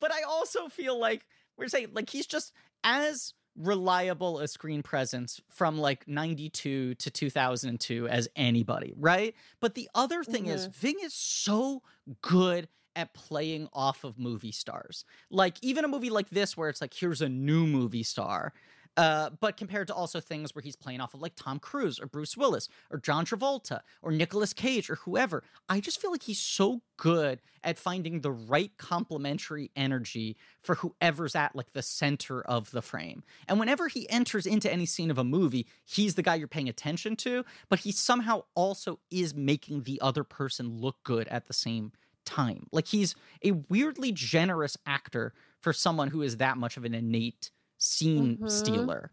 But 0.00 0.12
I 0.12 0.22
also 0.22 0.68
feel 0.68 0.98
like 0.98 1.24
we're 1.56 1.68
saying 1.68 1.88
like 1.92 2.10
he's 2.10 2.26
just 2.26 2.52
as 2.84 3.34
reliable 3.56 4.38
a 4.40 4.48
screen 4.48 4.82
presence 4.82 5.38
from 5.50 5.78
like 5.78 6.08
92 6.08 6.94
to 6.94 7.10
2002 7.10 8.08
as 8.08 8.26
anybody, 8.34 8.94
right? 8.98 9.34
But 9.60 9.74
the 9.74 9.88
other 9.94 10.24
thing 10.24 10.46
is 10.46 10.66
Ving 10.66 10.96
is 11.02 11.12
so 11.14 11.82
good 12.22 12.68
at 12.96 13.14
playing 13.14 13.68
off 13.72 14.04
of 14.04 14.18
movie 14.18 14.52
stars. 14.52 15.04
Like 15.30 15.56
even 15.62 15.84
a 15.84 15.88
movie 15.88 16.10
like 16.10 16.30
this 16.30 16.56
where 16.56 16.68
it's 16.68 16.80
like 16.80 16.94
here's 16.94 17.22
a 17.22 17.28
new 17.28 17.66
movie 17.66 18.02
star. 18.02 18.52
Uh, 18.96 19.30
but 19.40 19.56
compared 19.56 19.86
to 19.86 19.94
also 19.94 20.20
things 20.20 20.54
where 20.54 20.62
he's 20.62 20.76
playing 20.76 21.00
off 21.00 21.14
of 21.14 21.22
like 21.22 21.32
Tom 21.34 21.58
Cruise 21.58 21.98
or 21.98 22.06
Bruce 22.06 22.36
Willis 22.36 22.68
or 22.90 22.98
John 22.98 23.24
Travolta 23.24 23.80
or 24.02 24.12
Nicolas 24.12 24.52
Cage 24.52 24.90
or 24.90 24.96
whoever, 24.96 25.42
I 25.68 25.80
just 25.80 26.00
feel 26.00 26.10
like 26.10 26.24
he's 26.24 26.38
so 26.38 26.82
good 26.98 27.40
at 27.64 27.78
finding 27.78 28.20
the 28.20 28.30
right 28.30 28.70
complementary 28.76 29.70
energy 29.74 30.36
for 30.60 30.74
whoever's 30.76 31.34
at 31.34 31.56
like 31.56 31.72
the 31.72 31.82
center 31.82 32.42
of 32.42 32.70
the 32.70 32.82
frame. 32.82 33.22
And 33.48 33.58
whenever 33.58 33.88
he 33.88 34.08
enters 34.10 34.46
into 34.46 34.70
any 34.70 34.84
scene 34.84 35.10
of 35.10 35.18
a 35.18 35.24
movie, 35.24 35.66
he's 35.86 36.14
the 36.14 36.22
guy 36.22 36.34
you're 36.34 36.48
paying 36.48 36.68
attention 36.68 37.16
to, 37.16 37.44
but 37.70 37.80
he 37.80 37.92
somehow 37.92 38.42
also 38.54 38.98
is 39.10 39.34
making 39.34 39.84
the 39.84 40.00
other 40.02 40.24
person 40.24 40.68
look 40.68 40.96
good 41.02 41.28
at 41.28 41.46
the 41.46 41.54
same 41.54 41.92
time. 42.24 42.66
Like 42.72 42.88
he's 42.88 43.14
a 43.44 43.52
weirdly 43.52 44.12
generous 44.12 44.76
actor 44.86 45.32
for 45.60 45.72
someone 45.72 46.08
who 46.08 46.22
is 46.22 46.38
that 46.38 46.56
much 46.56 46.76
of 46.76 46.84
an 46.84 46.94
innate 46.94 47.50
scene 47.78 48.38
Mhm. 48.38 48.50
stealer. 48.50 49.10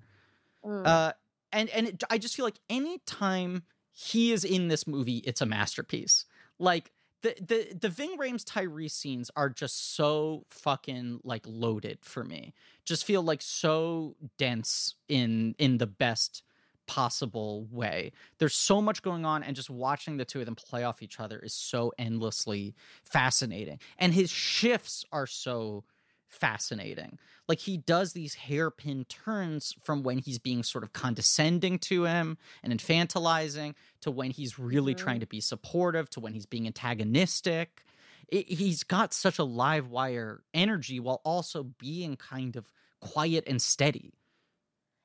Mm. 0.63 0.85
Uh, 0.85 1.13
and 1.51 1.69
and 1.69 1.87
it, 1.87 2.03
I 2.09 2.17
just 2.17 2.35
feel 2.35 2.45
like 2.45 2.59
anytime 2.69 3.63
he 3.91 4.31
is 4.31 4.43
in 4.43 4.67
this 4.67 4.85
movie, 4.87 5.17
it's 5.19 5.41
a 5.41 5.45
masterpiece. 5.45 6.25
Like 6.59 6.91
the 7.21 7.35
the 7.39 7.73
the 7.79 7.89
Ving 7.89 8.17
Rhames 8.17 8.43
Tyrese 8.43 8.91
scenes 8.91 9.29
are 9.35 9.49
just 9.49 9.95
so 9.95 10.45
fucking 10.49 11.21
like 11.23 11.43
loaded 11.47 11.99
for 12.03 12.23
me. 12.23 12.53
Just 12.85 13.03
feel 13.05 13.21
like 13.21 13.41
so 13.41 14.15
dense 14.37 14.95
in 15.07 15.55
in 15.57 15.77
the 15.79 15.87
best 15.87 16.43
possible 16.89 17.67
way. 17.71 18.11
There's 18.39 18.55
so 18.55 18.81
much 18.81 19.03
going 19.03 19.23
on, 19.25 19.43
and 19.43 19.55
just 19.55 19.69
watching 19.69 20.17
the 20.17 20.25
two 20.25 20.39
of 20.39 20.45
them 20.47 20.55
play 20.55 20.83
off 20.83 21.03
each 21.03 21.19
other 21.19 21.37
is 21.37 21.53
so 21.53 21.93
endlessly 21.99 22.73
fascinating. 23.03 23.79
And 23.99 24.11
his 24.13 24.31
shifts 24.31 25.05
are 25.11 25.27
so 25.27 25.83
fascinating. 26.27 27.17
Like 27.47 27.59
he 27.59 27.77
does 27.77 28.13
these 28.13 28.35
hairpin 28.35 29.05
turns 29.05 29.75
from 29.83 30.03
when 30.03 30.19
he's 30.19 30.39
being 30.39 30.63
sort 30.63 30.83
of 30.83 30.93
condescending 30.93 31.79
to 31.79 32.03
him 32.05 32.37
and 32.63 32.71
infantilizing 32.73 33.73
to 34.01 34.11
when 34.11 34.31
he's 34.31 34.59
really 34.59 34.93
Mhm. 34.93 34.97
trying 34.97 35.19
to 35.21 35.25
be 35.27 35.41
supportive 35.41 36.09
to 36.11 36.19
when 36.19 36.33
he's 36.33 36.45
being 36.45 36.67
antagonistic. 36.67 37.83
It, 38.27 38.47
he's 38.47 38.83
got 38.83 39.13
such 39.13 39.39
a 39.39 39.43
live 39.43 39.87
wire 39.89 40.43
energy 40.53 40.99
while 40.99 41.21
also 41.23 41.63
being 41.63 42.15
kind 42.15 42.55
of 42.55 42.71
quiet 42.99 43.43
and 43.47 43.59
steady. 43.61 44.13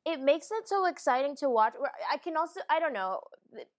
It 0.07 0.21
makes 0.21 0.51
it 0.51 0.69
so 0.69 0.87
exciting 0.87 1.37
to 1.37 1.49
watch. 1.49 1.75
I 2.13 2.19
can 2.19 2.37
also, 2.37 2.61
I 2.71 2.79
don't 2.81 2.93
know, 2.93 3.21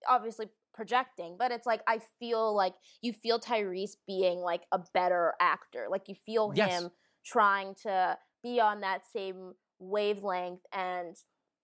obviously 0.08 0.48
projecting, 0.74 1.36
but 1.38 1.52
it's 1.52 1.66
like 1.66 1.82
I 1.88 2.00
feel 2.20 2.54
like 2.56 2.74
you 3.02 3.14
feel 3.14 3.40
Tyrese 3.40 3.98
being 4.08 4.40
like 4.40 4.64
a 4.72 4.80
better 4.94 5.34
actor. 5.40 5.88
Like 5.90 6.08
you 6.10 6.16
feel 6.16 6.52
Yes. 6.54 6.72
him 6.72 6.92
trying 7.26 7.76
to 7.84 8.18
be 8.44 8.60
on 8.60 8.82
that 8.82 9.02
same 9.12 9.54
wavelength 9.80 10.62
and 10.74 11.16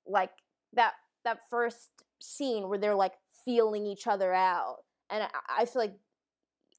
like 0.07 0.31
that 0.73 0.93
that 1.23 1.39
first 1.49 1.89
scene 2.19 2.69
where 2.69 2.77
they're 2.79 2.95
like 2.95 3.13
feeling 3.45 3.85
each 3.85 4.07
other 4.07 4.33
out. 4.33 4.77
And 5.09 5.23
I, 5.23 5.29
I 5.61 5.65
feel 5.65 5.81
like 5.81 5.95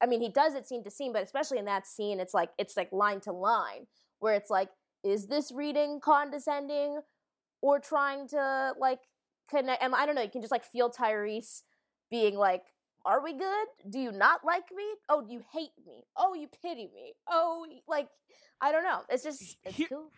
I 0.01 0.05
mean 0.05 0.21
he 0.21 0.29
does 0.29 0.55
it 0.55 0.67
scene 0.67 0.83
to 0.83 0.91
scene, 0.91 1.13
but 1.13 1.23
especially 1.23 1.59
in 1.59 1.65
that 1.65 1.87
scene, 1.87 2.19
it's 2.19 2.33
like 2.33 2.49
it's 2.57 2.75
like 2.77 2.91
line 2.91 3.19
to 3.21 3.31
line 3.31 3.87
where 4.19 4.35
it's 4.35 4.49
like, 4.49 4.69
is 5.03 5.27
this 5.27 5.51
reading 5.51 5.99
condescending 5.99 7.01
or 7.63 7.79
trying 7.79 8.27
to 8.27 8.73
like 8.77 8.99
connect? 9.49 9.81
And 9.81 9.95
I 9.95 10.05
don't 10.05 10.15
know. 10.15 10.21
You 10.21 10.29
can 10.29 10.41
just 10.41 10.51
like 10.51 10.63
feel 10.65 10.91
Tyrese 10.91 11.63
being 12.11 12.35
like, 12.35 12.63
"Are 13.05 13.23
we 13.23 13.33
good? 13.33 13.67
Do 13.89 13.99
you 13.99 14.11
not 14.11 14.41
like 14.45 14.65
me? 14.75 14.83
Oh, 15.09 15.21
do 15.25 15.31
you 15.33 15.41
hate 15.53 15.71
me? 15.85 16.03
Oh, 16.17 16.33
you 16.35 16.47
pity 16.61 16.89
me? 16.93 17.13
Oh, 17.27 17.65
like 17.87 18.09
I 18.61 18.71
don't 18.73 18.83
know. 18.83 18.99
It's 19.09 19.23
just 19.23 19.57
it's 19.63 19.75
Here- 19.77 19.87
cool. 19.87 20.11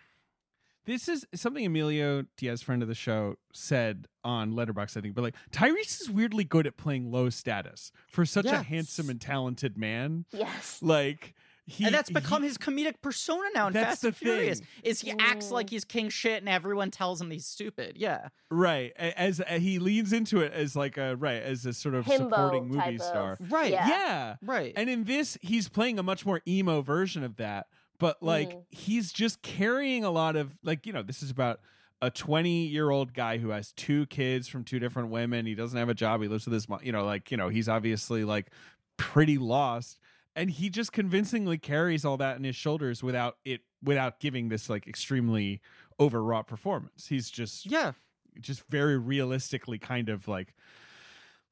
This 0.86 1.08
is 1.10 1.26
something 1.34 1.66
Emilio 1.66 2.26
Diaz, 2.38 2.62
friend 2.62 2.84
of 2.84 2.88
the 2.88 2.94
show, 2.94 3.38
said 3.52 4.08
on 4.24 4.52
Letterboxd, 4.54 4.98
I 4.98 5.02
think. 5.02 5.16
But 5.16 5.24
like 5.24 5.36
Tyrese 5.52 6.02
is 6.02 6.10
weirdly 6.12 6.44
good 6.44 6.68
at 6.68 6.78
playing 6.78 7.12
low 7.12 7.30
status 7.30 7.92
for 8.08 8.24
such 8.26 8.46
a 8.46 8.62
handsome 8.62 9.10
and 9.10 9.20
talented 9.22 9.78
man. 9.78 10.26
Yes. 10.32 10.80
Like 10.82 11.34
he, 11.68 11.84
and 11.86 11.94
that's 11.96 12.10
become 12.12 12.42
he- 12.44 12.48
his 12.48 12.58
comedic 12.58 13.02
persona 13.02 13.48
now 13.54 13.68
in 13.68 13.74
That's 13.74 13.86
Fast 13.88 14.02
the 14.04 14.08
and 14.10 14.16
Furious. 14.18 14.62
Is 14.84 15.02
he 15.02 15.12
acts 15.20 15.48
Mm. 15.48 15.52
like 15.52 15.70
he's 15.70 15.84
king 15.84 16.10
shit 16.10 16.42
and 16.42 16.48
everyone 16.50 16.92
tells 16.92 17.20
him 17.20 17.32
he's 17.32 17.46
stupid. 17.48 17.94
Yeah. 17.98 18.30
right 18.52 18.94
a- 18.98 19.20
as, 19.20 19.42
uh, 19.42 19.46
he 19.60 19.80
leans 19.80 20.14
into 20.14 20.42
it 20.42 20.54
as 20.54 20.76
like 20.76 20.98
a 20.98 21.16
right 21.16 21.42
as 21.42 21.66
a 21.66 21.74
sort 21.74 21.96
of 21.96 22.06
Himbo 22.06 22.18
supporting 22.30 22.68
movie 22.68 22.98
star. 23.00 23.34
of 23.40 23.52
Right. 23.52 23.72
Yeah. 23.72 23.88
yeah. 23.88 24.36
Right. 24.44 24.74
And 24.76 24.90
in 24.90 25.06
this, 25.06 25.38
he's 25.42 25.68
playing 25.68 25.98
a 26.00 26.04
much 26.04 26.26
more 26.26 26.42
emo 26.48 26.82
version 26.82 27.24
of 27.24 27.38
that. 27.38 27.68
But 27.98 28.22
like, 28.22 28.50
Mhm. 28.52 28.64
he's 28.70 29.12
just 29.12 29.42
carrying 29.42 30.04
a 30.04 30.12
lot 30.12 30.36
of 30.36 30.58
like, 30.64 30.86
you 30.86 30.94
know, 30.94 31.02
this 31.02 31.24
is 31.24 31.32
about 31.32 31.62
a 32.02 32.12
20 32.12 32.68
year 32.68 32.90
old 32.92 33.14
guy 33.14 33.38
who 33.40 33.50
has 33.50 33.72
two 33.72 34.06
kids 34.08 34.48
from 34.48 34.64
two 34.66 34.78
different 34.80 35.10
women. 35.10 35.46
He 35.46 35.56
doesn't 35.56 35.80
have 35.80 35.90
a 35.90 35.94
job. 35.96 36.22
He 36.22 36.28
lives 36.28 36.46
with 36.46 36.54
his 36.54 36.70
mom. 36.70 36.82
You 36.84 36.92
know, 36.92 37.06
like, 37.06 37.32
you 37.32 37.38
know, 37.38 37.50
he's 37.50 37.68
obviously 37.70 38.24
like 38.24 38.52
pretty 38.98 39.38
lost. 39.38 39.98
And 40.36 40.52
he 40.52 40.70
just 40.70 40.92
convincingly 40.92 41.58
carries 41.58 42.04
all 42.04 42.18
that 42.18 42.38
in 42.38 42.44
his 42.44 42.56
shoulders 42.56 43.02
without 43.02 43.38
it, 43.46 43.62
without 43.82 44.20
giving 44.20 44.50
this 44.50 44.70
like 44.70 44.88
extremely 44.88 45.62
overwrought 46.00 46.48
performance. 46.48 47.08
He's 47.08 47.30
just, 47.30 47.66
yeah. 47.66 47.94
just 48.40 48.64
very 48.70 48.98
realistically 48.98 49.80
kind 49.80 50.10
of 50.10 50.28
like 50.28 50.54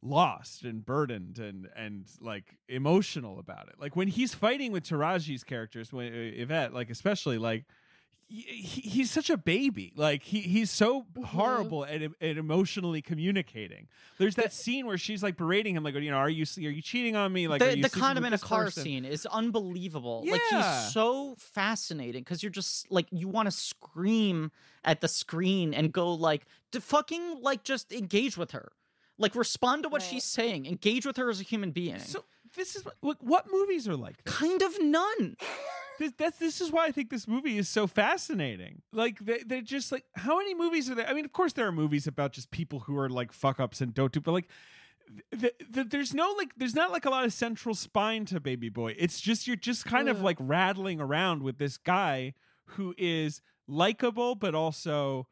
lost 0.02 0.64
and 0.64 0.86
burdened 0.86 1.40
and 1.40 1.70
and 1.76 2.06
like 2.20 2.58
emotional 2.68 3.40
about 3.40 3.70
it. 3.70 3.76
Like 3.80 3.96
when 3.96 4.10
he's 4.10 4.34
fighting 4.34 4.72
with 4.72 4.84
Taraji's 4.84 5.44
characters, 5.44 5.94
when 5.94 6.08
uh, 6.08 6.42
Yvette, 6.42 6.74
like 6.74 6.90
especially 6.90 7.38
like 7.38 7.66
he's 8.42 9.12
such 9.12 9.30
a 9.30 9.38
baby. 9.38 9.94
Like 9.96 10.24
he 10.24 10.42
he's 10.42 10.72
so 10.72 11.06
Mhm. 11.16 11.26
horrible 11.26 11.86
at, 11.86 12.02
at 12.02 12.38
emotionally 12.38 13.02
communicating. 13.02 13.88
There's 14.18 14.36
that 14.36 14.52
scene 14.54 14.86
where 14.88 14.98
she's 14.98 15.22
like 15.22 15.38
berating 15.38 15.76
him, 15.76 15.84
like 15.84 15.94
you 15.96 16.10
know, 16.10 16.18
are 16.18 16.30
you 16.30 16.46
are 16.58 16.62
you 16.72 16.82
cheating 16.82 17.16
on 17.16 17.32
me? 17.32 17.48
Like 17.48 17.62
the 17.62 17.80
the 17.82 17.90
condom 17.90 18.26
in 18.26 18.34
a 18.34 18.38
car 18.40 18.66
person? 18.66 18.84
scene 18.84 19.06
is 19.06 19.26
unbelievable. 19.28 20.24
Like 20.28 20.42
Yeah. 20.52 20.84
he's 20.84 20.94
so 20.94 21.36
fascinating 21.38 22.22
because 22.24 22.42
you're 22.42 22.50
just 22.52 22.92
like 22.92 23.08
you 23.12 23.28
want 23.28 23.48
to 23.48 23.52
scream 23.52 24.52
at 24.84 25.02
the 25.02 25.08
screen 25.08 25.74
and 25.74 25.92
go 25.94 26.14
like 26.14 26.46
to 26.72 26.82
fucking 26.82 27.42
like 27.42 27.64
just 27.64 27.92
engage 27.94 28.38
with 28.38 28.52
her. 28.52 28.72
Like 29.20 29.36
respond 29.36 29.84
to 29.84 29.90
what 29.90 30.02
Right. 30.02 30.10
she's 30.10 30.24
saying. 30.24 30.66
Engage 30.66 31.06
with 31.06 31.18
her 31.18 31.30
as 31.30 31.40
a 31.40 31.44
human 31.44 31.72
being. 31.72 32.00
So 32.00 32.26
this 32.56 32.76
is 32.76 32.86
what, 32.86 32.96
look, 33.02 33.18
what 33.22 33.46
movies 33.52 33.88
are 33.88 33.96
like 33.96 34.24
this? 34.24 34.34
kind 34.36 34.62
of 34.62 34.82
none. 34.82 35.38
this, 36.00 36.12
that's 36.18 36.38
this 36.38 36.62
is 36.62 36.72
why 36.72 36.86
I 36.86 36.92
think 36.92 37.10
this 37.10 37.28
movie 37.28 37.58
is 37.58 37.70
so 37.70 37.88
fascinating. 37.88 38.82
Like 38.92 39.20
they 39.20 39.40
they're 39.46 39.62
just 39.62 39.92
like 39.92 40.06
how 40.16 40.38
many 40.38 40.54
movies 40.56 40.90
are 40.90 40.96
there? 40.96 41.08
I 41.08 41.14
mean, 41.14 41.26
of 41.26 41.34
course 41.34 41.54
there 41.54 41.68
are 41.68 41.72
movies 41.72 42.08
about 42.08 42.34
just 42.34 42.52
people 42.52 42.80
who 42.82 42.98
are 42.98 43.10
like 43.10 43.32
fuck 43.32 43.60
ups 43.60 43.82
and 43.82 43.94
don't 43.94 44.12
do, 44.12 44.20
but 44.22 44.32
like. 44.32 44.48
th 45.40 45.52
th 45.74 45.88
there's 45.90 46.14
no 46.14 46.34
like 46.38 46.52
there's 46.56 46.76
not 46.76 46.90
like 46.92 47.06
a 47.06 47.10
lot 47.10 47.26
of 47.26 47.34
central 47.34 47.76
spine 47.76 48.24
to 48.26 48.40
baby 48.40 48.70
boy 48.70 48.96
it's 48.98 49.20
just 49.20 49.46
you're 49.48 49.58
just 49.72 49.84
kind 49.86 50.08
of 50.08 50.18
Mm. 50.18 50.24
like 50.24 50.38
rattling 50.40 51.02
around 51.02 51.44
with 51.44 51.58
this 51.58 51.78
guy 51.78 52.34
who 52.78 52.96
is 52.98 53.42
likable 53.68 54.34
but 54.34 54.56
also 54.56 55.28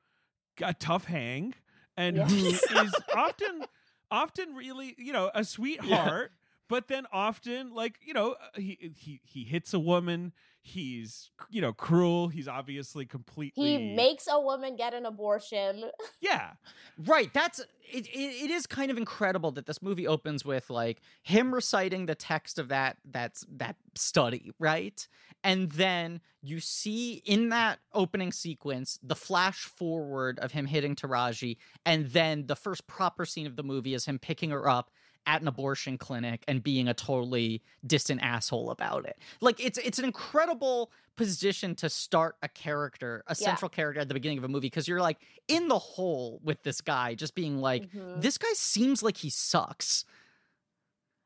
a 0.62 0.74
tough 0.74 1.06
hang 1.06 1.54
and 1.96 2.18
who 2.18 2.36
Yes. 2.36 2.62
is 2.86 2.94
often 3.16 3.64
often 4.12 4.54
really 4.56 4.94
you 4.98 5.14
know 5.14 5.32
a 5.34 5.44
sweetheart 5.46 6.32
but 6.72 6.88
then 6.88 7.06
often 7.12 7.74
like 7.74 8.00
you 8.02 8.14
know 8.14 8.32
uh, 8.32 8.36
he 8.56 8.94
he 8.96 9.20
he 9.26 9.44
hits 9.44 9.74
a 9.74 9.80
woman 9.80 10.32
He's 10.64 11.32
you 11.50 11.60
know 11.60 11.74
cruel. 11.74 12.28
He's 12.28 12.48
obviously 12.48 13.06
completely. 13.08 13.72
He 13.72 13.96
makes 13.96 14.28
a 14.30 14.40
woman 14.40 14.76
get 14.76 14.94
an 14.94 15.08
abortion. 15.08 15.86
yeah. 16.22 16.52
Right. 17.00 17.34
That's 17.34 17.60
it, 17.92 18.06
it. 18.06 18.44
It 18.44 18.52
is 18.52 18.68
kind 18.68 18.92
of 18.92 18.98
incredible 18.98 19.52
that 19.54 19.66
this 19.66 19.82
movie 19.82 20.06
opens 20.06 20.46
with 20.46 20.70
like 20.70 21.02
him 21.24 21.52
reciting 21.52 22.06
the 22.06 22.14
text 22.14 22.60
of 22.60 22.68
that 22.68 22.98
that's 23.04 23.44
that 23.58 23.76
study, 23.96 24.52
right? 24.60 25.08
And 25.44 25.72
then 25.72 26.22
you 26.44 26.60
see 26.60 27.24
in 27.26 27.50
that 27.50 27.80
opening 27.92 28.32
sequence 28.32 29.00
the 29.02 29.16
flash 29.16 29.64
forward 29.64 30.38
of 30.40 30.52
him 30.52 30.68
hitting 30.68 30.96
Taraji, 30.96 31.58
and 31.88 32.06
then 32.12 32.46
the 32.46 32.56
first 32.56 32.86
proper 32.86 33.26
scene 33.26 33.48
of 33.48 33.56
the 33.56 33.64
movie 33.64 33.96
is 33.96 34.06
him 34.06 34.20
picking 34.20 34.52
her 34.52 34.70
up 34.70 34.92
at 35.26 35.42
an 35.42 35.48
abortion 35.48 35.98
clinic 35.98 36.44
and 36.48 36.64
being 36.64 36.88
a 36.88 36.94
totally 36.94 37.62
distant 37.86 38.22
asshole 38.24 38.72
about 38.72 39.06
it. 39.06 39.18
Like 39.40 39.60
it's 39.64 39.78
it's 39.78 40.00
an 40.00 40.06
incredible 40.06 40.92
position 41.16 41.76
to 41.76 41.90
start 41.90 42.36
a 42.42 42.48
character, 42.48 43.24
a 43.28 43.32
Yeah. 43.38 43.46
central 43.46 43.70
character 43.70 44.02
at 44.02 44.08
the 44.08 44.14
beginning 44.14 44.40
of 44.40 44.44
a 44.44 44.48
movie 44.48 44.68
because 44.68 44.88
you're 44.88 45.02
like 45.02 45.20
in 45.48 45.68
the 45.68 45.78
hole 45.78 46.40
with 46.44 46.64
this 46.64 46.82
guy 46.82 47.14
just 47.16 47.36
being 47.36 47.58
like 47.60 47.92
Mhm. 47.92 48.22
this 48.22 48.38
guy 48.38 48.52
seems 48.54 49.04
like 49.04 49.18
he 49.18 49.30
sucks. 49.30 50.06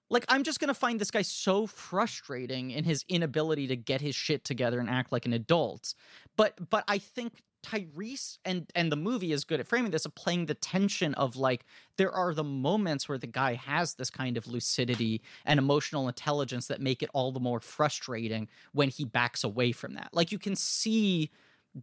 Like 0.09 0.25
I'm 0.27 0.43
just 0.43 0.59
going 0.59 0.67
to 0.67 0.73
find 0.75 0.99
this 0.99 1.09
guy 1.09 1.23
so 1.23 1.65
frustrating 1.65 2.69
in 2.71 2.83
his 2.83 3.03
inability 3.09 3.67
to 3.67 3.75
get 3.75 4.01
his 4.01 4.15
shit 4.15 4.43
together 4.43 4.79
and 4.79 4.89
act 4.89 5.11
like 5.11 5.25
an 5.25 5.33
adult. 5.33 5.95
But 6.35 6.69
but 6.69 6.83
I 6.87 6.97
think 6.99 7.41
Tyrese 7.65 8.37
and 8.45 8.71
and 8.75 8.91
the 8.91 8.95
movie 8.95 9.31
is 9.31 9.43
good 9.43 9.59
at 9.59 9.67
framing 9.67 9.91
this 9.91 10.05
of 10.05 10.13
playing 10.13 10.45
the 10.45 10.53
tension 10.53 11.15
of 11.15 11.35
like 11.35 11.65
there 11.97 12.11
are 12.11 12.33
the 12.33 12.43
moments 12.43 13.09
where 13.09 13.17
the 13.17 13.27
guy 13.27 13.55
has 13.55 13.95
this 13.95 14.11
kind 14.11 14.37
of 14.37 14.47
lucidity 14.47 15.21
and 15.45 15.57
emotional 15.57 16.07
intelligence 16.07 16.67
that 16.67 16.79
make 16.79 17.01
it 17.01 17.09
all 17.13 17.31
the 17.31 17.39
more 17.39 17.59
frustrating 17.59 18.47
when 18.73 18.89
he 18.89 19.03
backs 19.03 19.43
away 19.43 19.71
from 19.71 19.95
that. 19.95 20.09
Like 20.13 20.31
you 20.31 20.37
can 20.37 20.55
see 20.55 21.31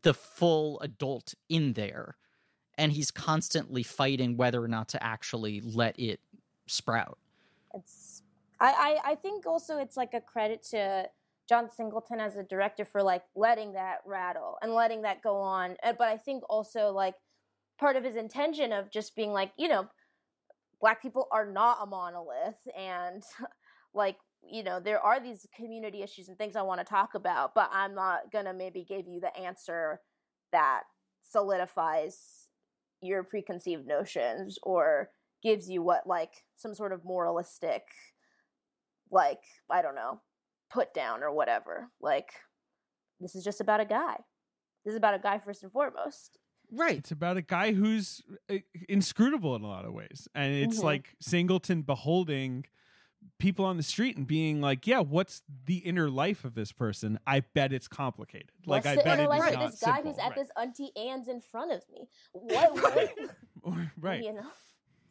the 0.02 0.14
full 0.14 0.78
adult 0.80 1.34
in 1.48 1.72
there 1.72 2.16
and 2.78 2.92
he's 2.92 3.10
constantly 3.10 3.82
fighting 3.82 4.36
whether 4.36 4.62
or 4.62 4.68
not 4.68 4.88
to 4.90 5.02
actually 5.02 5.60
let 5.62 5.98
it 5.98 6.20
sprout. 6.66 7.18
It's 7.74 8.22
I, 8.60 8.98
I 9.04 9.10
I 9.12 9.14
think 9.16 9.46
also 9.46 9.78
it's 9.78 9.96
like 9.96 10.14
a 10.14 10.20
credit 10.20 10.62
to 10.70 11.08
John 11.52 11.68
Singleton 11.68 12.18
as 12.18 12.36
a 12.36 12.42
director 12.42 12.86
for 12.86 13.02
like 13.02 13.24
letting 13.36 13.74
that 13.74 13.98
rattle 14.06 14.56
and 14.62 14.72
letting 14.72 15.02
that 15.02 15.22
go 15.22 15.36
on. 15.36 15.76
Uh, 15.82 15.92
But 15.92 16.08
I 16.08 16.16
think 16.16 16.44
also 16.48 16.92
like 16.92 17.14
part 17.78 17.94
of 17.96 18.04
his 18.04 18.16
intention 18.16 18.72
of 18.72 18.90
just 18.90 19.14
being 19.14 19.32
like, 19.34 19.52
you 19.58 19.68
know, 19.68 19.86
black 20.80 21.02
people 21.02 21.28
are 21.30 21.44
not 21.44 21.76
a 21.82 21.86
monolith 21.86 22.56
and 22.74 23.22
like 23.94 24.16
you 24.42 24.62
know 24.62 24.80
there 24.80 24.98
are 24.98 25.20
these 25.20 25.46
community 25.54 26.02
issues 26.02 26.28
and 26.28 26.36
things 26.36 26.56
i 26.56 26.62
want 26.62 26.80
to 26.80 26.84
talk 26.84 27.14
about 27.14 27.54
but 27.54 27.70
i'm 27.72 27.94
not 27.94 28.32
gonna 28.32 28.52
maybe 28.52 28.84
give 28.88 29.06
you 29.06 29.20
the 29.20 29.36
answer 29.36 30.00
that 30.50 30.80
solidifies 31.22 32.48
your 33.00 33.22
preconceived 33.22 33.86
notions 33.86 34.58
or 34.64 35.10
gives 35.44 35.70
you 35.70 35.80
what 35.80 36.04
like 36.08 36.32
some 36.56 36.74
sort 36.74 36.92
of 36.92 37.04
moralistic 37.04 37.82
like 39.12 39.42
i 39.70 39.80
don't 39.80 39.94
know 39.94 40.20
put 40.72 40.94
down 40.94 41.22
or 41.22 41.30
whatever 41.32 41.88
like 42.00 42.30
this 43.20 43.34
is 43.34 43.44
just 43.44 43.60
about 43.60 43.80
a 43.80 43.84
guy 43.84 44.16
this 44.84 44.92
is 44.92 44.96
about 44.96 45.14
a 45.14 45.18
guy 45.18 45.38
first 45.38 45.62
and 45.62 45.72
foremost 45.72 46.38
Right. 46.74 46.96
It's 46.96 47.10
about 47.10 47.36
a 47.36 47.42
guy 47.42 47.74
who's 47.74 48.22
uh, 48.48 48.54
inscrutable 48.88 49.54
in 49.56 49.62
a 49.62 49.66
lot 49.68 49.84
of 49.84 49.92
ways. 49.92 50.26
And 50.34 50.54
it's 50.54 50.78
Mhm. 50.80 50.84
like 50.84 51.14
Singleton 51.20 51.82
beholding 51.82 52.64
people 53.38 53.66
on 53.66 53.76
the 53.76 53.82
street 53.82 54.16
and 54.16 54.26
being 54.26 54.62
like, 54.62 54.86
yeah, 54.86 55.00
what's 55.00 55.42
the 55.66 55.76
inner 55.78 56.08
life 56.08 56.46
of 56.46 56.54
this 56.54 56.72
person? 56.72 57.18
I 57.26 57.40
bet 57.40 57.74
it's 57.74 57.88
complicated. 57.88 58.52
Like, 58.64 58.84
What's 58.84 58.86
I 58.86 58.96
the 58.96 59.02
bet 59.02 59.18
inner 59.18 59.24
it 59.24 59.28
life 59.28 59.42
is 59.42 59.48
of 59.48 59.60
not 59.60 59.70
this 59.72 59.80
guy 59.80 59.94
simple. 59.96 60.12
who's 60.12 60.18
at 60.18 60.28
Right. 60.28 60.34
this 60.36 60.48
auntie 60.56 60.96
Anne's 60.96 61.28
in 61.28 61.40
front 61.42 61.72
of 61.72 61.82
me 61.92 62.08
what, 62.32 62.72
what 62.82 63.14
right. 64.00 64.22
you 64.24 64.32
know 64.32 64.50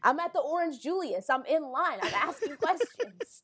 i'm 0.02 0.20
at 0.20 0.34
the 0.34 0.40
orange 0.40 0.82
julius 0.82 1.30
i'm 1.30 1.46
in 1.46 1.62
line 1.62 2.00
i'm 2.02 2.14
asking 2.16 2.56
questions 2.58 3.44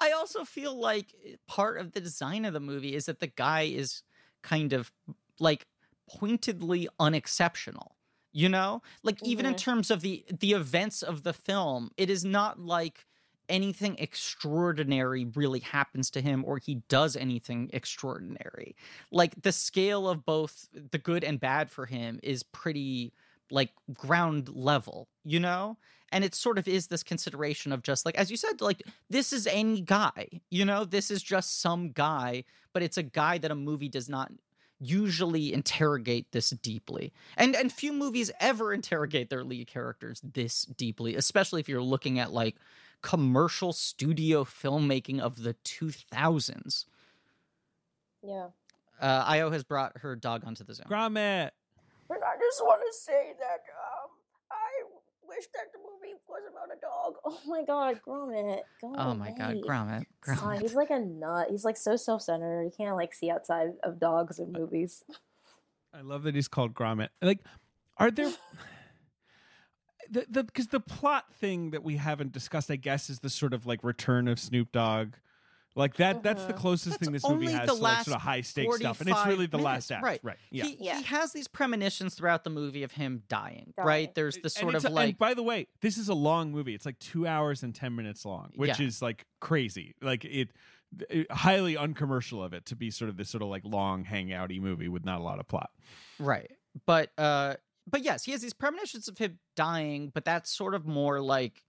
I 0.00 0.10
also 0.12 0.44
feel 0.44 0.74
like 0.78 1.14
eh, 1.24 1.36
part 1.46 1.78
of 1.80 1.92
the 1.92 2.00
design 2.00 2.44
of 2.44 2.52
the 2.52 2.60
movie 2.60 2.94
is 2.94 3.06
that 3.06 3.20
the 3.20 3.26
guy 3.26 3.62
is 3.62 4.02
kind 4.42 4.72
of 4.72 4.92
like 5.40 5.66
pointedly 6.08 6.88
unexceptional. 6.98 7.96
You 8.32 8.48
know? 8.48 8.82
Like 9.04 9.20
even 9.22 9.46
in 9.46 9.54
Mhm. 9.54 9.54
terms 9.54 9.90
of 9.90 10.00
the 10.00 10.24
the 10.40 10.52
events 10.52 11.02
of 11.02 11.22
the 11.22 11.32
film, 11.32 11.90
it 11.96 12.10
is 12.10 12.24
not 12.24 12.58
like 12.58 13.06
anything 13.48 13.96
extraordinary 13.98 15.26
really 15.26 15.60
happens 15.60 16.10
to 16.10 16.20
him 16.22 16.44
or 16.46 16.58
he 16.58 16.76
does 16.88 17.14
anything 17.14 17.68
extraordinary. 17.72 18.74
Like 19.12 19.40
the 19.42 19.52
scale 19.52 20.08
of 20.08 20.24
both 20.24 20.66
the 20.72 20.98
good 20.98 21.22
and 21.24 21.38
bad 21.38 21.70
for 21.70 21.86
him 21.86 22.18
is 22.22 22.42
pretty 22.42 23.12
like 23.50 23.72
ground 23.92 24.48
level, 24.48 25.08
you 25.24 25.38
know? 25.38 25.78
And 26.14 26.24
it 26.24 26.34
sort 26.34 26.56
of 26.58 26.66
is 26.68 26.86
this 26.86 27.02
consideration 27.02 27.72
of 27.72 27.82
just 27.82 28.06
like, 28.06 28.14
as 28.14 28.30
you 28.30 28.36
said, 28.38 28.60
like, 28.60 28.82
this 29.10 29.32
is 29.32 29.46
any 29.46 29.80
guy, 29.82 30.28
you 30.48 30.64
know? 30.64 30.84
This 30.84 31.10
is 31.10 31.22
just 31.22 31.60
some 31.60 31.90
guy, 31.90 32.44
but 32.72 32.82
it's 32.82 32.96
a 32.96 33.02
guy 33.02 33.36
that 33.38 33.50
a 33.50 33.54
movie 33.54 33.88
does 33.88 34.08
not 34.08 34.30
usually 34.80 35.52
interrogate 35.52 36.30
this 36.32 36.50
deeply. 36.50 37.12
And 37.36 37.54
and 37.56 37.72
few 37.72 37.92
movies 37.92 38.30
ever 38.40 38.72
interrogate 38.72 39.28
their 39.28 39.44
lead 39.44 39.66
characters 39.66 40.20
this 40.22 40.64
deeply, 40.64 41.16
especially 41.16 41.60
if 41.60 41.68
you're 41.68 41.82
looking 41.82 42.18
at 42.18 42.32
like 42.32 42.56
commercial 43.02 43.72
studio 43.72 44.44
filmmaking 44.44 45.20
of 45.20 45.42
the 45.42 45.54
2000s. 45.64 46.86
yeah 48.22 48.46
Uh, 49.00 49.30
Ayo 49.32 49.52
has 49.52 49.64
brought 49.64 49.98
her 49.98 50.16
dog 50.16 50.44
onto 50.46 50.64
the 50.64 50.74
zone. 50.74 50.86
Gromit. 50.88 51.50
but 52.08 52.18
i 52.22 52.34
just 52.38 52.60
want 52.62 52.80
to 52.86 52.92
say 52.98 53.32
that 53.38 53.60
i 53.68 53.93
wish 55.36 55.46
that 55.54 55.72
the 55.72 55.78
movie 55.78 56.14
was 56.28 56.42
about 56.50 56.76
a 56.76 56.80
dog 56.80 57.14
oh 57.24 57.40
my 57.46 57.64
god 57.64 58.00
gromit 58.06 58.60
go 58.80 58.94
Oh 58.96 59.14
my 59.14 59.30
god, 59.32 59.52
away. 59.54 59.62
Gromit. 59.62 60.06
Son, 60.38 60.60
he's 60.60 60.74
like 60.74 60.90
a 60.90 60.98
nut 61.00 61.48
he's 61.50 61.64
like 61.64 61.76
so 61.76 61.96
self-centered 61.96 62.64
you 62.64 62.72
can't 62.76 62.96
like 62.96 63.12
see 63.14 63.30
outside 63.30 63.68
of 63.82 63.98
dogs 63.98 64.38
in 64.38 64.52
movies 64.52 65.02
I 65.96 66.00
love 66.00 66.24
that 66.24 66.34
he's 66.34 66.48
called 66.48 66.74
Gromit. 66.74 67.10
Like, 67.22 67.38
are 67.98 68.10
there 68.10 68.32
the 70.10 70.26
the 70.28 70.42
because 70.42 70.66
the 70.66 70.80
plot 70.80 71.26
thing 71.34 71.70
that 71.70 71.84
we 71.84 71.96
haven't 71.96 72.32
discussed, 72.32 72.68
I 72.70 72.76
guess, 72.76 73.08
is 73.08 73.20
the 73.20 73.30
sort 73.30 73.54
of 73.54 73.64
like 73.64 73.84
return 73.84 74.26
of 74.26 74.40
Snoop 74.40 74.72
Dogg. 74.72 75.14
Like 75.76 75.96
that. 75.96 76.22
That's 76.22 76.44
the 76.44 76.52
Mhm. 76.52 76.58
closest 76.58 76.98
thing 77.00 77.10
this 77.12 77.28
movie 77.28 77.46
has 77.50 77.68
the 77.68 77.74
to 77.74 77.80
like 77.82 78.04
sort 78.04 78.14
of 78.16 78.22
high 78.22 78.42
stakes 78.42 78.76
stuff, 78.76 79.00
and 79.00 79.10
it's 79.10 79.26
really 79.26 79.46
the 79.46 79.58
minutes, 79.58 79.90
last 79.90 79.92
act, 79.92 80.04
right. 80.04 80.20
right? 80.22 80.36
Yeah. 80.50 80.64
He, 80.66 80.76
Yeah. 80.80 80.98
he 80.98 81.02
has 81.04 81.32
these 81.32 81.48
premonitions 81.48 82.14
throughout 82.14 82.44
the 82.44 82.50
movie 82.50 82.84
of 82.84 82.92
him 82.92 83.24
dying, 83.28 83.72
Dying. 83.76 83.86
right? 83.88 84.14
There's 84.14 84.36
the 84.38 84.50
sort 84.50 84.76
of 84.76 84.84
a- 84.84 84.88
like 84.90 85.08
and 85.10 85.18
by 85.18 85.34
the 85.34 85.42
way, 85.42 85.66
this 85.80 85.98
is 85.98 86.08
a 86.08 86.14
long 86.14 86.52
movie. 86.52 86.74
It's 86.74 86.86
like 86.86 86.98
two 87.00 87.26
hours 87.26 87.62
and 87.64 87.74
ten 87.74 87.96
minutes 87.96 88.24
long, 88.24 88.52
which 88.54 88.78
Yeah. 88.78 88.86
is 88.86 89.02
like 89.02 89.26
crazy. 89.40 89.94
Like 90.00 90.24
it, 90.24 90.50
it- 91.10 91.30
highly 91.32 91.76
uncommercial 91.76 92.40
of 92.42 92.52
it 92.54 92.66
to 92.66 92.76
be 92.76 92.92
sort 92.92 93.08
of 93.08 93.16
this 93.16 93.28
sort 93.30 93.42
of 93.42 93.48
like 93.48 93.64
long 93.64 94.04
hangouty 94.04 94.60
movie 94.60 94.88
with 94.88 95.04
not 95.04 95.18
a 95.20 95.24
lot 95.24 95.40
of 95.40 95.48
plot. 95.48 95.70
right. 96.20 96.50
But 96.86 97.10
uh 97.18 97.54
but 97.86 98.02
yes, 98.02 98.24
he 98.24 98.32
has 98.32 98.40
these 98.40 98.54
premonitions 98.54 99.08
of 99.08 99.18
him 99.18 99.38
dying, 99.56 100.10
but 100.14 100.24
that's 100.24 100.50
sort 100.50 100.74
of 100.74 100.86
more 100.86 101.20
like 101.20 101.62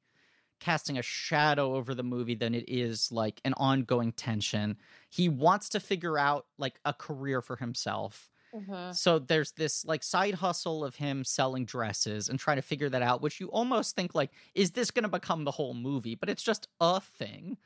casting 0.59 0.97
a 0.97 1.01
shadow 1.01 1.75
over 1.75 1.93
the 1.93 2.03
movie 2.03 2.35
than 2.35 2.55
it 2.55 2.65
is 2.67 3.11
like 3.11 3.41
an 3.45 3.53
ongoing 3.55 4.11
tension. 4.11 4.77
He 5.09 5.29
wants 5.29 5.69
to 5.69 5.79
figure 5.79 6.17
out 6.17 6.45
like 6.57 6.79
a 6.85 6.93
career 6.93 7.41
for 7.41 7.55
himself. 7.55 8.31
mm-hmm. 8.53 8.91
So 8.93 9.19
there's 9.19 9.51
this 9.53 9.85
like 9.85 10.03
side 10.03 10.35
hustle 10.35 10.83
of 10.83 10.95
him 10.95 11.23
selling 11.23 11.65
dresses 11.65 12.29
and 12.29 12.39
trying 12.39 12.57
to 12.57 12.61
figure 12.61 12.89
that 12.89 13.01
out, 13.01 13.21
which 13.21 13.39
you 13.39 13.47
almost 13.47 13.95
think 13.95 14.15
like, 14.15 14.31
is 14.53 14.71
this 14.71 14.91
going 14.91 15.03
to 15.03 15.09
become 15.09 15.43
the 15.43 15.51
whole 15.51 15.73
movie? 15.73 16.15
But 16.15 16.29
it's 16.29 16.43
just 16.43 16.67
a 16.79 17.01
thing. 17.01 17.57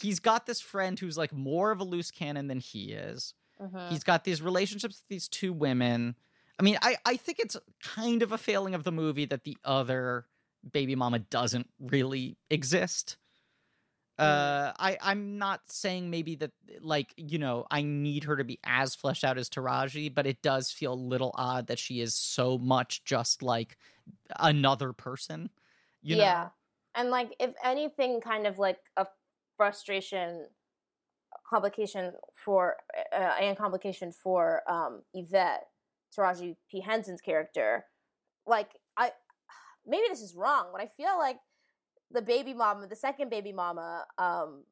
He's 0.00 0.20
got 0.20 0.46
this 0.46 0.60
friend 0.60 0.98
who's 0.98 1.18
like 1.18 1.32
more 1.32 1.70
of 1.70 1.80
a 1.80 1.84
loose 1.84 2.10
cannon 2.10 2.46
than 2.46 2.60
he 2.60 2.92
is. 2.92 3.34
Mm-hmm. 3.60 3.88
He's 3.90 4.04
got 4.04 4.24
these 4.24 4.40
relationships 4.40 4.96
with 4.96 5.08
these 5.08 5.28
two 5.28 5.52
women. 5.52 6.14
I 6.58 6.62
mean, 6.62 6.78
I, 6.82 6.96
I 7.04 7.16
think 7.16 7.38
it's 7.38 7.56
kind 7.82 8.22
of 8.22 8.32
a 8.32 8.38
failing 8.38 8.74
of 8.74 8.84
the 8.84 8.92
movie 8.92 9.24
that 9.26 9.44
the 9.44 9.56
other 9.64 10.26
baby 10.72 10.94
mama 10.94 11.18
doesn't 11.18 11.68
really 11.78 12.36
exist. 12.50 13.16
Uh, 14.18 14.72
I 14.78 14.98
I'm 15.00 15.38
not 15.38 15.60
saying 15.66 16.10
maybe 16.10 16.34
that 16.36 16.50
like 16.82 17.14
you 17.16 17.38
know 17.38 17.64
I 17.70 17.80
need 17.80 18.24
her 18.24 18.36
to 18.36 18.44
be 18.44 18.58
as 18.64 18.94
fleshed 18.94 19.24
out 19.24 19.38
as 19.38 19.48
Taraji, 19.48 20.14
but 20.14 20.26
it 20.26 20.42
does 20.42 20.70
feel 20.70 20.92
a 20.92 20.94
little 20.94 21.32
odd 21.36 21.68
that 21.68 21.78
she 21.78 22.00
is 22.02 22.14
so 22.14 22.58
much 22.58 23.02
just 23.04 23.42
like 23.42 23.78
another 24.38 24.92
person. 24.92 25.48
You 26.02 26.16
know? 26.16 26.22
yeah 26.22 26.48
and 26.94 27.10
like 27.10 27.34
if 27.38 27.52
anything 27.64 28.20
kind 28.20 28.46
of 28.46 28.58
like 28.58 28.78
a 28.96 29.06
frustration 29.56 30.46
complication 31.48 32.12
for 32.34 32.76
uh, 33.12 33.34
and 33.40 33.56
complication 33.56 34.12
for 34.12 34.62
um 34.68 35.02
yvette 35.14 35.66
taraji 36.16 36.56
p 36.70 36.80
henson's 36.80 37.20
character 37.20 37.84
like 38.46 38.70
maybe 39.90 40.04
this 40.08 40.22
is 40.22 40.34
wrong 40.34 40.66
but 40.72 40.80
i 40.80 40.86
feel 40.96 41.18
like 41.18 41.36
the 42.12 42.22
baby 42.22 42.54
mama 42.54 42.86
the 42.86 42.96
second 42.96 43.28
baby 43.30 43.52
mama 43.52 44.04
um 44.18 44.64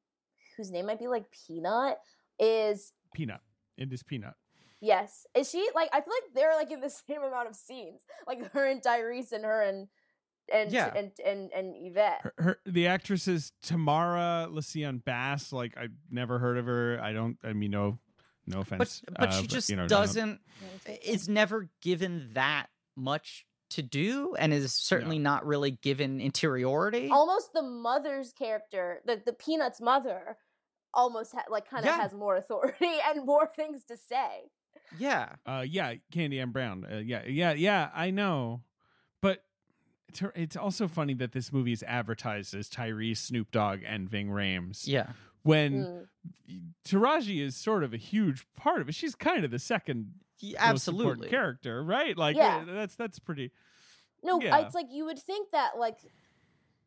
whose 0.56 0.70
name 0.70 0.86
might 0.86 0.98
be 0.98 1.06
like 1.08 1.24
peanut 1.46 1.98
is 2.40 2.92
Peanut. 3.14 3.40
It 3.76 3.92
is 3.92 4.02
Peanut. 4.02 4.34
Yes. 4.80 5.26
Is 5.34 5.50
she 5.50 5.66
like 5.74 5.88
I 5.92 6.00
feel 6.00 6.12
like 6.22 6.34
they're 6.34 6.54
like 6.54 6.70
in 6.70 6.80
the 6.80 6.90
same 7.08 7.22
amount 7.22 7.48
of 7.48 7.56
scenes. 7.56 8.02
Like 8.26 8.52
her 8.52 8.66
and 8.66 8.82
Tyrese 8.82 9.32
and 9.32 9.44
her 9.44 9.62
and 9.62 9.88
and 10.52 10.70
Yeah. 10.70 10.92
and, 10.94 11.10
and 11.24 11.50
and 11.52 11.74
Yvette. 11.76 12.20
Her, 12.22 12.32
her 12.38 12.58
the 12.66 12.86
actress 12.86 13.26
is 13.28 13.52
Tamara 13.62 14.46
LaSeon 14.50 15.04
Bass. 15.04 15.52
Like 15.52 15.74
I've 15.76 15.94
never 16.10 16.38
heard 16.38 16.58
of 16.58 16.66
her. 16.66 17.00
I 17.02 17.12
don't. 17.12 17.38
I 17.42 17.54
mean, 17.54 17.70
no, 17.70 17.98
no 18.46 18.60
offense. 18.60 19.02
but 19.18 19.30
uh, 19.30 19.40
she 19.40 19.46
just 19.46 19.68
you 19.70 19.76
know, 19.76 19.84
I 19.84 19.86
don't- 19.86 20.00
doesn't 20.02 20.40
is 21.02 21.28
never 21.28 21.70
given 21.82 22.30
that 22.34 22.66
much 22.94 23.46
to 23.70 23.82
do 23.82 24.34
and 24.38 24.52
is 24.52 24.72
certainly 24.72 25.18
not 25.18 25.46
really 25.46 25.70
given 25.72 26.20
interiority 26.20 27.08
Almost 27.10 27.52
the 27.52 27.62
mother's 27.62 28.32
character, 28.32 29.00
the 29.04 29.20
the 29.24 29.32
Peanuts 29.32 29.80
mother, 29.80 30.36
almost 30.94 31.32
ha- 31.32 31.44
like 31.50 31.68
kind 31.68 31.84
of 31.84 31.90
Yeah. 31.90 32.00
has 32.00 32.14
more 32.14 32.36
authority 32.36 32.90
and 33.08 33.26
more 33.26 33.46
things 33.54 33.84
to 33.84 33.96
say. 33.96 34.50
yeah 34.98 35.34
Uh, 35.46 35.64
yeah, 35.68 35.94
Candy 36.12 36.40
M. 36.40 36.50
Brown. 36.52 36.86
Uh, 36.90 36.96
yeah, 36.98 37.24
yeah, 37.26 37.52
yeah. 37.52 37.90
I 37.94 38.10
know, 38.10 38.62
but 39.20 39.44
it's, 40.08 40.22
it's 40.34 40.56
also 40.56 40.88
funny 40.88 41.12
that 41.14 41.32
this 41.32 41.52
movie 41.52 41.72
is 41.72 41.82
advertised 41.82 42.54
as 42.54 42.70
Tyrese, 42.70 43.18
Snoop 43.18 43.50
Dogg, 43.50 43.80
and 43.86 44.08
Ving 44.08 44.28
Rhames. 44.28 44.86
yeah 44.86 45.08
When 45.42 45.72
Mm. 46.48 46.72
Taraji 46.86 47.40
is 47.42 47.56
sort 47.56 47.84
of 47.84 47.92
a 47.92 47.96
huge 47.98 48.46
part 48.56 48.80
of 48.80 48.88
it. 48.88 48.94
She's 48.94 49.14
kind 49.14 49.44
of 49.44 49.50
the 49.50 49.58
second 49.58 50.12
Y- 50.42 50.50
most 50.52 50.60
absolutely 50.60 51.28
character, 51.28 51.82
right? 51.82 52.16
Like 52.16 52.36
Yeah. 52.36 52.58
uh, 52.68 52.72
that's 52.72 52.96
that's 52.96 53.18
pretty. 53.18 53.50
No, 54.22 54.40
Yeah. 54.40 54.58
it's 54.58 54.74
like 54.74 54.86
you 54.90 55.04
would 55.04 55.18
think 55.18 55.50
that 55.52 55.78
like 55.78 55.98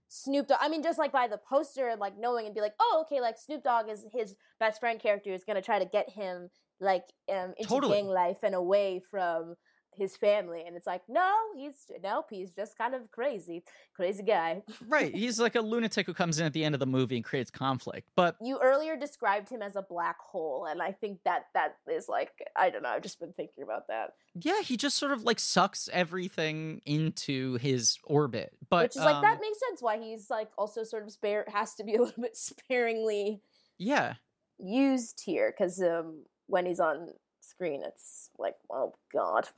Snoop 0.07 0.48
Dogg. 0.48 0.57
I 0.61 0.68
mean, 0.69 0.84
just 0.84 0.99
like 0.99 1.11
by 1.11 1.28
the 1.28 1.38
poster, 1.38 1.88
and 1.88 1.99
like 1.99 2.18
knowing 2.18 2.45
and 2.45 2.53
be 2.56 2.61
like, 2.61 2.73
oh, 2.80 3.06
okay, 3.06 3.22
like 3.22 3.38
Snoop 3.38 3.64
Dogg 3.64 3.90
is 3.90 4.06
his 4.11 4.36
best 4.60 4.80
friend 4.80 4.99
character 4.99 5.32
is 5.34 5.44
gonna 5.45 5.61
try 5.61 5.80
to 5.80 5.86
get 5.86 6.10
him 6.10 6.49
like 6.80 7.03
um 7.30 7.53
into 7.57 7.69
Totally. 7.69 7.98
gang 7.98 8.07
life 8.07 8.40
and 8.44 8.56
away 8.56 8.99
from 8.99 9.56
his 9.96 10.16
family, 10.16 10.64
and 10.66 10.76
it's 10.76 10.88
like, 10.88 11.02
no, 11.08 11.32
he's 11.56 11.76
nope, 12.04 12.28
he's 12.30 12.52
just 12.52 12.78
kind 12.78 12.96
of 12.96 13.10
crazy, 13.12 13.64
crazy 13.94 14.24
guy. 14.24 14.64
right 14.88 15.14
he's 15.16 15.40
like 15.40 15.56
a 15.56 15.62
lunatic 15.62 16.06
who 16.06 16.14
comes 16.14 16.40
in 16.40 16.46
at 16.46 16.54
the 16.54 16.64
end 16.64 16.76
of 16.76 16.80
the 16.80 16.86
movie 16.86 17.16
and 17.16 17.26
creates 17.26 17.52
conflict 17.52 18.08
but 18.16 18.36
You 18.42 18.60
earlier 18.62 18.96
described 18.96 19.50
him 19.50 19.62
as 19.62 19.76
a 19.76 19.82
black 19.82 20.20
hole, 20.20 20.66
and 20.66 20.82
I 20.82 20.92
think 20.92 21.20
that 21.26 21.46
that 21.54 21.78
is 21.92 22.08
like 22.08 22.32
I 22.56 22.70
don't 22.70 22.84
know. 22.84 22.90
I've 22.90 23.04
just 23.04 23.20
been 23.20 23.34
thinking 23.34 23.64
about 23.64 23.88
that, 23.88 24.14
yeah 24.36 24.62
he 24.62 24.78
just 24.78 24.98
sort 24.98 25.12
of 25.12 25.24
like 25.24 25.40
sucks 25.40 25.90
everything 25.92 26.82
into 26.86 27.56
his 27.56 27.98
orbit 28.06 28.52
but 28.70 28.84
which 28.84 28.96
is 28.96 29.04
like 29.04 29.22
that 29.22 29.36
um, 29.36 29.42
makes 29.42 29.60
sense 29.60 29.82
why 29.82 30.00
he's 30.00 30.30
like 30.30 30.50
also 30.58 30.84
sort 30.84 31.04
of 31.04 31.12
spare 31.12 31.46
has 31.52 31.76
to 31.76 31.84
be 31.84 31.96
a 31.96 32.02
little 32.02 32.22
bit 32.22 32.36
sparingly 32.36 33.42
yeah 33.78 34.14
used 34.58 35.22
here 35.26 35.54
because 35.56 35.82
um, 35.82 36.24
when 36.48 36.66
he's 36.66 36.80
on 36.80 37.10
screen, 37.52 37.82
it's 37.84 38.30
like, 38.40 38.56
oh 38.69 38.94
god. 39.14 39.48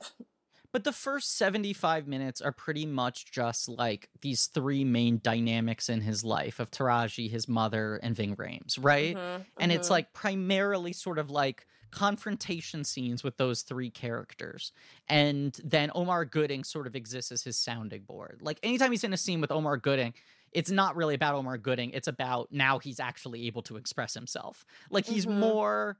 But 0.72 0.82
the 0.82 0.92
first 0.92 1.36
75 1.38 2.08
minutes 2.08 2.40
are 2.40 2.50
pretty 2.50 2.84
much 2.84 3.30
just 3.30 3.68
like 3.68 4.08
these 4.22 4.46
three 4.46 4.82
main 4.82 5.20
dynamics 5.22 5.88
in 5.88 6.00
his 6.00 6.24
life 6.24 6.58
of 6.58 6.72
Taraji, 6.72 7.30
his 7.30 7.46
mother, 7.48 7.94
and 8.02 8.16
Ving 8.16 8.34
Rhames, 8.34 8.76
right? 8.82 9.16
Mhm, 9.16 9.46
And 9.60 9.70
it's 9.70 9.86
mhm. 9.86 9.92
like 9.92 10.12
primarily 10.12 10.92
sort 10.92 11.20
of 11.20 11.30
like 11.30 11.68
confrontation 11.92 12.82
scenes 12.82 13.22
with 13.22 13.36
those 13.36 13.62
three 13.62 13.88
characters. 13.88 14.72
And 15.08 15.56
then 15.62 15.92
Omar 15.94 16.24
Gooding 16.24 16.64
sort 16.64 16.88
of 16.88 16.96
exists 16.96 17.30
as 17.30 17.44
his 17.44 17.56
sounding 17.56 18.02
board. 18.02 18.40
Like 18.42 18.58
anytime 18.64 18.90
he's 18.90 19.04
in 19.04 19.12
a 19.12 19.16
scene 19.16 19.40
with 19.40 19.52
Omar 19.52 19.76
Gooding, 19.76 20.12
it's 20.50 20.72
not 20.72 20.96
really 20.96 21.14
about 21.14 21.36
Omar 21.36 21.56
Gooding. 21.58 21.90
It's 21.90 22.08
about 22.08 22.50
now 22.50 22.80
he's 22.80 22.98
actually 22.98 23.46
able 23.46 23.62
to 23.62 23.76
express 23.76 24.12
himself. 24.12 24.64
Like 24.90 25.06
he's 25.06 25.26
Mhm. 25.26 25.38
more 25.38 25.98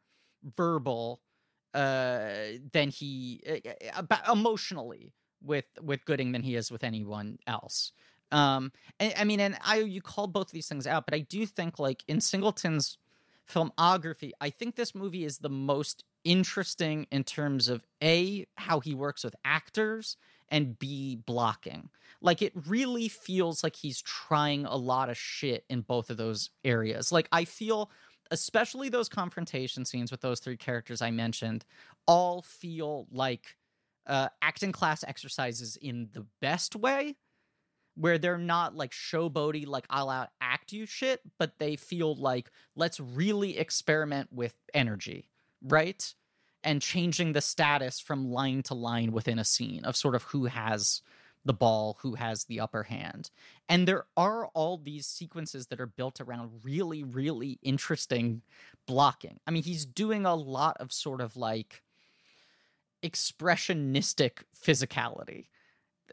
verbal 0.56 1.20
uh 1.74 2.58
than 2.72 2.88
he 2.88 3.42
uh, 3.96 4.02
emotionally 4.32 5.12
with 5.42 5.66
with 5.82 6.04
Gooding 6.04 6.32
than 6.32 6.42
he 6.42 6.54
is 6.54 6.70
with 6.70 6.84
anyone 6.84 7.38
else. 7.46 7.92
Um 8.32 8.72
and, 9.00 9.14
I 9.18 9.24
mean 9.24 9.40
and 9.40 9.56
I 9.62 9.78
you 9.78 10.00
called 10.00 10.32
both 10.32 10.50
these 10.50 10.68
things 10.68 10.86
out, 10.86 11.04
but 11.04 11.14
I 11.14 11.20
do 11.20 11.46
think 11.46 11.78
like 11.78 12.04
in 12.08 12.20
Singleton's 12.20 12.98
filmography, 13.48 14.30
I 14.40 14.50
think 14.50 14.76
this 14.76 14.94
movie 14.94 15.24
is 15.24 15.38
the 15.38 15.50
most 15.50 16.04
interesting 16.24 17.06
in 17.10 17.24
terms 17.24 17.68
of 17.68 17.84
A 18.02 18.46
how 18.56 18.80
he 18.80 18.94
works 18.94 19.24
with 19.24 19.36
actors 19.44 20.16
and 20.48 20.78
B 20.78 21.16
blocking. 21.16 21.90
Like 22.20 22.40
it 22.40 22.52
really 22.66 23.08
feels 23.08 23.62
like 23.62 23.76
he's 23.76 24.00
trying 24.00 24.64
a 24.64 24.76
lot 24.76 25.10
of 25.10 25.16
shit 25.18 25.64
in 25.68 25.82
both 25.82 26.10
of 26.10 26.16
those 26.16 26.50
areas. 26.64 27.12
Like 27.12 27.28
I 27.32 27.44
feel 27.44 27.90
especially 28.30 28.88
those 28.88 29.08
confrontation 29.08 29.84
scenes 29.84 30.10
with 30.10 30.20
those 30.20 30.40
three 30.40 30.56
characters 30.56 31.02
I 31.02 31.10
mentioned 31.10 31.64
all 32.06 32.42
feel 32.42 33.06
like 33.10 33.56
uh, 34.06 34.28
acting 34.42 34.72
class 34.72 35.04
exercises 35.04 35.76
in 35.76 36.08
the 36.12 36.26
best 36.40 36.76
way 36.76 37.16
where 37.96 38.18
they're 38.18 38.36
not 38.36 38.74
like 38.74 38.90
showboaty 38.90 39.68
like 39.68 39.86
i'll 39.88 40.10
out 40.10 40.30
act 40.40 40.72
you 40.72 40.84
shit 40.84 41.20
but 41.38 41.52
they 41.60 41.76
feel 41.76 42.16
like 42.16 42.50
let's 42.74 42.98
really 42.98 43.56
experiment 43.56 44.28
with 44.32 44.56
energy 44.74 45.30
right? 45.64 46.14
And 46.62 46.80
changing 46.80 47.32
the 47.32 47.40
status 47.40 48.00
from 48.00 48.30
line 48.30 48.62
to 48.64 48.74
line 48.74 49.12
within 49.12 49.38
a 49.38 49.44
scene 49.44 49.84
of 49.84 49.96
sort 49.96 50.14
of 50.14 50.22
who 50.24 50.46
has 50.46 51.02
the 51.44 51.54
ball, 51.54 51.98
who 52.00 52.14
has 52.14 52.44
the 52.44 52.60
upper 52.60 52.82
hand. 52.84 53.30
And 53.68 53.86
there 53.86 54.06
are 54.16 54.46
all 54.48 54.78
these 54.78 55.06
sequences 55.06 55.66
that 55.68 55.80
are 55.80 55.86
built 55.86 56.20
around 56.20 56.64
really, 56.64 57.04
really 57.04 57.58
interesting 57.62 58.42
blocking. 58.86 59.38
I 59.46 59.50
mean, 59.50 59.62
he's 59.62 59.86
doing 59.86 60.26
a 60.26 60.34
lot 60.34 60.76
of 60.78 60.92
sort 60.92 61.20
of 61.20 61.36
like 61.36 61.82
expressionistic 63.02 64.44
physicality. 64.56 65.48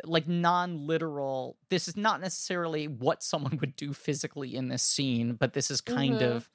Like 0.05 0.27
non 0.27 0.87
literal, 0.87 1.57
this 1.69 1.87
is 1.87 1.97
not 1.97 2.21
necessarily 2.21 2.87
what 2.87 3.23
someone 3.23 3.57
would 3.61 3.75
do 3.75 3.93
physically 3.93 4.55
in 4.55 4.69
this 4.69 4.83
scene, 4.83 5.35
but 5.35 5.53
this 5.53 5.71
is 5.71 5.81
kind 5.81 6.21
Mhm. 6.21 6.21
of 6.21 6.49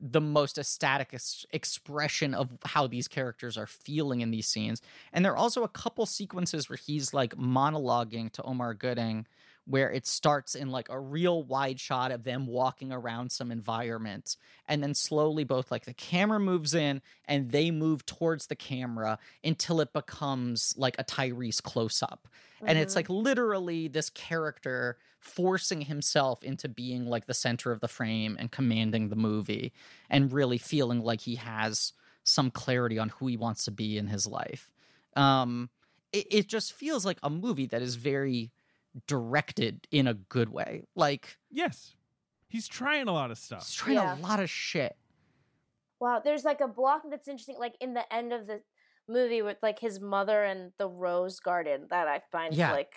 the 0.00 0.20
most 0.20 0.58
ecstatic 0.58 1.10
ex- 1.12 1.46
expression 1.52 2.34
of 2.34 2.50
how 2.64 2.86
these 2.86 3.08
characters 3.08 3.56
are 3.56 3.66
feeling 3.66 4.20
in 4.20 4.30
these 4.30 4.46
scenes. 4.46 4.82
And 5.12 5.24
there 5.24 5.32
are 5.32 5.36
also 5.36 5.62
a 5.62 5.68
couple 5.68 6.06
sequences 6.06 6.68
where 6.68 6.76
he's 6.76 7.14
like 7.14 7.36
monologuing 7.36 8.30
to 8.32 8.42
Omar 8.42 8.74
Gooding, 8.74 9.26
where 9.66 9.90
it 9.90 10.06
starts 10.06 10.54
in 10.54 10.68
like 10.70 10.88
a 10.90 11.00
real 11.00 11.42
wide 11.44 11.80
shot 11.80 12.12
of 12.12 12.24
them 12.24 12.46
walking 12.46 12.92
around 12.92 13.32
some 13.32 13.50
environment. 13.50 14.36
And 14.66 14.82
then 14.82 14.94
slowly, 14.94 15.44
both 15.44 15.70
like 15.70 15.84
the 15.86 15.94
camera 15.94 16.38
moves 16.38 16.74
in 16.74 17.00
and 17.26 17.50
they 17.50 17.70
move 17.70 18.04
towards 18.04 18.46
the 18.46 18.56
camera 18.56 19.18
until 19.42 19.80
it 19.80 19.92
becomes 19.92 20.74
like 20.76 20.96
a 20.98 21.04
Tyrese 21.04 21.62
close 21.62 22.02
up. 22.02 22.28
And 22.66 22.78
it's 22.78 22.96
Mhm. 22.96 22.96
like 22.96 23.08
literally 23.08 23.88
this 23.88 24.10
character 24.10 24.98
forcing 25.18 25.82
himself 25.82 26.42
into 26.42 26.68
being 26.68 27.06
like 27.06 27.26
the 27.26 27.34
center 27.34 27.72
of 27.72 27.80
the 27.80 27.88
frame 27.88 28.36
and 28.38 28.52
commanding 28.52 29.08
the 29.08 29.16
movie 29.16 29.72
and 30.10 30.32
really 30.32 30.58
feeling 30.58 31.00
like 31.00 31.20
he 31.20 31.36
has 31.36 31.92
some 32.24 32.50
clarity 32.50 32.98
on 32.98 33.10
who 33.10 33.26
he 33.26 33.36
wants 33.36 33.64
to 33.64 33.70
be 33.70 33.98
in 33.98 34.06
his 34.06 34.26
life. 34.26 34.70
Um, 35.16 35.70
it, 36.12 36.26
it 36.30 36.48
just 36.48 36.72
feels 36.72 37.04
like 37.04 37.18
a 37.22 37.30
movie 37.30 37.66
that 37.66 37.82
is 37.82 37.96
very 37.96 38.52
directed 39.06 39.86
in 39.90 40.06
a 40.06 40.14
good 40.14 40.48
way. 40.50 40.84
Like 40.94 41.38
Yes, 41.50 41.96
he's 42.48 42.68
trying 42.68 43.08
a 43.08 43.12
lot 43.12 43.30
of 43.30 43.38
stuff. 43.38 43.66
he's 43.66 43.72
trying 43.74 43.96
Yeah. 43.96 44.14
a 44.14 44.14
lot 44.14 44.40
of 44.40 44.50
shit. 44.50 44.96
Wow, 46.00 46.20
there's 46.24 46.44
like 46.44 46.60
a 46.60 46.68
block 46.68 47.02
that's 47.08 47.28
interesting, 47.28 47.58
like 47.58 47.76
in 47.80 47.94
the 47.94 48.12
end 48.12 48.32
of 48.32 48.46
the 48.46 48.62
movie 49.08 49.42
with 49.42 49.58
like 49.62 49.78
his 49.78 50.00
mother 50.00 50.44
and 50.44 50.72
the 50.78 50.88
rose 50.88 51.40
garden 51.40 51.86
that 51.90 52.08
I 52.08 52.20
find 52.32 52.56
Yeah. 52.58 52.70
like 52.70 52.94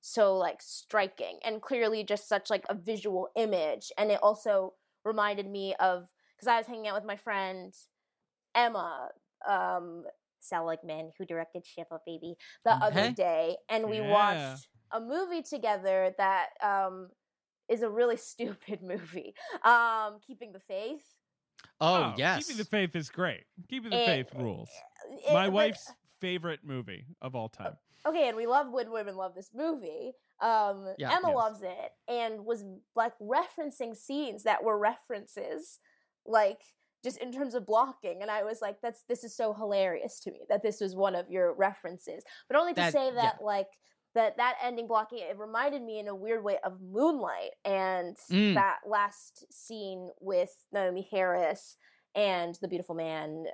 so 0.00 0.36
like 0.36 0.60
striking 0.60 1.38
and 1.44 1.62
clearly 1.62 2.04
just 2.04 2.28
such 2.28 2.50
like 2.50 2.64
a 2.68 2.74
visual 2.74 3.28
image. 3.36 3.90
And 3.98 4.10
it 4.10 4.22
also 4.22 4.74
reminded 5.04 5.48
me 5.48 5.74
of 5.76 6.08
because 6.36 6.48
I 6.48 6.58
was 6.58 6.66
hanging 6.66 6.88
out 6.88 6.94
with 6.96 7.04
my 7.04 7.16
friend 7.16 7.74
Emma, 8.54 9.10
um, 9.46 10.04
Seligman 10.40 11.12
who 11.18 11.24
directed 11.26 11.66
Shiva 11.66 12.00
Baby 12.06 12.36
the 12.64 12.82
other 12.84 13.10
day, 13.10 13.56
and 13.68 13.88
we 13.90 14.00
Yeah. 14.00 14.02
watched 14.02 14.68
a 14.94 15.00
movie 15.00 15.42
together 15.42 16.14
that 16.18 16.46
um 16.62 17.10
is 17.68 17.82
a 17.82 17.88
really 17.90 18.16
stupid 18.32 18.82
movie. 18.82 19.34
Um, 19.62 20.18
Keeping 20.26 20.52
the 20.52 20.60
Faith. 20.60 21.04
Oh, 21.80 22.14
yes. 22.16 22.44
Keeping 22.46 22.58
the 22.58 22.64
Faith 22.68 22.94
is 22.96 23.08
great. 23.10 23.44
Keeping 23.68 23.90
the 23.90 24.02
It- 24.02 24.06
Faith 24.06 24.34
rules. 24.34 24.70
It- 25.10 25.32
My 25.32 25.46
but- 25.46 25.52
wife's 25.52 25.92
favorite 26.20 26.60
movie 26.64 27.04
of 27.20 27.34
all 27.34 27.48
time. 27.48 27.76
okay, 28.06 28.28
and 28.28 28.36
we 28.36 28.46
love 28.46 28.70
when 28.70 28.90
women 28.90 29.16
love 29.16 29.34
this 29.34 29.50
movie. 29.54 30.12
Um, 30.40 30.94
Yeah. 30.98 31.10
Emma 31.16 31.28
Yes. 31.28 31.36
loves 31.36 31.62
it 31.62 31.92
and 32.08 32.44
was 32.44 32.64
like 32.94 33.14
referencing 33.18 33.96
scenes 33.96 34.42
that 34.44 34.62
were 34.62 34.78
references, 34.78 35.80
like 36.26 36.60
just 37.02 37.18
in 37.18 37.32
terms 37.32 37.54
of 37.54 37.66
blocking. 37.66 38.20
And 38.22 38.30
I 38.30 38.42
was 38.44 38.60
like, 38.62 38.80
"That's 38.82 39.02
this 39.04 39.24
is 39.24 39.34
so 39.36 39.52
hilarious 39.54 40.20
to 40.20 40.30
me 40.32 40.44
that 40.48 40.62
this 40.62 40.80
was 40.80 40.94
one 40.96 41.14
of 41.14 41.30
your 41.30 41.52
references." 41.54 42.24
But 42.48 42.56
only 42.58 42.72
to 42.74 42.80
That- 42.82 42.92
say 42.92 43.06
yeah. 43.06 43.22
that 43.22 43.42
like 43.42 43.68
that 44.14 44.36
that 44.36 44.54
ending 44.62 44.86
blocking 44.86 45.18
it 45.18 45.36
reminded 45.38 45.82
me 45.82 45.98
in 45.98 46.08
a 46.08 46.14
weird 46.14 46.42
way 46.44 46.58
of 46.64 46.80
Moonlight 46.80 47.50
and 47.64 48.16
Mm. 48.30 48.54
that 48.54 48.78
last 48.86 49.44
scene 49.52 50.10
with 50.20 50.54
Naomie 50.74 51.08
Harris 51.10 51.76
and 52.14 52.54
the 52.60 52.68
beautiful 52.68 52.94
man 52.94 53.46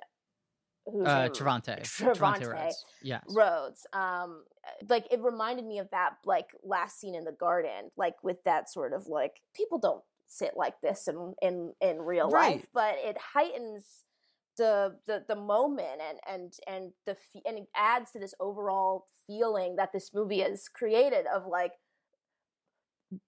who's 0.86 1.06
Uh? 1.06 1.28
Trevante. 1.32 1.80
Trevante. 1.80 2.46
Rhodes. 2.52 2.84
Yes. 3.02 3.24
Rhodes. 3.34 3.86
Um, 3.92 4.44
like 4.88 5.06
it 5.10 5.20
reminded 5.22 5.64
me 5.64 5.78
of 5.78 5.88
that 5.90 6.16
like 6.24 6.48
last 6.62 6.98
scene 7.00 7.14
in 7.14 7.24
the 7.24 7.32
garden, 7.32 7.90
like 7.96 8.22
with 8.22 8.42
that 8.44 8.68
sort 8.70 8.92
of 8.92 9.06
like 9.06 9.40
people 9.54 9.78
don't 9.78 10.02
sit 10.26 10.56
like 10.56 10.80
this 10.80 11.08
in 11.08 11.34
in 11.42 11.74
in 11.80 12.00
real 12.02 12.28
Right. 12.30 12.56
life, 12.56 12.66
but 12.72 12.96
it 12.98 13.16
heightens 13.18 14.04
the 14.60 14.94
the 15.06 15.24
the 15.26 15.34
moment 15.34 16.00
and 16.06 16.18
and 16.28 16.52
and 16.66 16.92
the 17.06 17.16
and 17.46 17.58
it 17.58 17.68
adds 17.74 18.10
to 18.10 18.18
this 18.18 18.34
overall 18.38 19.06
feeling 19.26 19.76
that 19.76 19.90
this 19.92 20.10
movie 20.12 20.40
has 20.40 20.68
created 20.68 21.24
of 21.34 21.46
like 21.46 21.72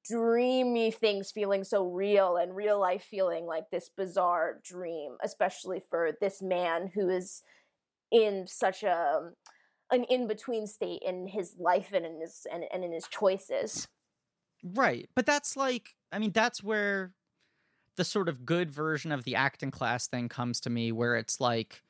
dreamy 0.06 0.90
things 0.90 1.32
feeling 1.32 1.64
so 1.64 1.86
real 1.86 2.36
and 2.36 2.54
real 2.54 2.78
life 2.78 3.02
feeling 3.02 3.46
like 3.46 3.64
this 3.70 3.88
bizarre 3.96 4.60
dream 4.62 5.16
especially 5.24 5.80
for 5.90 6.10
this 6.20 6.42
man 6.42 6.90
who 6.94 7.08
is 7.08 7.42
in 8.10 8.46
such 8.46 8.82
a 8.82 9.30
an 9.90 10.04
in 10.04 10.28
between 10.28 10.66
state 10.66 11.00
in 11.04 11.26
his 11.26 11.56
life 11.58 11.92
and 11.94 12.04
in 12.04 12.20
his 12.20 12.46
and, 12.52 12.64
and 12.72 12.84
in 12.84 12.92
his 12.92 13.08
choices 13.08 13.88
Right. 14.62 15.08
But 15.14 15.26
that's 15.26 15.56
like, 15.56 15.94
I 16.12 16.18
mean, 16.18 16.32
that's 16.32 16.62
where 16.62 17.12
the 17.96 18.04
sort 18.04 18.28
of 18.28 18.44
good 18.46 18.70
version 18.70 19.12
of 19.12 19.24
the 19.24 19.36
acting 19.36 19.70
class 19.70 20.08
thing 20.08 20.28
comes 20.28 20.60
to 20.60 20.70
me, 20.70 20.92
where 20.92 21.16
it's 21.16 21.40
like, 21.40 21.82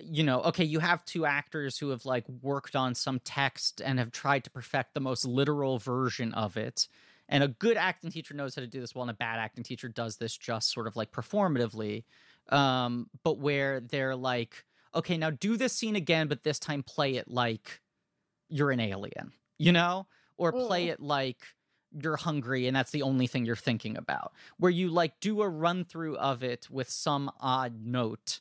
you 0.00 0.24
know, 0.24 0.40
okay, 0.42 0.64
you 0.64 0.80
have 0.80 1.04
two 1.04 1.24
actors 1.26 1.78
who 1.78 1.90
have 1.90 2.04
like 2.04 2.28
worked 2.28 2.74
on 2.74 2.94
some 2.94 3.20
text 3.20 3.80
and 3.80 3.98
have 3.98 4.10
tried 4.10 4.42
to 4.44 4.50
perfect 4.50 4.94
the 4.94 5.00
most 5.00 5.24
literal 5.24 5.78
version 5.78 6.34
of 6.34 6.56
it. 6.56 6.88
And 7.28 7.42
a 7.44 7.48
good 7.48 7.76
acting 7.76 8.10
teacher 8.10 8.34
knows 8.34 8.54
how 8.54 8.62
to 8.62 8.66
do 8.68 8.80
this 8.80 8.94
well, 8.94 9.02
and 9.02 9.10
a 9.10 9.14
bad 9.14 9.38
acting 9.38 9.64
teacher 9.64 9.88
does 9.88 10.16
this 10.16 10.36
just 10.36 10.72
sort 10.72 10.86
of 10.86 10.96
like 10.96 11.12
performatively. 11.12 12.04
Um, 12.48 13.10
but 13.24 13.38
where 13.38 13.80
they're 13.80 14.16
like, 14.16 14.64
okay, 14.94 15.16
now 15.16 15.30
do 15.30 15.56
this 15.56 15.72
scene 15.72 15.96
again, 15.96 16.28
but 16.28 16.42
this 16.42 16.58
time 16.58 16.82
play 16.82 17.14
it 17.16 17.28
like 17.28 17.80
you're 18.48 18.70
an 18.72 18.80
alien, 18.80 19.32
you 19.58 19.72
know? 19.72 20.08
Or 20.38 20.52
play 20.52 20.88
Mm. 20.88 20.90
it 20.90 21.00
like 21.00 21.55
you're 22.02 22.16
hungry 22.16 22.66
and 22.66 22.76
that's 22.76 22.90
the 22.90 23.02
only 23.02 23.26
thing 23.26 23.44
you're 23.44 23.56
thinking 23.56 23.96
about. 23.96 24.32
Where 24.58 24.70
you 24.70 24.88
like 24.88 25.20
do 25.20 25.42
a 25.42 25.48
run 25.48 25.84
through 25.84 26.16
of 26.16 26.42
it 26.42 26.68
with 26.70 26.88
some 26.88 27.30
odd 27.40 27.84
note 27.84 28.40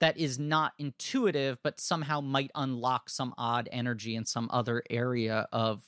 that 0.00 0.18
is 0.18 0.38
not 0.38 0.72
intuitive, 0.78 1.58
but 1.62 1.78
somehow 1.78 2.20
might 2.20 2.50
unlock 2.54 3.08
some 3.08 3.32
odd 3.38 3.68
energy 3.70 4.16
in 4.16 4.24
some 4.24 4.48
other 4.52 4.82
area 4.90 5.46
of 5.52 5.82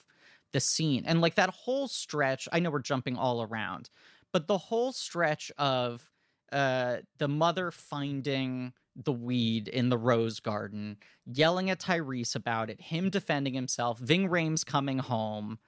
the 0.53 0.61
scene. 0.61 1.05
And 1.05 1.21
like 1.21 1.35
that 1.35 1.51
whole 1.51 1.89
stretch, 1.89 2.49
I 2.53 2.61
know 2.61 2.71
we're 2.71 2.79
jumping 2.79 3.17
all 3.17 3.43
around, 3.43 3.91
but 4.33 4.47
the 4.47 4.59
whole 4.59 4.93
stretch 4.93 5.51
of 5.59 6.09
uh 6.53 6.99
the 7.19 7.29
mother 7.29 7.71
finding 7.71 8.73
the 8.97 9.13
weed 9.13 9.69
in 9.69 9.89
the 9.89 9.99
rose 9.99 10.41
garden, 10.41 10.97
yelling 11.27 11.71
at 11.71 11.81
Tyrese 11.81 12.37
about 12.37 12.71
it, 12.71 12.81
him 12.81 13.11
defending 13.11 13.55
himself, 13.55 13.99
Ving 13.99 14.29
Rhames 14.29 14.65
coming 14.65 14.99
home, 14.99 15.59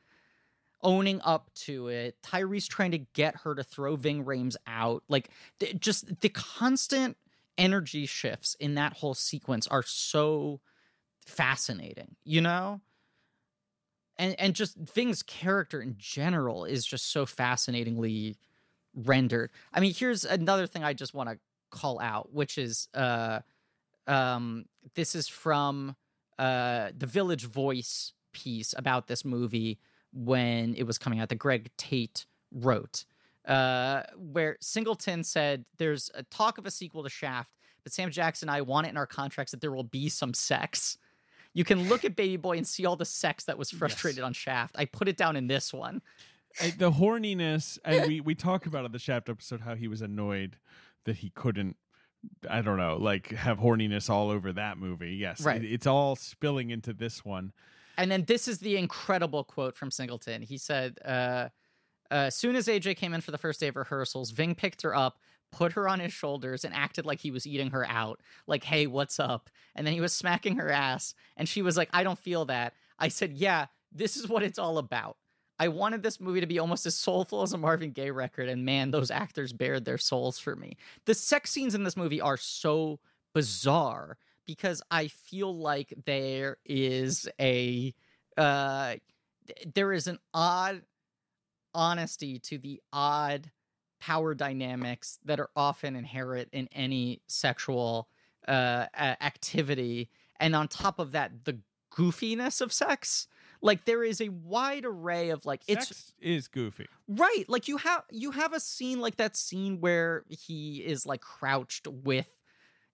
owning 0.86 1.20
up 1.24 1.50
to 1.52 1.88
it, 1.88 2.16
Tyrese 2.22 2.68
trying 2.68 2.92
to 2.92 2.98
get 2.98 3.34
her 3.42 3.56
to 3.56 3.64
throw 3.64 3.96
Ving 3.96 4.24
Rhames 4.24 4.54
out. 4.68 5.02
Like 5.08 5.30
th- 5.58 5.78
just 5.80 6.20
the 6.20 6.28
constant 6.28 7.16
energy 7.58 8.06
shifts 8.06 8.54
in 8.60 8.76
that 8.76 8.92
whole 8.94 9.14
sequence 9.14 9.66
are 9.66 9.82
so 9.82 10.60
fascinating, 11.26 12.14
you 12.24 12.40
know? 12.40 12.80
And 14.16 14.38
and 14.38 14.54
just 14.54 14.76
Ving's 14.76 15.24
character 15.24 15.82
in 15.82 15.96
general 15.98 16.64
is 16.64 16.86
just 16.86 17.10
so 17.10 17.26
fascinatingly 17.26 18.36
rendered. 18.94 19.50
I 19.74 19.80
mean, 19.80 19.92
here's 19.92 20.24
another 20.24 20.68
thing 20.68 20.84
I 20.84 20.94
just 20.94 21.12
want 21.14 21.28
to 21.30 21.38
call 21.70 22.00
out, 22.00 22.32
which 22.32 22.58
is 22.58 22.88
uh 22.94 23.40
um 24.06 24.66
this 24.94 25.16
is 25.16 25.26
from 25.26 25.96
uh 26.38 26.90
the 26.96 27.06
Village 27.06 27.44
Voice 27.44 28.12
piece 28.32 28.72
about 28.78 29.08
this 29.08 29.24
movie 29.24 29.80
when 30.16 30.74
it 30.76 30.84
was 30.84 30.96
coming 30.98 31.20
out 31.20 31.28
that 31.28 31.36
Greg 31.36 31.70
Tate 31.76 32.26
wrote. 32.52 33.04
Uh, 33.46 34.02
where 34.16 34.56
Singleton 34.60 35.22
said 35.22 35.64
there's 35.78 36.10
a 36.14 36.22
talk 36.24 36.58
of 36.58 36.66
a 36.66 36.70
sequel 36.70 37.04
to 37.04 37.08
Shaft, 37.10 37.50
but 37.84 37.92
Sam 37.92 38.10
Jackson 38.10 38.48
and 38.48 38.56
I 38.56 38.62
want 38.62 38.86
it 38.86 38.90
in 38.90 38.96
our 38.96 39.06
contracts 39.06 39.52
that 39.52 39.60
there 39.60 39.70
will 39.70 39.84
be 39.84 40.08
some 40.08 40.34
sex. 40.34 40.98
You 41.54 41.62
can 41.62 41.88
look 41.88 42.04
at 42.04 42.16
Baby 42.16 42.38
Boy 42.38 42.56
and 42.56 42.66
see 42.66 42.84
all 42.86 42.96
the 42.96 43.04
sex 43.04 43.44
that 43.44 43.56
was 43.56 43.70
frustrated 43.70 44.24
on 44.24 44.32
Shaft. 44.32 44.74
I 44.78 44.84
put 44.86 45.06
it 45.08 45.16
down 45.16 45.36
in 45.36 45.46
this 45.46 45.72
one. 45.72 46.02
The 46.78 46.90
horniness, 46.90 47.78
and 47.84 48.06
we 48.08 48.20
we 48.20 48.34
talk 48.34 48.66
about 48.66 48.84
in 48.86 48.92
the 48.92 48.98
Shaft 48.98 49.28
episode 49.28 49.60
how 49.60 49.74
he 49.74 49.86
was 49.88 50.00
annoyed 50.00 50.56
that 51.04 51.18
he 51.18 51.30
couldn't. 51.30 51.76
I 52.50 52.62
don't 52.62 52.78
know, 52.78 52.96
like 52.96 53.28
have 53.28 53.58
horniness 53.58 54.10
all 54.10 54.30
over 54.30 54.52
that 54.54 54.78
movie. 54.78 55.14
Yes, 55.14 55.42
Right. 55.42 55.62
it- 55.62 55.70
it's 55.72 55.86
all 55.86 56.16
spilling 56.16 56.70
into 56.70 56.92
this 56.92 57.24
one. 57.24 57.52
And 57.96 58.10
then 58.10 58.24
this 58.26 58.48
is 58.48 58.58
the 58.58 58.76
incredible 58.76 59.44
quote 59.44 59.76
from 59.76 59.90
Singleton. 59.90 60.42
He 60.42 60.58
said, 60.58 60.98
uh, 61.04 61.48
uh, 62.10 62.30
soon 62.30 62.56
as 62.56 62.68
AJ 62.68 62.96
came 62.96 63.14
in 63.14 63.20
for 63.20 63.30
the 63.30 63.38
first 63.38 63.60
day 63.60 63.68
of 63.68 63.76
rehearsals, 63.76 64.30
Ving 64.30 64.54
picked 64.54 64.82
her 64.82 64.94
up, 64.94 65.18
put 65.52 65.72
her 65.72 65.88
on 65.88 66.00
his 66.00 66.12
shoulders, 66.12 66.64
and 66.64 66.74
acted 66.74 67.06
like 67.06 67.20
he 67.20 67.30
was 67.30 67.46
eating 67.46 67.70
her 67.70 67.86
out. 67.86 68.20
Like, 68.46 68.64
hey, 68.64 68.86
what's 68.86 69.18
up? 69.18 69.50
And 69.74 69.86
then 69.86 69.94
he 69.94 70.00
was 70.00 70.12
smacking 70.12 70.56
her 70.56 70.70
ass, 70.70 71.14
and 71.36 71.48
she 71.48 71.62
was 71.62 71.76
like, 71.76 71.88
I 71.92 72.02
don't 72.02 72.18
feel 72.18 72.44
that. 72.46 72.74
I 72.98 73.08
said, 73.08 73.32
yeah, 73.32 73.66
this 73.92 74.16
is 74.16 74.28
what 74.28 74.42
it's 74.42 74.58
all 74.58 74.78
about. 74.78 75.16
I 75.58 75.68
wanted 75.68 76.02
this 76.02 76.20
movie 76.20 76.40
to 76.40 76.46
be 76.46 76.58
almost 76.58 76.84
as 76.84 76.94
soulful 76.94 77.42
as 77.42 77.54
a 77.54 77.58
Marvin 77.58 77.90
Gaye 77.90 78.10
record, 78.10 78.48
and 78.48 78.64
man, 78.64 78.90
those 78.90 79.10
actors 79.10 79.52
bared 79.52 79.84
their 79.84 79.98
souls 79.98 80.38
for 80.38 80.54
me. 80.54 80.76
The 81.06 81.14
sex 81.14 81.50
scenes 81.50 81.74
in 81.74 81.84
this 81.84 81.96
movie 81.96 82.20
are 82.20 82.36
so 82.36 83.00
bizarre 83.34 84.18
because 84.46 84.82
I 84.90 85.08
feel 85.08 85.56
like 85.56 85.92
there 86.04 86.58
is 86.64 87.28
a 87.40 87.94
uh 88.36 88.94
there 89.74 89.92
is 89.92 90.06
an 90.06 90.18
odd 90.34 90.82
honesty 91.74 92.38
to 92.40 92.58
the 92.58 92.80
odd 92.92 93.50
power 94.00 94.34
dynamics 94.34 95.18
that 95.24 95.40
are 95.40 95.50
often 95.56 95.96
inherent 95.96 96.48
in 96.52 96.68
any 96.72 97.22
sexual 97.26 98.08
uh 98.48 98.86
activity 98.94 100.10
and 100.38 100.54
on 100.54 100.68
top 100.68 100.98
of 100.98 101.12
that 101.12 101.44
the 101.44 101.58
goofiness 101.92 102.60
of 102.60 102.72
sex 102.72 103.26
like 103.62 103.84
there 103.84 104.04
is 104.04 104.20
a 104.20 104.28
wide 104.28 104.84
array 104.84 105.30
of 105.30 105.44
like 105.46 105.62
it's 105.66 105.88
Sex 105.88 106.12
is 106.20 106.48
goofy. 106.48 106.86
Right. 107.08 107.44
Like 107.48 107.68
you 107.68 107.76
have 107.78 108.04
you 108.10 108.30
have 108.30 108.52
a 108.52 108.60
scene 108.60 109.00
like 109.00 109.16
that 109.16 109.36
scene 109.36 109.80
where 109.80 110.24
he 110.28 110.78
is 110.78 111.06
like 111.06 111.20
crouched 111.20 111.86
with 111.86 112.30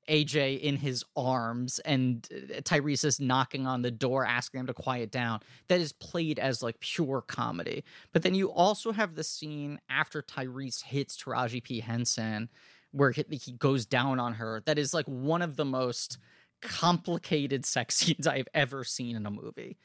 AJ 0.09 0.61
in 0.61 0.77
his 0.77 1.05
arms 1.17 1.79
and 1.81 2.27
uh, 2.33 2.61
Tyrese 2.61 3.05
is 3.05 3.21
knocking 3.21 3.67
on 3.67 3.83
the 3.83 3.91
door 3.91 4.25
asking 4.25 4.61
him 4.61 4.67
to 4.67 4.75
quiet 4.75 5.11
down. 5.11 5.41
That 5.69 5.81
is 5.81 5.93
played 5.93 6.39
as 6.39 6.63
like 6.63 6.81
pure 6.81 7.23
comedy. 7.23 7.85
But 8.13 8.23
then 8.23 8.35
you 8.35 8.51
also 8.51 8.93
have 8.93 9.15
the 9.15 9.25
scene 9.25 9.81
after 9.89 10.23
Tyrese 10.23 10.83
hits 10.83 11.17
Taraji 11.17 11.63
P 11.63 11.81
Henson 11.81 12.49
where 12.93 13.11
he, 13.11 13.25
he 13.31 13.53
goes 13.53 13.87
down 13.87 14.21
on 14.21 14.35
her. 14.35 14.63
That 14.67 14.79
is 14.79 14.93
like 14.93 15.07
one 15.07 15.43
of 15.43 15.57
the 15.57 15.65
most 15.65 16.19
complicated 16.61 17.67
sex 17.67 17.95
scenes 17.97 18.27
I've 18.27 18.49
ever 18.55 18.85
seen 18.85 19.17
in 19.17 19.27
a 19.27 19.31
movie 19.31 19.77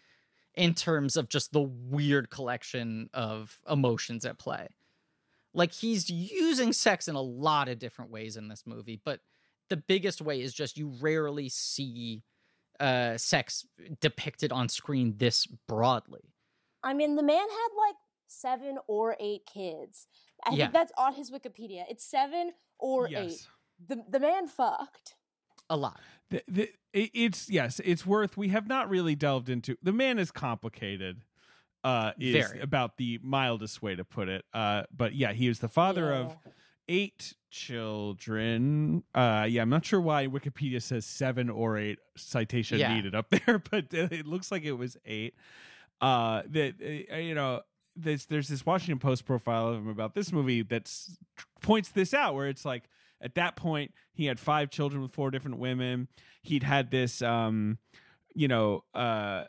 in 0.56 0.73
terms 0.73 1.15
of 1.15 1.30
just 1.30 1.53
the 1.53 1.61
weird 1.61 2.30
collection 2.30 3.10
of 3.14 3.60
emotions 3.69 4.26
at 4.26 4.39
play. 4.39 4.68
Like 5.53 5.72
he's 5.72 6.10
using 6.10 6.73
sex 6.73 7.07
in 7.07 7.15
a 7.15 7.22
lot 7.22 7.69
of 7.69 7.80
different 7.80 8.11
ways 8.11 8.38
in 8.38 8.48
this 8.48 8.64
movie, 8.65 8.99
but 9.03 9.22
the 9.69 9.77
biggest 9.77 10.22
way 10.22 10.41
is 10.41 10.53
just 10.53 10.77
you 10.77 10.89
rarely 11.02 11.49
see 11.49 12.23
uh 12.80 13.18
sex 13.18 13.65
depicted 14.02 14.52
on 14.52 14.69
screen 14.69 15.15
this 15.18 15.45
broadly. 15.68 16.34
i 16.84 16.94
mean 16.94 17.15
the 17.15 17.23
man 17.23 17.38
had 17.49 17.69
like 17.88 17.95
seven 18.27 18.77
or 18.88 19.15
eight 19.19 19.41
kids 19.52 20.07
i 20.45 20.52
Yeah. 20.52 20.65
think 20.65 20.73
that's 20.73 20.91
on 20.98 21.14
his 21.15 21.31
wikipedia 21.31 21.84
it's 21.89 22.06
seven 22.06 22.52
or 22.80 23.07
yes. 23.10 23.31
eight 23.31 23.48
the, 23.88 24.03
the 24.10 24.19
man 24.19 24.48
fucked 24.48 25.15
A 25.69 25.77
lot. 25.77 25.99
The, 26.30 26.41
the, 26.48 26.64
it- 26.94 27.11
it's 27.14 27.49
yes, 27.49 27.80
it's 27.84 28.06
worth. 28.06 28.35
We 28.38 28.48
have 28.49 28.68
not 28.68 28.89
really 28.89 29.15
delved 29.15 29.49
into. 29.49 29.77
The 29.84 29.91
man 29.91 30.18
is 30.18 30.31
complicated. 30.31 31.23
Uh, 31.84 32.11
is 32.19 32.34
Very. 32.48 32.60
about 32.61 32.98
the 32.98 33.19
mildest 33.22 33.81
way 33.84 33.95
to 33.95 34.03
put 34.03 34.30
it. 34.30 34.44
Uh, 34.53 34.84
but 34.95 35.14
yeah, 35.14 35.31
he 35.34 35.48
is 35.48 35.60
the 35.60 35.68
father 35.69 36.11
of 36.11 36.27
Yeah. 36.45 36.52
Eight 36.88 37.34
children. 37.49 39.03
Uh, 39.14 39.45
yeah, 39.49 39.61
I'm 39.61 39.69
not 39.69 39.85
sure 39.85 40.01
why 40.01 40.27
Wikipedia 40.27 40.81
says 40.81 41.05
seven 41.05 41.49
or 41.49 41.77
eight 41.77 41.99
citation 42.15 42.80
Yeah. 42.80 42.93
needed 42.95 43.15
up 43.15 43.30
there, 43.45 43.59
but 43.72 43.93
it 43.93 44.26
looks 44.26 44.51
like 44.51 44.64
it 44.64 44.73
was 44.73 44.97
eight. 45.05 45.35
Uh, 46.01 46.43
that 46.49 46.76
uh, 47.11 47.15
you 47.18 47.34
know, 47.35 47.61
there's 47.95 48.26
there's 48.27 48.47
this 48.47 48.65
Washington 48.65 48.99
Post 48.99 49.26
profile 49.26 49.69
of 49.69 49.77
him 49.77 49.88
about 49.88 50.14
this 50.14 50.31
movie 50.31 50.61
that 50.64 50.91
points 51.61 51.89
this 51.89 52.14
out, 52.14 52.35
where 52.35 52.47
it's 52.47 52.65
like 52.65 52.84
at 53.22 53.34
that 53.35 53.55
point 53.55 53.91
he 54.14 54.26
had 54.26 54.39
five 54.39 54.69
children 54.69 55.01
with 55.01 55.11
four 55.11 55.31
different 55.31 55.57
women. 55.57 56.07
He'd 56.43 56.64
had 56.64 56.91
this, 56.91 57.22
um, 57.23 57.80
you 58.35 58.47
know, 58.47 58.84
uh, 58.93 59.45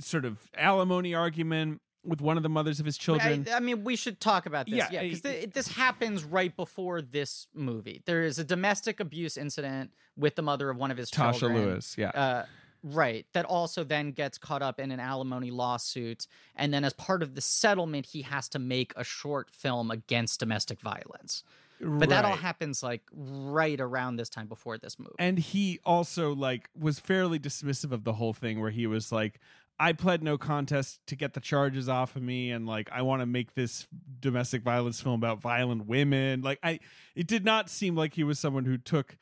sort 0.00 0.24
of 0.24 0.38
alimony 0.56 1.14
argument 1.14 1.80
with 2.04 2.20
one 2.20 2.36
of 2.36 2.42
the 2.42 2.48
mothers 2.48 2.80
of 2.80 2.86
his 2.86 2.96
children. 2.96 3.46
I, 3.50 3.56
I 3.56 3.60
mean, 3.60 3.84
we 3.84 3.96
should 3.96 4.20
talk 4.20 4.46
about 4.46 4.66
this. 4.66 4.76
Yeah, 4.76 4.88
Yeah, 4.90 5.02
because 5.02 5.52
this 5.52 5.68
happens 5.68 6.24
right 6.24 6.54
before 6.54 7.02
this 7.02 7.48
movie. 7.54 8.02
There 8.04 8.22
is 8.22 8.38
a 8.38 8.44
domestic 8.44 9.00
abuse 9.00 9.36
incident 9.36 9.90
with 10.16 10.34
the 10.34 10.42
mother 10.42 10.70
of 10.70 10.76
one 10.76 10.90
of 10.90 10.96
his 10.96 11.10
Tasha 11.10 11.38
children. 11.38 11.64
Lewis, 11.64 11.96
yeah. 11.98 12.10
Uh, 12.10 12.46
right. 12.82 13.26
That 13.32 13.46
also 13.46 13.84
then 13.84 14.12
gets 14.12 14.38
caught 14.38 14.62
up 14.62 14.78
in 14.78 14.90
an 14.90 15.00
alimony 15.00 15.50
lawsuit. 15.50 16.26
And 16.56 16.72
then, 16.72 16.84
as 16.84 16.92
part 16.92 17.22
of 17.22 17.34
the 17.34 17.40
settlement, 17.40 18.06
he 18.06 18.22
has 18.22 18.48
to 18.50 18.58
make 18.58 18.92
a 18.96 19.04
short 19.04 19.50
film 19.50 19.90
against 19.90 20.40
domestic 20.40 20.80
violence. 20.80 21.42
But 21.80 22.08
that 22.10 22.24
all 22.24 22.36
happens 22.36 22.82
like 22.82 23.02
right 23.12 23.80
around 23.80 24.16
this 24.16 24.28
time 24.28 24.46
before 24.46 24.78
this 24.78 24.98
movie. 24.98 25.12
and 25.18 25.38
he 25.38 25.80
also 25.84 26.34
like 26.34 26.70
was 26.78 26.98
fairly 26.98 27.38
dismissive 27.38 27.90
of 27.92 28.04
the 28.04 28.14
whole 28.14 28.32
thing 28.32 28.60
where 28.60 28.70
he 28.70 28.86
was 28.86 29.10
like 29.10 29.40
i 29.78 29.92
pled 29.92 30.22
no 30.22 30.38
contest 30.38 31.00
to 31.06 31.16
get 31.16 31.34
the 31.34 31.40
charges 31.40 31.88
off 31.88 32.16
of 32.16 32.22
me 32.22 32.50
and 32.50 32.66
like 32.66 32.88
i 32.92 33.02
want 33.02 33.20
to 33.20 33.26
make 33.26 33.54
this 33.54 33.86
domestic 34.20 34.62
violence 34.62 35.00
film 35.00 35.14
about 35.14 35.40
violent 35.40 35.86
women 35.86 36.42
like 36.42 36.58
i 36.62 36.78
it 37.14 37.26
did 37.26 37.44
not 37.44 37.68
seem 37.68 37.94
like 37.96 38.14
he 38.14 38.24
was 38.24 38.38
someone 38.38 38.64
who 38.64 38.78
took 38.78 39.16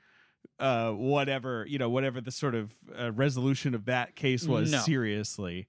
uh 0.58 0.90
whatever 0.90 1.64
you 1.68 1.78
know 1.78 1.88
whatever 1.88 2.20
the 2.20 2.30
sort 2.30 2.54
of 2.54 2.72
uh, 2.98 3.10
resolution 3.12 3.74
of 3.74 3.86
that 3.86 4.14
case 4.14 4.46
was 4.46 4.70
No. 4.70 4.78
seriously 4.78 5.66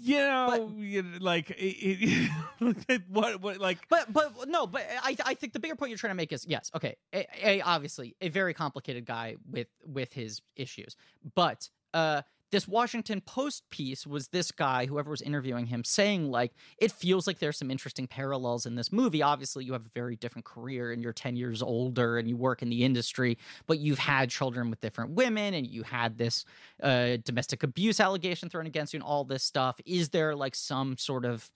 you 0.00 0.18
know 0.18 0.72
you 0.76 1.02
know, 1.02 1.18
like 1.20 1.50
it, 1.50 2.30
it, 2.60 3.02
what 3.08 3.40
what 3.40 3.58
like 3.58 3.78
But 3.88 4.12
but 4.12 4.48
no, 4.48 4.66
but 4.66 4.84
I 5.02 5.16
I 5.24 5.34
think 5.34 5.52
the 5.52 5.60
bigger 5.60 5.76
point 5.76 5.90
you're 5.90 5.98
trying 5.98 6.10
to 6.10 6.16
make 6.16 6.32
is 6.32 6.44
yes, 6.48 6.70
okay, 6.74 6.96
a, 7.14 7.26
a 7.42 7.60
obviously 7.60 8.16
a 8.20 8.28
very 8.28 8.52
complicated 8.52 9.04
guy 9.04 9.36
with 9.48 9.68
with 9.84 10.12
his 10.12 10.42
issues, 10.56 10.96
but 11.34 11.68
uh. 11.94 12.22
This 12.50 12.68
Washington 12.68 13.20
Post 13.20 13.68
piece 13.70 14.06
was 14.06 14.28
this 14.28 14.52
guy, 14.52 14.86
whoever 14.86 15.10
was 15.10 15.22
interviewing 15.22 15.66
him, 15.66 15.82
saying, 15.82 16.30
like, 16.30 16.52
it 16.78 16.92
feels 16.92 17.26
like 17.26 17.38
there's 17.38 17.58
some 17.58 17.70
interesting 17.70 18.06
parallels 18.06 18.66
in 18.66 18.76
this 18.76 18.92
movie. 18.92 19.22
Obviously, 19.22 19.64
you 19.64 19.72
have 19.72 19.86
a 19.86 19.90
very 19.94 20.16
different 20.16 20.44
career 20.44 20.92
and 20.92 21.02
you're 21.02 21.12
10 21.12 21.36
years 21.36 21.60
older 21.62 22.18
and 22.18 22.28
you 22.28 22.36
work 22.36 22.62
in 22.62 22.68
the 22.68 22.84
industry, 22.84 23.36
but 23.66 23.78
you've 23.78 23.98
had 23.98 24.30
children 24.30 24.70
with 24.70 24.80
different 24.80 25.10
women 25.12 25.54
and 25.54 25.66
you 25.66 25.82
had 25.82 26.18
this 26.18 26.44
uh, 26.82 27.16
domestic 27.24 27.62
abuse 27.62 27.98
allegation 27.98 28.48
thrown 28.48 28.66
against 28.66 28.92
you 28.92 28.98
and 28.98 29.04
all 29.04 29.24
this 29.24 29.42
stuff. 29.42 29.80
Is 29.84 30.10
there 30.10 30.36
like 30.36 30.54
some 30.54 30.96
sort 30.96 31.24
of 31.24 31.50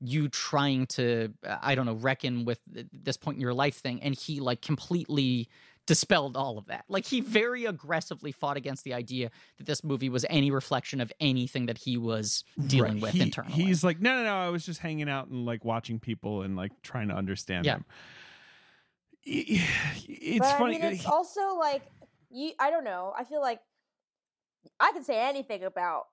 you 0.00 0.28
trying 0.28 0.86
to 0.86 1.32
uh, 1.46 1.56
i 1.62 1.74
don't 1.74 1.86
know 1.86 1.94
reckon 1.94 2.44
with 2.44 2.60
this 2.92 3.16
point 3.16 3.36
in 3.36 3.40
your 3.40 3.54
life 3.54 3.76
thing 3.76 3.98
and 4.02 4.14
he 4.14 4.40
like 4.40 4.60
completely 4.60 5.48
dispelled 5.86 6.36
all 6.36 6.58
of 6.58 6.66
that 6.66 6.84
like 6.88 7.06
he 7.06 7.20
very 7.20 7.64
aggressively 7.64 8.32
fought 8.32 8.56
against 8.56 8.82
the 8.84 8.92
idea 8.92 9.30
that 9.58 9.66
this 9.66 9.84
movie 9.84 10.08
was 10.08 10.26
any 10.28 10.50
reflection 10.50 11.00
of 11.00 11.12
anything 11.20 11.66
that 11.66 11.78
he 11.78 11.96
was 11.96 12.42
dealing 12.66 12.94
Right. 12.94 13.02
with 13.02 13.12
He- 13.12 13.22
internally 13.22 13.54
He's 13.54 13.84
like, 13.84 14.00
no, 14.00 14.16
no, 14.18 14.24
no. 14.24 14.36
I 14.36 14.48
was 14.48 14.66
just 14.66 14.80
hanging 14.80 15.08
out 15.08 15.28
and 15.28 15.46
like 15.46 15.64
watching 15.64 16.00
people 16.00 16.42
and 16.42 16.56
like 16.56 16.72
trying 16.82 17.08
to 17.08 17.14
understand 17.14 17.64
Yeah. 17.66 17.74
them. 17.76 17.84
It's 19.24 20.38
but 20.38 20.58
funny. 20.58 20.76
I 20.76 20.78
mean, 20.78 20.86
uh, 20.86 20.90
it's 20.90 21.02
he- 21.02 21.06
also 21.08 21.54
like 21.56 21.82
you. 22.30 22.52
I 22.60 22.70
don't 22.70 22.84
know. 22.84 23.12
I 23.16 23.24
feel 23.24 23.40
like 23.40 23.60
I 24.80 24.92
can 24.92 25.02
say 25.04 25.20
anything 25.28 25.64
about 25.64 26.04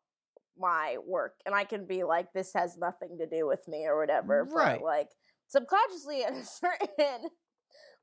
my 0.58 0.98
work, 1.06 1.34
and 1.46 1.54
I 1.54 1.64
can 1.64 1.86
be 1.86 2.04
like, 2.04 2.34
"This 2.34 2.54
has 2.54 2.78
nothing 2.78 3.18
to 3.20 3.28
do 3.28 3.46
with 3.48 3.68
me" 3.68 3.86
or 3.86 4.00
whatever. 4.00 4.44
Right. 4.46 4.80
But 4.80 4.86
like 4.86 5.10
subconsciously, 5.48 6.24
at 6.28 6.34
a 6.34 6.44
certain 6.46 7.30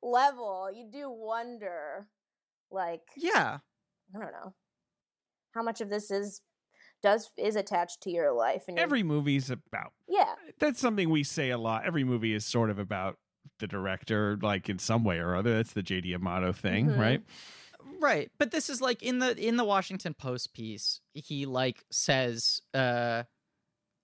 level, 0.03 0.71
you 0.75 0.87
do 0.91 1.11
wonder, 1.11 2.07
like, 2.71 3.03
yeah 3.17 3.59
I 4.15 4.19
don't 4.19 4.33
know, 4.33 4.55
how 5.55 5.63
much 5.63 5.81
of 5.81 5.89
this 5.91 6.11
is 6.11 6.41
does 7.03 7.31
is 7.39 7.57
attached 7.57 8.03
to 8.03 8.11
your 8.11 8.33
life 8.33 8.65
and 8.69 8.77
your- 8.77 8.85
every 8.85 9.03
movie's 9.03 9.51
about 9.51 9.93
yeah. 10.09 10.35
that's 10.59 10.81
something 10.81 11.09
we 11.11 11.23
say 11.25 11.51
a 11.51 11.59
lot. 11.59 11.85
Every 11.87 12.05
movie 12.05 12.35
is 12.35 12.45
sort 12.45 12.69
of 12.71 12.79
about 12.79 13.19
the 13.59 13.67
director, 13.67 14.39
like 14.43 14.69
in 14.69 14.79
some 14.79 15.03
way 15.05 15.19
or 15.19 15.35
other. 15.35 15.55
That's 15.57 15.73
the 15.73 15.83
JD 15.83 16.15
Amato 16.15 16.53
thing, 16.53 16.89
Mhm. 16.89 16.99
right? 16.99 17.23
right 17.99 18.31
but 18.39 18.51
this 18.51 18.69
is 18.71 18.81
like 18.81 19.03
in 19.03 19.19
the 19.19 19.37
in 19.39 19.57
the 19.57 19.65
washington 19.65 20.15
post 20.15 20.53
piece 20.55 21.01
he 21.15 21.45
like 21.47 21.85
says 21.91 22.61
uh 22.75 23.23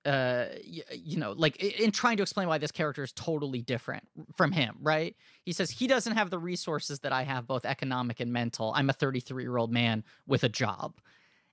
uh 0.06 0.46
y- 0.66 0.82
you 0.92 1.18
know 1.18 1.32
like 1.32 1.56
in 1.56 1.90
trying 1.90 2.16
to 2.16 2.22
explain 2.22 2.48
why 2.48 2.58
this 2.58 2.70
character 2.72 3.02
is 3.02 3.12
totally 3.12 3.60
different 3.60 4.04
from 4.36 4.52
him 4.52 4.76
right? 4.80 5.16
He 5.42 5.52
says 5.52 5.70
he 5.70 5.86
doesn't 5.86 6.14
have 6.14 6.30
the 6.30 6.38
resources 6.38 7.00
that 7.00 7.12
i 7.12 7.22
have 7.24 7.46
both 7.46 7.64
economic 7.64 8.20
and 8.20 8.32
mental. 8.32 8.72
I'm 8.74 8.88
a 8.88 8.92
33 8.92 9.42
year 9.42 9.56
old 9.56 9.72
man 9.72 10.04
with 10.26 10.44
a 10.44 10.48
job. 10.48 10.94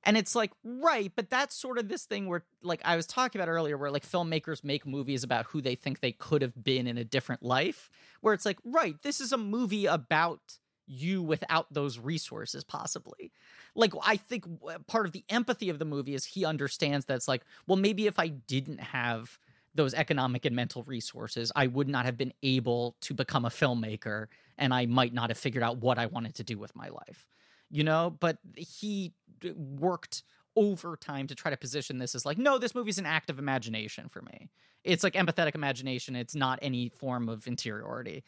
And 0.05 0.17
it's 0.17 0.35
like 0.35 0.51
right 0.63 1.11
but 1.15 1.29
that's 1.29 1.55
sort 1.55 1.77
of 1.79 1.87
this 1.87 2.05
thing 2.05 2.27
where 2.27 2.43
like 2.61 2.81
i 2.83 2.95
was 2.95 3.07
talking 3.07 3.39
about 3.41 3.49
earlier 3.49 3.77
where 3.77 3.89
like 3.91 4.05
filmmakers 4.05 4.63
make 4.63 4.85
movies 4.85 5.23
about 5.23 5.45
who 5.47 5.61
they 5.61 5.75
think 5.75 5.99
they 6.01 6.11
could 6.11 6.41
have 6.41 6.61
been 6.63 6.87
in 6.87 6.97
a 6.97 7.05
different 7.05 7.41
life 7.41 7.89
where 8.21 8.33
it's 8.33 8.45
like 8.45 8.57
right 8.65 9.01
this 9.01 9.21
is 9.21 9.31
a 9.31 9.37
movie 9.37 9.85
about 9.85 10.41
you 10.85 11.21
without 11.21 11.71
those 11.73 11.99
resources 11.99 12.63
possibly. 12.63 13.31
Like 13.75 13.93
i 14.03 14.17
think 14.17 14.45
part 14.87 15.05
of 15.05 15.11
the 15.13 15.23
empathy 15.29 15.69
of 15.69 15.79
the 15.79 15.85
movie 15.85 16.13
is 16.13 16.25
he 16.25 16.45
understands 16.45 17.05
that 17.05 17.15
it's 17.15 17.27
like 17.27 17.43
well 17.67 17.75
maybe 17.77 18.05
if 18.05 18.19
i 18.19 18.27
didn't 18.27 18.79
have 18.79 19.39
those 19.73 19.95
economic 19.95 20.45
and 20.45 20.55
mental 20.55 20.83
resources 20.83 21.51
i 21.55 21.65
would 21.65 21.87
not 21.87 22.05
have 22.05 22.15
been 22.15 22.33
able 22.43 22.95
to 23.01 23.15
become 23.15 23.45
a 23.45 23.49
filmmaker 23.49 24.27
and 24.59 24.73
i 24.75 24.85
might 24.85 25.11
not 25.11 25.31
have 25.31 25.39
figured 25.39 25.63
out 25.63 25.77
what 25.77 25.97
i 25.97 26.05
wanted 26.05 26.35
to 26.35 26.43
do 26.43 26.59
with 26.59 26.75
my 26.75 26.89
life 26.89 27.25
you 27.73 27.83
know? 27.83 28.15
But 28.19 28.37
he 28.55 29.13
worked 29.55 30.23
overtime 30.55 31.25
to 31.27 31.35
try 31.35 31.49
to 31.49 31.57
position 31.57 31.97
this 31.97 32.13
as 32.13 32.27
like 32.27 32.37
no 32.37 32.59
this 32.59 32.75
movie's 32.75 32.99
an 32.99 33.07
act 33.07 33.31
of 33.31 33.39
imagination 33.39 34.07
for 34.07 34.21
me. 34.21 34.49
It's 34.83 35.03
like 35.03 35.15
empathetic 35.15 35.55
imagination. 35.55 36.15
It's 36.15 36.35
not 36.35 36.59
any 36.61 36.89
form 36.89 37.27
of 37.27 37.47
interiority 37.47 38.23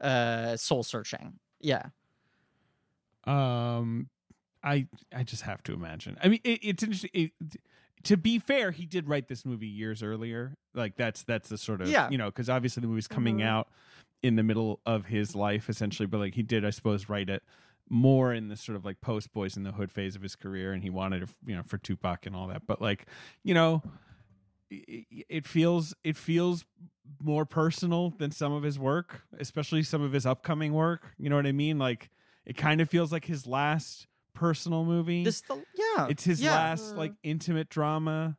uh 0.00 0.56
soul 0.56 0.82
searching 0.82 1.38
yeah 1.62 1.86
Um, 3.24 4.08
I 4.62 4.86
I 5.14 5.22
just 5.22 5.42
have 5.42 5.62
to 5.64 5.72
imagine. 5.72 6.16
I 6.22 6.28
mean, 6.28 6.40
it, 6.44 6.60
it's 6.62 6.82
interesting. 6.82 7.10
It, 7.14 7.32
to 8.04 8.16
be 8.16 8.38
fair, 8.40 8.72
he 8.72 8.84
did 8.84 9.08
write 9.08 9.28
this 9.28 9.44
movie 9.44 9.68
years 9.68 10.02
earlier. 10.02 10.56
Like 10.74 10.96
that's 10.96 11.22
that's 11.22 11.48
the 11.48 11.58
sort 11.58 11.80
of 11.80 11.88
Yeah. 11.88 12.08
you 12.10 12.18
know 12.18 12.26
because 12.26 12.48
obviously 12.50 12.80
the 12.80 12.86
movie's 12.88 13.08
coming 13.08 13.38
Mhm. 13.38 13.44
out 13.46 13.68
in 14.22 14.36
the 14.36 14.42
middle 14.42 14.80
of 14.86 15.06
his 15.06 15.34
life 15.34 15.68
essentially, 15.68 16.06
but 16.06 16.18
like 16.18 16.34
he 16.34 16.42
did, 16.42 16.64
I 16.64 16.70
suppose, 16.70 17.08
write 17.08 17.28
it 17.28 17.42
more 17.88 18.32
in 18.32 18.48
the 18.48 18.56
sort 18.56 18.76
of 18.76 18.84
like 18.84 19.00
post 19.00 19.32
Boys 19.32 19.56
in 19.56 19.62
the 19.64 19.72
Hood 19.72 19.90
phase 19.92 20.14
of 20.16 20.22
his 20.22 20.34
career, 20.36 20.72
and 20.72 20.82
he 20.82 20.90
wanted 20.90 21.24
it, 21.24 21.28
you 21.44 21.54
know, 21.56 21.62
for 21.64 21.78
Tupac 21.78 22.26
and 22.26 22.34
all 22.34 22.46
that. 22.48 22.66
But 22.66 22.80
like, 22.80 23.06
you 23.44 23.54
know, 23.54 23.82
it, 24.88 25.26
it 25.28 25.46
feels 25.46 25.94
it 26.02 26.16
feels 26.16 26.64
more 27.22 27.44
personal 27.44 28.10
than 28.18 28.30
some 28.30 28.52
of 28.52 28.62
his 28.62 28.78
work, 28.78 29.22
especially 29.38 29.82
some 29.82 30.02
of 30.02 30.12
his 30.12 30.24
upcoming 30.26 30.72
work. 30.72 31.12
You 31.18 31.30
know 31.30 31.36
what 31.36 31.46
I 31.46 31.52
mean? 31.52 31.78
Like, 31.78 32.10
it 32.46 32.56
kind 32.56 32.80
of 32.80 32.88
feels 32.88 33.12
like 33.12 33.24
his 33.26 33.46
last 33.46 34.06
personal 34.34 34.84
movie. 34.84 35.24
this 35.24 35.42
the 35.42 35.62
yeah 35.74 36.06
it's 36.08 36.24
his 36.24 36.40
yeah. 36.40 36.52
last 36.52 36.94
Mhm. 36.94 36.96
like 36.96 37.12
intimate 37.22 37.68
drama. 37.68 38.38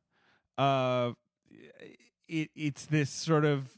Uh, 0.58 1.12
it 2.28 2.50
it's 2.56 2.86
this 2.86 3.10
sort 3.10 3.46
of 3.46 3.78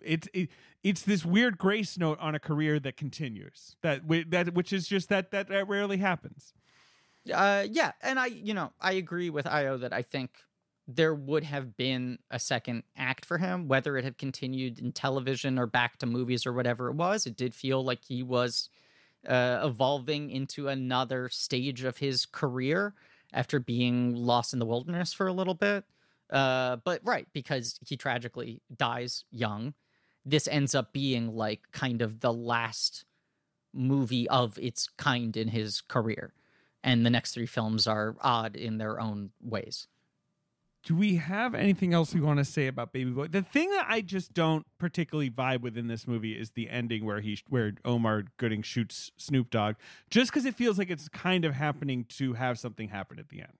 it's 0.00 0.28
it, 0.32 0.48
it's 0.82 1.02
this 1.02 1.24
weird 1.24 1.58
grace 1.58 1.98
note 1.98 2.18
on 2.20 2.34
a 2.34 2.38
career 2.38 2.78
that 2.80 2.96
continues 2.96 3.76
that 3.82 4.02
that 4.30 4.54
which 4.54 4.72
is 4.72 4.86
just 4.88 5.08
that 5.08 5.30
that, 5.30 5.48
that 5.48 5.68
rarely 5.68 5.98
happens. 5.98 6.52
Uh, 7.32 7.66
yeah, 7.70 7.92
and 8.02 8.18
I, 8.18 8.26
you 8.26 8.54
know, 8.54 8.72
I 8.80 8.92
agree 8.92 9.28
with 9.28 9.44
Ayo 9.44 9.80
that 9.80 9.92
I 9.92 10.00
think 10.00 10.30
there 10.94 11.14
would 11.14 11.44
have 11.44 11.76
been 11.76 12.18
a 12.30 12.38
second 12.38 12.82
act 12.96 13.24
for 13.24 13.38
him, 13.38 13.68
whether 13.68 13.96
it 13.96 14.04
had 14.04 14.18
continued 14.18 14.78
in 14.78 14.92
television 14.92 15.58
or 15.58 15.66
back 15.66 15.98
to 15.98 16.06
movies 16.06 16.46
or 16.46 16.52
whatever 16.52 16.88
it 16.88 16.94
was. 16.94 17.26
It 17.26 17.36
did 17.36 17.54
feel 17.54 17.84
like 17.84 18.04
he 18.04 18.22
was 18.22 18.68
uh, 19.26 19.60
evolving 19.64 20.30
into 20.30 20.68
another 20.68 21.28
stage 21.28 21.84
of 21.84 21.98
his 21.98 22.26
career 22.26 22.94
after 23.32 23.60
being 23.60 24.14
lost 24.14 24.52
in 24.52 24.58
the 24.58 24.66
wilderness 24.66 25.12
for 25.12 25.26
a 25.26 25.32
little 25.32 25.54
bit. 25.54 25.84
Uh, 26.30 26.76
but 26.76 27.00
right, 27.04 27.28
because 27.32 27.78
he 27.86 27.96
tragically 27.96 28.60
dies 28.76 29.24
young, 29.30 29.74
this 30.24 30.48
ends 30.48 30.74
up 30.74 30.92
being 30.92 31.34
like 31.34 31.60
kind 31.72 32.02
of 32.02 32.20
the 32.20 32.32
last 32.32 33.04
movie 33.72 34.28
of 34.28 34.58
its 34.58 34.88
kind 34.96 35.36
in 35.36 35.48
his 35.48 35.80
career 35.80 36.32
and 36.82 37.04
the 37.04 37.10
next 37.10 37.34
three 37.34 37.46
films 37.46 37.86
are 37.86 38.16
odd 38.20 38.56
in 38.56 38.78
their 38.78 39.00
own 39.00 39.30
ways. 39.42 39.86
Do 40.82 40.96
we 40.96 41.16
have 41.16 41.54
anything 41.54 41.92
else 41.92 42.14
we 42.14 42.22
want 42.22 42.38
to 42.38 42.44
say 42.44 42.66
about 42.66 42.92
Baby 42.92 43.10
Boy? 43.10 43.26
The 43.26 43.42
thing 43.42 43.68
that 43.70 43.86
I 43.88 44.00
just 44.00 44.32
don't 44.32 44.64
particularly 44.78 45.30
vibe 45.30 45.60
with 45.60 45.76
in 45.76 45.88
this 45.88 46.06
movie 46.06 46.32
is 46.32 46.52
the 46.52 46.70
ending 46.70 47.04
where 47.04 47.20
he 47.20 47.38
where 47.48 47.72
Omar 47.84 48.24
Gooding 48.38 48.62
shoots 48.62 49.10
Snoop 49.18 49.50
Dogg, 49.50 49.76
just 50.08 50.30
because 50.30 50.46
it 50.46 50.54
feels 50.54 50.78
like 50.78 50.88
it's 50.88 51.08
kind 51.08 51.44
of 51.44 51.54
happening 51.54 52.06
to 52.16 52.32
have 52.32 52.58
something 52.58 52.88
happen 52.88 53.18
at 53.18 53.28
the 53.28 53.40
end. 53.40 53.52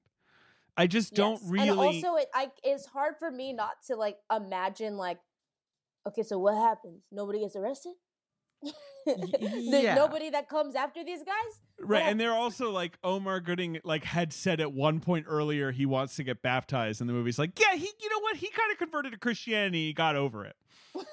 I 0.78 0.86
just 0.86 1.12
don't 1.12 1.40
really. 1.44 1.68
And 1.68 1.78
also, 1.78 2.16
it 2.16 2.28
I 2.34 2.50
it's 2.64 2.86
hard 2.86 3.16
for 3.18 3.30
me 3.30 3.52
not 3.52 3.82
to 3.88 3.96
like 3.96 4.16
imagine 4.34 4.96
like, 4.96 5.18
okay, 6.08 6.22
so 6.22 6.38
what 6.38 6.56
happens? 6.56 7.02
Nobody 7.12 7.40
gets 7.40 7.54
arrested. 7.54 7.92
There's 9.06 9.82
yeah. 9.82 9.94
nobody 9.94 10.30
that 10.30 10.48
comes 10.48 10.74
after 10.74 11.02
these 11.02 11.22
guys. 11.22 11.60
Right, 11.80 12.00
Yeah. 12.00 12.10
and 12.10 12.20
they're 12.20 12.34
also 12.34 12.70
like 12.70 12.98
Omar 13.02 13.40
Gooding 13.40 13.80
like 13.82 14.04
had 14.04 14.32
said 14.32 14.60
at 14.60 14.72
one 14.72 15.00
point 15.00 15.26
earlier 15.28 15.70
he 15.70 15.86
wants 15.86 16.16
to 16.16 16.24
get 16.24 16.42
baptized, 16.42 17.00
and 17.00 17.08
the 17.08 17.14
movie's 17.14 17.38
like, 17.38 17.58
yeah, 17.58 17.74
he, 17.74 17.90
you 18.00 18.10
know 18.10 18.20
what, 18.20 18.36
he 18.36 18.48
kind 18.48 18.70
of 18.70 18.78
converted 18.78 19.12
to 19.12 19.18
Christianity, 19.18 19.86
he 19.86 19.92
got 19.92 20.16
over 20.16 20.44
it. 20.44 20.56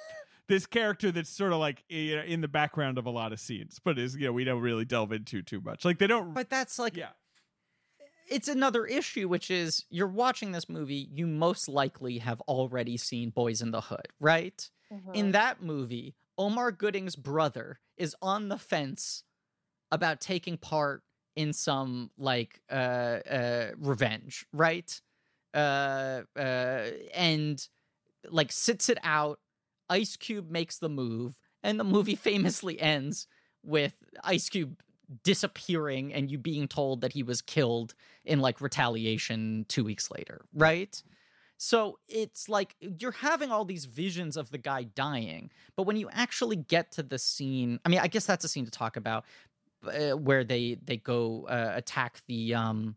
this 0.48 0.66
character 0.66 1.12
that's 1.12 1.30
sort 1.30 1.54
of 1.54 1.60
like 1.60 1.84
you 1.90 2.18
know, 2.18 2.24
in 2.24 2.42
the 2.42 2.48
background 2.48 2.98
of 2.98 3.06
a 3.06 3.10
lot 3.10 3.32
of 3.32 3.40
scenes, 3.40 3.80
but 3.84 3.98
is 3.98 4.16
you 4.16 4.26
know 4.26 4.34
we 4.34 4.44
don't 4.44 4.62
really 4.62 4.86
delve 4.86 5.12
into 5.12 5.42
too 5.42 5.62
much. 5.62 5.86
Like 5.86 5.98
they 5.98 6.08
don't. 6.08 6.34
But 6.34 6.50
that's 6.50 6.78
like 6.78 6.98
yeah, 6.98 7.10
it's 8.30 8.48
another 8.48 8.86
issue, 8.86 9.28
which 9.28 9.50
is 9.50 9.86
you're 9.90 10.08
watching 10.08 10.52
this 10.52 10.68
movie, 10.70 11.08
you 11.12 11.28
most 11.28 11.70
likely 11.70 12.18
have 12.20 12.42
already 12.42 12.98
seen 12.98 13.30
Boys 13.30 13.62
in 13.62 13.72
the 13.72 13.82
Hood, 13.82 14.08
right? 14.20 14.70
Mm-hmm. 14.92 15.14
In 15.14 15.32
that 15.32 15.62
movie, 15.62 16.16
Omar 16.38 16.72
Gooding's 16.72 17.16
brother 17.16 17.80
is 17.98 18.16
on 18.22 18.50
the 18.50 18.58
fence 18.58 19.24
about 19.92 20.22
taking 20.22 20.58
part 20.58 21.04
in 21.36 21.54
some 21.54 22.12
like 22.18 22.62
uh 22.72 22.74
uh 22.76 23.72
revenge, 23.78 24.46
right? 24.54 25.00
Uh 25.54 26.22
uh 26.38 26.90
and 27.14 27.68
like 28.30 28.52
sits 28.52 28.90
it 28.90 28.98
out. 29.04 29.40
Ice 29.90 30.18
Cube 30.18 30.50
makes 30.50 30.80
the 30.80 30.90
move, 30.90 31.40
and 31.64 31.80
the 31.80 31.84
movie 31.84 32.16
famously 32.30 32.80
ends 32.80 33.28
with 33.64 33.96
Ice 34.24 34.50
Cube 34.50 34.80
disappearing 35.24 36.14
and 36.14 36.30
you 36.30 36.38
being 36.38 36.68
told 36.68 37.02
that 37.02 37.14
he 37.14 37.24
was 37.24 37.42
killed 37.42 37.94
in 38.26 38.40
like 38.40 38.60
retaliation 38.60 39.66
two 39.70 39.84
weeks 39.84 40.12
later, 40.12 40.42
right? 40.54 41.02
So 41.58 41.98
it's 42.08 42.48
like 42.50 42.76
you're 42.80 43.12
having 43.12 43.52
all 43.52 43.66
these 43.66 43.86
visions 43.86 44.38
of 44.38 44.52
the 44.52 44.60
guy 44.60 44.84
dying, 44.84 45.50
but 45.76 45.84
when 45.84 45.98
you 45.98 46.08
actually 46.12 46.56
get 46.56 46.92
to 46.94 47.04
the 47.04 47.18
scene, 47.18 47.80
I 47.84 47.90
mean, 47.90 48.00
I 48.00 48.08
guess 48.08 48.26
that's 48.26 48.46
a 48.46 48.48
scene 48.48 48.66
to 48.66 48.72
talk 48.72 48.96
about, 48.96 49.26
uh, 49.84 50.12
where 50.12 50.44
they 50.44 50.78
they 50.86 50.98
go 50.98 51.48
uh, 51.48 51.74
attack 51.76 52.22
the 52.28 52.54
um 52.54 52.96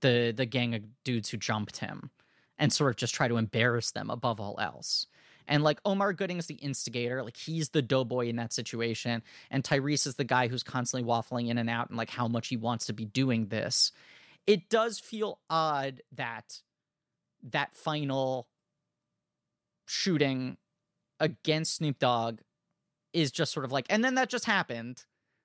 the 0.00 0.32
the 0.34 0.46
gang 0.46 0.74
of 0.74 0.82
dudes 1.04 1.28
who 1.28 1.36
jumped 1.36 1.76
him, 1.78 2.10
and 2.58 2.72
sort 2.72 2.90
of 2.90 2.96
just 2.96 3.14
try 3.14 3.28
to 3.28 3.36
embarrass 3.36 3.90
them 3.90 4.08
above 4.08 4.40
all 4.40 4.58
else. 4.58 5.06
And 5.46 5.62
like 5.62 5.80
Omar 5.84 6.14
Gooding 6.14 6.38
is 6.38 6.46
the 6.46 6.54
instigator, 6.54 7.22
like 7.22 7.36
he's 7.36 7.70
the 7.70 7.82
doughboy 7.82 8.28
in 8.28 8.36
that 8.36 8.54
situation, 8.54 9.22
and 9.50 9.62
Tyrese 9.62 10.06
is 10.06 10.14
the 10.14 10.24
guy 10.24 10.48
who's 10.48 10.62
constantly 10.62 11.06
waffling 11.06 11.48
in 11.48 11.58
and 11.58 11.68
out 11.68 11.90
and 11.90 11.98
like 11.98 12.10
how 12.10 12.26
much 12.26 12.48
he 12.48 12.56
wants 12.56 12.86
to 12.86 12.94
be 12.94 13.04
doing 13.04 13.48
this. 13.48 13.92
It 14.46 14.70
does 14.70 14.98
feel 14.98 15.40
odd 15.50 16.00
that 16.16 16.62
that 17.42 17.76
final 17.76 18.48
shooting 19.86 20.56
against 21.20 21.76
Snoop 21.76 21.98
Dogg 21.98 22.40
is 23.12 23.32
just 23.32 23.52
sort 23.52 23.64
of 23.64 23.72
like, 23.72 23.86
and 23.90 24.04
then 24.04 24.16
that 24.16 24.30
just 24.30 24.44
happened 24.46 25.04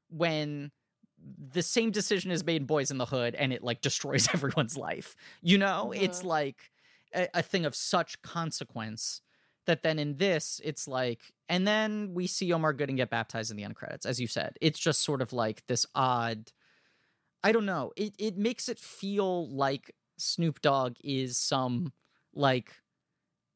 when 0.10 0.72
the 1.19 1.64
same 1.64 1.91
decision 1.91 2.32
is 2.32 2.45
made 2.45 2.61
in 2.61 2.68
Boys 2.68 2.91
in 2.91 2.98
the 2.98 3.06
Hood 3.06 3.36
and 3.36 3.53
it 3.53 3.64
like 3.64 3.82
destroys 3.82 4.30
everyone's 4.34 4.78
life. 4.78 5.15
You 5.41 5.57
know, 5.57 5.94
it's 5.95 6.24
Mhm. 6.24 6.28
like 6.28 6.72
a, 7.15 7.28
a 7.36 7.44
thing 7.44 7.65
of 7.65 7.76
such 7.76 8.22
consequence 8.22 9.22
that 9.65 9.84
then 9.84 9.99
in 9.99 10.18
this, 10.18 10.61
it's 10.64 10.88
like, 10.88 11.34
and 11.49 11.68
then 11.68 12.14
we 12.14 12.28
see 12.28 12.53
Omar 12.53 12.74
Gooding 12.74 12.98
get 12.98 13.10
baptized 13.10 13.52
in 13.52 13.57
the 13.57 13.64
end 13.65 13.76
credits, 13.76 14.06
as 14.06 14.19
you 14.22 14.28
said. 14.28 14.57
It's 14.61 14.80
just 14.80 15.02
sort 15.03 15.22
of 15.22 15.34
like 15.34 15.65
this 15.68 15.86
odd. 15.95 16.52
I 17.44 17.52
don't 17.52 17.65
know. 17.65 17.91
It 17.95 18.15
it 18.18 18.38
makes 18.38 18.68
it 18.69 18.80
feel 18.80 19.49
like 19.49 19.91
Snoop 20.18 20.61
Dogg 20.61 20.95
is 21.03 21.38
some 21.38 21.94
like 22.34 22.72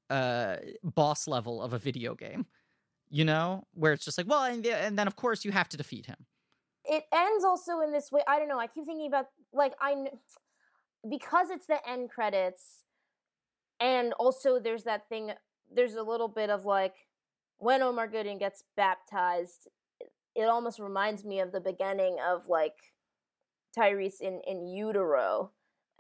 uh 0.10 0.58
boss 0.84 1.28
level 1.28 1.62
of 1.62 1.74
a 1.74 1.78
video 1.78 2.16
game. 2.16 2.46
You 3.10 3.26
know, 3.26 3.66
where 3.74 3.92
it's 3.94 4.06
just 4.06 4.18
like, 4.18 4.28
well, 4.30 4.44
and, 4.44 4.66
and 4.66 4.98
then 4.98 5.06
of 5.08 5.16
course 5.18 5.44
you 5.44 5.52
have 5.52 5.68
to 5.70 5.78
defeat 5.78 6.06
him. 6.06 6.26
it 6.86 7.04
ends 7.14 7.44
also 7.44 7.82
in 7.82 7.92
this 7.92 8.12
way. 8.12 8.22
I 8.28 8.40
don't 8.40 8.48
know. 8.48 8.60
I 8.60 8.68
keep 8.68 8.86
thinking 8.86 9.08
about 9.08 9.28
like 9.54 9.74
I 9.82 9.96
because 11.10 11.50
it's 11.50 11.66
the 11.66 11.78
end 11.90 12.10
credits, 12.10 12.84
and 13.80 14.14
also 14.14 14.60
there's 14.60 14.84
that 14.84 15.08
thing. 15.10 15.32
There's 15.74 15.96
a 15.96 16.04
little 16.04 16.28
bit 16.28 16.50
of 16.50 16.66
like 16.66 16.96
when 17.58 17.82
Omar 17.82 18.08
Gooding 18.08 18.38
gets 18.40 18.64
baptized. 18.76 19.68
it- 20.36 20.46
almost 20.46 20.80
reminds 20.80 21.24
me 21.26 21.40
of 21.42 21.52
the 21.52 21.60
beginning 21.60 22.18
of 22.26 22.48
like 22.48 22.94
Tyrese 23.78 24.22
in 24.22 24.42
in 24.48 24.66
utero, 24.68 25.52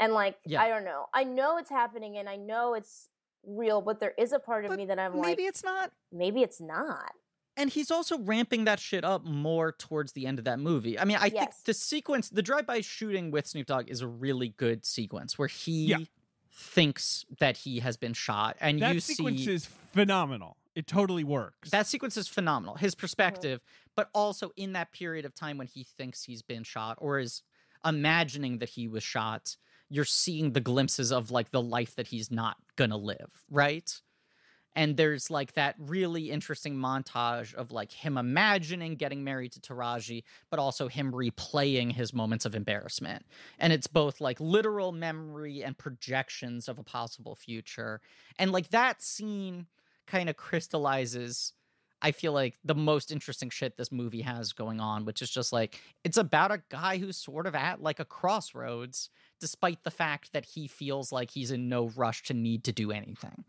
and 0.01 0.13
like 0.13 0.37
Yeah. 0.45 0.61
I 0.61 0.67
don't 0.67 0.83
know. 0.83 1.05
I 1.13 1.23
know 1.23 1.57
it's 1.57 1.69
happening, 1.69 2.17
and 2.17 2.27
I 2.27 2.35
know 2.35 2.73
it's 2.73 3.07
real, 3.43 3.81
but 3.81 3.99
there 3.99 4.13
is 4.17 4.33
a 4.33 4.39
part 4.39 4.65
of 4.65 4.69
But 4.69 4.77
me 4.77 4.85
that 4.87 4.99
I'm 4.99 5.13
Maybe 5.13 5.21
like, 5.21 5.37
maybe 5.37 5.43
it's 5.47 5.63
not. 5.63 5.91
maybe 6.11 6.41
it's 6.41 6.59
not. 6.59 7.13
And 7.57 7.69
he's 7.69 7.91
also 7.91 8.17
ramping 8.19 8.63
that 8.65 8.79
shit 8.79 9.03
up 9.03 9.25
more 9.25 9.73
towards 9.73 10.13
the 10.13 10.25
end 10.25 10.39
of 10.39 10.45
that 10.45 10.59
movie. 10.59 10.97
I 10.97 11.03
mean, 11.05 11.17
I 11.19 11.29
think 11.29 11.51
the 11.65 11.73
sequence, 11.73 12.29
the 12.29 12.41
drive-by 12.41 12.81
shooting 12.81 13.29
with 13.29 13.45
Snoop 13.45 13.67
Dogg, 13.67 13.89
is 13.89 14.01
a 14.01 14.07
really 14.07 14.49
good 14.49 14.85
sequence 14.85 15.37
where 15.37 15.49
he 15.49 15.87
Yeah. 15.87 15.97
thinks 16.49 17.25
that 17.39 17.57
he 17.57 17.79
has 17.79 17.97
been 17.97 18.13
shot, 18.13 18.57
and 18.61 18.81
that 18.81 18.93
you 18.93 18.99
sequence 19.01 19.43
see 19.43 19.53
is 19.53 19.65
phenomenal. 19.65 20.57
It 20.75 20.87
totally 20.87 21.25
works. 21.25 21.71
that 21.71 21.87
sequence 21.87 22.15
is 22.15 22.29
phenomenal. 22.29 22.75
His 22.75 22.95
mm-hmm. 22.95 23.01
perspective, 23.01 23.61
but 23.95 24.09
also 24.13 24.51
in 24.55 24.71
that 24.73 24.93
period 24.93 25.25
of 25.25 25.35
time 25.35 25.57
when 25.57 25.67
he 25.67 25.83
thinks 25.83 26.23
he's 26.23 26.41
been 26.41 26.63
shot 26.63 26.97
or 27.01 27.19
is 27.19 27.43
imagining 27.83 28.59
that 28.59 28.69
he 28.69 28.87
was 28.87 29.03
shot, 29.03 29.57
you're 29.91 30.05
seeing 30.05 30.53
the 30.53 30.61
glimpses 30.61 31.11
of 31.11 31.31
like 31.31 31.51
the 31.51 31.61
life 31.61 31.95
that 31.95 32.07
he's 32.07 32.31
not 32.31 32.57
gonna 32.77 32.97
live, 32.97 33.29
right? 33.49 34.01
And 34.73 34.95
there's 34.95 35.29
like 35.29 35.53
that 35.53 35.75
really 35.77 36.31
interesting 36.31 36.75
montage 36.77 37.53
of 37.55 37.71
like 37.71 37.91
him 37.91 38.17
imagining 38.17 38.95
getting 38.95 39.23
married 39.23 39.51
to 39.51 39.59
Taraji, 39.59 40.23
but 40.49 40.59
also 40.59 40.87
him 40.87 41.11
replaying 41.11 41.91
his 41.91 42.13
moments 42.13 42.45
of 42.45 42.55
embarrassment. 42.55 43.25
And 43.59 43.73
it's 43.73 43.87
both 43.87 44.21
like 44.21 44.39
literal 44.39 44.93
memory 44.93 45.61
and 45.61 45.77
projections 45.77 46.69
of 46.69 46.79
a 46.79 46.83
possible 46.83 47.35
future. 47.35 47.99
And 48.39 48.53
like 48.53 48.69
that 48.69 49.01
scene 49.01 49.67
kind 50.07 50.29
of 50.29 50.37
crystallizes 50.37 51.51
I 52.01 52.11
feel 52.11 52.33
like 52.33 52.57
the 52.63 52.73
most 52.73 53.11
interesting 53.11 53.49
shit 53.51 53.77
this 53.77 53.91
movie 53.91 54.21
has 54.21 54.53
going 54.53 54.79
on, 54.79 55.05
which 55.05 55.21
is 55.21 55.29
just 55.29 55.53
like 55.53 55.79
it's 56.03 56.17
about 56.17 56.51
a 56.51 56.63
guy 56.69 56.97
who's 56.97 57.17
sort 57.17 57.45
of 57.45 57.53
at 57.53 57.81
like 57.81 57.99
a 57.99 58.05
crossroads, 58.05 59.09
despite 59.41 59.83
the 59.83 59.91
fact 59.91 60.31
that 60.31 60.45
he 60.45 60.67
feels 60.67 61.11
like 61.11 61.31
he's 61.31 61.51
in 61.51 61.67
no 61.67 61.89
rush 61.89 62.23
to 62.23 62.33
need 62.33 62.63
to 62.63 62.71
do 62.71 62.91
anything. 62.91 63.43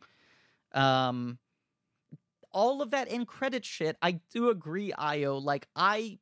Um, 0.72 1.38
all 2.50 2.82
of 2.82 2.90
that 2.90 3.08
in 3.08 3.26
credit 3.26 3.64
shit, 3.64 3.96
I 4.02 4.20
do 4.32 4.48
agree, 4.48 4.92
Ayo. 4.98 5.40
Like 5.40 5.68
I 5.76 6.18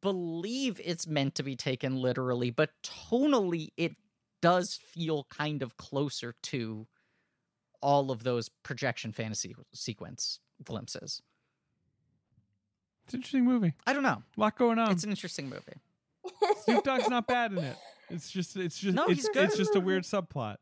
believe 0.00 0.80
it's 0.84 1.06
meant 1.06 1.34
to 1.36 1.42
be 1.42 1.56
taken 1.56 1.96
literally, 1.96 2.50
but 2.50 2.70
tonally 2.84 3.70
it 3.76 3.96
does 4.40 4.74
feel 4.74 5.26
kind 5.30 5.62
of 5.62 5.76
closer 5.76 6.34
to 6.42 6.86
all 7.80 8.10
of 8.10 8.22
those 8.22 8.48
projection 8.48 9.12
fantasy 9.12 9.54
sequence 9.72 10.38
glimpses. 10.62 11.22
it's 13.04 13.14
an 13.14 13.18
interesting 13.18 13.44
movie. 13.44 13.72
I 13.86 13.92
don't 13.92 14.04
know. 14.04 14.22
A 14.36 14.40
lot 14.40 14.56
going 14.56 14.78
on. 14.78 14.92
It's 14.92 15.04
an 15.04 15.10
interesting 15.10 15.48
movie. 15.48 15.80
Snoop 16.64 16.84
Dogg's 16.84 17.08
not 17.08 17.26
bad 17.26 17.52
in 17.52 17.58
it. 17.58 17.76
It's 18.12 18.30
just 18.30 18.56
it's 18.56 18.78
just 18.78 18.94
No, 18.96 19.06
it's 19.06 19.28
good. 19.28 19.44
it's 19.44 19.56
just 19.56 19.74
a 19.76 19.80
weird 19.80 20.04
subplot. 20.04 20.56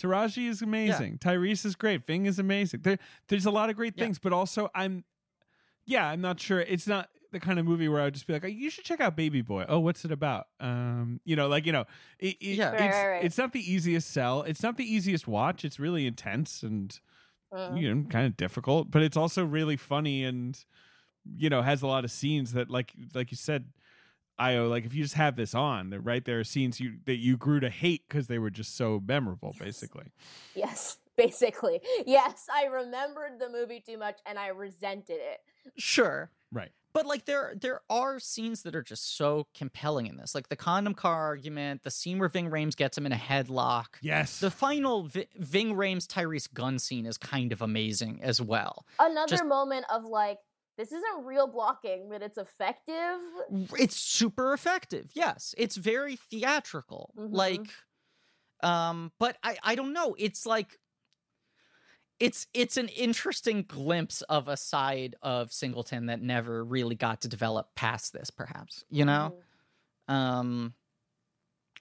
Taraji 0.00 0.48
is 0.48 0.60
amazing. 0.62 1.18
Tyrese 1.18 1.64
is 1.64 1.76
great. 1.76 2.04
Ving 2.06 2.26
is 2.26 2.38
amazing. 2.40 2.80
There, 2.82 2.98
there's 3.28 3.46
a 3.46 3.50
lot 3.50 3.70
of 3.70 3.76
great 3.76 3.94
Yeah. 3.96 4.04
things, 4.04 4.18
but 4.18 4.32
also 4.32 4.68
I'm 4.74 5.04
yeah, 5.86 6.08
I'm 6.08 6.20
not 6.20 6.40
sure. 6.40 6.60
It's 6.60 6.86
not 6.86 7.10
the 7.30 7.38
kind 7.40 7.58
of 7.58 7.66
movie 7.66 7.88
where 7.88 8.00
I'd 8.00 8.14
just 8.14 8.26
be 8.26 8.32
like, 8.32 8.44
"Oh, 8.44 8.48
you 8.48 8.70
should 8.70 8.84
check 8.84 9.00
out 9.00 9.16
Baby 9.16 9.42
Boy. 9.42 9.64
Oh, 9.68 9.80
what's 9.80 10.04
it 10.04 10.10
about? 10.12 10.46
Um, 10.60 11.20
you 11.24 11.36
know, 11.36 11.46
like 11.48 11.66
you 11.66 11.72
know, 11.72 11.84
it, 12.18 12.36
it- 12.40 12.56
Yeah. 12.56 12.70
Right, 12.70 12.80
it's 12.80 12.94
right, 12.96 13.06
right. 13.08 13.24
it's 13.24 13.38
not 13.38 13.52
the 13.52 13.72
easiest 13.72 14.10
sell. 14.10 14.42
It's 14.42 14.62
not 14.62 14.76
the 14.76 14.84
easiest 14.84 15.28
watch. 15.28 15.64
It's 15.64 15.78
really 15.78 16.06
intense 16.06 16.62
and 16.62 16.98
Mm. 17.52 17.80
you 17.80 17.94
know 17.94 18.02
kind 18.08 18.26
of 18.26 18.36
difficult, 18.36 18.90
but 18.90 19.00
it's 19.02 19.16
also 19.16 19.44
really 19.44 19.76
funny 19.76 20.24
and 20.24 20.64
you 21.36 21.48
know 21.48 21.62
has 21.62 21.82
a 21.82 21.86
lot 21.86 22.04
of 22.04 22.10
scenes 22.10 22.52
that 22.54 22.68
like 22.68 22.92
like 23.14 23.30
you 23.30 23.36
said 23.36 23.66
Ayo, 24.40 24.68
like 24.68 24.84
if 24.84 24.94
you 24.94 25.02
just 25.02 25.14
have 25.14 25.36
this 25.36 25.54
on, 25.54 25.90
that 25.90 26.00
right 26.00 26.24
there 26.24 26.40
are 26.40 26.44
scenes 26.44 26.80
you 26.80 26.94
that 27.04 27.16
you 27.18 27.36
grew 27.36 27.60
to 27.60 27.70
hate 27.70 28.02
because 28.08 28.26
they 28.26 28.38
were 28.38 28.50
just 28.50 28.76
so 28.76 29.00
memorable, 29.06 29.54
basically. 29.60 30.06
Yes, 30.54 30.98
basically. 31.16 31.80
Yes, 32.06 32.46
I 32.52 32.64
remembered 32.66 33.38
the 33.38 33.48
movie 33.48 33.80
too 33.86 33.96
much 33.98 34.18
and 34.26 34.38
I 34.38 34.48
resented 34.48 35.18
it. 35.20 35.40
Sure. 35.76 36.30
Right. 36.50 36.70
But 36.92 37.06
like 37.06 37.24
there 37.24 37.54
there 37.60 37.80
are 37.90 38.20
scenes 38.20 38.62
that 38.62 38.74
are 38.76 38.82
just 38.82 39.16
so 39.16 39.46
compelling 39.54 40.06
in 40.06 40.16
this. 40.16 40.34
Like 40.34 40.48
the 40.48 40.56
condom 40.56 40.94
car 40.94 41.22
argument, 41.24 41.82
the 41.82 41.90
scene 41.90 42.18
where 42.20 42.28
Ving 42.28 42.50
Rhames 42.50 42.76
gets 42.76 42.96
him 42.98 43.06
in 43.06 43.12
a 43.12 43.16
headlock. 43.16 43.86
Yes. 44.00 44.38
The 44.40 44.50
final 44.50 45.04
v- 45.04 45.26
Ving 45.36 45.74
Rhames 45.74 46.06
Tyrese 46.06 46.52
gun 46.52 46.78
scene 46.78 47.06
is 47.06 47.18
kind 47.18 47.52
of 47.52 47.62
amazing 47.62 48.20
as 48.22 48.40
well. 48.40 48.84
Another 49.00 49.30
Just- 49.30 49.44
moment 49.44 49.86
of 49.92 50.04
like, 50.04 50.38
this 50.76 50.92
isn't 50.92 51.24
real 51.24 51.46
blocking, 51.46 52.08
but 52.08 52.22
it's 52.22 52.38
effective. 52.38 53.20
It's 53.78 53.96
super 53.96 54.52
effective. 54.52 55.10
Yes, 55.14 55.54
it's 55.58 55.76
very 55.76 56.16
theatrical. 56.16 57.14
Mhm. 57.16 57.32
Like 57.32 57.66
um 58.62 59.12
but 59.18 59.38
I 59.42 59.58
I 59.62 59.74
don't 59.74 59.92
know. 59.92 60.14
It's 60.18 60.46
like 60.46 60.78
it's 62.20 62.46
it's 62.54 62.76
an 62.76 62.88
interesting 62.88 63.62
glimpse 63.64 64.22
of 64.22 64.48
a 64.48 64.56
side 64.56 65.16
of 65.22 65.52
Singleton 65.52 66.06
that 66.06 66.22
never 66.22 66.64
really 66.64 66.94
got 66.94 67.20
to 67.22 67.28
develop 67.28 67.74
past 67.74 68.12
this, 68.12 68.30
perhaps. 68.30 68.84
You 68.88 69.04
know? 69.04 69.34
Mhm. 70.08 70.14
Um 70.14 70.74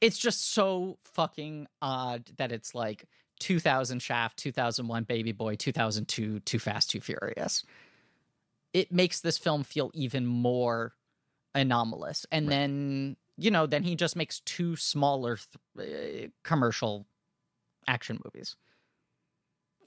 it's 0.02 0.18
just 0.18 0.52
so 0.52 1.00
fucking 1.06 1.68
odd 1.82 2.26
that 2.38 2.52
it's 2.52 2.76
like 2.76 3.06
2000 3.40 4.02
Shaft, 4.02 4.38
2001 4.38 5.04
Baby 5.06 5.32
Boy, 5.32 5.56
2002 5.56 6.40
Too 6.42 6.60
Fast, 6.60 6.90
Too 6.90 7.02
Furious. 7.02 7.64
It 8.74 8.92
makes 8.92 9.22
this 9.22 9.38
film 9.38 9.64
feel 9.64 9.92
even 9.94 10.26
more 10.26 10.96
anomalous. 11.56 12.26
And 12.32 12.48
Right. 12.48 12.52
then, 12.52 13.18
you 13.38 13.52
know, 13.52 13.66
then 13.68 13.84
he 13.84 13.96
just 13.96 14.16
makes 14.16 14.40
two 14.42 14.76
smaller 14.76 15.38
th- 15.78 16.28
uh, 16.28 16.30
commercial 16.44 17.06
action 17.88 18.20
movies. 18.26 18.56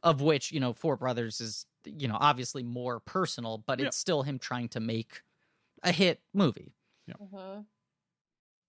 Of 0.03 0.21
which, 0.21 0.53
you 0.53 0.61
know, 0.61 0.73
Four 0.73 0.97
Brothers 0.97 1.41
is, 1.41 1.67
you 1.85 2.07
know, 2.07 2.17
obviously 2.21 2.63
more 2.63 3.01
personal, 3.01 3.59
but 3.59 3.81
Yeah. 3.81 3.89
it's 3.89 3.97
still 3.97 4.23
him 4.23 4.39
trying 4.39 4.69
to 4.71 4.81
make 4.81 5.23
a 5.83 5.91
hit 5.91 6.23
movie. 6.33 6.75
Mhm. 7.19 7.67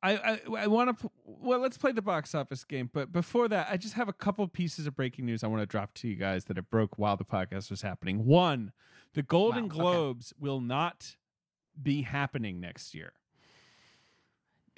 I 0.04 0.16
I, 0.18 0.40
I 0.60 0.68
want 0.68 1.00
to 1.00 1.12
well, 1.26 1.60
let's 1.60 1.78
play 1.78 1.92
the 1.92 2.02
box 2.02 2.36
office 2.36 2.64
game. 2.64 2.90
But 2.94 3.12
before 3.12 3.48
that, 3.48 3.68
I 3.70 3.78
just 3.78 3.96
have 3.96 4.10
a 4.10 4.14
couple 4.14 4.48
pieces 4.48 4.88
of 4.88 4.96
breaking 4.96 5.26
news 5.26 5.44
I 5.44 5.48
want 5.48 5.62
to 5.62 5.66
drop 5.66 5.94
to 5.96 6.08
you 6.08 6.16
guys 6.16 6.46
that 6.46 6.58
it 6.58 6.70
broke 6.70 6.98
while 6.98 7.18
the 7.18 7.26
podcast 7.26 7.70
was 7.70 7.82
happening. 7.82 8.26
One, 8.26 8.72
the 9.14 9.24
Golden 9.24 9.64
Wow, 9.64 9.70
okay. 9.70 9.78
Globes 9.78 10.34
will 10.40 10.62
not 10.62 11.16
be 11.82 12.04
happening 12.04 12.60
next 12.60 12.94
year. 12.94 13.14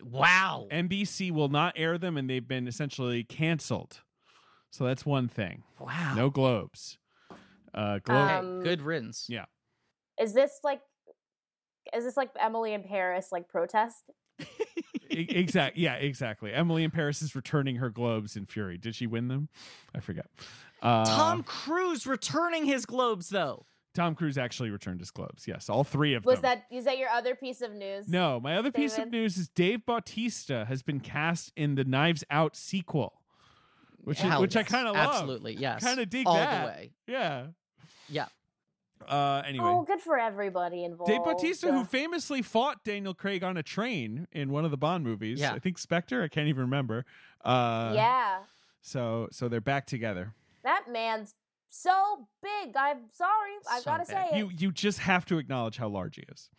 Wow. 0.04 0.68
NBC 0.72 1.32
will 1.32 1.50
not 1.50 1.74
air 1.76 1.98
them, 1.98 2.18
and 2.18 2.30
they've 2.30 2.48
been 2.48 2.68
essentially 2.68 3.24
canceled. 3.24 4.02
So 4.72 4.86
that's 4.86 5.06
one 5.06 5.28
thing. 5.28 5.64
Wow. 5.80 6.14
No 6.16 6.30
Globes. 6.30 6.98
Uh, 7.74 8.00
Globe. 8.00 8.30
Um, 8.30 8.64
good 8.64 8.82
riddance. 8.82 9.26
Yeah. 9.28 9.46
Is 10.20 10.34
this 10.34 10.60
like 10.64 10.82
is 11.96 12.04
this 12.04 12.18
like 12.18 12.30
Emily 12.40 12.74
in 12.74 12.84
Paris 12.84 13.30
like 13.32 13.48
protest? 13.48 14.04
Exactly. 15.10 15.84
Yeah, 15.84 15.96
exactly. 15.96 16.54
Emily 16.54 16.84
in 16.84 16.92
Paris 16.92 17.22
is 17.22 17.36
returning 17.36 17.78
her 17.78 17.90
globes 17.90 18.36
in 18.36 18.46
Fury. 18.46 18.78
Did 18.78 18.96
she 18.96 19.08
win 19.08 19.28
them? 19.28 19.50
I 19.94 20.00
forget. 20.00 20.28
Uh, 20.82 21.06
Tom 21.06 21.44
Cruise 21.44 22.08
returning 22.08 22.66
his 22.66 22.86
globes 22.86 23.30
though. 23.30 23.66
Tom 23.96 24.16
Cruise 24.16 24.38
actually 24.38 24.70
returned 24.70 25.00
his 25.00 25.12
globes. 25.12 25.48
Yes, 25.48 25.68
all 25.68 25.84
three 25.84 26.14
of 26.14 26.24
Was 26.24 26.40
them. 26.40 26.52
Was 26.52 26.60
that 26.70 26.76
is 26.76 26.86
that 26.86 26.98
your 26.98 27.10
other 27.10 27.36
piece 27.36 27.62
of 27.62 27.74
news? 27.74 28.08
No, 28.08 28.40
my 28.40 28.56
other 28.56 28.72
piece 28.72 28.98
of 28.98 29.10
news 29.10 29.38
is 29.38 29.50
Dave 29.50 29.86
Bautista 29.86 30.66
has 30.66 30.84
been 30.84 31.00
cast 31.00 31.52
in 31.56 31.76
the 31.76 31.84
Knives 31.84 32.24
Out 32.30 32.56
sequel, 32.56 33.14
which 34.04 34.24
is, 34.24 34.40
which 34.40 34.56
I 34.56 34.64
kind 34.64 34.88
of 34.88 34.96
love. 34.96 35.16
Absolutely, 35.16 35.56
yes. 35.56 35.84
Kind 35.84 36.00
of 36.00 36.10
dig 36.10 36.28
All 36.28 36.36
that. 36.36 36.62
the 36.62 36.68
way. 36.68 36.92
Yeah. 37.08 37.48
Yeah. 38.08 38.26
Uh, 39.08 39.42
anyway, 39.46 39.66
Oh, 39.68 39.84
good 39.84 40.02
for 40.02 40.18
everybody 40.20 40.84
involved. 40.84 41.10
Dave 41.12 41.24
Bautista, 41.24 41.72
who 41.72 41.80
Uh, 41.82 41.84
famously 41.86 42.42
fought 42.42 42.84
Daniel 42.84 43.14
Craig 43.14 43.44
on 43.44 43.58
a 43.58 43.64
train 43.64 44.28
in 44.32 44.52
one 44.52 44.66
of 44.66 44.72
the 44.72 44.78
Bond 44.78 45.04
movies. 45.04 45.40
Yeah. 45.40 45.54
I 45.54 45.60
think 45.60 45.78
Spectre. 45.78 46.22
I 46.24 46.28
can't 46.28 46.48
even 46.48 46.62
remember. 46.64 47.06
Uh, 47.44 47.94
yeah, 47.96 48.40
So 48.82 49.28
so 49.32 49.48
they're 49.48 49.62
back 49.62 49.86
together. 49.86 50.34
that 50.64 50.86
man's 50.92 51.36
so 51.70 52.28
big. 52.42 52.76
I'm 52.76 53.06
sorry, 53.12 53.52
I 53.70 53.80
So 53.80 53.86
gotta 53.86 54.06
say 54.06 54.28
it. 54.32 54.38
You 54.38 54.50
you 54.58 54.72
just 54.72 55.00
have 55.00 55.26
to 55.28 55.38
acknowledge 55.38 55.78
how 55.78 55.88
large 55.88 56.16
he 56.18 56.24
is. 56.24 56.50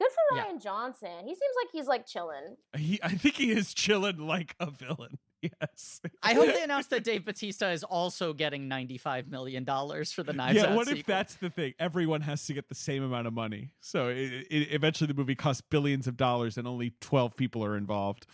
Good 0.00 0.10
for 0.12 0.36
Yeah. 0.36 0.44
Rian 0.46 0.62
Johnson. 0.62 1.26
He 1.26 1.34
seems 1.34 1.54
like 1.62 1.70
he's 1.72 1.86
like 1.86 2.06
chilling. 2.06 2.56
He 2.76 3.00
I 3.02 3.10
think 3.16 3.36
he 3.36 3.50
is 3.50 3.72
chilling 3.74 4.18
like 4.18 4.54
a 4.60 4.70
villain. 4.70 5.18
Yes. 5.60 6.00
I 6.22 6.34
hope 6.34 6.46
they 6.46 6.62
announced 6.62 6.90
that 6.90 7.04
Dave 7.04 7.24
Bautista 7.24 7.70
is 7.70 7.84
also 7.84 8.32
getting 8.32 8.66
ninety-five 8.66 9.28
million 9.28 9.62
dollars 9.62 10.10
for 10.10 10.22
the 10.22 10.32
Knives 10.32 10.56
yeah, 10.56 10.66
Out 10.66 10.76
what 10.76 10.88
if 10.88 11.06
that's 11.06 11.36
the 11.36 11.48
thing? 11.48 11.74
Everyone 11.78 12.22
has 12.22 12.44
to 12.46 12.54
get 12.54 12.68
the 12.68 12.74
same 12.74 13.04
amount 13.04 13.28
of 13.28 13.32
money. 13.32 13.70
So 13.80 14.08
it, 14.08 14.46
it, 14.50 14.72
eventually 14.72 15.06
the 15.06 15.14
movie 15.14 15.36
costs 15.36 15.62
billions 15.62 16.06
of 16.08 16.16
dollars 16.16 16.58
and 16.58 16.66
only 16.66 16.94
12 17.00 17.36
people 17.36 17.64
are 17.64 17.76
involved. 17.76 18.26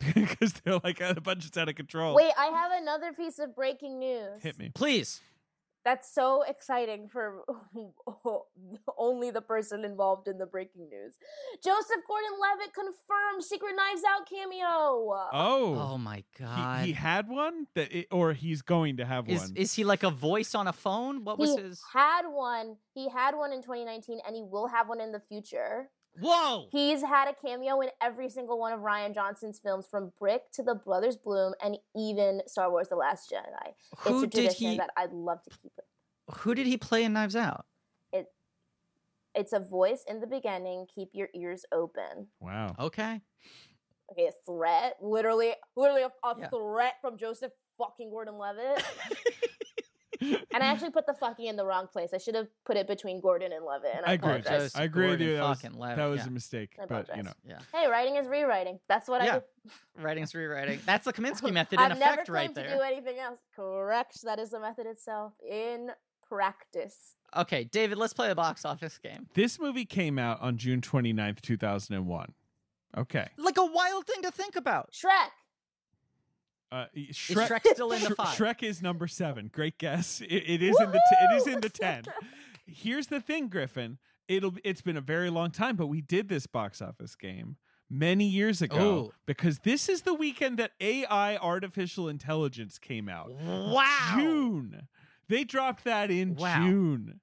Because 0.14 0.52
they're 0.64 0.80
like, 0.82 1.00
"Uh, 1.00 1.12
the 1.12 1.20
budget's 1.20 1.56
out 1.56 1.68
of 1.68 1.76
control. 1.76 2.16
Wait, 2.16 2.32
I 2.36 2.46
have 2.46 2.72
another 2.82 3.12
piece 3.12 3.38
of 3.38 3.54
breaking 3.54 4.00
news. 4.00 4.42
Hit 4.42 4.58
me. 4.58 4.70
Please. 4.74 5.20
That's 5.84 6.12
so 6.12 6.42
exciting 6.42 7.08
for 7.08 7.44
only 8.98 9.30
the 9.30 9.42
person 9.42 9.84
involved 9.84 10.28
in 10.28 10.38
the 10.38 10.46
breaking 10.46 10.88
news. 10.88 11.16
Joseph 11.62 12.02
Gordon-Levitt 12.08 12.72
confirmed 12.74 13.44
Secret 13.44 13.74
Knives 13.76 14.02
Out 14.08 14.28
cameo. 14.28 14.64
Oh. 14.64 15.76
Oh 15.92 15.98
my 15.98 16.24
god. 16.38 16.80
He, 16.80 16.86
he 16.88 16.92
had 16.92 17.28
one 17.28 17.66
that 17.74 17.92
it, 17.92 18.06
or 18.10 18.32
he's 18.32 18.62
going 18.62 18.96
to 18.96 19.04
have 19.04 19.28
is 19.28 19.40
one. 19.40 19.52
is 19.56 19.74
he 19.74 19.84
like 19.84 20.02
a 20.02 20.10
voice 20.10 20.54
on 20.54 20.66
a 20.68 20.72
phone? 20.72 21.24
What 21.24 21.38
was 21.38 21.54
he 21.54 21.62
his 21.62 21.82
had 21.92 22.22
one. 22.26 22.76
He 22.94 23.10
had 23.10 23.34
one 23.34 23.52
in 23.52 23.60
2019, 23.60 24.20
and 24.26 24.34
he 24.34 24.42
will 24.42 24.68
have 24.68 24.88
one 24.88 25.00
in 25.00 25.12
the 25.12 25.20
future. 25.20 25.90
Whoa! 26.20 26.68
He's 26.70 27.02
had 27.02 27.28
a 27.28 27.34
cameo 27.34 27.80
in 27.80 27.90
every 28.00 28.28
single 28.28 28.58
one 28.58 28.72
of 28.72 28.80
Rian 28.80 29.14
Johnson's 29.14 29.58
films, 29.58 29.86
from 29.90 30.12
Brick 30.18 30.50
to 30.52 30.62
The 30.62 30.74
Brothers 30.74 31.16
Bloom, 31.16 31.54
and 31.62 31.76
even 31.96 32.42
Star 32.46 32.70
Wars: 32.70 32.88
The 32.88 32.96
Last 32.96 33.30
Jedi. 33.32 33.72
Who 34.00 34.22
it's 34.22 34.22
a 34.22 34.26
did 34.26 34.32
tradition 34.44 34.70
he 34.72 34.76
that 34.78 34.90
I'd 34.96 35.12
love 35.12 35.42
to 35.44 35.50
keep. 35.50 35.72
It. 35.76 35.84
who 36.38 36.54
did 36.54 36.66
he 36.66 36.76
play 36.76 37.04
in 37.04 37.12
Knives 37.14 37.34
Out? 37.36 37.66
It, 38.12 38.26
It's 39.34 39.52
a 39.52 39.60
voice 39.60 40.04
in 40.08 40.20
the 40.20 40.26
beginning. 40.26 40.86
Keep 40.94 41.10
your 41.14 41.28
ears 41.34 41.64
open. 41.72 42.28
wow. 42.40 42.74
Okay. 42.78 43.20
Okay, 44.12 44.26
a 44.28 44.32
threat, 44.46 44.96
literally, 45.00 45.54
literally 45.76 46.02
a, 46.02 46.10
a 46.28 46.34
Yeah. 46.38 46.48
threat 46.50 46.94
from 47.00 47.16
Joseph 47.16 47.52
fucking 47.78 48.10
Gordon-Levitt. 48.10 48.84
and 50.20 50.62
I 50.62 50.66
actually 50.66 50.90
put 50.90 51.06
the 51.06 51.14
fucking 51.14 51.46
in 51.46 51.56
the 51.56 51.64
wrong 51.64 51.86
place. 51.86 52.10
I 52.14 52.18
should 52.18 52.34
have 52.34 52.48
put 52.64 52.76
it 52.76 52.86
between 52.86 53.20
Gordon 53.20 53.52
and 53.52 53.64
Levitt. 53.64 53.92
And 53.96 54.06
I, 54.06 54.10
I 54.10 54.12
agree. 54.14 54.30
apologize. 54.32 54.62
Joseph 54.72 54.80
I 54.80 54.84
agree 54.84 55.10
with 55.10 55.20
you. 55.20 55.36
That 55.36 55.42
was, 55.48 55.64
Levitt, 55.64 55.96
that 55.96 56.04
was 56.06 56.20
yeah. 56.20 56.26
a 56.26 56.30
mistake. 56.30 56.70
I 56.80 56.86
But, 56.86 57.08
you 57.16 57.22
know. 57.22 57.30
apologize. 57.30 57.34
Yeah. 57.72 57.80
Hey, 57.80 57.88
writing 57.88 58.16
is 58.16 58.26
rewriting. 58.26 58.78
That's 58.88 59.08
what 59.08 59.22
Yeah. 59.24 59.36
I 59.36 59.38
do. 59.38 59.44
Writing 60.02 60.22
is 60.24 60.34
rewriting. 60.34 60.78
That's 60.84 61.04
the 61.06 61.12
Kominsky 61.12 61.50
method 61.52 61.78
in 61.78 61.84
I've 61.92 61.98
never 61.98 62.12
effect 62.14 62.28
right 62.28 62.52
claimed 62.52 62.54
to 62.56 62.60
there. 62.62 62.76
do 62.76 62.82
anything 62.82 63.18
else. 63.18 63.40
Correct. 63.56 64.22
That 64.24 64.38
is 64.38 64.50
the 64.50 64.60
method 64.60 64.86
itself 64.86 65.32
in 65.48 65.90
practice. 66.28 67.14
Okay, 67.36 67.64
David, 67.64 67.98
let's 67.98 68.12
play 68.12 68.30
a 68.30 68.34
box 68.34 68.64
office 68.64 68.98
game. 68.98 69.26
This 69.34 69.58
movie 69.58 69.84
came 69.84 70.18
out 70.18 70.40
on 70.40 70.56
June 70.56 70.80
29th, 70.80 71.40
2001. 71.40 72.32
Okay. 72.96 73.26
Like 73.38 73.56
a 73.58 73.64
wild 73.64 74.06
thing 74.06 74.22
to 74.22 74.30
think 74.30 74.54
about. 74.56 74.92
Shrek. 74.92 75.30
Uh, 76.74 76.86
Is 76.92 77.16
Shrek, 77.16 77.46
Shrek 77.48 77.66
still 77.72 77.92
in 77.92 78.02
the 78.02 78.14
five? 78.16 78.36
Shrek 78.36 78.62
is 78.64 78.82
number 78.82 79.06
seven. 79.06 79.48
Great 79.52 79.78
guess. 79.78 80.20
It, 80.28 80.42
it 80.48 80.62
is 80.62 80.76
in 80.80 80.90
the 80.90 80.98
t- 80.98 81.16
it 81.20 81.36
is 81.36 81.46
in 81.46 81.60
the 81.60 81.68
ten. 81.84 82.02
Here's 82.66 83.06
the 83.06 83.20
thing, 83.20 83.48
Griffin. 83.48 83.98
It'll 84.26 84.54
it's 84.64 84.80
been 84.82 84.96
a 84.96 85.00
very 85.02 85.30
long 85.30 85.50
time, 85.52 85.76
but 85.76 85.86
we 85.86 86.00
did 86.00 86.28
this 86.28 86.46
box 86.48 86.82
office 86.82 87.14
game 87.14 87.56
many 87.88 88.24
years 88.24 88.60
ago 88.60 89.06
Ooh. 89.06 89.12
because 89.26 89.60
this 89.60 89.88
is 89.88 90.02
the 90.02 90.14
weekend 90.14 90.58
that 90.58 90.72
AI 90.80 91.36
artificial 91.36 92.08
intelligence 92.08 92.78
came 92.78 93.08
out. 93.08 93.30
Wow. 93.30 94.14
June. 94.16 94.88
They 95.28 95.44
dropped 95.44 95.84
that 95.84 96.10
in 96.10 96.34
Wow. 96.34 96.64
June. 96.66 97.20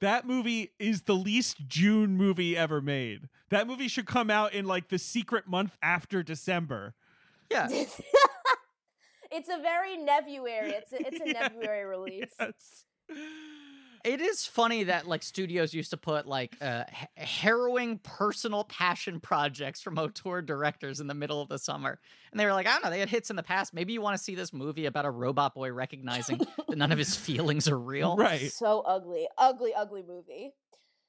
That 0.00 0.26
movie 0.26 0.72
is 0.78 1.02
the 1.02 1.14
least 1.14 1.66
June 1.68 2.16
movie 2.16 2.56
ever 2.56 2.80
made. 2.80 3.28
That 3.50 3.66
movie 3.66 3.88
should 3.88 4.06
come 4.06 4.30
out 4.30 4.54
in 4.54 4.64
like 4.64 4.88
the 4.88 4.98
secret 4.98 5.46
month 5.46 5.76
after 5.82 6.22
December. 6.22 6.94
Yeah. 7.50 7.68
it's 9.30 9.48
a 9.48 9.60
very 9.60 9.96
Nebuary. 9.96 10.70
It's 10.70 10.92
a, 10.92 11.06
it's 11.06 11.20
a 11.20 11.26
Yeah. 11.26 11.48
Nebuary 11.48 11.84
release. 11.84 12.32
Yes. 12.38 12.84
It 14.04 14.20
is 14.20 14.46
funny 14.46 14.84
that 14.84 15.08
like 15.08 15.24
studios 15.24 15.74
used 15.74 15.90
to 15.90 15.96
put 15.96 16.26
like 16.26 16.56
uh, 16.60 16.84
harrowing 17.16 17.98
personal 17.98 18.62
passion 18.62 19.18
projects 19.18 19.80
from 19.82 19.98
auteur 19.98 20.42
directors 20.42 21.00
in 21.00 21.08
the 21.08 21.14
middle 21.14 21.42
of 21.42 21.48
the 21.48 21.58
summer, 21.58 21.98
and 22.30 22.38
they 22.38 22.46
were 22.46 22.52
like, 22.52 22.68
I 22.68 22.72
don't 22.72 22.84
know, 22.84 22.90
they 22.90 23.00
had 23.00 23.08
hits 23.08 23.30
in 23.30 23.36
the 23.36 23.42
past. 23.42 23.74
Maybe 23.74 23.92
you 23.92 24.00
want 24.00 24.16
to 24.16 24.22
see 24.22 24.36
this 24.36 24.52
movie 24.52 24.86
about 24.86 25.06
a 25.06 25.10
robot 25.10 25.54
boy 25.56 25.72
recognizing 25.72 26.38
that 26.68 26.78
none 26.78 26.92
of 26.92 26.98
his 26.98 27.16
feelings 27.16 27.66
are 27.68 27.78
real. 27.78 28.16
Right. 28.16 28.52
So 28.52 28.80
ugly, 28.86 29.26
ugly, 29.38 29.74
ugly 29.74 30.04
movie. 30.06 30.52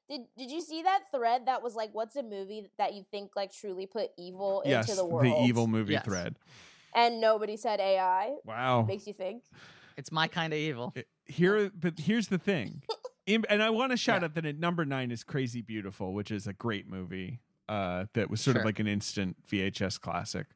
Did 0.10 0.22
Did 0.36 0.50
you 0.50 0.62
see 0.62 0.82
that 0.82 1.02
thread 1.14 1.46
that 1.46 1.62
was 1.62 1.76
like, 1.76 1.94
"What's 1.94 2.16
a 2.16 2.24
movie 2.24 2.66
that 2.80 2.96
you 2.96 3.06
think 3.12 3.36
like 3.36 3.54
truly 3.54 3.86
put 3.86 4.10
evil 4.18 4.64
yes, 4.66 4.90
into 4.90 4.96
the 4.96 5.06
world?" 5.06 5.26
The 5.26 5.44
evil 5.44 5.68
movie 5.68 5.94
Yes. 5.94 6.06
thread. 6.06 6.36
And 6.96 7.20
nobody 7.22 7.58
said 7.58 7.80
AI. 7.80 8.36
Wow. 8.46 8.84
Makes 8.84 9.08
you 9.08 9.14
think. 9.14 9.44
It's 9.98 10.12
my 10.12 10.28
kind 10.28 10.54
of 10.54 10.60
evil. 10.60 10.94
Here, 11.26 11.72
but 11.78 12.00
here's 12.00 12.28
the 12.28 12.38
thing, 12.38 12.84
In, 13.26 13.44
and 13.50 13.62
I 13.62 13.70
want 13.72 13.92
to 13.92 13.98
shout 13.98 14.22
Yeah. 14.22 14.26
out 14.26 14.36
that 14.36 14.46
at 14.46 14.58
number 14.60 14.86
nine 14.86 15.12
is 15.12 15.24
Crazy 15.24 15.62
Beautiful, 15.62 16.14
which 16.14 16.32
is 16.32 16.48
a 16.48 16.54
great 16.54 16.88
movie. 16.88 17.40
Uh, 17.68 18.06
that 18.14 18.30
was 18.30 18.40
sort 18.40 18.56
of 18.56 18.64
like 18.64 18.80
an 18.80 18.88
instant 18.88 19.36
VHS 19.52 20.00
classic. 20.00 20.48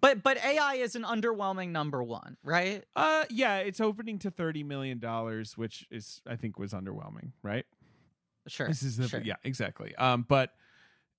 But 0.00 0.22
but 0.22 0.36
AI 0.44 0.74
is 0.74 0.94
an 0.94 1.02
underwhelming 1.02 1.70
number 1.70 2.02
one, 2.02 2.36
right? 2.44 2.84
Uh, 2.94 3.24
yeah, 3.30 3.56
it's 3.58 3.80
opening 3.80 4.18
to 4.20 4.30
thirty 4.30 4.62
million 4.62 4.98
dollars, 5.00 5.56
which 5.58 5.86
is 5.90 6.20
I 6.28 6.36
think 6.36 6.58
was 6.58 6.72
underwhelming, 6.72 7.32
right? 7.42 7.64
Sure. 8.46 8.68
This 8.68 8.82
is 8.84 8.98
the 8.98 9.08
sure. 9.08 9.22
yeah, 9.24 9.36
exactly. 9.42 9.92
Um, 9.96 10.24
but 10.28 10.52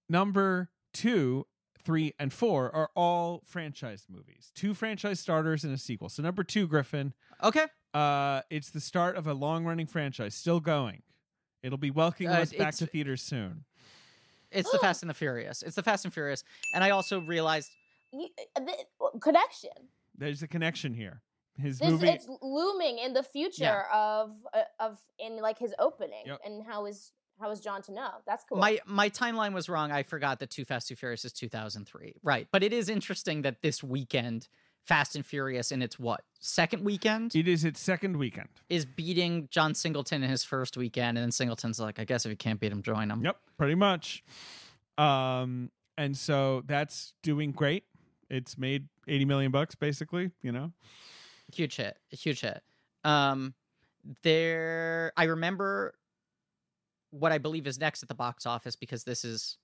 number 0.07 0.69
two, 0.93 1.45
three, 1.87 2.13
and 2.19 2.33
four 2.33 2.69
are 2.75 2.89
all 2.95 3.41
franchise 3.45 4.05
movies. 4.09 4.51
Two 4.53 4.73
franchise 4.73 5.21
starters 5.21 5.63
and 5.63 5.73
a 5.73 5.77
sequel. 5.77 6.09
So 6.09 6.21
number 6.21 6.43
two, 6.43 6.67
Griffin, 6.67 7.13
Okay. 7.41 7.65
Uh, 7.93 8.41
it's 8.49 8.69
the 8.71 8.81
start 8.81 9.15
of 9.15 9.25
a 9.25 9.33
long 9.33 9.63
running 9.63 9.87
franchise, 9.87 10.35
still 10.35 10.59
going. 10.59 11.01
It'll 11.63 11.77
be 11.77 11.89
welcoming 11.89 12.31
Uh, 12.31 12.41
us 12.41 12.51
back 12.53 12.75
to 12.75 12.85
theaters 12.85 13.21
soon. 13.21 13.63
It's 14.51 14.69
the 14.71 14.77
Fast 14.79 15.01
and 15.01 15.09
the 15.09 15.13
Furious. 15.13 15.63
It's 15.63 15.75
the 15.77 15.81
Fast 15.83 16.03
and 16.05 16.13
Furious. 16.13 16.43
And 16.73 16.83
I 16.83 16.89
also 16.91 17.21
realized 17.21 17.69
You, 18.11 18.27
uh, 18.55 18.59
the, 18.59 19.19
connection. 19.21 19.71
There's 20.17 20.43
a 20.43 20.47
connection 20.47 20.93
here. 20.93 21.21
His 21.57 21.79
This 21.79 21.89
movie. 21.89 22.09
it's 22.09 22.27
looming 22.41 22.99
in 22.99 23.13
the 23.13 23.23
future 23.23 23.85
of 23.93 24.31
uh, 24.53 24.63
of 24.79 24.99
in 25.17 25.37
like 25.41 25.57
his 25.57 25.73
opening 25.79 26.25
Yep. 26.27 26.41
and 26.45 26.63
how 26.67 26.85
is 26.85 27.11
how 27.39 27.49
is 27.51 27.59
John 27.59 27.81
to 27.83 27.91
know? 27.91 28.09
That's 28.25 28.43
cool. 28.43 28.57
my 28.57 28.79
my 28.85 29.09
timeline 29.09 29.53
was 29.53 29.69
wrong. 29.69 29.91
I 29.91 30.03
forgot 30.03 30.39
that 30.39 30.49
Too 30.49 30.65
Fast 30.65 30.87
Too 30.87 30.95
Furious 30.95 31.23
is 31.25 31.33
2003. 31.33 32.15
Right. 32.23 32.47
But 32.51 32.63
it 32.63 32.73
is 32.73 32.89
interesting 32.89 33.43
that 33.43 33.61
this 33.61 33.83
weekend 33.83 34.47
Fast 34.85 35.15
and 35.15 35.25
Furious 35.25 35.71
in 35.71 35.81
its 35.81 35.99
what? 35.99 36.21
Second 36.39 36.83
weekend 36.85 37.35
it 37.35 37.47
is 37.47 37.65
its 37.65 37.79
second 37.81 38.15
weekend. 38.17 38.47
is 38.69 38.85
beating 38.85 39.47
John 39.51 39.73
Singleton 39.75 40.23
in 40.23 40.29
his 40.29 40.43
first 40.43 40.77
weekend 40.77 41.17
and 41.17 41.23
then 41.23 41.31
Singleton's 41.31 41.79
like, 41.79 41.99
I 41.99 42.05
guess 42.05 42.25
if 42.25 42.29
you 42.29 42.37
can't 42.37 42.59
beat 42.59 42.71
him, 42.71 42.81
join 42.81 43.11
him. 43.11 43.23
Yep, 43.23 43.37
pretty 43.57 43.75
much. 43.75 44.23
Um, 44.97 45.71
and 45.97 46.15
so 46.17 46.63
that's 46.65 47.13
doing 47.21 47.51
great. 47.51 47.83
It's 48.29 48.57
made 48.57 48.87
80 49.07 49.25
million 49.25 49.51
bucks 49.51 49.75
basically, 49.75 50.31
you 50.41 50.51
know. 50.51 50.71
huge 51.53 51.75
hit 51.77 51.97
huge 52.09 52.41
hit 52.41 52.61
um 53.05 53.53
there 54.23 55.11
i 55.15 55.23
remember 55.25 55.93
what 57.11 57.31
i 57.31 57.37
believe 57.37 57.67
is 57.67 57.79
next 57.79 58.03
at 58.03 58.09
the 58.09 58.15
box 58.15 58.45
office 58.45 58.75
because 58.75 59.03
this 59.03 59.23
is 59.25 59.57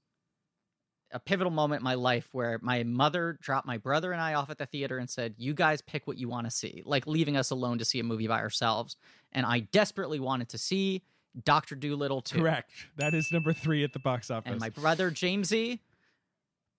a 1.11 1.20
pivotal 1.20 1.52
moment 1.52 1.82
in 1.82 1.84
my 1.84 1.94
life 1.94 2.28
where 2.32 2.57
my 2.64 2.82
mother 2.84 3.38
dropped 3.41 3.68
my 3.68 3.78
brother 3.78 4.11
and 4.11 4.22
i 4.22 4.34
off 4.34 4.49
at 4.49 4.57
the 4.57 4.65
theater 4.65 4.98
and 4.98 5.10
said 5.10 5.36
you 5.38 5.53
guys 5.53 5.82
pick 5.82 6.07
what 6.07 6.18
you 6.18 6.28
want 6.28 6.45
to 6.48 6.52
see 6.52 6.82
like 6.86 7.06
leaving 7.06 7.38
us 7.38 7.52
alone 7.52 7.78
to 7.78 7.86
see 7.86 7.99
a 7.99 8.03
movie 8.03 8.28
by 8.28 8.40
ourselves 8.40 8.95
and 9.32 9.45
i 9.45 9.60
desperately 9.60 10.20
wanted 10.20 10.49
to 10.49 10.57
see 10.57 11.03
dr 11.44 11.76
dolittle 11.76 12.22
2 12.22 12.40
Correct. 12.40 12.72
That 12.98 13.14
is 13.14 13.32
number 13.32 13.53
3 13.53 13.84
at 13.84 13.94
the 13.94 13.99
box 13.99 14.32
office. 14.32 14.52
and 14.52 14.60
my 14.60 14.70
brother 14.70 15.11
jamesy 15.11 15.80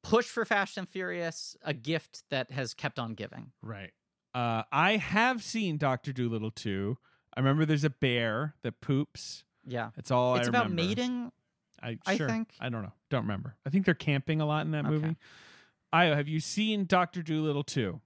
pushed 0.03 0.29
for 0.31 0.45
fast 0.45 0.77
and 0.77 0.89
furious 0.89 1.57
a 1.65 1.73
gift 1.73 2.25
that 2.31 2.51
has 2.51 2.75
kept 2.75 2.99
on 2.99 3.15
giving 3.15 3.53
Right. 3.63 3.91
Uh, 4.35 4.65
I 4.73 4.97
have 4.97 5.45
seen 5.45 5.79
Doctor 5.79 6.13
Dolittle 6.13 6.51
too. 6.51 6.99
I 7.37 7.41
remember 7.41 7.65
there's 7.65 7.85
a 7.85 7.91
bear 7.91 8.55
that 8.65 8.81
poops. 8.81 9.45
Yeah 9.67 9.91
it's 9.97 10.11
all 10.11 10.37
it's 10.37 10.47
I 10.47 10.51
about 10.51 10.65
remember. 10.71 10.83
mating 10.83 11.33
I, 11.83 11.99
I 12.07 12.17
sure. 12.17 12.29
think. 12.29 12.49
I 12.61 12.69
don't 12.71 12.83
know. 12.83 12.93
Don't 13.11 13.23
remember. 13.23 13.57
I 13.67 13.71
think 13.71 13.85
they're 13.85 13.95
camping 13.95 14.41
a 14.41 14.47
lot 14.47 14.65
in 14.65 14.71
that 14.73 14.87
Okay. 14.87 14.91
movie. 14.95 15.17
Ayo, 15.93 16.17
have 16.17 16.29
you 16.29 16.41
seen 16.41 16.87
Doctor 16.87 17.23
Dolittle 17.23 17.63
too? 17.65 18.01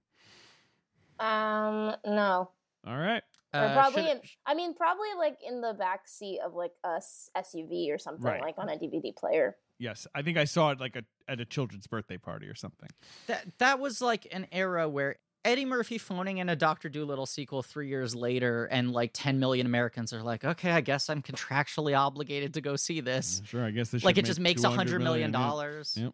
um, 1.19 1.95
no. 2.05 2.49
All 2.85 2.97
right. 2.97 3.23
Uh, 3.53 3.73
probably 3.73 4.03
should- 4.03 4.11
in, 4.17 4.21
I 4.45 4.53
mean, 4.53 4.73
probably 4.75 5.09
like 5.17 5.37
in 5.45 5.61
the 5.61 5.73
back 5.73 6.07
seat 6.07 6.39
of 6.45 6.53
like 6.53 6.71
a 6.83 7.01
SUV 7.35 7.91
or 7.91 7.97
something, 7.97 8.23
Right. 8.25 8.41
like 8.41 8.55
on 8.57 8.69
a 8.69 8.77
DVD 8.77 9.11
player. 9.15 9.57
Yes, 9.79 10.05
I 10.13 10.21
think 10.21 10.37
I 10.37 10.43
saw 10.43 10.71
it 10.71 10.79
like 10.79 10.95
a, 10.95 11.03
at 11.27 11.39
a 11.39 11.45
children's 11.45 11.87
birthday 11.87 12.17
party 12.17 12.47
or 12.47 12.55
something. 12.55 12.89
that 13.27 13.45
that 13.59 13.79
was 13.79 14.01
like 14.01 14.27
an 14.31 14.45
era 14.51 14.87
where 14.89 15.15
Eddie 15.45 15.65
Murphy 15.65 15.97
phoning 15.97 16.39
in 16.39 16.49
a 16.49 16.55
Doctor 16.55 16.89
Dolittle 16.89 17.25
sequel 17.25 17.63
three 17.63 17.87
years 17.87 18.13
later, 18.13 18.65
and 18.65 18.91
like 18.91 19.11
10 19.13 19.39
million 19.39 19.65
Americans 19.65 20.11
are 20.11 20.21
like, 20.21 20.43
okay, 20.43 20.71
I 20.71 20.81
guess 20.81 21.09
I'm 21.09 21.21
contractually 21.21 21.97
obligated 21.97 22.53
to 22.55 22.61
go 22.61 22.75
see 22.75 22.99
this. 22.99 23.41
Sure, 23.45 23.63
I 23.63 23.71
guess 23.71 23.89
they 23.89 23.99
Like 23.99 24.15
should 24.15 24.25
it 24.25 24.27
just 24.27 24.39
makes 24.39 24.61
a 24.61 24.67
200 24.67 24.77
hundred 24.77 25.03
million 25.03 25.31
yeah. 25.31 25.39
dollars. 25.39 25.97
Yep. 25.97 26.13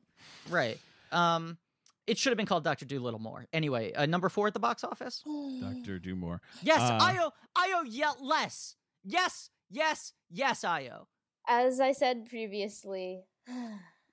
Right. 0.49 0.77
Um, 1.11 1.57
it 2.05 2.19
should 2.19 2.29
have 2.29 2.37
been 2.37 2.45
called 2.45 2.63
Doctor 2.63 2.85
Dolittle 2.85 3.19
more. 3.19 3.47
Anyway, 3.51 3.93
uh, 3.93 4.05
number 4.05 4.29
four 4.29 4.45
at 4.47 4.53
the 4.53 4.59
box 4.59 4.83
office. 4.83 5.23
Doctor 5.25 5.99
Dumore. 5.99 6.39
Yes, 6.61 6.79
Uh, 6.81 6.99
Ayo, 6.99 7.31
Ayo, 7.57 7.83
yet 7.87 8.21
less. 8.21 8.75
Yes, 9.03 9.49
yes, 9.71 10.13
yes, 10.29 10.61
Ayo. 10.61 11.05
As 11.47 11.79
I 11.79 11.93
said 11.93 12.27
previously, 12.29 13.23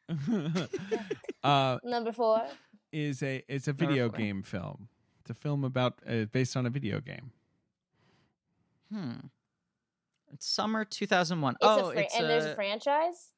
uh, 1.42 1.78
number 1.84 2.12
four. 2.12 2.42
is 2.92 3.22
a 3.22 3.42
it's 3.48 3.68
a 3.68 3.72
video 3.72 4.08
game 4.08 4.42
film. 4.42 4.88
It's 5.22 5.30
a 5.30 5.34
film 5.34 5.62
about 5.62 6.00
uh, 6.04 6.24
based 6.32 6.56
on 6.56 6.66
a 6.66 6.70
video 6.70 7.00
game. 7.00 7.30
Hmm. 8.92 9.12
It's 10.32 10.46
summer 10.46 10.84
2001. 10.84 11.54
It's 11.54 11.58
oh, 11.62 11.90
a 11.90 11.92
fran- 11.92 12.04
it's 12.04 12.16
and 12.16 12.28
there's 12.28 12.44
a 12.44 12.52
a, 12.52 12.54
franchise. 12.56 13.28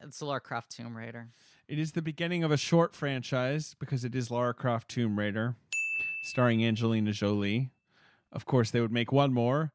it's 0.00 0.22
a 0.22 0.24
Lara 0.24 0.40
Croft 0.40 0.70
Tomb 0.72 0.96
Raider. 0.96 1.28
It 1.68 1.78
is 1.78 1.92
the 1.92 2.00
beginning 2.00 2.44
of 2.44 2.50
a 2.50 2.56
short 2.56 2.94
franchise 2.94 3.76
because 3.78 4.06
it 4.06 4.14
is 4.14 4.30
Lara 4.30 4.54
Croft 4.54 4.88
Tomb 4.88 5.18
Raider, 5.18 5.56
starring 6.22 6.64
Angelina 6.64 7.12
Jolie. 7.12 7.72
Of 8.32 8.46
course, 8.46 8.70
they 8.70 8.80
would 8.80 8.92
make 8.92 9.12
one 9.12 9.34
more, 9.34 9.72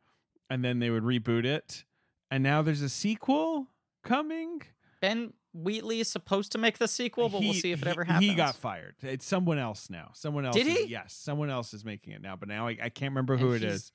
and 0.49 0.65
then 0.65 0.79
they 0.79 0.89
would 0.89 1.03
reboot 1.03 1.45
it, 1.45 1.83
and 2.31 2.41
now 2.41 2.63
there's 2.63 2.81
a 2.81 2.89
sequel 2.89 3.67
coming. 4.03 4.63
Ben 5.01 5.33
Wheatley 5.63 5.99
is 5.99 6.07
supposed 6.07 6.51
to 6.53 6.57
make 6.57 6.77
the 6.77 6.87
sequel, 6.87 7.29
but 7.29 7.41
we'll 7.41 7.53
see 7.53 7.71
if 7.71 7.81
it 7.81 7.85
he- 7.85 7.91
ever 7.91 8.03
happens. 8.03 8.25
He 8.29 8.35
got 8.35 8.55
fired. 8.55 8.95
It's 9.01 9.25
someone 9.25 9.57
else 9.57 9.89
now. 9.89 10.11
Someone 10.13 10.45
else. 10.45 10.55
Did 10.55 10.67
is- 10.67 10.77
he? 10.79 10.85
yes, 10.87 11.13
someone 11.13 11.49
else 11.49 11.73
is 11.73 11.83
making 11.85 12.13
it 12.13 12.21
now. 12.21 12.35
But 12.35 12.49
now 12.49 12.67
I, 12.67 12.77
I 12.83 12.89
can't 12.89 13.11
remember 13.11 13.33
And 13.33 13.41
who 13.41 13.51
it 13.53 13.61
he's- 13.61 13.73
is. 13.73 13.91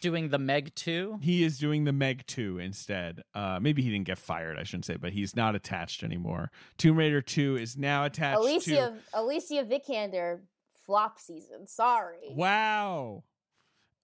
doing 0.00 0.28
the 0.28 0.38
Meg 0.38 0.74
2. 0.74 1.18
He 1.22 1.42
is 1.44 1.58
doing 1.58 1.84
the 1.84 1.92
Meg 1.92 2.26
2 2.26 2.58
instead. 2.58 3.22
Uh, 3.34 3.58
maybe 3.60 3.80
he 3.82 3.90
didn't 3.90 4.06
get 4.06 4.18
fired, 4.18 4.58
I 4.58 4.62
shouldn't 4.64 4.84
say, 4.84 4.96
but 4.96 5.12
he's 5.12 5.34
not 5.34 5.54
attached 5.54 6.02
anymore. 6.02 6.50
Tomb 6.76 6.96
Raider 6.98 7.22
2 7.22 7.56
is 7.56 7.76
now 7.76 8.04
attached 8.04 8.38
Alicia 8.38 8.98
Alicia 9.14 9.64
Vikander 9.64 10.40
flop 10.84 11.18
season. 11.18 11.66
Sorry. 11.66 12.32
Wow. 12.34 13.24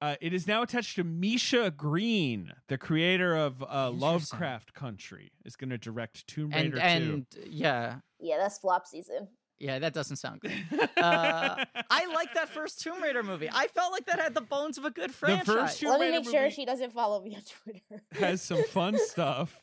Uh, 0.00 0.16
it 0.20 0.34
is 0.34 0.46
now 0.46 0.62
attached 0.62 0.96
to 0.96 1.04
Misha 1.04 1.72
Green, 1.74 2.52
the 2.68 2.76
creator 2.76 3.34
of 3.36 3.62
uh, 3.62 3.90
Lovecraft 3.90 4.74
Country, 4.74 5.32
is 5.44 5.56
going 5.56 5.70
to 5.70 5.78
direct 5.78 6.26
Tomb 6.26 6.50
Raider 6.50 6.78
And 6.78 7.26
2. 7.30 7.40
and 7.40 7.52
yeah, 7.52 7.96
Yeah, 8.20 8.36
that's 8.38 8.58
flop 8.58 8.86
season. 8.86 9.28
yeah, 9.58 9.78
that 9.78 9.94
doesn't 9.94 10.16
sound 10.16 10.40
good. 10.40 10.52
Uh, 10.96 11.64
I 11.90 12.06
like 12.14 12.32
that 12.34 12.48
first 12.48 12.80
Tomb 12.80 13.02
Raider 13.02 13.22
movie. 13.22 13.48
I 13.52 13.66
felt 13.68 13.92
like 13.92 14.06
that 14.06 14.18
had 14.18 14.34
the 14.34 14.40
bones 14.40 14.78
of 14.78 14.84
a 14.84 14.90
good 14.90 15.14
franchise. 15.14 15.46
first 15.46 15.80
Tomb 15.80 15.90
Let 15.90 16.00
me 16.00 16.06
Raider 16.06 16.20
make 16.20 16.30
sure 16.30 16.50
she 16.50 16.64
doesn't 16.64 16.92
follow 16.92 17.20
me 17.22 17.36
on 17.36 17.42
Twitter. 17.62 18.02
has 18.12 18.40
some 18.42 18.62
fun 18.64 18.96
stuff. 19.08 19.60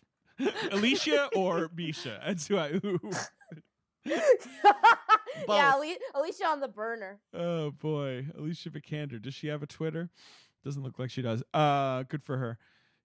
Alicia 0.71 1.29
or 1.35 1.69
Misha? 1.75 2.19
That's 2.25 2.47
who 2.47 2.57
I. 2.57 2.69
Who, 2.73 2.99
yeah, 4.05 5.71
Ali- 5.73 5.97
Alicia 6.13 6.45
on 6.45 6.59
the 6.59 6.67
burner. 6.67 7.19
Oh 7.33 7.71
boy, 7.71 8.27
Alicia 8.37 8.69
Vikander. 8.69 9.21
Does 9.21 9.33
she 9.33 9.47
have 9.47 9.63
a 9.63 9.67
Twitter? 9.67 10.09
Doesn't 10.63 10.83
look 10.83 10.99
like 10.99 11.09
she 11.09 11.21
does. 11.21 11.43
Uh, 11.53 12.03
good 12.03 12.23
for 12.23 12.37
her. 12.37 12.57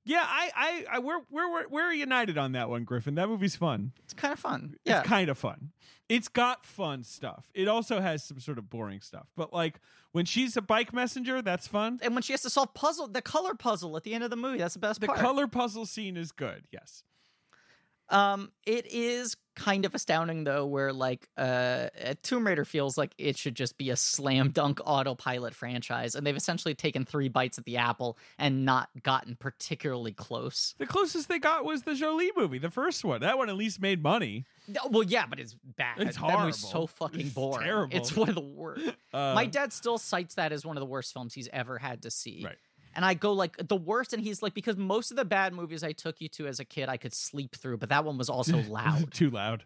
Yeah, 0.05 0.23
I, 0.25 0.51
I, 0.55 0.85
I 0.97 0.99
we're, 1.01 1.19
we're, 1.31 1.51
we're, 1.53 1.69
we're 1.69 1.93
united 1.93 2.39
on 2.39 2.53
that 2.53 2.69
one, 2.71 2.85
Griffin. 2.85 3.17
That 3.17 3.29
movie's 3.29 3.57
fun. 3.57 3.91
It's 4.05 4.15
kind 4.15 4.33
of 4.33 4.39
fun. 4.39 4.77
Yeah. 4.85 5.01
It's 5.01 5.09
kind 5.09 5.29
of 5.29 5.37
fun. 5.37 5.73
It's 6.09 6.29
got 6.29 6.65
fun 6.65 7.03
stuff. 7.03 7.51
It 7.55 7.67
also 7.67 8.01
has 8.01 8.23
some 8.23 8.39
sort 8.39 8.59
of 8.59 8.71
boring 8.71 9.01
stuff. 9.01 9.27
But 9.37 9.53
like 9.53 9.81
when 10.13 10.25
she's 10.25 10.57
a 10.57 10.63
bike 10.63 10.93
messenger, 10.93 11.43
that's 11.43 11.67
fun. 11.67 11.99
and 12.03 12.15
when 12.15 12.23
she 12.23 12.33
has 12.33 12.43
to 12.43 12.51
solve 12.51 12.73
puzzle, 12.73 13.09
the 13.09 13.21
color 13.23 13.55
puzzle 13.55 13.97
at 13.97 14.05
the 14.05 14.15
end 14.15 14.23
of 14.23 14.31
the 14.31 14.37
movie, 14.37 14.59
that's 14.59 14.75
the 14.75 14.81
best 14.81 15.01
The 15.01 15.09
part. 15.09 15.19
color 15.19 15.49
puzzle 15.49 15.87
scene 15.87 16.17
is 16.17 16.31
good. 16.31 16.65
Yes. 16.71 17.03
Um, 18.09 18.53
it 18.65 18.87
is 18.93 19.37
kind 19.57 19.85
of 19.87 19.95
astounding 19.95 20.45
though, 20.45 20.67
where 20.67 20.93
like 20.93 21.29
uh, 21.39 21.41
uh, 21.41 21.89
Tomb 22.23 22.47
Raider 22.47 22.65
feels 22.65 22.99
like 22.99 23.15
it 23.19 23.37
should 23.39 23.55
just 23.55 23.79
be 23.79 23.89
a 23.91 23.97
slam 23.97 24.51
dunk 24.51 24.81
autopilot 24.85 25.55
franchise, 25.55 26.15
and 26.15 26.27
they've 26.27 26.37
essentially 26.37 26.75
taken 26.75 27.05
three 27.05 27.29
bites 27.29 27.59
at 27.59 27.65
the 27.65 27.79
apple 27.79 28.19
and 28.39 28.65
not 28.65 28.91
gotten 29.03 29.35
particularly 29.35 30.13
close. 30.13 30.75
The 30.79 30.87
closest 30.87 31.29
they 31.29 31.39
got 31.39 31.65
was 31.65 31.83
the 31.83 31.95
Jolie 31.95 32.31
movie, 32.37 32.59
the 32.59 32.71
first 32.71 33.05
one. 33.05 33.23
That 33.23 33.39
one 33.39 33.49
at 33.49 33.57
least 33.57 33.81
made 33.81 34.03
money. 34.03 34.45
Well, 34.91 35.05
yeah, 35.05 35.27
but 35.27 35.39
it's 35.41 35.55
bad. 35.77 35.99
It's 36.01 36.17
That 36.19 36.39
movie's 36.41 36.59
so 36.59 36.69
horrible. 36.69 36.87
fucking 36.89 37.21
It's 37.21 37.31
boring. 37.35 37.65
terrible. 37.67 37.97
It's 37.97 38.15
one 38.15 38.29
of 38.29 38.35
the 38.35 38.41
worst. 38.41 38.85
Uh, 39.15 39.33
My 39.35 39.47
dad 39.47 39.73
still 39.73 39.97
cites 39.97 40.35
that 40.35 40.53
as 40.53 40.67
one 40.67 40.77
of 40.77 40.81
the 40.81 40.87
worst 40.87 41.15
films 41.15 41.33
he's 41.33 41.49
ever 41.51 41.79
had 41.79 42.03
to 42.03 42.11
see. 42.11 42.43
Right. 42.45 42.57
And 42.97 43.05
I 43.05 43.15
go 43.15 43.33
like 43.35 43.57
the 43.69 43.77
worst, 43.77 44.13
and 44.15 44.23
he's 44.23 44.43
like, 44.43 44.55
because 44.55 44.77
most 44.77 45.11
of 45.11 45.17
the 45.19 45.25
bad 45.25 45.53
movies 45.53 45.85
I 45.85 45.93
took 45.93 46.21
you 46.21 46.29
to 46.31 46.47
as 46.47 46.59
a 46.61 46.65
kid, 46.65 46.89
I 46.89 46.97
could 46.97 47.13
sleep 47.15 47.55
through, 47.55 47.77
but 47.77 47.91
that 47.91 48.05
one 48.05 48.17
was 48.19 48.29
also 48.31 48.57
loud, 48.69 49.13
Too 49.13 49.31
loud. 49.31 49.65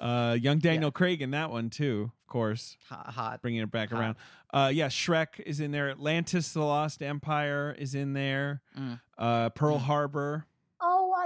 Uh, 0.00 0.36
young 0.38 0.58
Daniel 0.58 0.90
Craig 0.90 1.22
in 1.22 1.30
that 1.30 1.50
one 1.50 1.70
too, 1.70 2.10
of 2.20 2.26
course, 2.26 2.76
hot. 2.88 3.06
hot. 3.06 3.40
bringing 3.42 3.62
it 3.62 3.70
back 3.70 3.90
Hot. 3.90 4.00
around. 4.00 4.16
Uh, 4.52 4.70
yeah, 4.74 4.88
Shrek 4.88 5.40
is 5.46 5.60
in 5.60 5.70
there. 5.70 5.88
Atlantis: 5.88 6.52
The 6.52 6.60
Lost 6.60 7.02
Empire 7.02 7.74
is 7.78 7.94
in 7.94 8.12
there. 8.12 8.60
Mm. 8.78 9.00
Uh, 9.16 9.48
Pearl 9.50 9.78
Harbor. 9.78 10.46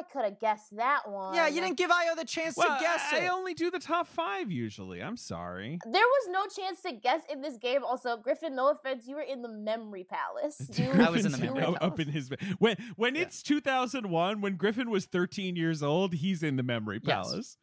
I 0.00 0.02
could 0.12 0.24
have 0.24 0.40
guessed 0.40 0.74
that 0.76 1.08
one. 1.10 1.34
Yeah, 1.34 1.46
you 1.48 1.60
didn't 1.60 1.76
give 1.76 1.90
Ayo 1.90 2.16
the 2.16 2.24
chance 2.24 2.56
Well, 2.56 2.68
to 2.76 2.82
guess 2.82 3.00
I, 3.12 3.18
it. 3.18 3.22
I 3.24 3.28
only 3.28 3.52
do 3.54 3.70
the 3.70 3.78
top 3.78 4.06
five 4.08 4.50
usually. 4.50 5.02
I'm 5.02 5.16
sorry. 5.16 5.78
There 5.84 6.02
was 6.02 6.28
no 6.30 6.46
chance 6.46 6.80
to 6.82 6.92
guess 6.92 7.20
in 7.30 7.42
this 7.42 7.56
game. 7.58 7.84
Also, 7.84 8.16
Griffin, 8.16 8.54
no 8.56 8.70
offense, 8.70 9.06
you 9.06 9.16
were 9.16 9.20
in 9.22 9.42
the 9.42 9.48
memory 9.48 10.04
palace. 10.04 10.60
You, 10.80 10.90
I 10.92 11.10
was 11.10 11.26
in 11.26 11.32
the 11.32 11.38
Griffin's 11.38 11.60
memory 11.60 11.76
up 11.80 12.00
in 12.00 12.08
his 12.08 12.30
when 12.58 12.76
when 12.96 13.14
it's 13.16 13.42
2001 13.42 14.40
when 14.40 14.56
Griffin 14.56 14.88
was 14.88 15.04
13 15.04 15.56
years 15.56 15.82
old. 15.82 16.14
He's 16.14 16.42
in 16.42 16.56
the 16.56 16.62
memory 16.62 17.00
Yes. 17.02 17.14
palace. 17.14 17.56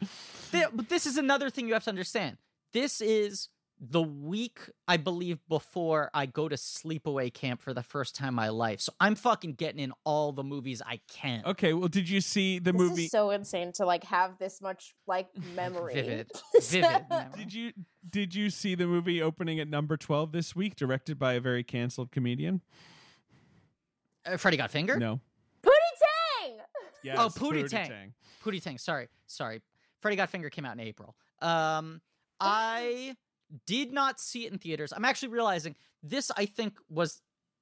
Th- 0.51 0.65
but 0.73 0.89
this 0.89 1.05
is 1.07 1.17
another 1.17 1.49
thing 1.49 1.67
you 1.67 1.73
have 1.73 1.83
to 1.85 1.89
understand. 1.89 2.37
This 2.73 3.01
is 3.01 3.49
the 3.79 4.01
week 4.01 4.59
I 4.87 4.97
believe 4.97 5.37
before 5.47 6.09
I 6.13 6.25
go 6.25 6.49
to 6.49 6.55
sleepaway 6.55 7.31
camp 7.31 7.61
for 7.61 7.73
the 7.75 7.83
first 7.83 8.15
time 8.15 8.29
in 8.29 8.33
my 8.33 8.49
life. 8.49 8.81
So 8.81 8.91
I'm 8.99 9.13
fucking 9.15 9.53
getting 9.53 9.79
in 9.79 9.93
all 10.03 10.31
the 10.31 10.43
movies 10.43 10.81
I 10.83 10.99
can. 11.07 11.43
Okay, 11.45 11.73
well, 11.73 11.87
did 11.87 12.09
you 12.09 12.19
see 12.21 12.57
the 12.57 12.71
this 12.71 12.79
movie? 12.81 13.05
is 13.05 13.11
so 13.11 13.29
insane 13.29 13.71
to 13.73 13.85
like 13.85 14.03
have 14.05 14.37
this 14.39 14.61
much 14.61 14.93
like 15.05 15.27
memory. 15.55 15.93
Vivid. 15.93 16.31
So- 16.59 16.81
Vivid 16.81 17.05
memory. 17.09 17.31
Did 17.37 17.53
you 17.53 17.71
did 18.09 18.33
you 18.35 18.49
see 18.49 18.73
the 18.73 18.87
movie 18.87 19.21
opening 19.21 19.59
at 19.59 19.67
number 19.67 19.95
twelve 19.97 20.31
this 20.31 20.55
week, 20.55 20.75
directed 20.75 21.19
by 21.19 21.33
a 21.33 21.39
very 21.39 21.63
canceled 21.63 22.11
comedian? 22.11 22.61
Uh, 24.25 24.37
Freddy 24.37 24.57
Got 24.57 24.71
Finger? 24.71 24.97
No. 24.97 25.19
Pootie 25.63 25.69
Tang. 26.41 26.57
Yes, 27.03 27.17
Oh, 27.19 27.29
Pootie 27.29 27.69
Tang. 27.69 28.13
Pootie 28.43 28.61
Tang. 28.61 28.77
Sorry, 28.79 29.07
sorry. 29.27 29.61
Freddy 30.01 30.17
Got 30.17 30.29
Finger 30.29 30.49
came 30.49 30.65
out 30.65 30.73
in 30.73 30.79
April. 30.81 31.15
Um, 31.41 32.01
I 32.39 33.15
did 33.65 33.91
not 33.91 34.19
see 34.19 34.45
it 34.45 34.51
in 34.53 34.59
theaters. 34.59 34.91
I'm 34.95 35.05
actually 35.05 35.29
realizing 35.29 35.75
this. 36.03 36.31
I 36.35 36.45
think 36.45 36.77
was 36.89 37.21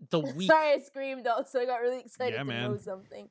the 0.10 0.20
week 0.36 0.50
Sorry, 0.50 0.74
I 0.74 0.80
screamed 0.80 1.26
though, 1.26 1.44
so 1.48 1.60
I 1.62 1.66
got 1.66 1.82
really 1.82 2.00
excited 2.00 2.34
Yeah, 2.34 2.40
to 2.40 2.46
man. 2.46 2.72
know 2.72 2.78
something. 2.78 3.30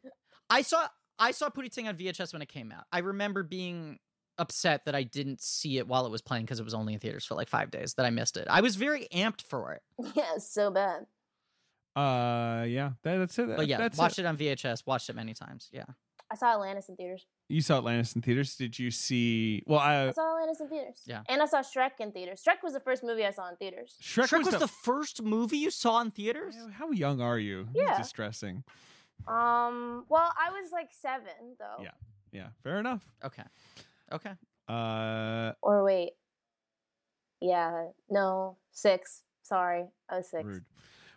I 0.51 0.63
saw. 0.63 0.87
I 1.19 1.31
saw 1.31 1.49
Pootie 1.49 1.71
Tang 1.73 1.87
on 1.87 1.97
VHS 1.97 2.33
when 2.33 2.43
it 2.43 2.49
came 2.49 2.73
out. 2.73 2.85
I 2.91 2.99
remember 2.99 3.43
being 3.45 3.99
upset 4.37 4.85
that 4.87 4.97
I 4.97 5.05
didn't 5.05 5.41
see 5.41 5.79
it 5.79 5.87
while 5.87 6.07
it 6.07 6.11
was 6.11 6.21
playing 6.23 6.45
because 6.45 6.59
it 6.59 6.65
was 6.65 6.75
only 6.75 6.93
in 6.95 6.99
theaters 6.99 7.25
for 7.25 7.37
like 7.37 7.49
five 7.49 7.71
days. 7.71 7.95
That 7.95 8.05
I 8.05 8.11
missed 8.11 8.37
it. 8.37 8.49
I 8.51 8.63
was 8.63 8.75
very 8.75 9.07
amped 9.15 9.43
for 9.43 9.73
it. 9.75 9.83
Yeah, 10.17 10.39
so 10.39 10.71
bad. 10.73 11.07
Uh, 11.95 12.65
yeah, 12.65 12.93
that, 13.05 13.19
that's 13.19 13.39
it. 13.39 13.57
But 13.57 13.69
yeah, 13.69 13.79
that's 13.79 13.97
watched 13.97 14.19
it 14.19 14.27
on 14.27 14.37
VHS. 14.37 14.85
Watched 14.87 15.09
it 15.09 15.15
many 15.15 15.35
times. 15.35 15.69
Yeah. 15.73 15.85
I 16.35 16.37
saw 16.37 16.53
Atlantis 16.55 16.89
in 16.89 16.97
theaters. 16.97 17.27
You 17.49 17.63
saw 17.63 17.79
Atlantis 17.79 18.17
in 18.17 18.23
theaters. 18.23 18.57
Did 18.57 18.77
you 18.77 18.91
see? 18.91 19.63
Well, 19.69 19.79
I 19.79 20.09
I 20.09 20.11
saw 20.11 20.33
Atlantis 20.35 20.61
in 20.61 20.69
theaters. 20.69 21.01
Yeah. 21.07 21.23
And 21.29 21.41
I 21.41 21.47
saw 21.47 21.61
Shrek 21.61 22.01
in 22.01 22.11
theaters. 22.11 22.43
Shrek 22.45 22.65
was 22.65 22.73
the 22.73 22.81
first 22.81 23.05
movie 23.05 23.25
I 23.25 23.31
saw 23.31 23.49
in 23.49 23.55
theaters. 23.57 23.95
Shrek, 24.03 24.25
Shrek, 24.31 24.39
was, 24.45 24.49
the, 24.49 24.59
the 24.59 24.67
first 24.69 25.23
movie 25.23 25.59
you 25.59 25.71
saw 25.71 26.01
in 26.01 26.11
theaters. 26.11 26.57
How 26.73 26.91
young 26.91 27.21
are 27.21 27.39
you? 27.39 27.69
This 27.73 27.83
is 27.85 27.89
Yeah. 27.89 27.99
distressing. 27.99 28.65
Um, 29.29 30.05
well, 30.09 30.33
I 30.45 30.51
was 30.51 30.73
like 30.73 30.89
seven 30.91 31.55
though. 31.61 31.85
Yeah. 31.85 31.91
Yeah, 32.33 32.49
fair 32.65 32.81
enough. 32.81 33.07
Okay. 33.25 33.45
Okay. 34.11 34.33
Uh, 34.69 35.53
Or 35.63 35.85
wait. 35.85 36.15
Yeah, 37.41 37.91
no, 38.11 38.57
six. 38.73 39.23
Sorry, 39.43 39.85
I 40.11 40.17
was 40.17 40.31
six. 40.31 40.45
rude. 40.45 40.65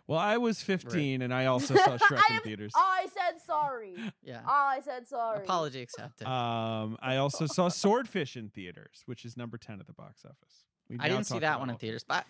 Well, 0.08 0.18
I 0.18 0.38
was 0.38 0.62
15 0.62 1.20
and 1.22 1.32
I 1.32 1.46
also 1.52 1.74
saw 1.76 1.98
Shrek 1.98 2.18
I 2.18 2.30
in 2.30 2.36
am- 2.36 2.42
theaters. 2.42 2.72
I 2.74 3.06
said 3.14 3.40
sorry. 3.46 3.94
Yeah. 4.22 4.40
I 4.44 4.80
said 4.84 5.06
sorry. 5.06 5.44
Apology 5.44 5.82
accepted. 5.82 6.26
Um, 6.26 6.96
I 7.00 7.16
also 7.16 7.46
saw 7.46 7.68
Swordfish 7.68 8.34
in 8.36 8.48
theaters, 8.48 9.02
which 9.06 9.24
is 9.24 9.36
number 9.36 9.58
10 9.58 9.78
at 9.80 9.86
the 9.86 9.92
box 9.92 10.24
office. 10.24 10.64
We've 10.88 10.98
I 11.00 11.08
didn't 11.08 11.24
see 11.26 11.38
that 11.40 11.60
one 11.60 11.68
in 11.68 11.76
theaters, 11.76 12.04
but 12.08 12.24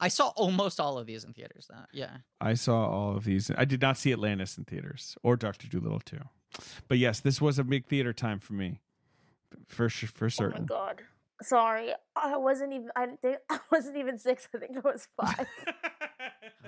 I 0.00 0.08
saw 0.08 0.28
almost 0.34 0.80
all 0.80 0.98
of 0.98 1.06
these 1.06 1.22
in 1.22 1.32
theaters. 1.32 1.68
That 1.70 1.88
yeah. 1.92 2.16
I 2.40 2.54
saw 2.54 2.88
all 2.88 3.16
of 3.16 3.24
these. 3.24 3.50
I 3.56 3.64
did 3.64 3.80
not 3.80 3.96
see 3.96 4.12
Atlantis 4.12 4.58
in 4.58 4.64
theaters 4.64 5.16
or 5.22 5.36
Doctor 5.36 5.68
Dolittle 5.68 6.00
too. 6.00 6.20
But 6.88 6.98
yes, 6.98 7.20
this 7.20 7.40
was 7.40 7.58
a 7.60 7.64
big 7.64 7.86
theater 7.86 8.12
time 8.12 8.40
for 8.40 8.54
me, 8.54 8.80
for 9.68 9.88
su- 9.88 10.08
for 10.08 10.28
Oh 10.40 10.50
my 10.50 10.60
god. 10.60 11.02
Sorry, 11.42 11.92
I 12.16 12.36
wasn't 12.36 12.72
even. 12.72 12.90
I 12.96 13.06
think 13.22 13.36
I 13.50 13.60
wasn't 13.70 13.96
even 13.96 14.18
six. 14.18 14.48
I 14.52 14.58
think 14.58 14.76
I 14.76 14.80
was 14.80 15.06
five. 15.16 15.46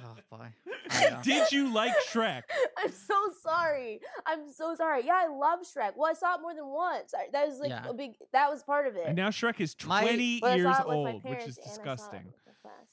Oh 0.05 0.16
boy. 0.31 0.47
Did 1.22 1.52
you 1.52 1.72
like 1.72 1.93
Shrek? 2.12 2.43
I'm 2.78 2.90
so 2.93 3.14
sorry. 3.43 4.01
I'm 4.27 4.51
so 4.52 4.74
sorry. 4.74 5.05
Yeah, 5.06 5.14
I 5.24 5.28
love 5.28 5.60
Shrek. 5.60 5.93
Well, 5.97 6.10
I 6.10 6.14
saw 6.14 6.35
it 6.36 6.40
more 6.43 6.55
than 6.55 6.66
once. 6.66 7.12
I, 7.14 7.27
that 7.32 7.47
was 7.48 7.59
like 7.59 7.70
Yeah. 7.70 7.89
a 7.89 7.94
big. 7.94 8.12
That 8.32 8.51
was 8.51 8.62
part 8.62 8.86
of 8.86 8.97
it. 8.97 9.05
And 9.06 9.16
now 9.16 9.28
Shrek 9.31 9.60
is 9.60 9.74
20 9.74 10.40
But 10.40 10.47
I 10.47 10.51
saw 10.51 10.56
years 10.56 10.77
it 10.81 10.89
with 10.89 10.97
my 10.98 11.12
old, 11.12 11.24
which 11.24 11.39
is 11.47 11.59
and 11.59 11.66
I 11.66 11.68
saw 11.68 11.72
it 11.72 11.77
disgusting. 11.77 12.24
with 12.27 12.35
my 12.47 12.52
class. 12.62 12.86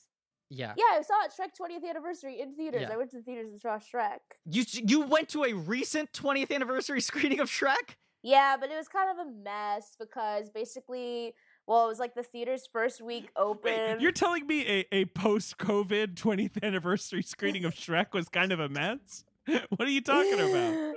Yeah. 0.49 0.73
Yeah, 0.77 0.97
I 0.97 1.01
saw 1.01 1.13
it 1.25 1.31
Shrek 1.37 1.51
20th 1.59 1.89
anniversary 1.89 2.39
in 2.39 2.55
theaters. 2.55 2.83
Yeah. 2.83 2.93
I 2.93 2.97
went 2.97 3.11
to 3.11 3.17
the 3.17 3.23
theaters 3.23 3.47
and 3.51 3.59
saw 3.59 3.77
Shrek. 3.77 4.19
You 4.45 4.63
you 4.71 5.01
went 5.01 5.29
to 5.29 5.43
a 5.43 5.53
recent 5.53 6.11
20th 6.13 6.51
anniversary 6.53 7.01
screening 7.09 7.39
of 7.39 7.49
Shrek? 7.49 7.95
Yeah, 8.23 8.57
but 8.59 8.71
it 8.71 8.75
was 8.75 8.87
kind 8.87 9.09
of 9.11 9.27
a 9.27 9.29
mess 9.31 9.95
because 9.99 10.49
basically, 10.49 11.33
well, 11.67 11.85
it 11.85 11.87
was 11.89 11.99
like 11.99 12.15
the 12.15 12.23
theater's 12.23 12.65
first 12.71 13.01
week 13.01 13.29
open. 13.35 13.71
Wait, 13.73 14.01
you're 14.01 14.11
telling 14.11 14.47
me 14.47 14.65
a, 14.65 14.95
a 14.95 15.05
post 15.05 15.57
COVID 15.57 16.15
20th 16.15 16.63
anniversary 16.63 17.21
screening 17.21 17.65
of 17.65 17.73
Shrek 17.73 18.13
was 18.13 18.29
kind 18.29 18.51
of 18.51 18.59
a 18.59 18.69
mess? 18.69 19.23
What 19.69 19.87
are 19.87 19.91
you 19.91 20.01
talking 20.01 20.33
about? 20.33 20.93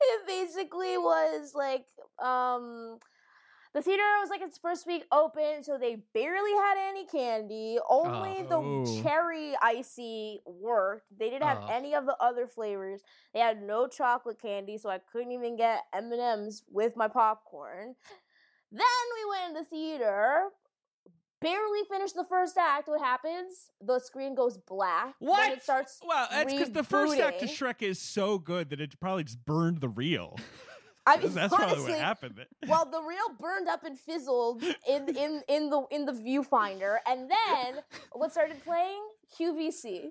it 0.00 0.26
basically 0.26 0.96
was 0.98 1.52
like 1.54 1.84
um 2.22 2.98
the 3.74 3.82
theater 3.82 4.02
was 4.22 4.30
like 4.30 4.40
its 4.40 4.56
first 4.56 4.86
week 4.86 5.04
open, 5.12 5.62
so 5.62 5.76
they 5.76 5.98
barely 6.14 6.52
had 6.52 6.76
any 6.88 7.04
candy. 7.04 7.78
Only 7.90 8.46
Oh. 8.50 8.86
the 8.86 9.02
cherry 9.02 9.54
icy 9.60 10.40
worked. 10.46 11.04
They 11.18 11.28
didn't 11.28 11.42
have 11.46 11.58
Oh. 11.64 11.66
any 11.70 11.94
of 11.94 12.06
the 12.06 12.16
other 12.18 12.46
flavors. 12.46 13.02
They 13.34 13.40
had 13.40 13.60
no 13.62 13.86
chocolate 13.86 14.40
candy, 14.40 14.78
so 14.78 14.88
I 14.88 14.96
couldn't 14.98 15.32
even 15.32 15.56
get 15.56 15.82
M 15.92 16.10
and 16.10 16.22
M's 16.22 16.64
with 16.70 16.96
my 16.96 17.08
popcorn. 17.08 17.96
Then 18.72 18.80
we 19.14 19.30
went 19.30 19.48
in 19.48 19.54
the 19.54 19.64
theater. 19.64 20.48
Barely 21.40 21.80
finished 21.90 22.14
the 22.14 22.24
first 22.24 22.56
act. 22.56 22.88
What 22.88 23.00
happens? 23.00 23.70
The 23.80 23.98
screen 23.98 24.34
goes 24.34 24.56
black. 24.56 25.14
Then 25.20 25.28
What? 25.28 25.52
it 25.52 25.62
starts. 25.62 26.00
Well, 26.04 26.26
that's 26.30 26.52
because 26.52 26.70
the 26.70 26.82
first 26.82 27.18
act 27.20 27.42
of. 27.42 27.50
Shrek 27.50 27.82
is 27.82 28.00
so 28.00 28.38
good 28.38 28.70
that 28.70 28.80
it 28.80 28.98
probably 28.98 29.24
just 29.24 29.44
burned 29.44 29.80
the 29.80 29.88
reel. 29.88 30.38
I 31.06 31.16
mean, 31.22 31.34
that's 31.34 31.54
probably 31.54 31.82
what 31.82 32.00
happened. 32.00 32.40
well, 32.66 32.84
the 32.90 33.00
reel 33.00 33.36
burned 33.38 33.68
up 33.68 33.84
and 33.84 33.98
fizzled 33.98 34.62
in 34.88 35.08
in 35.10 35.42
in 35.48 35.70
the 35.70 35.84
in 35.90 36.04
the 36.04 36.12
viewfinder, 36.12 36.96
and 37.06 37.30
then 37.30 37.82
what 38.12 38.32
started 38.32 38.62
playing? 38.64 39.02
QVC. 39.38 40.10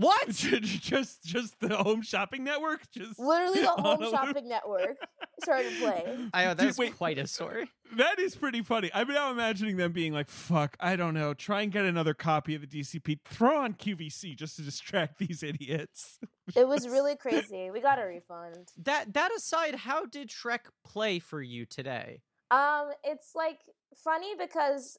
What? 0.10 0.28
just 0.30 1.22
just 1.22 1.60
the 1.60 1.76
home 1.76 2.00
shopping 2.00 2.42
network 2.42 2.90
just 2.90 3.18
Literally, 3.18 3.60
the 3.60 3.68
Home? 3.68 4.10
Shopping 4.10 4.48
Network 4.48 4.96
started 5.42 5.72
playing. 5.78 6.30
I 6.34 6.46
know 6.46 6.54
that's 6.54 6.78
wait. 6.78 6.96
quite 6.96 7.18
a 7.18 7.26
story. 7.26 7.68
That 7.96 8.18
is 8.18 8.34
pretty 8.34 8.62
funny. 8.62 8.90
I'm 8.94 9.08
now 9.08 9.30
imagining 9.30 9.76
them 9.76 9.92
being 9.92 10.14
like, 10.14 10.30
"Fuck, 10.30 10.76
I 10.80 10.96
don't 10.96 11.12
know. 11.12 11.34
Try 11.34 11.60
and 11.62 11.70
get 11.70 11.84
another 11.84 12.14
copy 12.14 12.54
of 12.54 12.62
the 12.62 12.66
DCP. 12.66 13.18
Throw 13.26 13.58
on 13.58 13.74
QVC 13.74 14.36
just 14.36 14.56
to 14.56 14.62
distract 14.62 15.18
these 15.18 15.42
idiots." 15.42 16.18
It 16.56 16.66
was 16.66 16.88
really 16.88 17.16
crazy. 17.16 17.70
We 17.70 17.80
got 17.80 17.98
a 18.00 18.06
refund. 18.06 18.72
That 18.78 19.12
that 19.12 19.32
aside, 19.36 19.74
how 19.74 20.06
did 20.06 20.30
Shrek 20.30 20.60
play 20.82 21.18
for 21.18 21.42
you 21.42 21.66
today? 21.66 22.22
Um, 22.50 22.90
it's 23.04 23.32
like 23.34 23.58
funny 24.02 24.34
because 24.38 24.98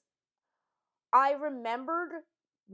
I 1.11 1.31
remembered 1.31 2.11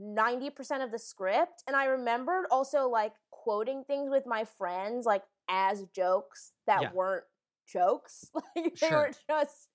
90% 0.00 0.82
of 0.84 0.90
the 0.92 0.98
script 0.98 1.62
and 1.66 1.74
I 1.76 1.86
remembered 1.86 2.46
also 2.50 2.88
like 2.88 3.12
quoting 3.30 3.84
things 3.86 4.10
with 4.10 4.24
my 4.26 4.44
friends 4.44 5.06
like 5.06 5.22
as 5.50 5.84
jokes 5.94 6.52
that 6.66 6.82
Yeah. 6.82 6.92
weren't 6.92 7.24
jokes. 7.72 8.30
Like 8.34 8.78
they 8.80 8.86
Sure. 8.88 8.98
were 9.08 9.10
just 9.28 9.68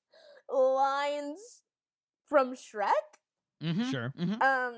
lines 0.52 1.62
from 2.28 2.54
Shrek. 2.56 2.90
Mm-hmm. 3.62 3.92
Sure. 3.92 4.14
Mm-hmm. 4.18 4.42
Um 4.42 4.76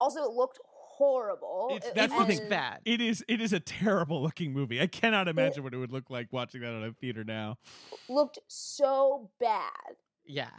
also 0.00 0.22
it 0.24 0.30
looked 0.32 0.58
horrible. 0.64 1.68
It's- 1.72 1.92
that's 1.94 2.12
It 2.12 2.16
the 2.16 2.20
looks 2.24 2.38
thing. 2.40 2.48
bad. 2.48 2.80
It 2.84 3.00
is 3.00 3.24
it 3.28 3.40
is 3.40 3.52
a 3.52 3.60
terrible 3.60 4.22
looking 4.22 4.52
movie. 4.52 4.80
I 4.80 4.86
cannot 4.86 5.28
imagine 5.28 5.62
what 5.62 5.74
it 5.74 5.78
would 5.78 5.92
look 5.92 6.10
like 6.10 6.28
watching 6.32 6.60
that 6.62 6.72
on 6.72 6.82
a 6.84 6.92
theater 6.92 7.24
now. 7.24 7.58
looked 8.08 8.38
so 8.48 9.30
bad. 9.40 9.96
Yeah. 10.24 10.50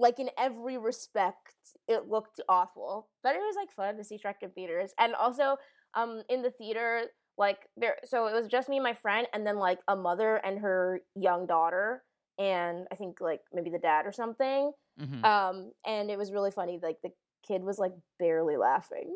Like 0.00 0.18
in 0.18 0.30
every 0.38 0.78
respect 0.78 1.54
it 1.88 2.08
looked 2.08 2.40
awful 2.48 3.08
but 3.22 3.34
it 3.34 3.38
was 3.38 3.54
like 3.56 3.70
fun 3.70 3.96
to 3.96 4.04
see 4.04 4.18
shrek 4.18 4.42
in 4.42 4.50
theaters 4.50 4.92
and 4.98 5.14
also 5.14 5.56
um 5.94 6.22
in 6.28 6.42
the 6.42 6.50
theater 6.50 7.02
like 7.38 7.68
there 7.76 7.96
so 8.04 8.26
it 8.26 8.34
was 8.34 8.46
just 8.46 8.68
me 8.68 8.76
and 8.76 8.84
my 8.84 8.94
friend 8.94 9.26
and 9.32 9.46
then 9.46 9.56
like 9.56 9.78
a 9.88 9.96
mother 9.96 10.36
and 10.36 10.58
her 10.58 11.00
young 11.14 11.46
daughter 11.46 12.02
and 12.38 12.86
i 12.90 12.94
think 12.94 13.20
like 13.20 13.40
maybe 13.52 13.70
the 13.70 13.78
dad 13.78 14.06
or 14.06 14.12
something 14.12 14.72
hmm 14.98 15.24
um 15.24 15.72
and 15.86 16.10
it 16.10 16.18
was 16.18 16.32
really 16.32 16.50
funny 16.50 16.78
like 16.82 16.96
the 17.02 17.10
kid 17.46 17.62
was 17.62 17.78
like 17.78 17.92
barely 18.18 18.56
laughing 18.56 19.14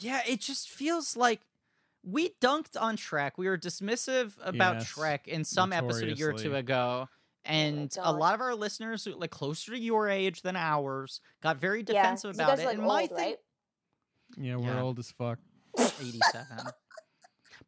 Yeah, 0.00 0.20
it 0.26 0.40
just 0.40 0.70
feels 0.70 1.16
like 1.16 1.40
we 2.04 2.30
dunked 2.40 2.80
on 2.80 2.96
Shrek. 2.96 3.32
We 3.36 3.48
were 3.48 3.58
dismissive 3.58 4.34
about 4.42 4.76
Yes, 4.76 4.92
Shrek 4.92 5.26
in 5.26 5.44
some 5.44 5.72
episode 5.72 6.08
a 6.10 6.14
year 6.14 6.30
or 6.30 6.34
two 6.34 6.54
ago. 6.54 7.08
Oh 7.46 7.50
and 7.50 7.96
a 8.00 8.12
lot 8.12 8.34
of 8.34 8.40
our 8.40 8.54
listeners, 8.54 9.06
like 9.06 9.30
closer 9.30 9.72
to 9.72 9.78
your 9.78 10.08
age 10.08 10.42
than 10.42 10.56
ours, 10.56 11.20
got 11.42 11.56
very 11.56 11.80
yeah 11.80 11.84
defensive 12.02 12.36
'cause 12.36 12.38
you 12.38 12.44
about 12.44 12.56
guys 12.56 12.58
it. 12.58 12.62
are, 12.62 12.66
like 12.66 12.78
and 12.78 12.86
my 12.86 13.06
thing, 13.06 13.16
right 13.16 13.36
Yeah, 14.36 14.56
we're 14.56 14.74
Yeah. 14.74 14.82
old 14.82 14.98
as 14.98 15.10
fuck. 15.12 15.38
87. 15.78 16.58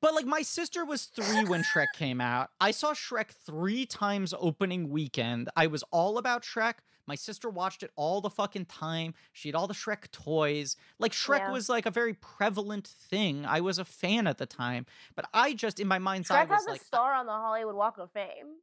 but 0.00 0.14
like 0.14 0.26
my 0.26 0.42
sister 0.42 0.84
was 0.84 1.06
three 1.06 1.44
when 1.44 1.62
Shrek 1.62 1.86
came 1.94 2.20
out. 2.20 2.50
I 2.60 2.70
saw 2.72 2.92
Shrek 2.92 3.30
three 3.30 3.86
times 3.86 4.34
opening 4.38 4.90
weekend. 4.90 5.48
I 5.56 5.66
was 5.68 5.82
all 5.90 6.18
about 6.18 6.42
Shrek. 6.42 6.74
My 7.06 7.14
sister 7.14 7.48
watched 7.48 7.82
it 7.82 7.90
all 7.96 8.20
the 8.20 8.30
fucking 8.30 8.66
time. 8.66 9.14
She 9.32 9.48
had 9.48 9.54
all 9.56 9.66
the 9.66 9.74
Shrek 9.74 10.10
toys. 10.12 10.76
Like 10.98 11.12
Shrek 11.12 11.38
Yeah. 11.40 11.50
was 11.52 11.68
like 11.68 11.86
a 11.86 11.90
very 11.90 12.14
prevalent 12.14 12.86
thing. 12.86 13.44
I 13.46 13.60
was 13.60 13.78
a 13.78 13.84
fan 13.84 14.26
at 14.26 14.38
the 14.38 14.46
time. 14.46 14.86
But 15.16 15.28
I 15.32 15.54
just 15.54 15.80
in 15.80 15.88
my 15.88 15.98
mind's 15.98 16.30
eye 16.30 16.44
shrek 16.44 16.50
was 16.50 16.66
has 16.66 16.80
a 16.80 16.84
star 16.84 17.14
on 17.14 17.26
the 17.26 17.32
hollywood 17.32 17.74
walk 17.74 17.98
of 17.98 18.10
fame 18.12 18.56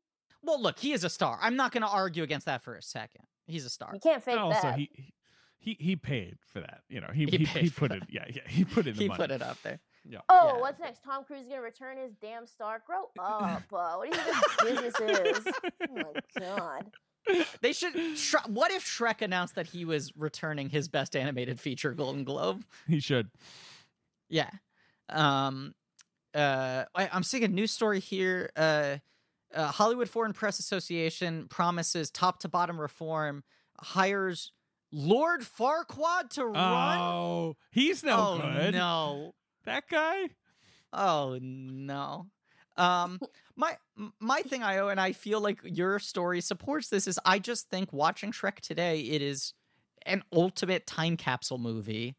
well, 0.48 0.60
look, 0.62 0.80
he 0.80 0.94
is 0.94 1.04
a 1.04 1.10
star. 1.10 1.38
I'm 1.42 1.56
not 1.56 1.72
going 1.72 1.84
to 1.84 1.88
argue 1.90 2.24
against 2.24 2.46
that 2.48 2.64
for 2.64 2.74
a 2.76 2.82
second. 2.82 3.26
He's 3.46 3.66
a 3.66 3.70
star. 3.70 3.92
You 3.94 4.00
can't 4.00 4.24
fake 4.24 4.34
And 4.34 4.42
also, 4.44 4.62
that. 4.64 4.78
he 4.80 4.90
he 5.60 5.78
he 5.80 5.96
paid 5.96 6.38
for 6.52 6.60
that. 6.62 6.82
You 6.90 7.02
know, 7.02 7.10
he 7.14 7.26
He 7.26 7.38
he, 7.38 7.46
he 7.46 7.68
for 7.70 7.82
put 7.82 7.90
that. 7.90 7.98
it. 8.04 8.10
Yeah, 8.10 8.26
yeah, 8.34 8.42
he 8.48 8.64
put 8.66 8.88
in 8.88 8.96
the 8.96 9.02
He 9.04 9.08
money. 9.08 9.18
put 9.20 9.32
it 9.32 9.42
up 9.42 9.62
there. 9.64 9.80
Yeah. 10.10 10.20
oh, 10.30 10.54
yeah. 10.56 10.62
what's 10.62 10.80
next? 10.80 11.04
Tom 11.04 11.24
Cruise 11.26 11.42
is 11.42 11.48
gonna 11.50 11.62
return 11.62 11.98
his 11.98 12.14
damn 12.22 12.48
star. 12.48 12.82
Grow 12.88 13.10
up. 13.24 13.64
Uh, 13.72 13.96
what 13.98 14.10
do 14.12 14.18
you 14.18 14.24
think 14.24 14.80
this 14.80 14.94
business 14.94 15.46
is? 15.48 15.54
Oh 15.90 16.14
my 16.40 16.40
god. 16.40 16.92
They 17.62 17.74
should. 17.74 17.94
Shre- 17.94 18.48
what 18.50 18.72
if 18.72 18.86
Shrek 18.86 19.22
announced 19.22 19.56
that 19.56 19.68
he 19.68 19.84
was 19.84 20.16
returning 20.16 20.70
his 20.70 20.88
Best 20.88 21.14
Animated 21.16 21.60
Feature 21.60 21.94
Golden 21.94 22.24
Globe? 22.24 22.64
He 22.88 23.00
should. 23.02 23.30
Yeah. 24.30 24.50
Um. 25.10 25.74
Uh. 26.34 26.86
I, 26.96 27.10
I'm 27.12 27.24
seeing 27.24 27.44
a 27.44 27.50
news 27.50 27.72
story 27.72 28.00
here. 28.00 28.50
Uh, 28.56 28.98
uh. 29.54 29.68
Hollywood 29.68 30.10
Foreign 30.10 30.34
Press 30.34 30.60
Association 30.60 31.48
promises 31.50 32.10
top 32.10 32.40
to 32.40 32.50
bottom 32.50 32.80
reform. 32.80 33.44
Hires 33.80 34.52
Lord 34.92 35.42
Farquaad 35.42 36.30
to 36.32 36.46
run. 36.46 37.00
Oh, 37.00 37.56
he's 37.72 38.04
no 38.04 38.40
oh 38.42 38.42
good. 38.42 38.74
no. 38.74 39.34
That 39.66 39.88
guy. 39.90 40.30
Oh 40.94 41.38
no. 41.42 42.28
Um 42.78 43.20
my 43.56 43.76
my 44.20 44.42
thing 44.42 44.62
Ayo, 44.62 44.92
and 44.92 45.00
I 45.00 45.12
feel 45.12 45.42
like 45.42 45.60
your 45.64 46.00
story 46.00 46.42
supports 46.42 46.90
this 46.90 47.08
is 47.08 47.20
I 47.26 47.40
just 47.40 47.70
think 47.70 47.92
watching 47.92 48.32
Shrek 48.32 48.60
today 48.62 49.02
it 49.02 49.22
is 49.22 49.54
an 50.06 50.24
ultimate 50.32 50.88
time 50.88 51.18
capsule 51.18 51.58
movie 51.58 52.16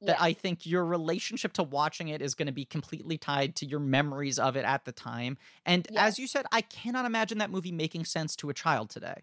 that 0.00 0.16
Yeah. 0.18 0.22
I 0.22 0.32
think 0.32 0.64
your 0.66 0.84
relationship 0.84 1.52
to 1.54 1.62
watching 1.62 2.08
it 2.08 2.22
is 2.22 2.34
going 2.34 2.46
to 2.46 2.52
be 2.52 2.64
completely 2.64 3.18
tied 3.18 3.56
to 3.56 3.66
your 3.66 3.80
memories 3.80 4.38
of 4.38 4.56
it 4.56 4.64
at 4.64 4.84
the 4.84 4.92
time. 4.92 5.36
And 5.66 5.88
as 5.96 6.18
you 6.18 6.26
said, 6.26 6.46
I 6.52 6.60
cannot 6.60 7.04
imagine 7.04 7.38
that 7.38 7.50
movie 7.50 7.72
making 7.72 8.04
sense 8.04 8.36
to 8.36 8.50
a 8.50 8.54
child 8.54 8.90
today. 8.90 9.22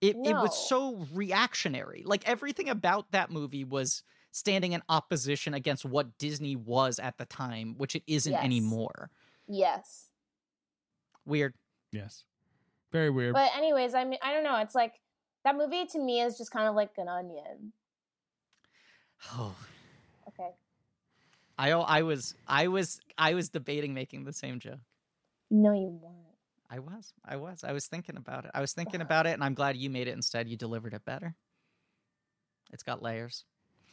It 0.00 0.16
it 0.24 0.34
was 0.34 0.68
so 0.68 1.06
reactionary. 1.12 2.02
Like 2.04 2.28
everything 2.28 2.68
about 2.68 3.12
that 3.12 3.30
movie 3.30 3.64
was 3.64 4.02
standing 4.32 4.72
in 4.72 4.82
opposition 4.88 5.54
against 5.54 5.84
what 5.84 6.18
Disney 6.18 6.56
was 6.56 6.98
at 6.98 7.18
the 7.18 7.24
time, 7.24 7.74
which 7.78 7.94
it 7.94 8.02
isn't 8.06 8.32
Yes. 8.32 8.44
anymore. 8.44 9.10
Yes. 9.46 10.08
Weird. 11.24 11.54
Yes. 11.92 12.24
Very 12.90 13.10
weird. 13.10 13.34
But 13.34 13.52
anyways, 13.56 13.94
I 13.94 14.04
mean, 14.04 14.18
I 14.22 14.32
don't 14.32 14.44
know. 14.44 14.56
It's 14.56 14.74
like 14.74 15.00
that 15.44 15.56
movie 15.56 15.86
to 15.86 15.98
me 15.98 16.20
is 16.20 16.36
just 16.36 16.50
kind 16.50 16.66
of 16.68 16.74
like 16.74 16.90
an 16.98 17.08
onion. 17.08 17.72
Oh, 19.34 19.54
Okay. 20.28 20.50
I 21.58 21.70
I 21.70 22.02
was 22.02 22.34
I 22.48 22.68
was 22.68 23.00
I 23.18 23.34
was 23.34 23.48
debating 23.48 23.92
making 23.94 24.24
the 24.24 24.32
same 24.32 24.58
joke. 24.58 24.80
No, 25.50 25.72
you 25.72 25.98
weren't. 26.02 26.16
I 26.70 26.78
was. 26.78 27.12
I 27.24 27.36
was. 27.36 27.62
I 27.64 27.72
was 27.72 27.86
thinking 27.86 28.16
about 28.16 28.46
it. 28.46 28.50
I 28.54 28.60
was 28.62 28.72
thinking 28.72 29.02
about 29.02 29.26
it, 29.26 29.34
and 29.34 29.44
I'm 29.44 29.52
glad 29.52 29.76
you 29.76 29.90
made 29.90 30.08
it 30.08 30.12
instead. 30.12 30.48
You 30.48 30.56
delivered 30.56 30.94
it 30.94 31.04
better. 31.04 31.34
It's 32.72 32.82
got 32.82 33.02
layers. 33.02 33.44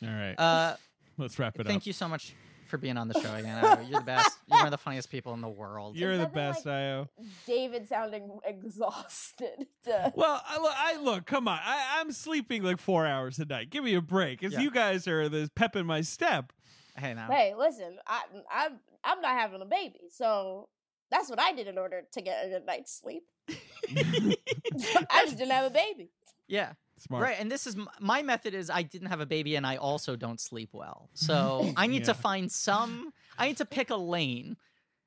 All 0.01 0.09
right. 0.09 0.35
Uh, 0.39 0.77
Let's 1.17 1.37
wrap 1.37 1.55
it 1.55 1.57
thank 1.57 1.67
up. 1.67 1.71
Thank 1.71 1.87
you 1.87 1.93
so 1.93 2.07
much 2.07 2.33
for 2.69 2.77
being 2.77 2.97
on 2.97 3.07
the 3.07 3.19
show 3.19 3.33
again. 3.35 3.63
Ayo. 3.63 3.89
You're 3.89 3.99
the 3.99 4.05
best. 4.05 4.37
You're 4.47 4.57
one 4.59 4.67
of 4.67 4.71
the 4.71 4.77
funniest 4.77 5.09
people 5.09 5.33
in 5.33 5.41
the 5.41 5.49
world. 5.49 5.95
You're 5.95 6.17
the 6.17 6.27
best, 6.27 6.65
like- 6.65 6.73
Ayo. 6.75 7.07
David 7.45 7.87
sounding 7.87 8.39
exhausted. 8.45 9.67
to- 9.85 10.13
Well, 10.15 10.41
I 10.47 10.57
look, 10.59 10.73
I 10.75 10.95
look. 11.01 11.25
Come 11.25 11.47
on, 11.47 11.59
I, 11.61 11.97
I'm 11.99 12.11
sleeping 12.11 12.63
like 12.63 12.79
four 12.79 13.05
hours 13.05 13.39
a 13.39 13.45
night. 13.45 13.69
Give 13.69 13.83
me 13.83 13.95
a 13.95 14.01
break. 14.01 14.43
As 14.43 14.53
Yeah. 14.53 14.59
you 14.61 14.71
guys 14.71 15.07
are 15.07 15.27
the 15.29 15.49
pep 15.55 15.75
in 15.75 15.85
my 15.85 16.01
step. 16.01 16.53
hey 16.97 17.13
now. 17.13 17.27
hey, 17.29 17.53
listen, 17.57 17.97
I, 18.07 18.21
I'm 18.53 18.79
I'm 19.03 19.21
not 19.21 19.31
having 19.37 19.61
a 19.61 19.65
baby, 19.65 20.01
so 20.11 20.69
that's 21.11 21.29
what 21.29 21.39
I 21.39 21.53
did 21.53 21.67
in 21.67 21.77
order 21.77 22.03
to 22.11 22.21
get 22.21 22.45
a 22.45 22.49
good 22.49 22.65
night's 22.65 22.91
sleep. 22.93 23.23
I 23.49 25.25
just 25.25 25.37
didn't 25.37 25.51
have 25.51 25.65
a 25.65 25.69
baby. 25.73 26.09
Yeah. 26.47 26.73
Smart. 26.99 27.23
Right, 27.23 27.37
and 27.39 27.49
this 27.51 27.65
is 27.65 27.75
my 27.99 28.21
method 28.21 28.53
is 28.53 28.69
I 28.69 28.83
didn't 28.83 29.07
have 29.09 29.19
a 29.21 29.25
baby 29.25 29.55
and 29.55 29.65
I 29.65 29.77
also 29.77 30.15
don't 30.15 30.39
sleep 30.39 30.69
well. 30.73 31.09
So 31.13 31.71
I 31.77 31.87
need 31.87 32.05
to 32.05 32.13
find 32.13 32.51
some 32.51 33.11
I 33.37 33.47
need 33.47 33.57
to 33.57 33.65
pick 33.65 33.89
a 33.89 33.95
lane. 33.95 34.57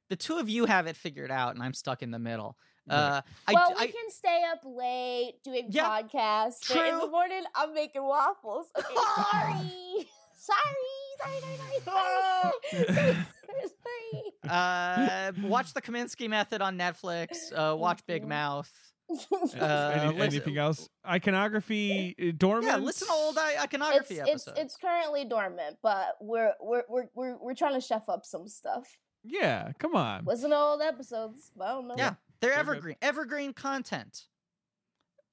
The 0.09 0.17
two 0.17 0.39
of 0.39 0.49
you 0.49 0.67
have 0.67 0.87
it 0.87 0.97
figured 0.97 1.31
out 1.31 1.55
and 1.55 1.63
I'm 1.63 1.75
stuck 1.75 2.03
in 2.03 2.11
the 2.11 2.19
middle. 2.19 2.57
Uh 2.91 3.21
I, 3.47 3.53
well, 3.55 3.69
d- 3.69 3.75
we 3.79 3.83
I- 3.85 3.87
can 3.87 4.11
stay 4.11 4.43
up 4.51 4.61
late 4.65 5.35
doing 5.45 5.67
Yeah, 5.71 5.85
podcasts. 6.03 6.69
but 6.69 6.87
In 6.89 6.99
the 6.99 7.07
morning, 7.07 7.45
I'm 7.55 7.73
making 7.75 8.03
waffles. 8.03 8.67
Okay, 8.77 8.95
sorry. 8.95 10.09
sorry. 10.33 10.77
Sorry, 11.15 11.37
sorry, 11.57 11.79
sorry, 11.85 12.87
sorry, 12.95 13.17
sorry, 13.47 13.69
sorry, 13.83 14.51
uh 14.51 15.33
watch 15.49 15.73
the 15.73 15.81
Kominsky 15.81 16.29
method 16.29 16.61
on 16.61 16.77
Netflix. 16.77 17.53
Uh 17.55 17.77
watch 17.77 18.01
Big 18.07 18.25
Mhm. 18.25 18.29
Mouth. 18.29 18.73
Sorry. 19.17 19.61
Uh, 19.61 19.91
Any- 19.91 20.21
anything 20.21 20.59
else? 20.59 20.89
Iconography 21.09 22.15
uh, 22.21 22.33
dormant. 22.37 22.67
Yeah, 22.67 22.77
listen 22.79 23.09
to 23.09 23.15
old 23.15 23.39
i- 23.39 23.57
iconography 23.63 24.15
it's 24.15 24.29
it's 24.31 24.49
episodes. 24.49 24.59
it's 24.61 24.77
currently 24.77 25.25
dormant, 25.25 25.79
but 25.83 26.17
we're 26.21 26.53
we're 26.61 26.83
we're 26.89 27.07
we're 27.15 27.37
we're 27.39 27.55
trying 27.55 27.75
to 27.75 27.81
chef 27.81 28.09
up 28.09 28.25
some 28.25 28.49
stuff. 28.49 28.97
Yeah, 29.25 29.73
come 29.79 29.95
on. 29.95 30.25
Listen 30.25 30.51
to 30.51 30.57
old 30.57 30.83
episodes. 30.83 31.51
I 31.61 31.69
don't 31.69 31.89
know. 31.89 31.95
Yeah, 31.97 32.15
they're 32.41 32.51
Very 32.51 32.55
good. 32.65 32.69
evergreen. 32.71 32.97
Evergreen 33.03 33.53
content. 33.53 34.23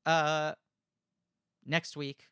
Uh, 0.06 0.54
next 1.66 1.98
week, 1.98 2.28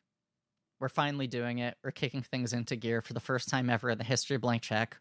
we're 0.80 0.88
finally 0.88 1.26
doing 1.26 1.58
it. 1.58 1.76
We're 1.82 1.90
kicking 1.90 2.22
things 2.22 2.52
into 2.52 2.76
gear 2.76 3.02
for 3.02 3.12
the 3.12 3.20
first 3.20 3.48
time 3.48 3.70
ever 3.70 3.90
in 3.90 3.98
the 3.98 4.04
history 4.04 4.36
of 4.36 4.42
Blank 4.42 4.62
Check. 4.62 4.96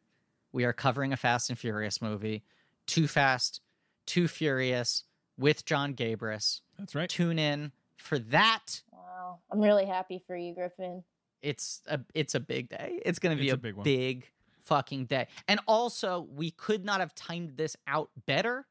We 0.51 0.63
are 0.65 0.73
covering 0.73 1.13
a 1.13 1.17
Fast 1.17 1.49
and 1.49 1.57
Furious 1.59 2.01
movie, 2.01 2.43
Too 2.87 3.07
Fast, 3.07 3.61
Too 4.05 4.27
Furious, 4.27 5.03
with 5.37 5.65
Jon 5.65 5.93
Gabrus. 5.93 6.61
That's 6.77 6.95
right. 6.95 7.09
Tune 7.09 7.39
in 7.39 7.71
for 7.97 8.19
that. 8.19 8.81
Wow. 8.91 9.39
I'm 9.51 9.59
really 9.59 9.85
happy 9.85 10.23
for 10.25 10.35
you, 10.35 10.53
Griffin. 10.53 11.03
It's 11.41 11.81
a 11.87 11.99
it's 12.13 12.35
a 12.35 12.39
big 12.39 12.69
day. 12.69 12.99
It's 13.05 13.19
going 13.19 13.35
to 13.35 13.41
be 13.41 13.49
It's 13.49 13.53
a, 13.53 13.67
a 13.69 13.73
big 13.73 13.83
big 13.83 14.31
fucking 14.63 15.05
day. 15.05 15.27
And 15.47 15.59
also, 15.67 16.27
we 16.35 16.51
could 16.51 16.83
not 16.83 16.99
have 16.99 17.15
timed 17.15 17.57
this 17.57 17.75
out 17.87 18.09
better, 18.25 18.67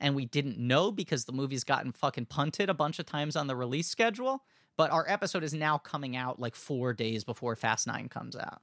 and 0.00 0.14
we 0.14 0.26
didn't 0.26 0.58
know 0.58 0.92
because 0.92 1.24
the 1.24 1.32
movie's 1.32 1.64
gotten 1.64 1.92
fucking 1.92 2.26
punted 2.26 2.68
a 2.68 2.74
bunch 2.74 2.98
of 2.98 3.06
times 3.06 3.36
on 3.36 3.46
the 3.46 3.56
release 3.56 3.88
schedule. 3.88 4.42
But 4.76 4.90
our 4.90 5.04
episode 5.08 5.44
is 5.44 5.52
now 5.52 5.78
coming 5.78 6.16
out 6.16 6.40
like 6.40 6.54
four 6.54 6.92
days 6.92 7.24
before 7.24 7.54
Fast 7.56 7.86
Nine 7.86 8.08
comes 8.08 8.36
out. 8.36 8.60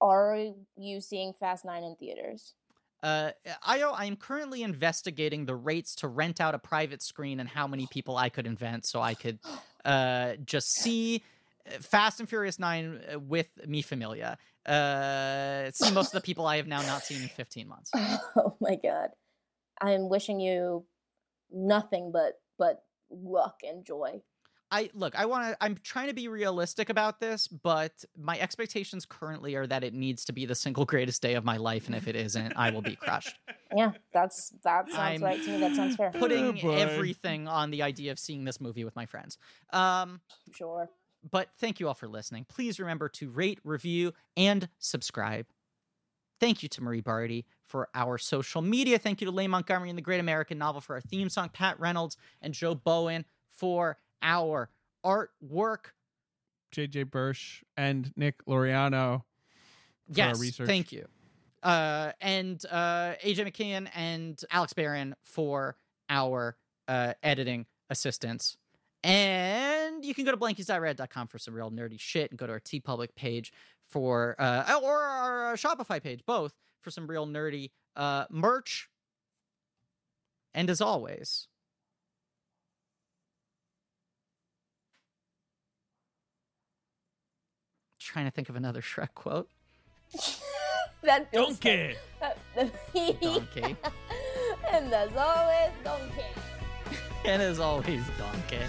Are 0.00 0.38
you 0.76 1.00
seeing 1.00 1.32
Fast 1.32 1.64
Nine 1.64 1.82
in 1.82 1.96
theaters? 1.96 2.54
Uh, 3.06 3.30
Io, 3.68 3.92
I 3.92 4.06
am 4.06 4.16
currently 4.16 4.64
investigating 4.64 5.46
the 5.46 5.54
rates 5.54 5.94
to 5.96 6.08
rent 6.08 6.40
out 6.40 6.56
a 6.56 6.58
private 6.58 7.02
screen 7.02 7.38
and 7.38 7.48
how 7.48 7.68
many 7.68 7.86
people 7.86 8.16
I 8.16 8.30
could 8.30 8.48
invent 8.48 8.84
so 8.84 9.00
I 9.00 9.14
could 9.14 9.38
uh, 9.84 10.32
just 10.44 10.72
see 10.72 11.22
uh, 11.68 11.78
Fast 11.78 12.18
and 12.18 12.28
Furious 12.28 12.58
9 12.58 13.00
uh, 13.14 13.20
with 13.20 13.46
me 13.64 13.82
familia. 13.82 14.38
Uh, 14.66 15.70
see 15.70 15.92
most 15.92 16.08
of 16.08 16.20
the 16.20 16.20
people 16.20 16.46
I 16.46 16.56
have 16.56 16.66
now 16.66 16.82
not 16.82 17.04
seen 17.04 17.22
in 17.22 17.28
15 17.28 17.68
months. 17.68 17.92
Oh 18.36 18.56
my 18.60 18.74
god. 18.74 19.10
I'm 19.80 20.08
wishing 20.08 20.40
you 20.40 20.84
nothing 21.52 22.10
but 22.10 22.40
but 22.58 22.82
luck 23.08 23.60
and 23.62 23.84
joy. 23.84 24.20
I 24.70 24.90
look, 24.94 25.14
I 25.14 25.26
want 25.26 25.48
to 25.48 25.56
I'm 25.60 25.76
trying 25.82 26.08
to 26.08 26.14
be 26.14 26.28
realistic 26.28 26.88
about 26.88 27.20
this, 27.20 27.46
but 27.46 28.04
my 28.16 28.38
expectations 28.38 29.06
currently 29.06 29.54
are 29.54 29.66
that 29.66 29.84
it 29.84 29.94
needs 29.94 30.24
to 30.24 30.32
be 30.32 30.44
the 30.44 30.54
single 30.54 30.84
greatest 30.84 31.22
day 31.22 31.34
of 31.34 31.44
my 31.44 31.56
life 31.56 31.86
and 31.86 31.94
if 31.94 32.08
it 32.08 32.16
isn't, 32.16 32.52
I 32.56 32.70
will 32.70 32.82
be 32.82 32.96
crushed. 32.96 33.36
Yeah, 33.76 33.90
that's 34.12 34.52
that 34.62 34.88
sounds 34.88 34.96
I'm 34.96 35.22
right 35.22 35.42
to 35.42 35.50
me. 35.50 35.58
That 35.58 35.74
sounds 35.74 35.96
fair. 35.96 36.12
Putting 36.12 36.52
boy. 36.52 36.76
everything 36.76 37.48
on 37.48 37.72
the 37.72 37.82
idea 37.82 38.12
of 38.12 38.18
seeing 38.18 38.44
this 38.44 38.60
movie 38.60 38.84
with 38.84 38.94
my 38.94 39.06
friends. 39.06 39.38
Um 39.72 40.20
Sure. 40.54 40.88
But 41.28 41.48
thank 41.58 41.80
you 41.80 41.88
all 41.88 41.94
for 41.94 42.06
listening. 42.06 42.46
Please 42.48 42.78
remember 42.78 43.08
to 43.10 43.28
rate, 43.28 43.58
review, 43.64 44.12
and 44.36 44.68
subscribe. 44.78 45.46
Thank 46.38 46.62
you 46.62 46.68
to 46.70 46.82
Marie 46.82 47.00
Bardi 47.00 47.44
for 47.64 47.88
our 47.94 48.18
social 48.18 48.62
media. 48.62 48.98
Thank 48.98 49.20
you 49.20 49.24
to 49.26 49.30
Leigh 49.32 49.48
Montgomery 49.48 49.88
and 49.88 49.98
the 49.98 50.02
Great 50.02 50.20
American 50.20 50.58
Novel 50.58 50.80
for 50.80 50.94
our 50.94 51.00
theme 51.00 51.28
song, 51.28 51.50
Pat 51.52 51.78
Reynolds 51.80 52.16
and 52.40 52.54
Joe 52.54 52.74
Bowen 52.74 53.24
for 53.48 53.98
our 54.22 54.70
artwork. 55.04 55.92
JJ 56.74 57.10
Birch 57.10 57.64
and 57.76 58.12
Nick 58.16 58.44
Laureano. 58.46 59.22
for 60.12 60.20
our 60.20 60.28
yes, 60.28 60.40
research. 60.40 60.66
thank 60.66 60.92
you. 60.92 61.06
Uh, 61.62 62.12
and 62.20 62.64
uh, 62.70 63.14
AJ 63.24 63.50
McKeon 63.50 63.88
and 63.94 64.40
Alex 64.50 64.72
Barron 64.72 65.14
for 65.22 65.76
our 66.08 66.56
uh, 66.86 67.14
editing 67.22 67.66
assistance. 67.90 68.56
And 69.02 70.04
you 70.04 70.14
can 70.14 70.24
go 70.24 70.32
to 70.32 70.36
blankies.red.com 70.36 71.28
for 71.28 71.38
some 71.38 71.54
real 71.54 71.70
nerdy 71.70 71.98
shit 71.98 72.30
and 72.30 72.38
go 72.38 72.46
to 72.46 72.52
our 72.52 72.60
TeePublic 72.60 73.14
page 73.14 73.52
for, 73.88 74.34
uh, 74.38 74.80
or 74.82 74.98
our 74.98 75.54
Shopify 75.54 76.02
page, 76.02 76.20
both 76.26 76.54
for 76.82 76.90
some 76.90 77.06
real 77.06 77.26
nerdy 77.26 77.70
uh, 77.94 78.24
merch. 78.30 78.88
And 80.54 80.70
as 80.70 80.80
always, 80.80 81.48
trying 88.06 88.24
to 88.26 88.30
think 88.30 88.48
of 88.48 88.56
another 88.56 88.80
Shrek 88.80 89.14
quote. 89.14 89.48
that 91.02 91.30
donkey. 91.32 91.96
Donkey. 92.54 93.76
and 94.72 94.92
as 94.92 95.10
always, 95.16 95.72
donkey. 95.84 96.22
and 97.24 97.42
as 97.42 97.60
always, 97.60 98.02
donkey. 98.18 98.64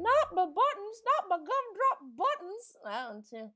Not 0.00 0.34
my 0.34 0.44
buttons, 0.44 1.02
not 1.06 1.28
my 1.28 1.36
gumdrop 1.36 2.16
buttons. 2.16 2.76
I 2.86 3.12
don't 3.12 3.28
too. 3.28 3.50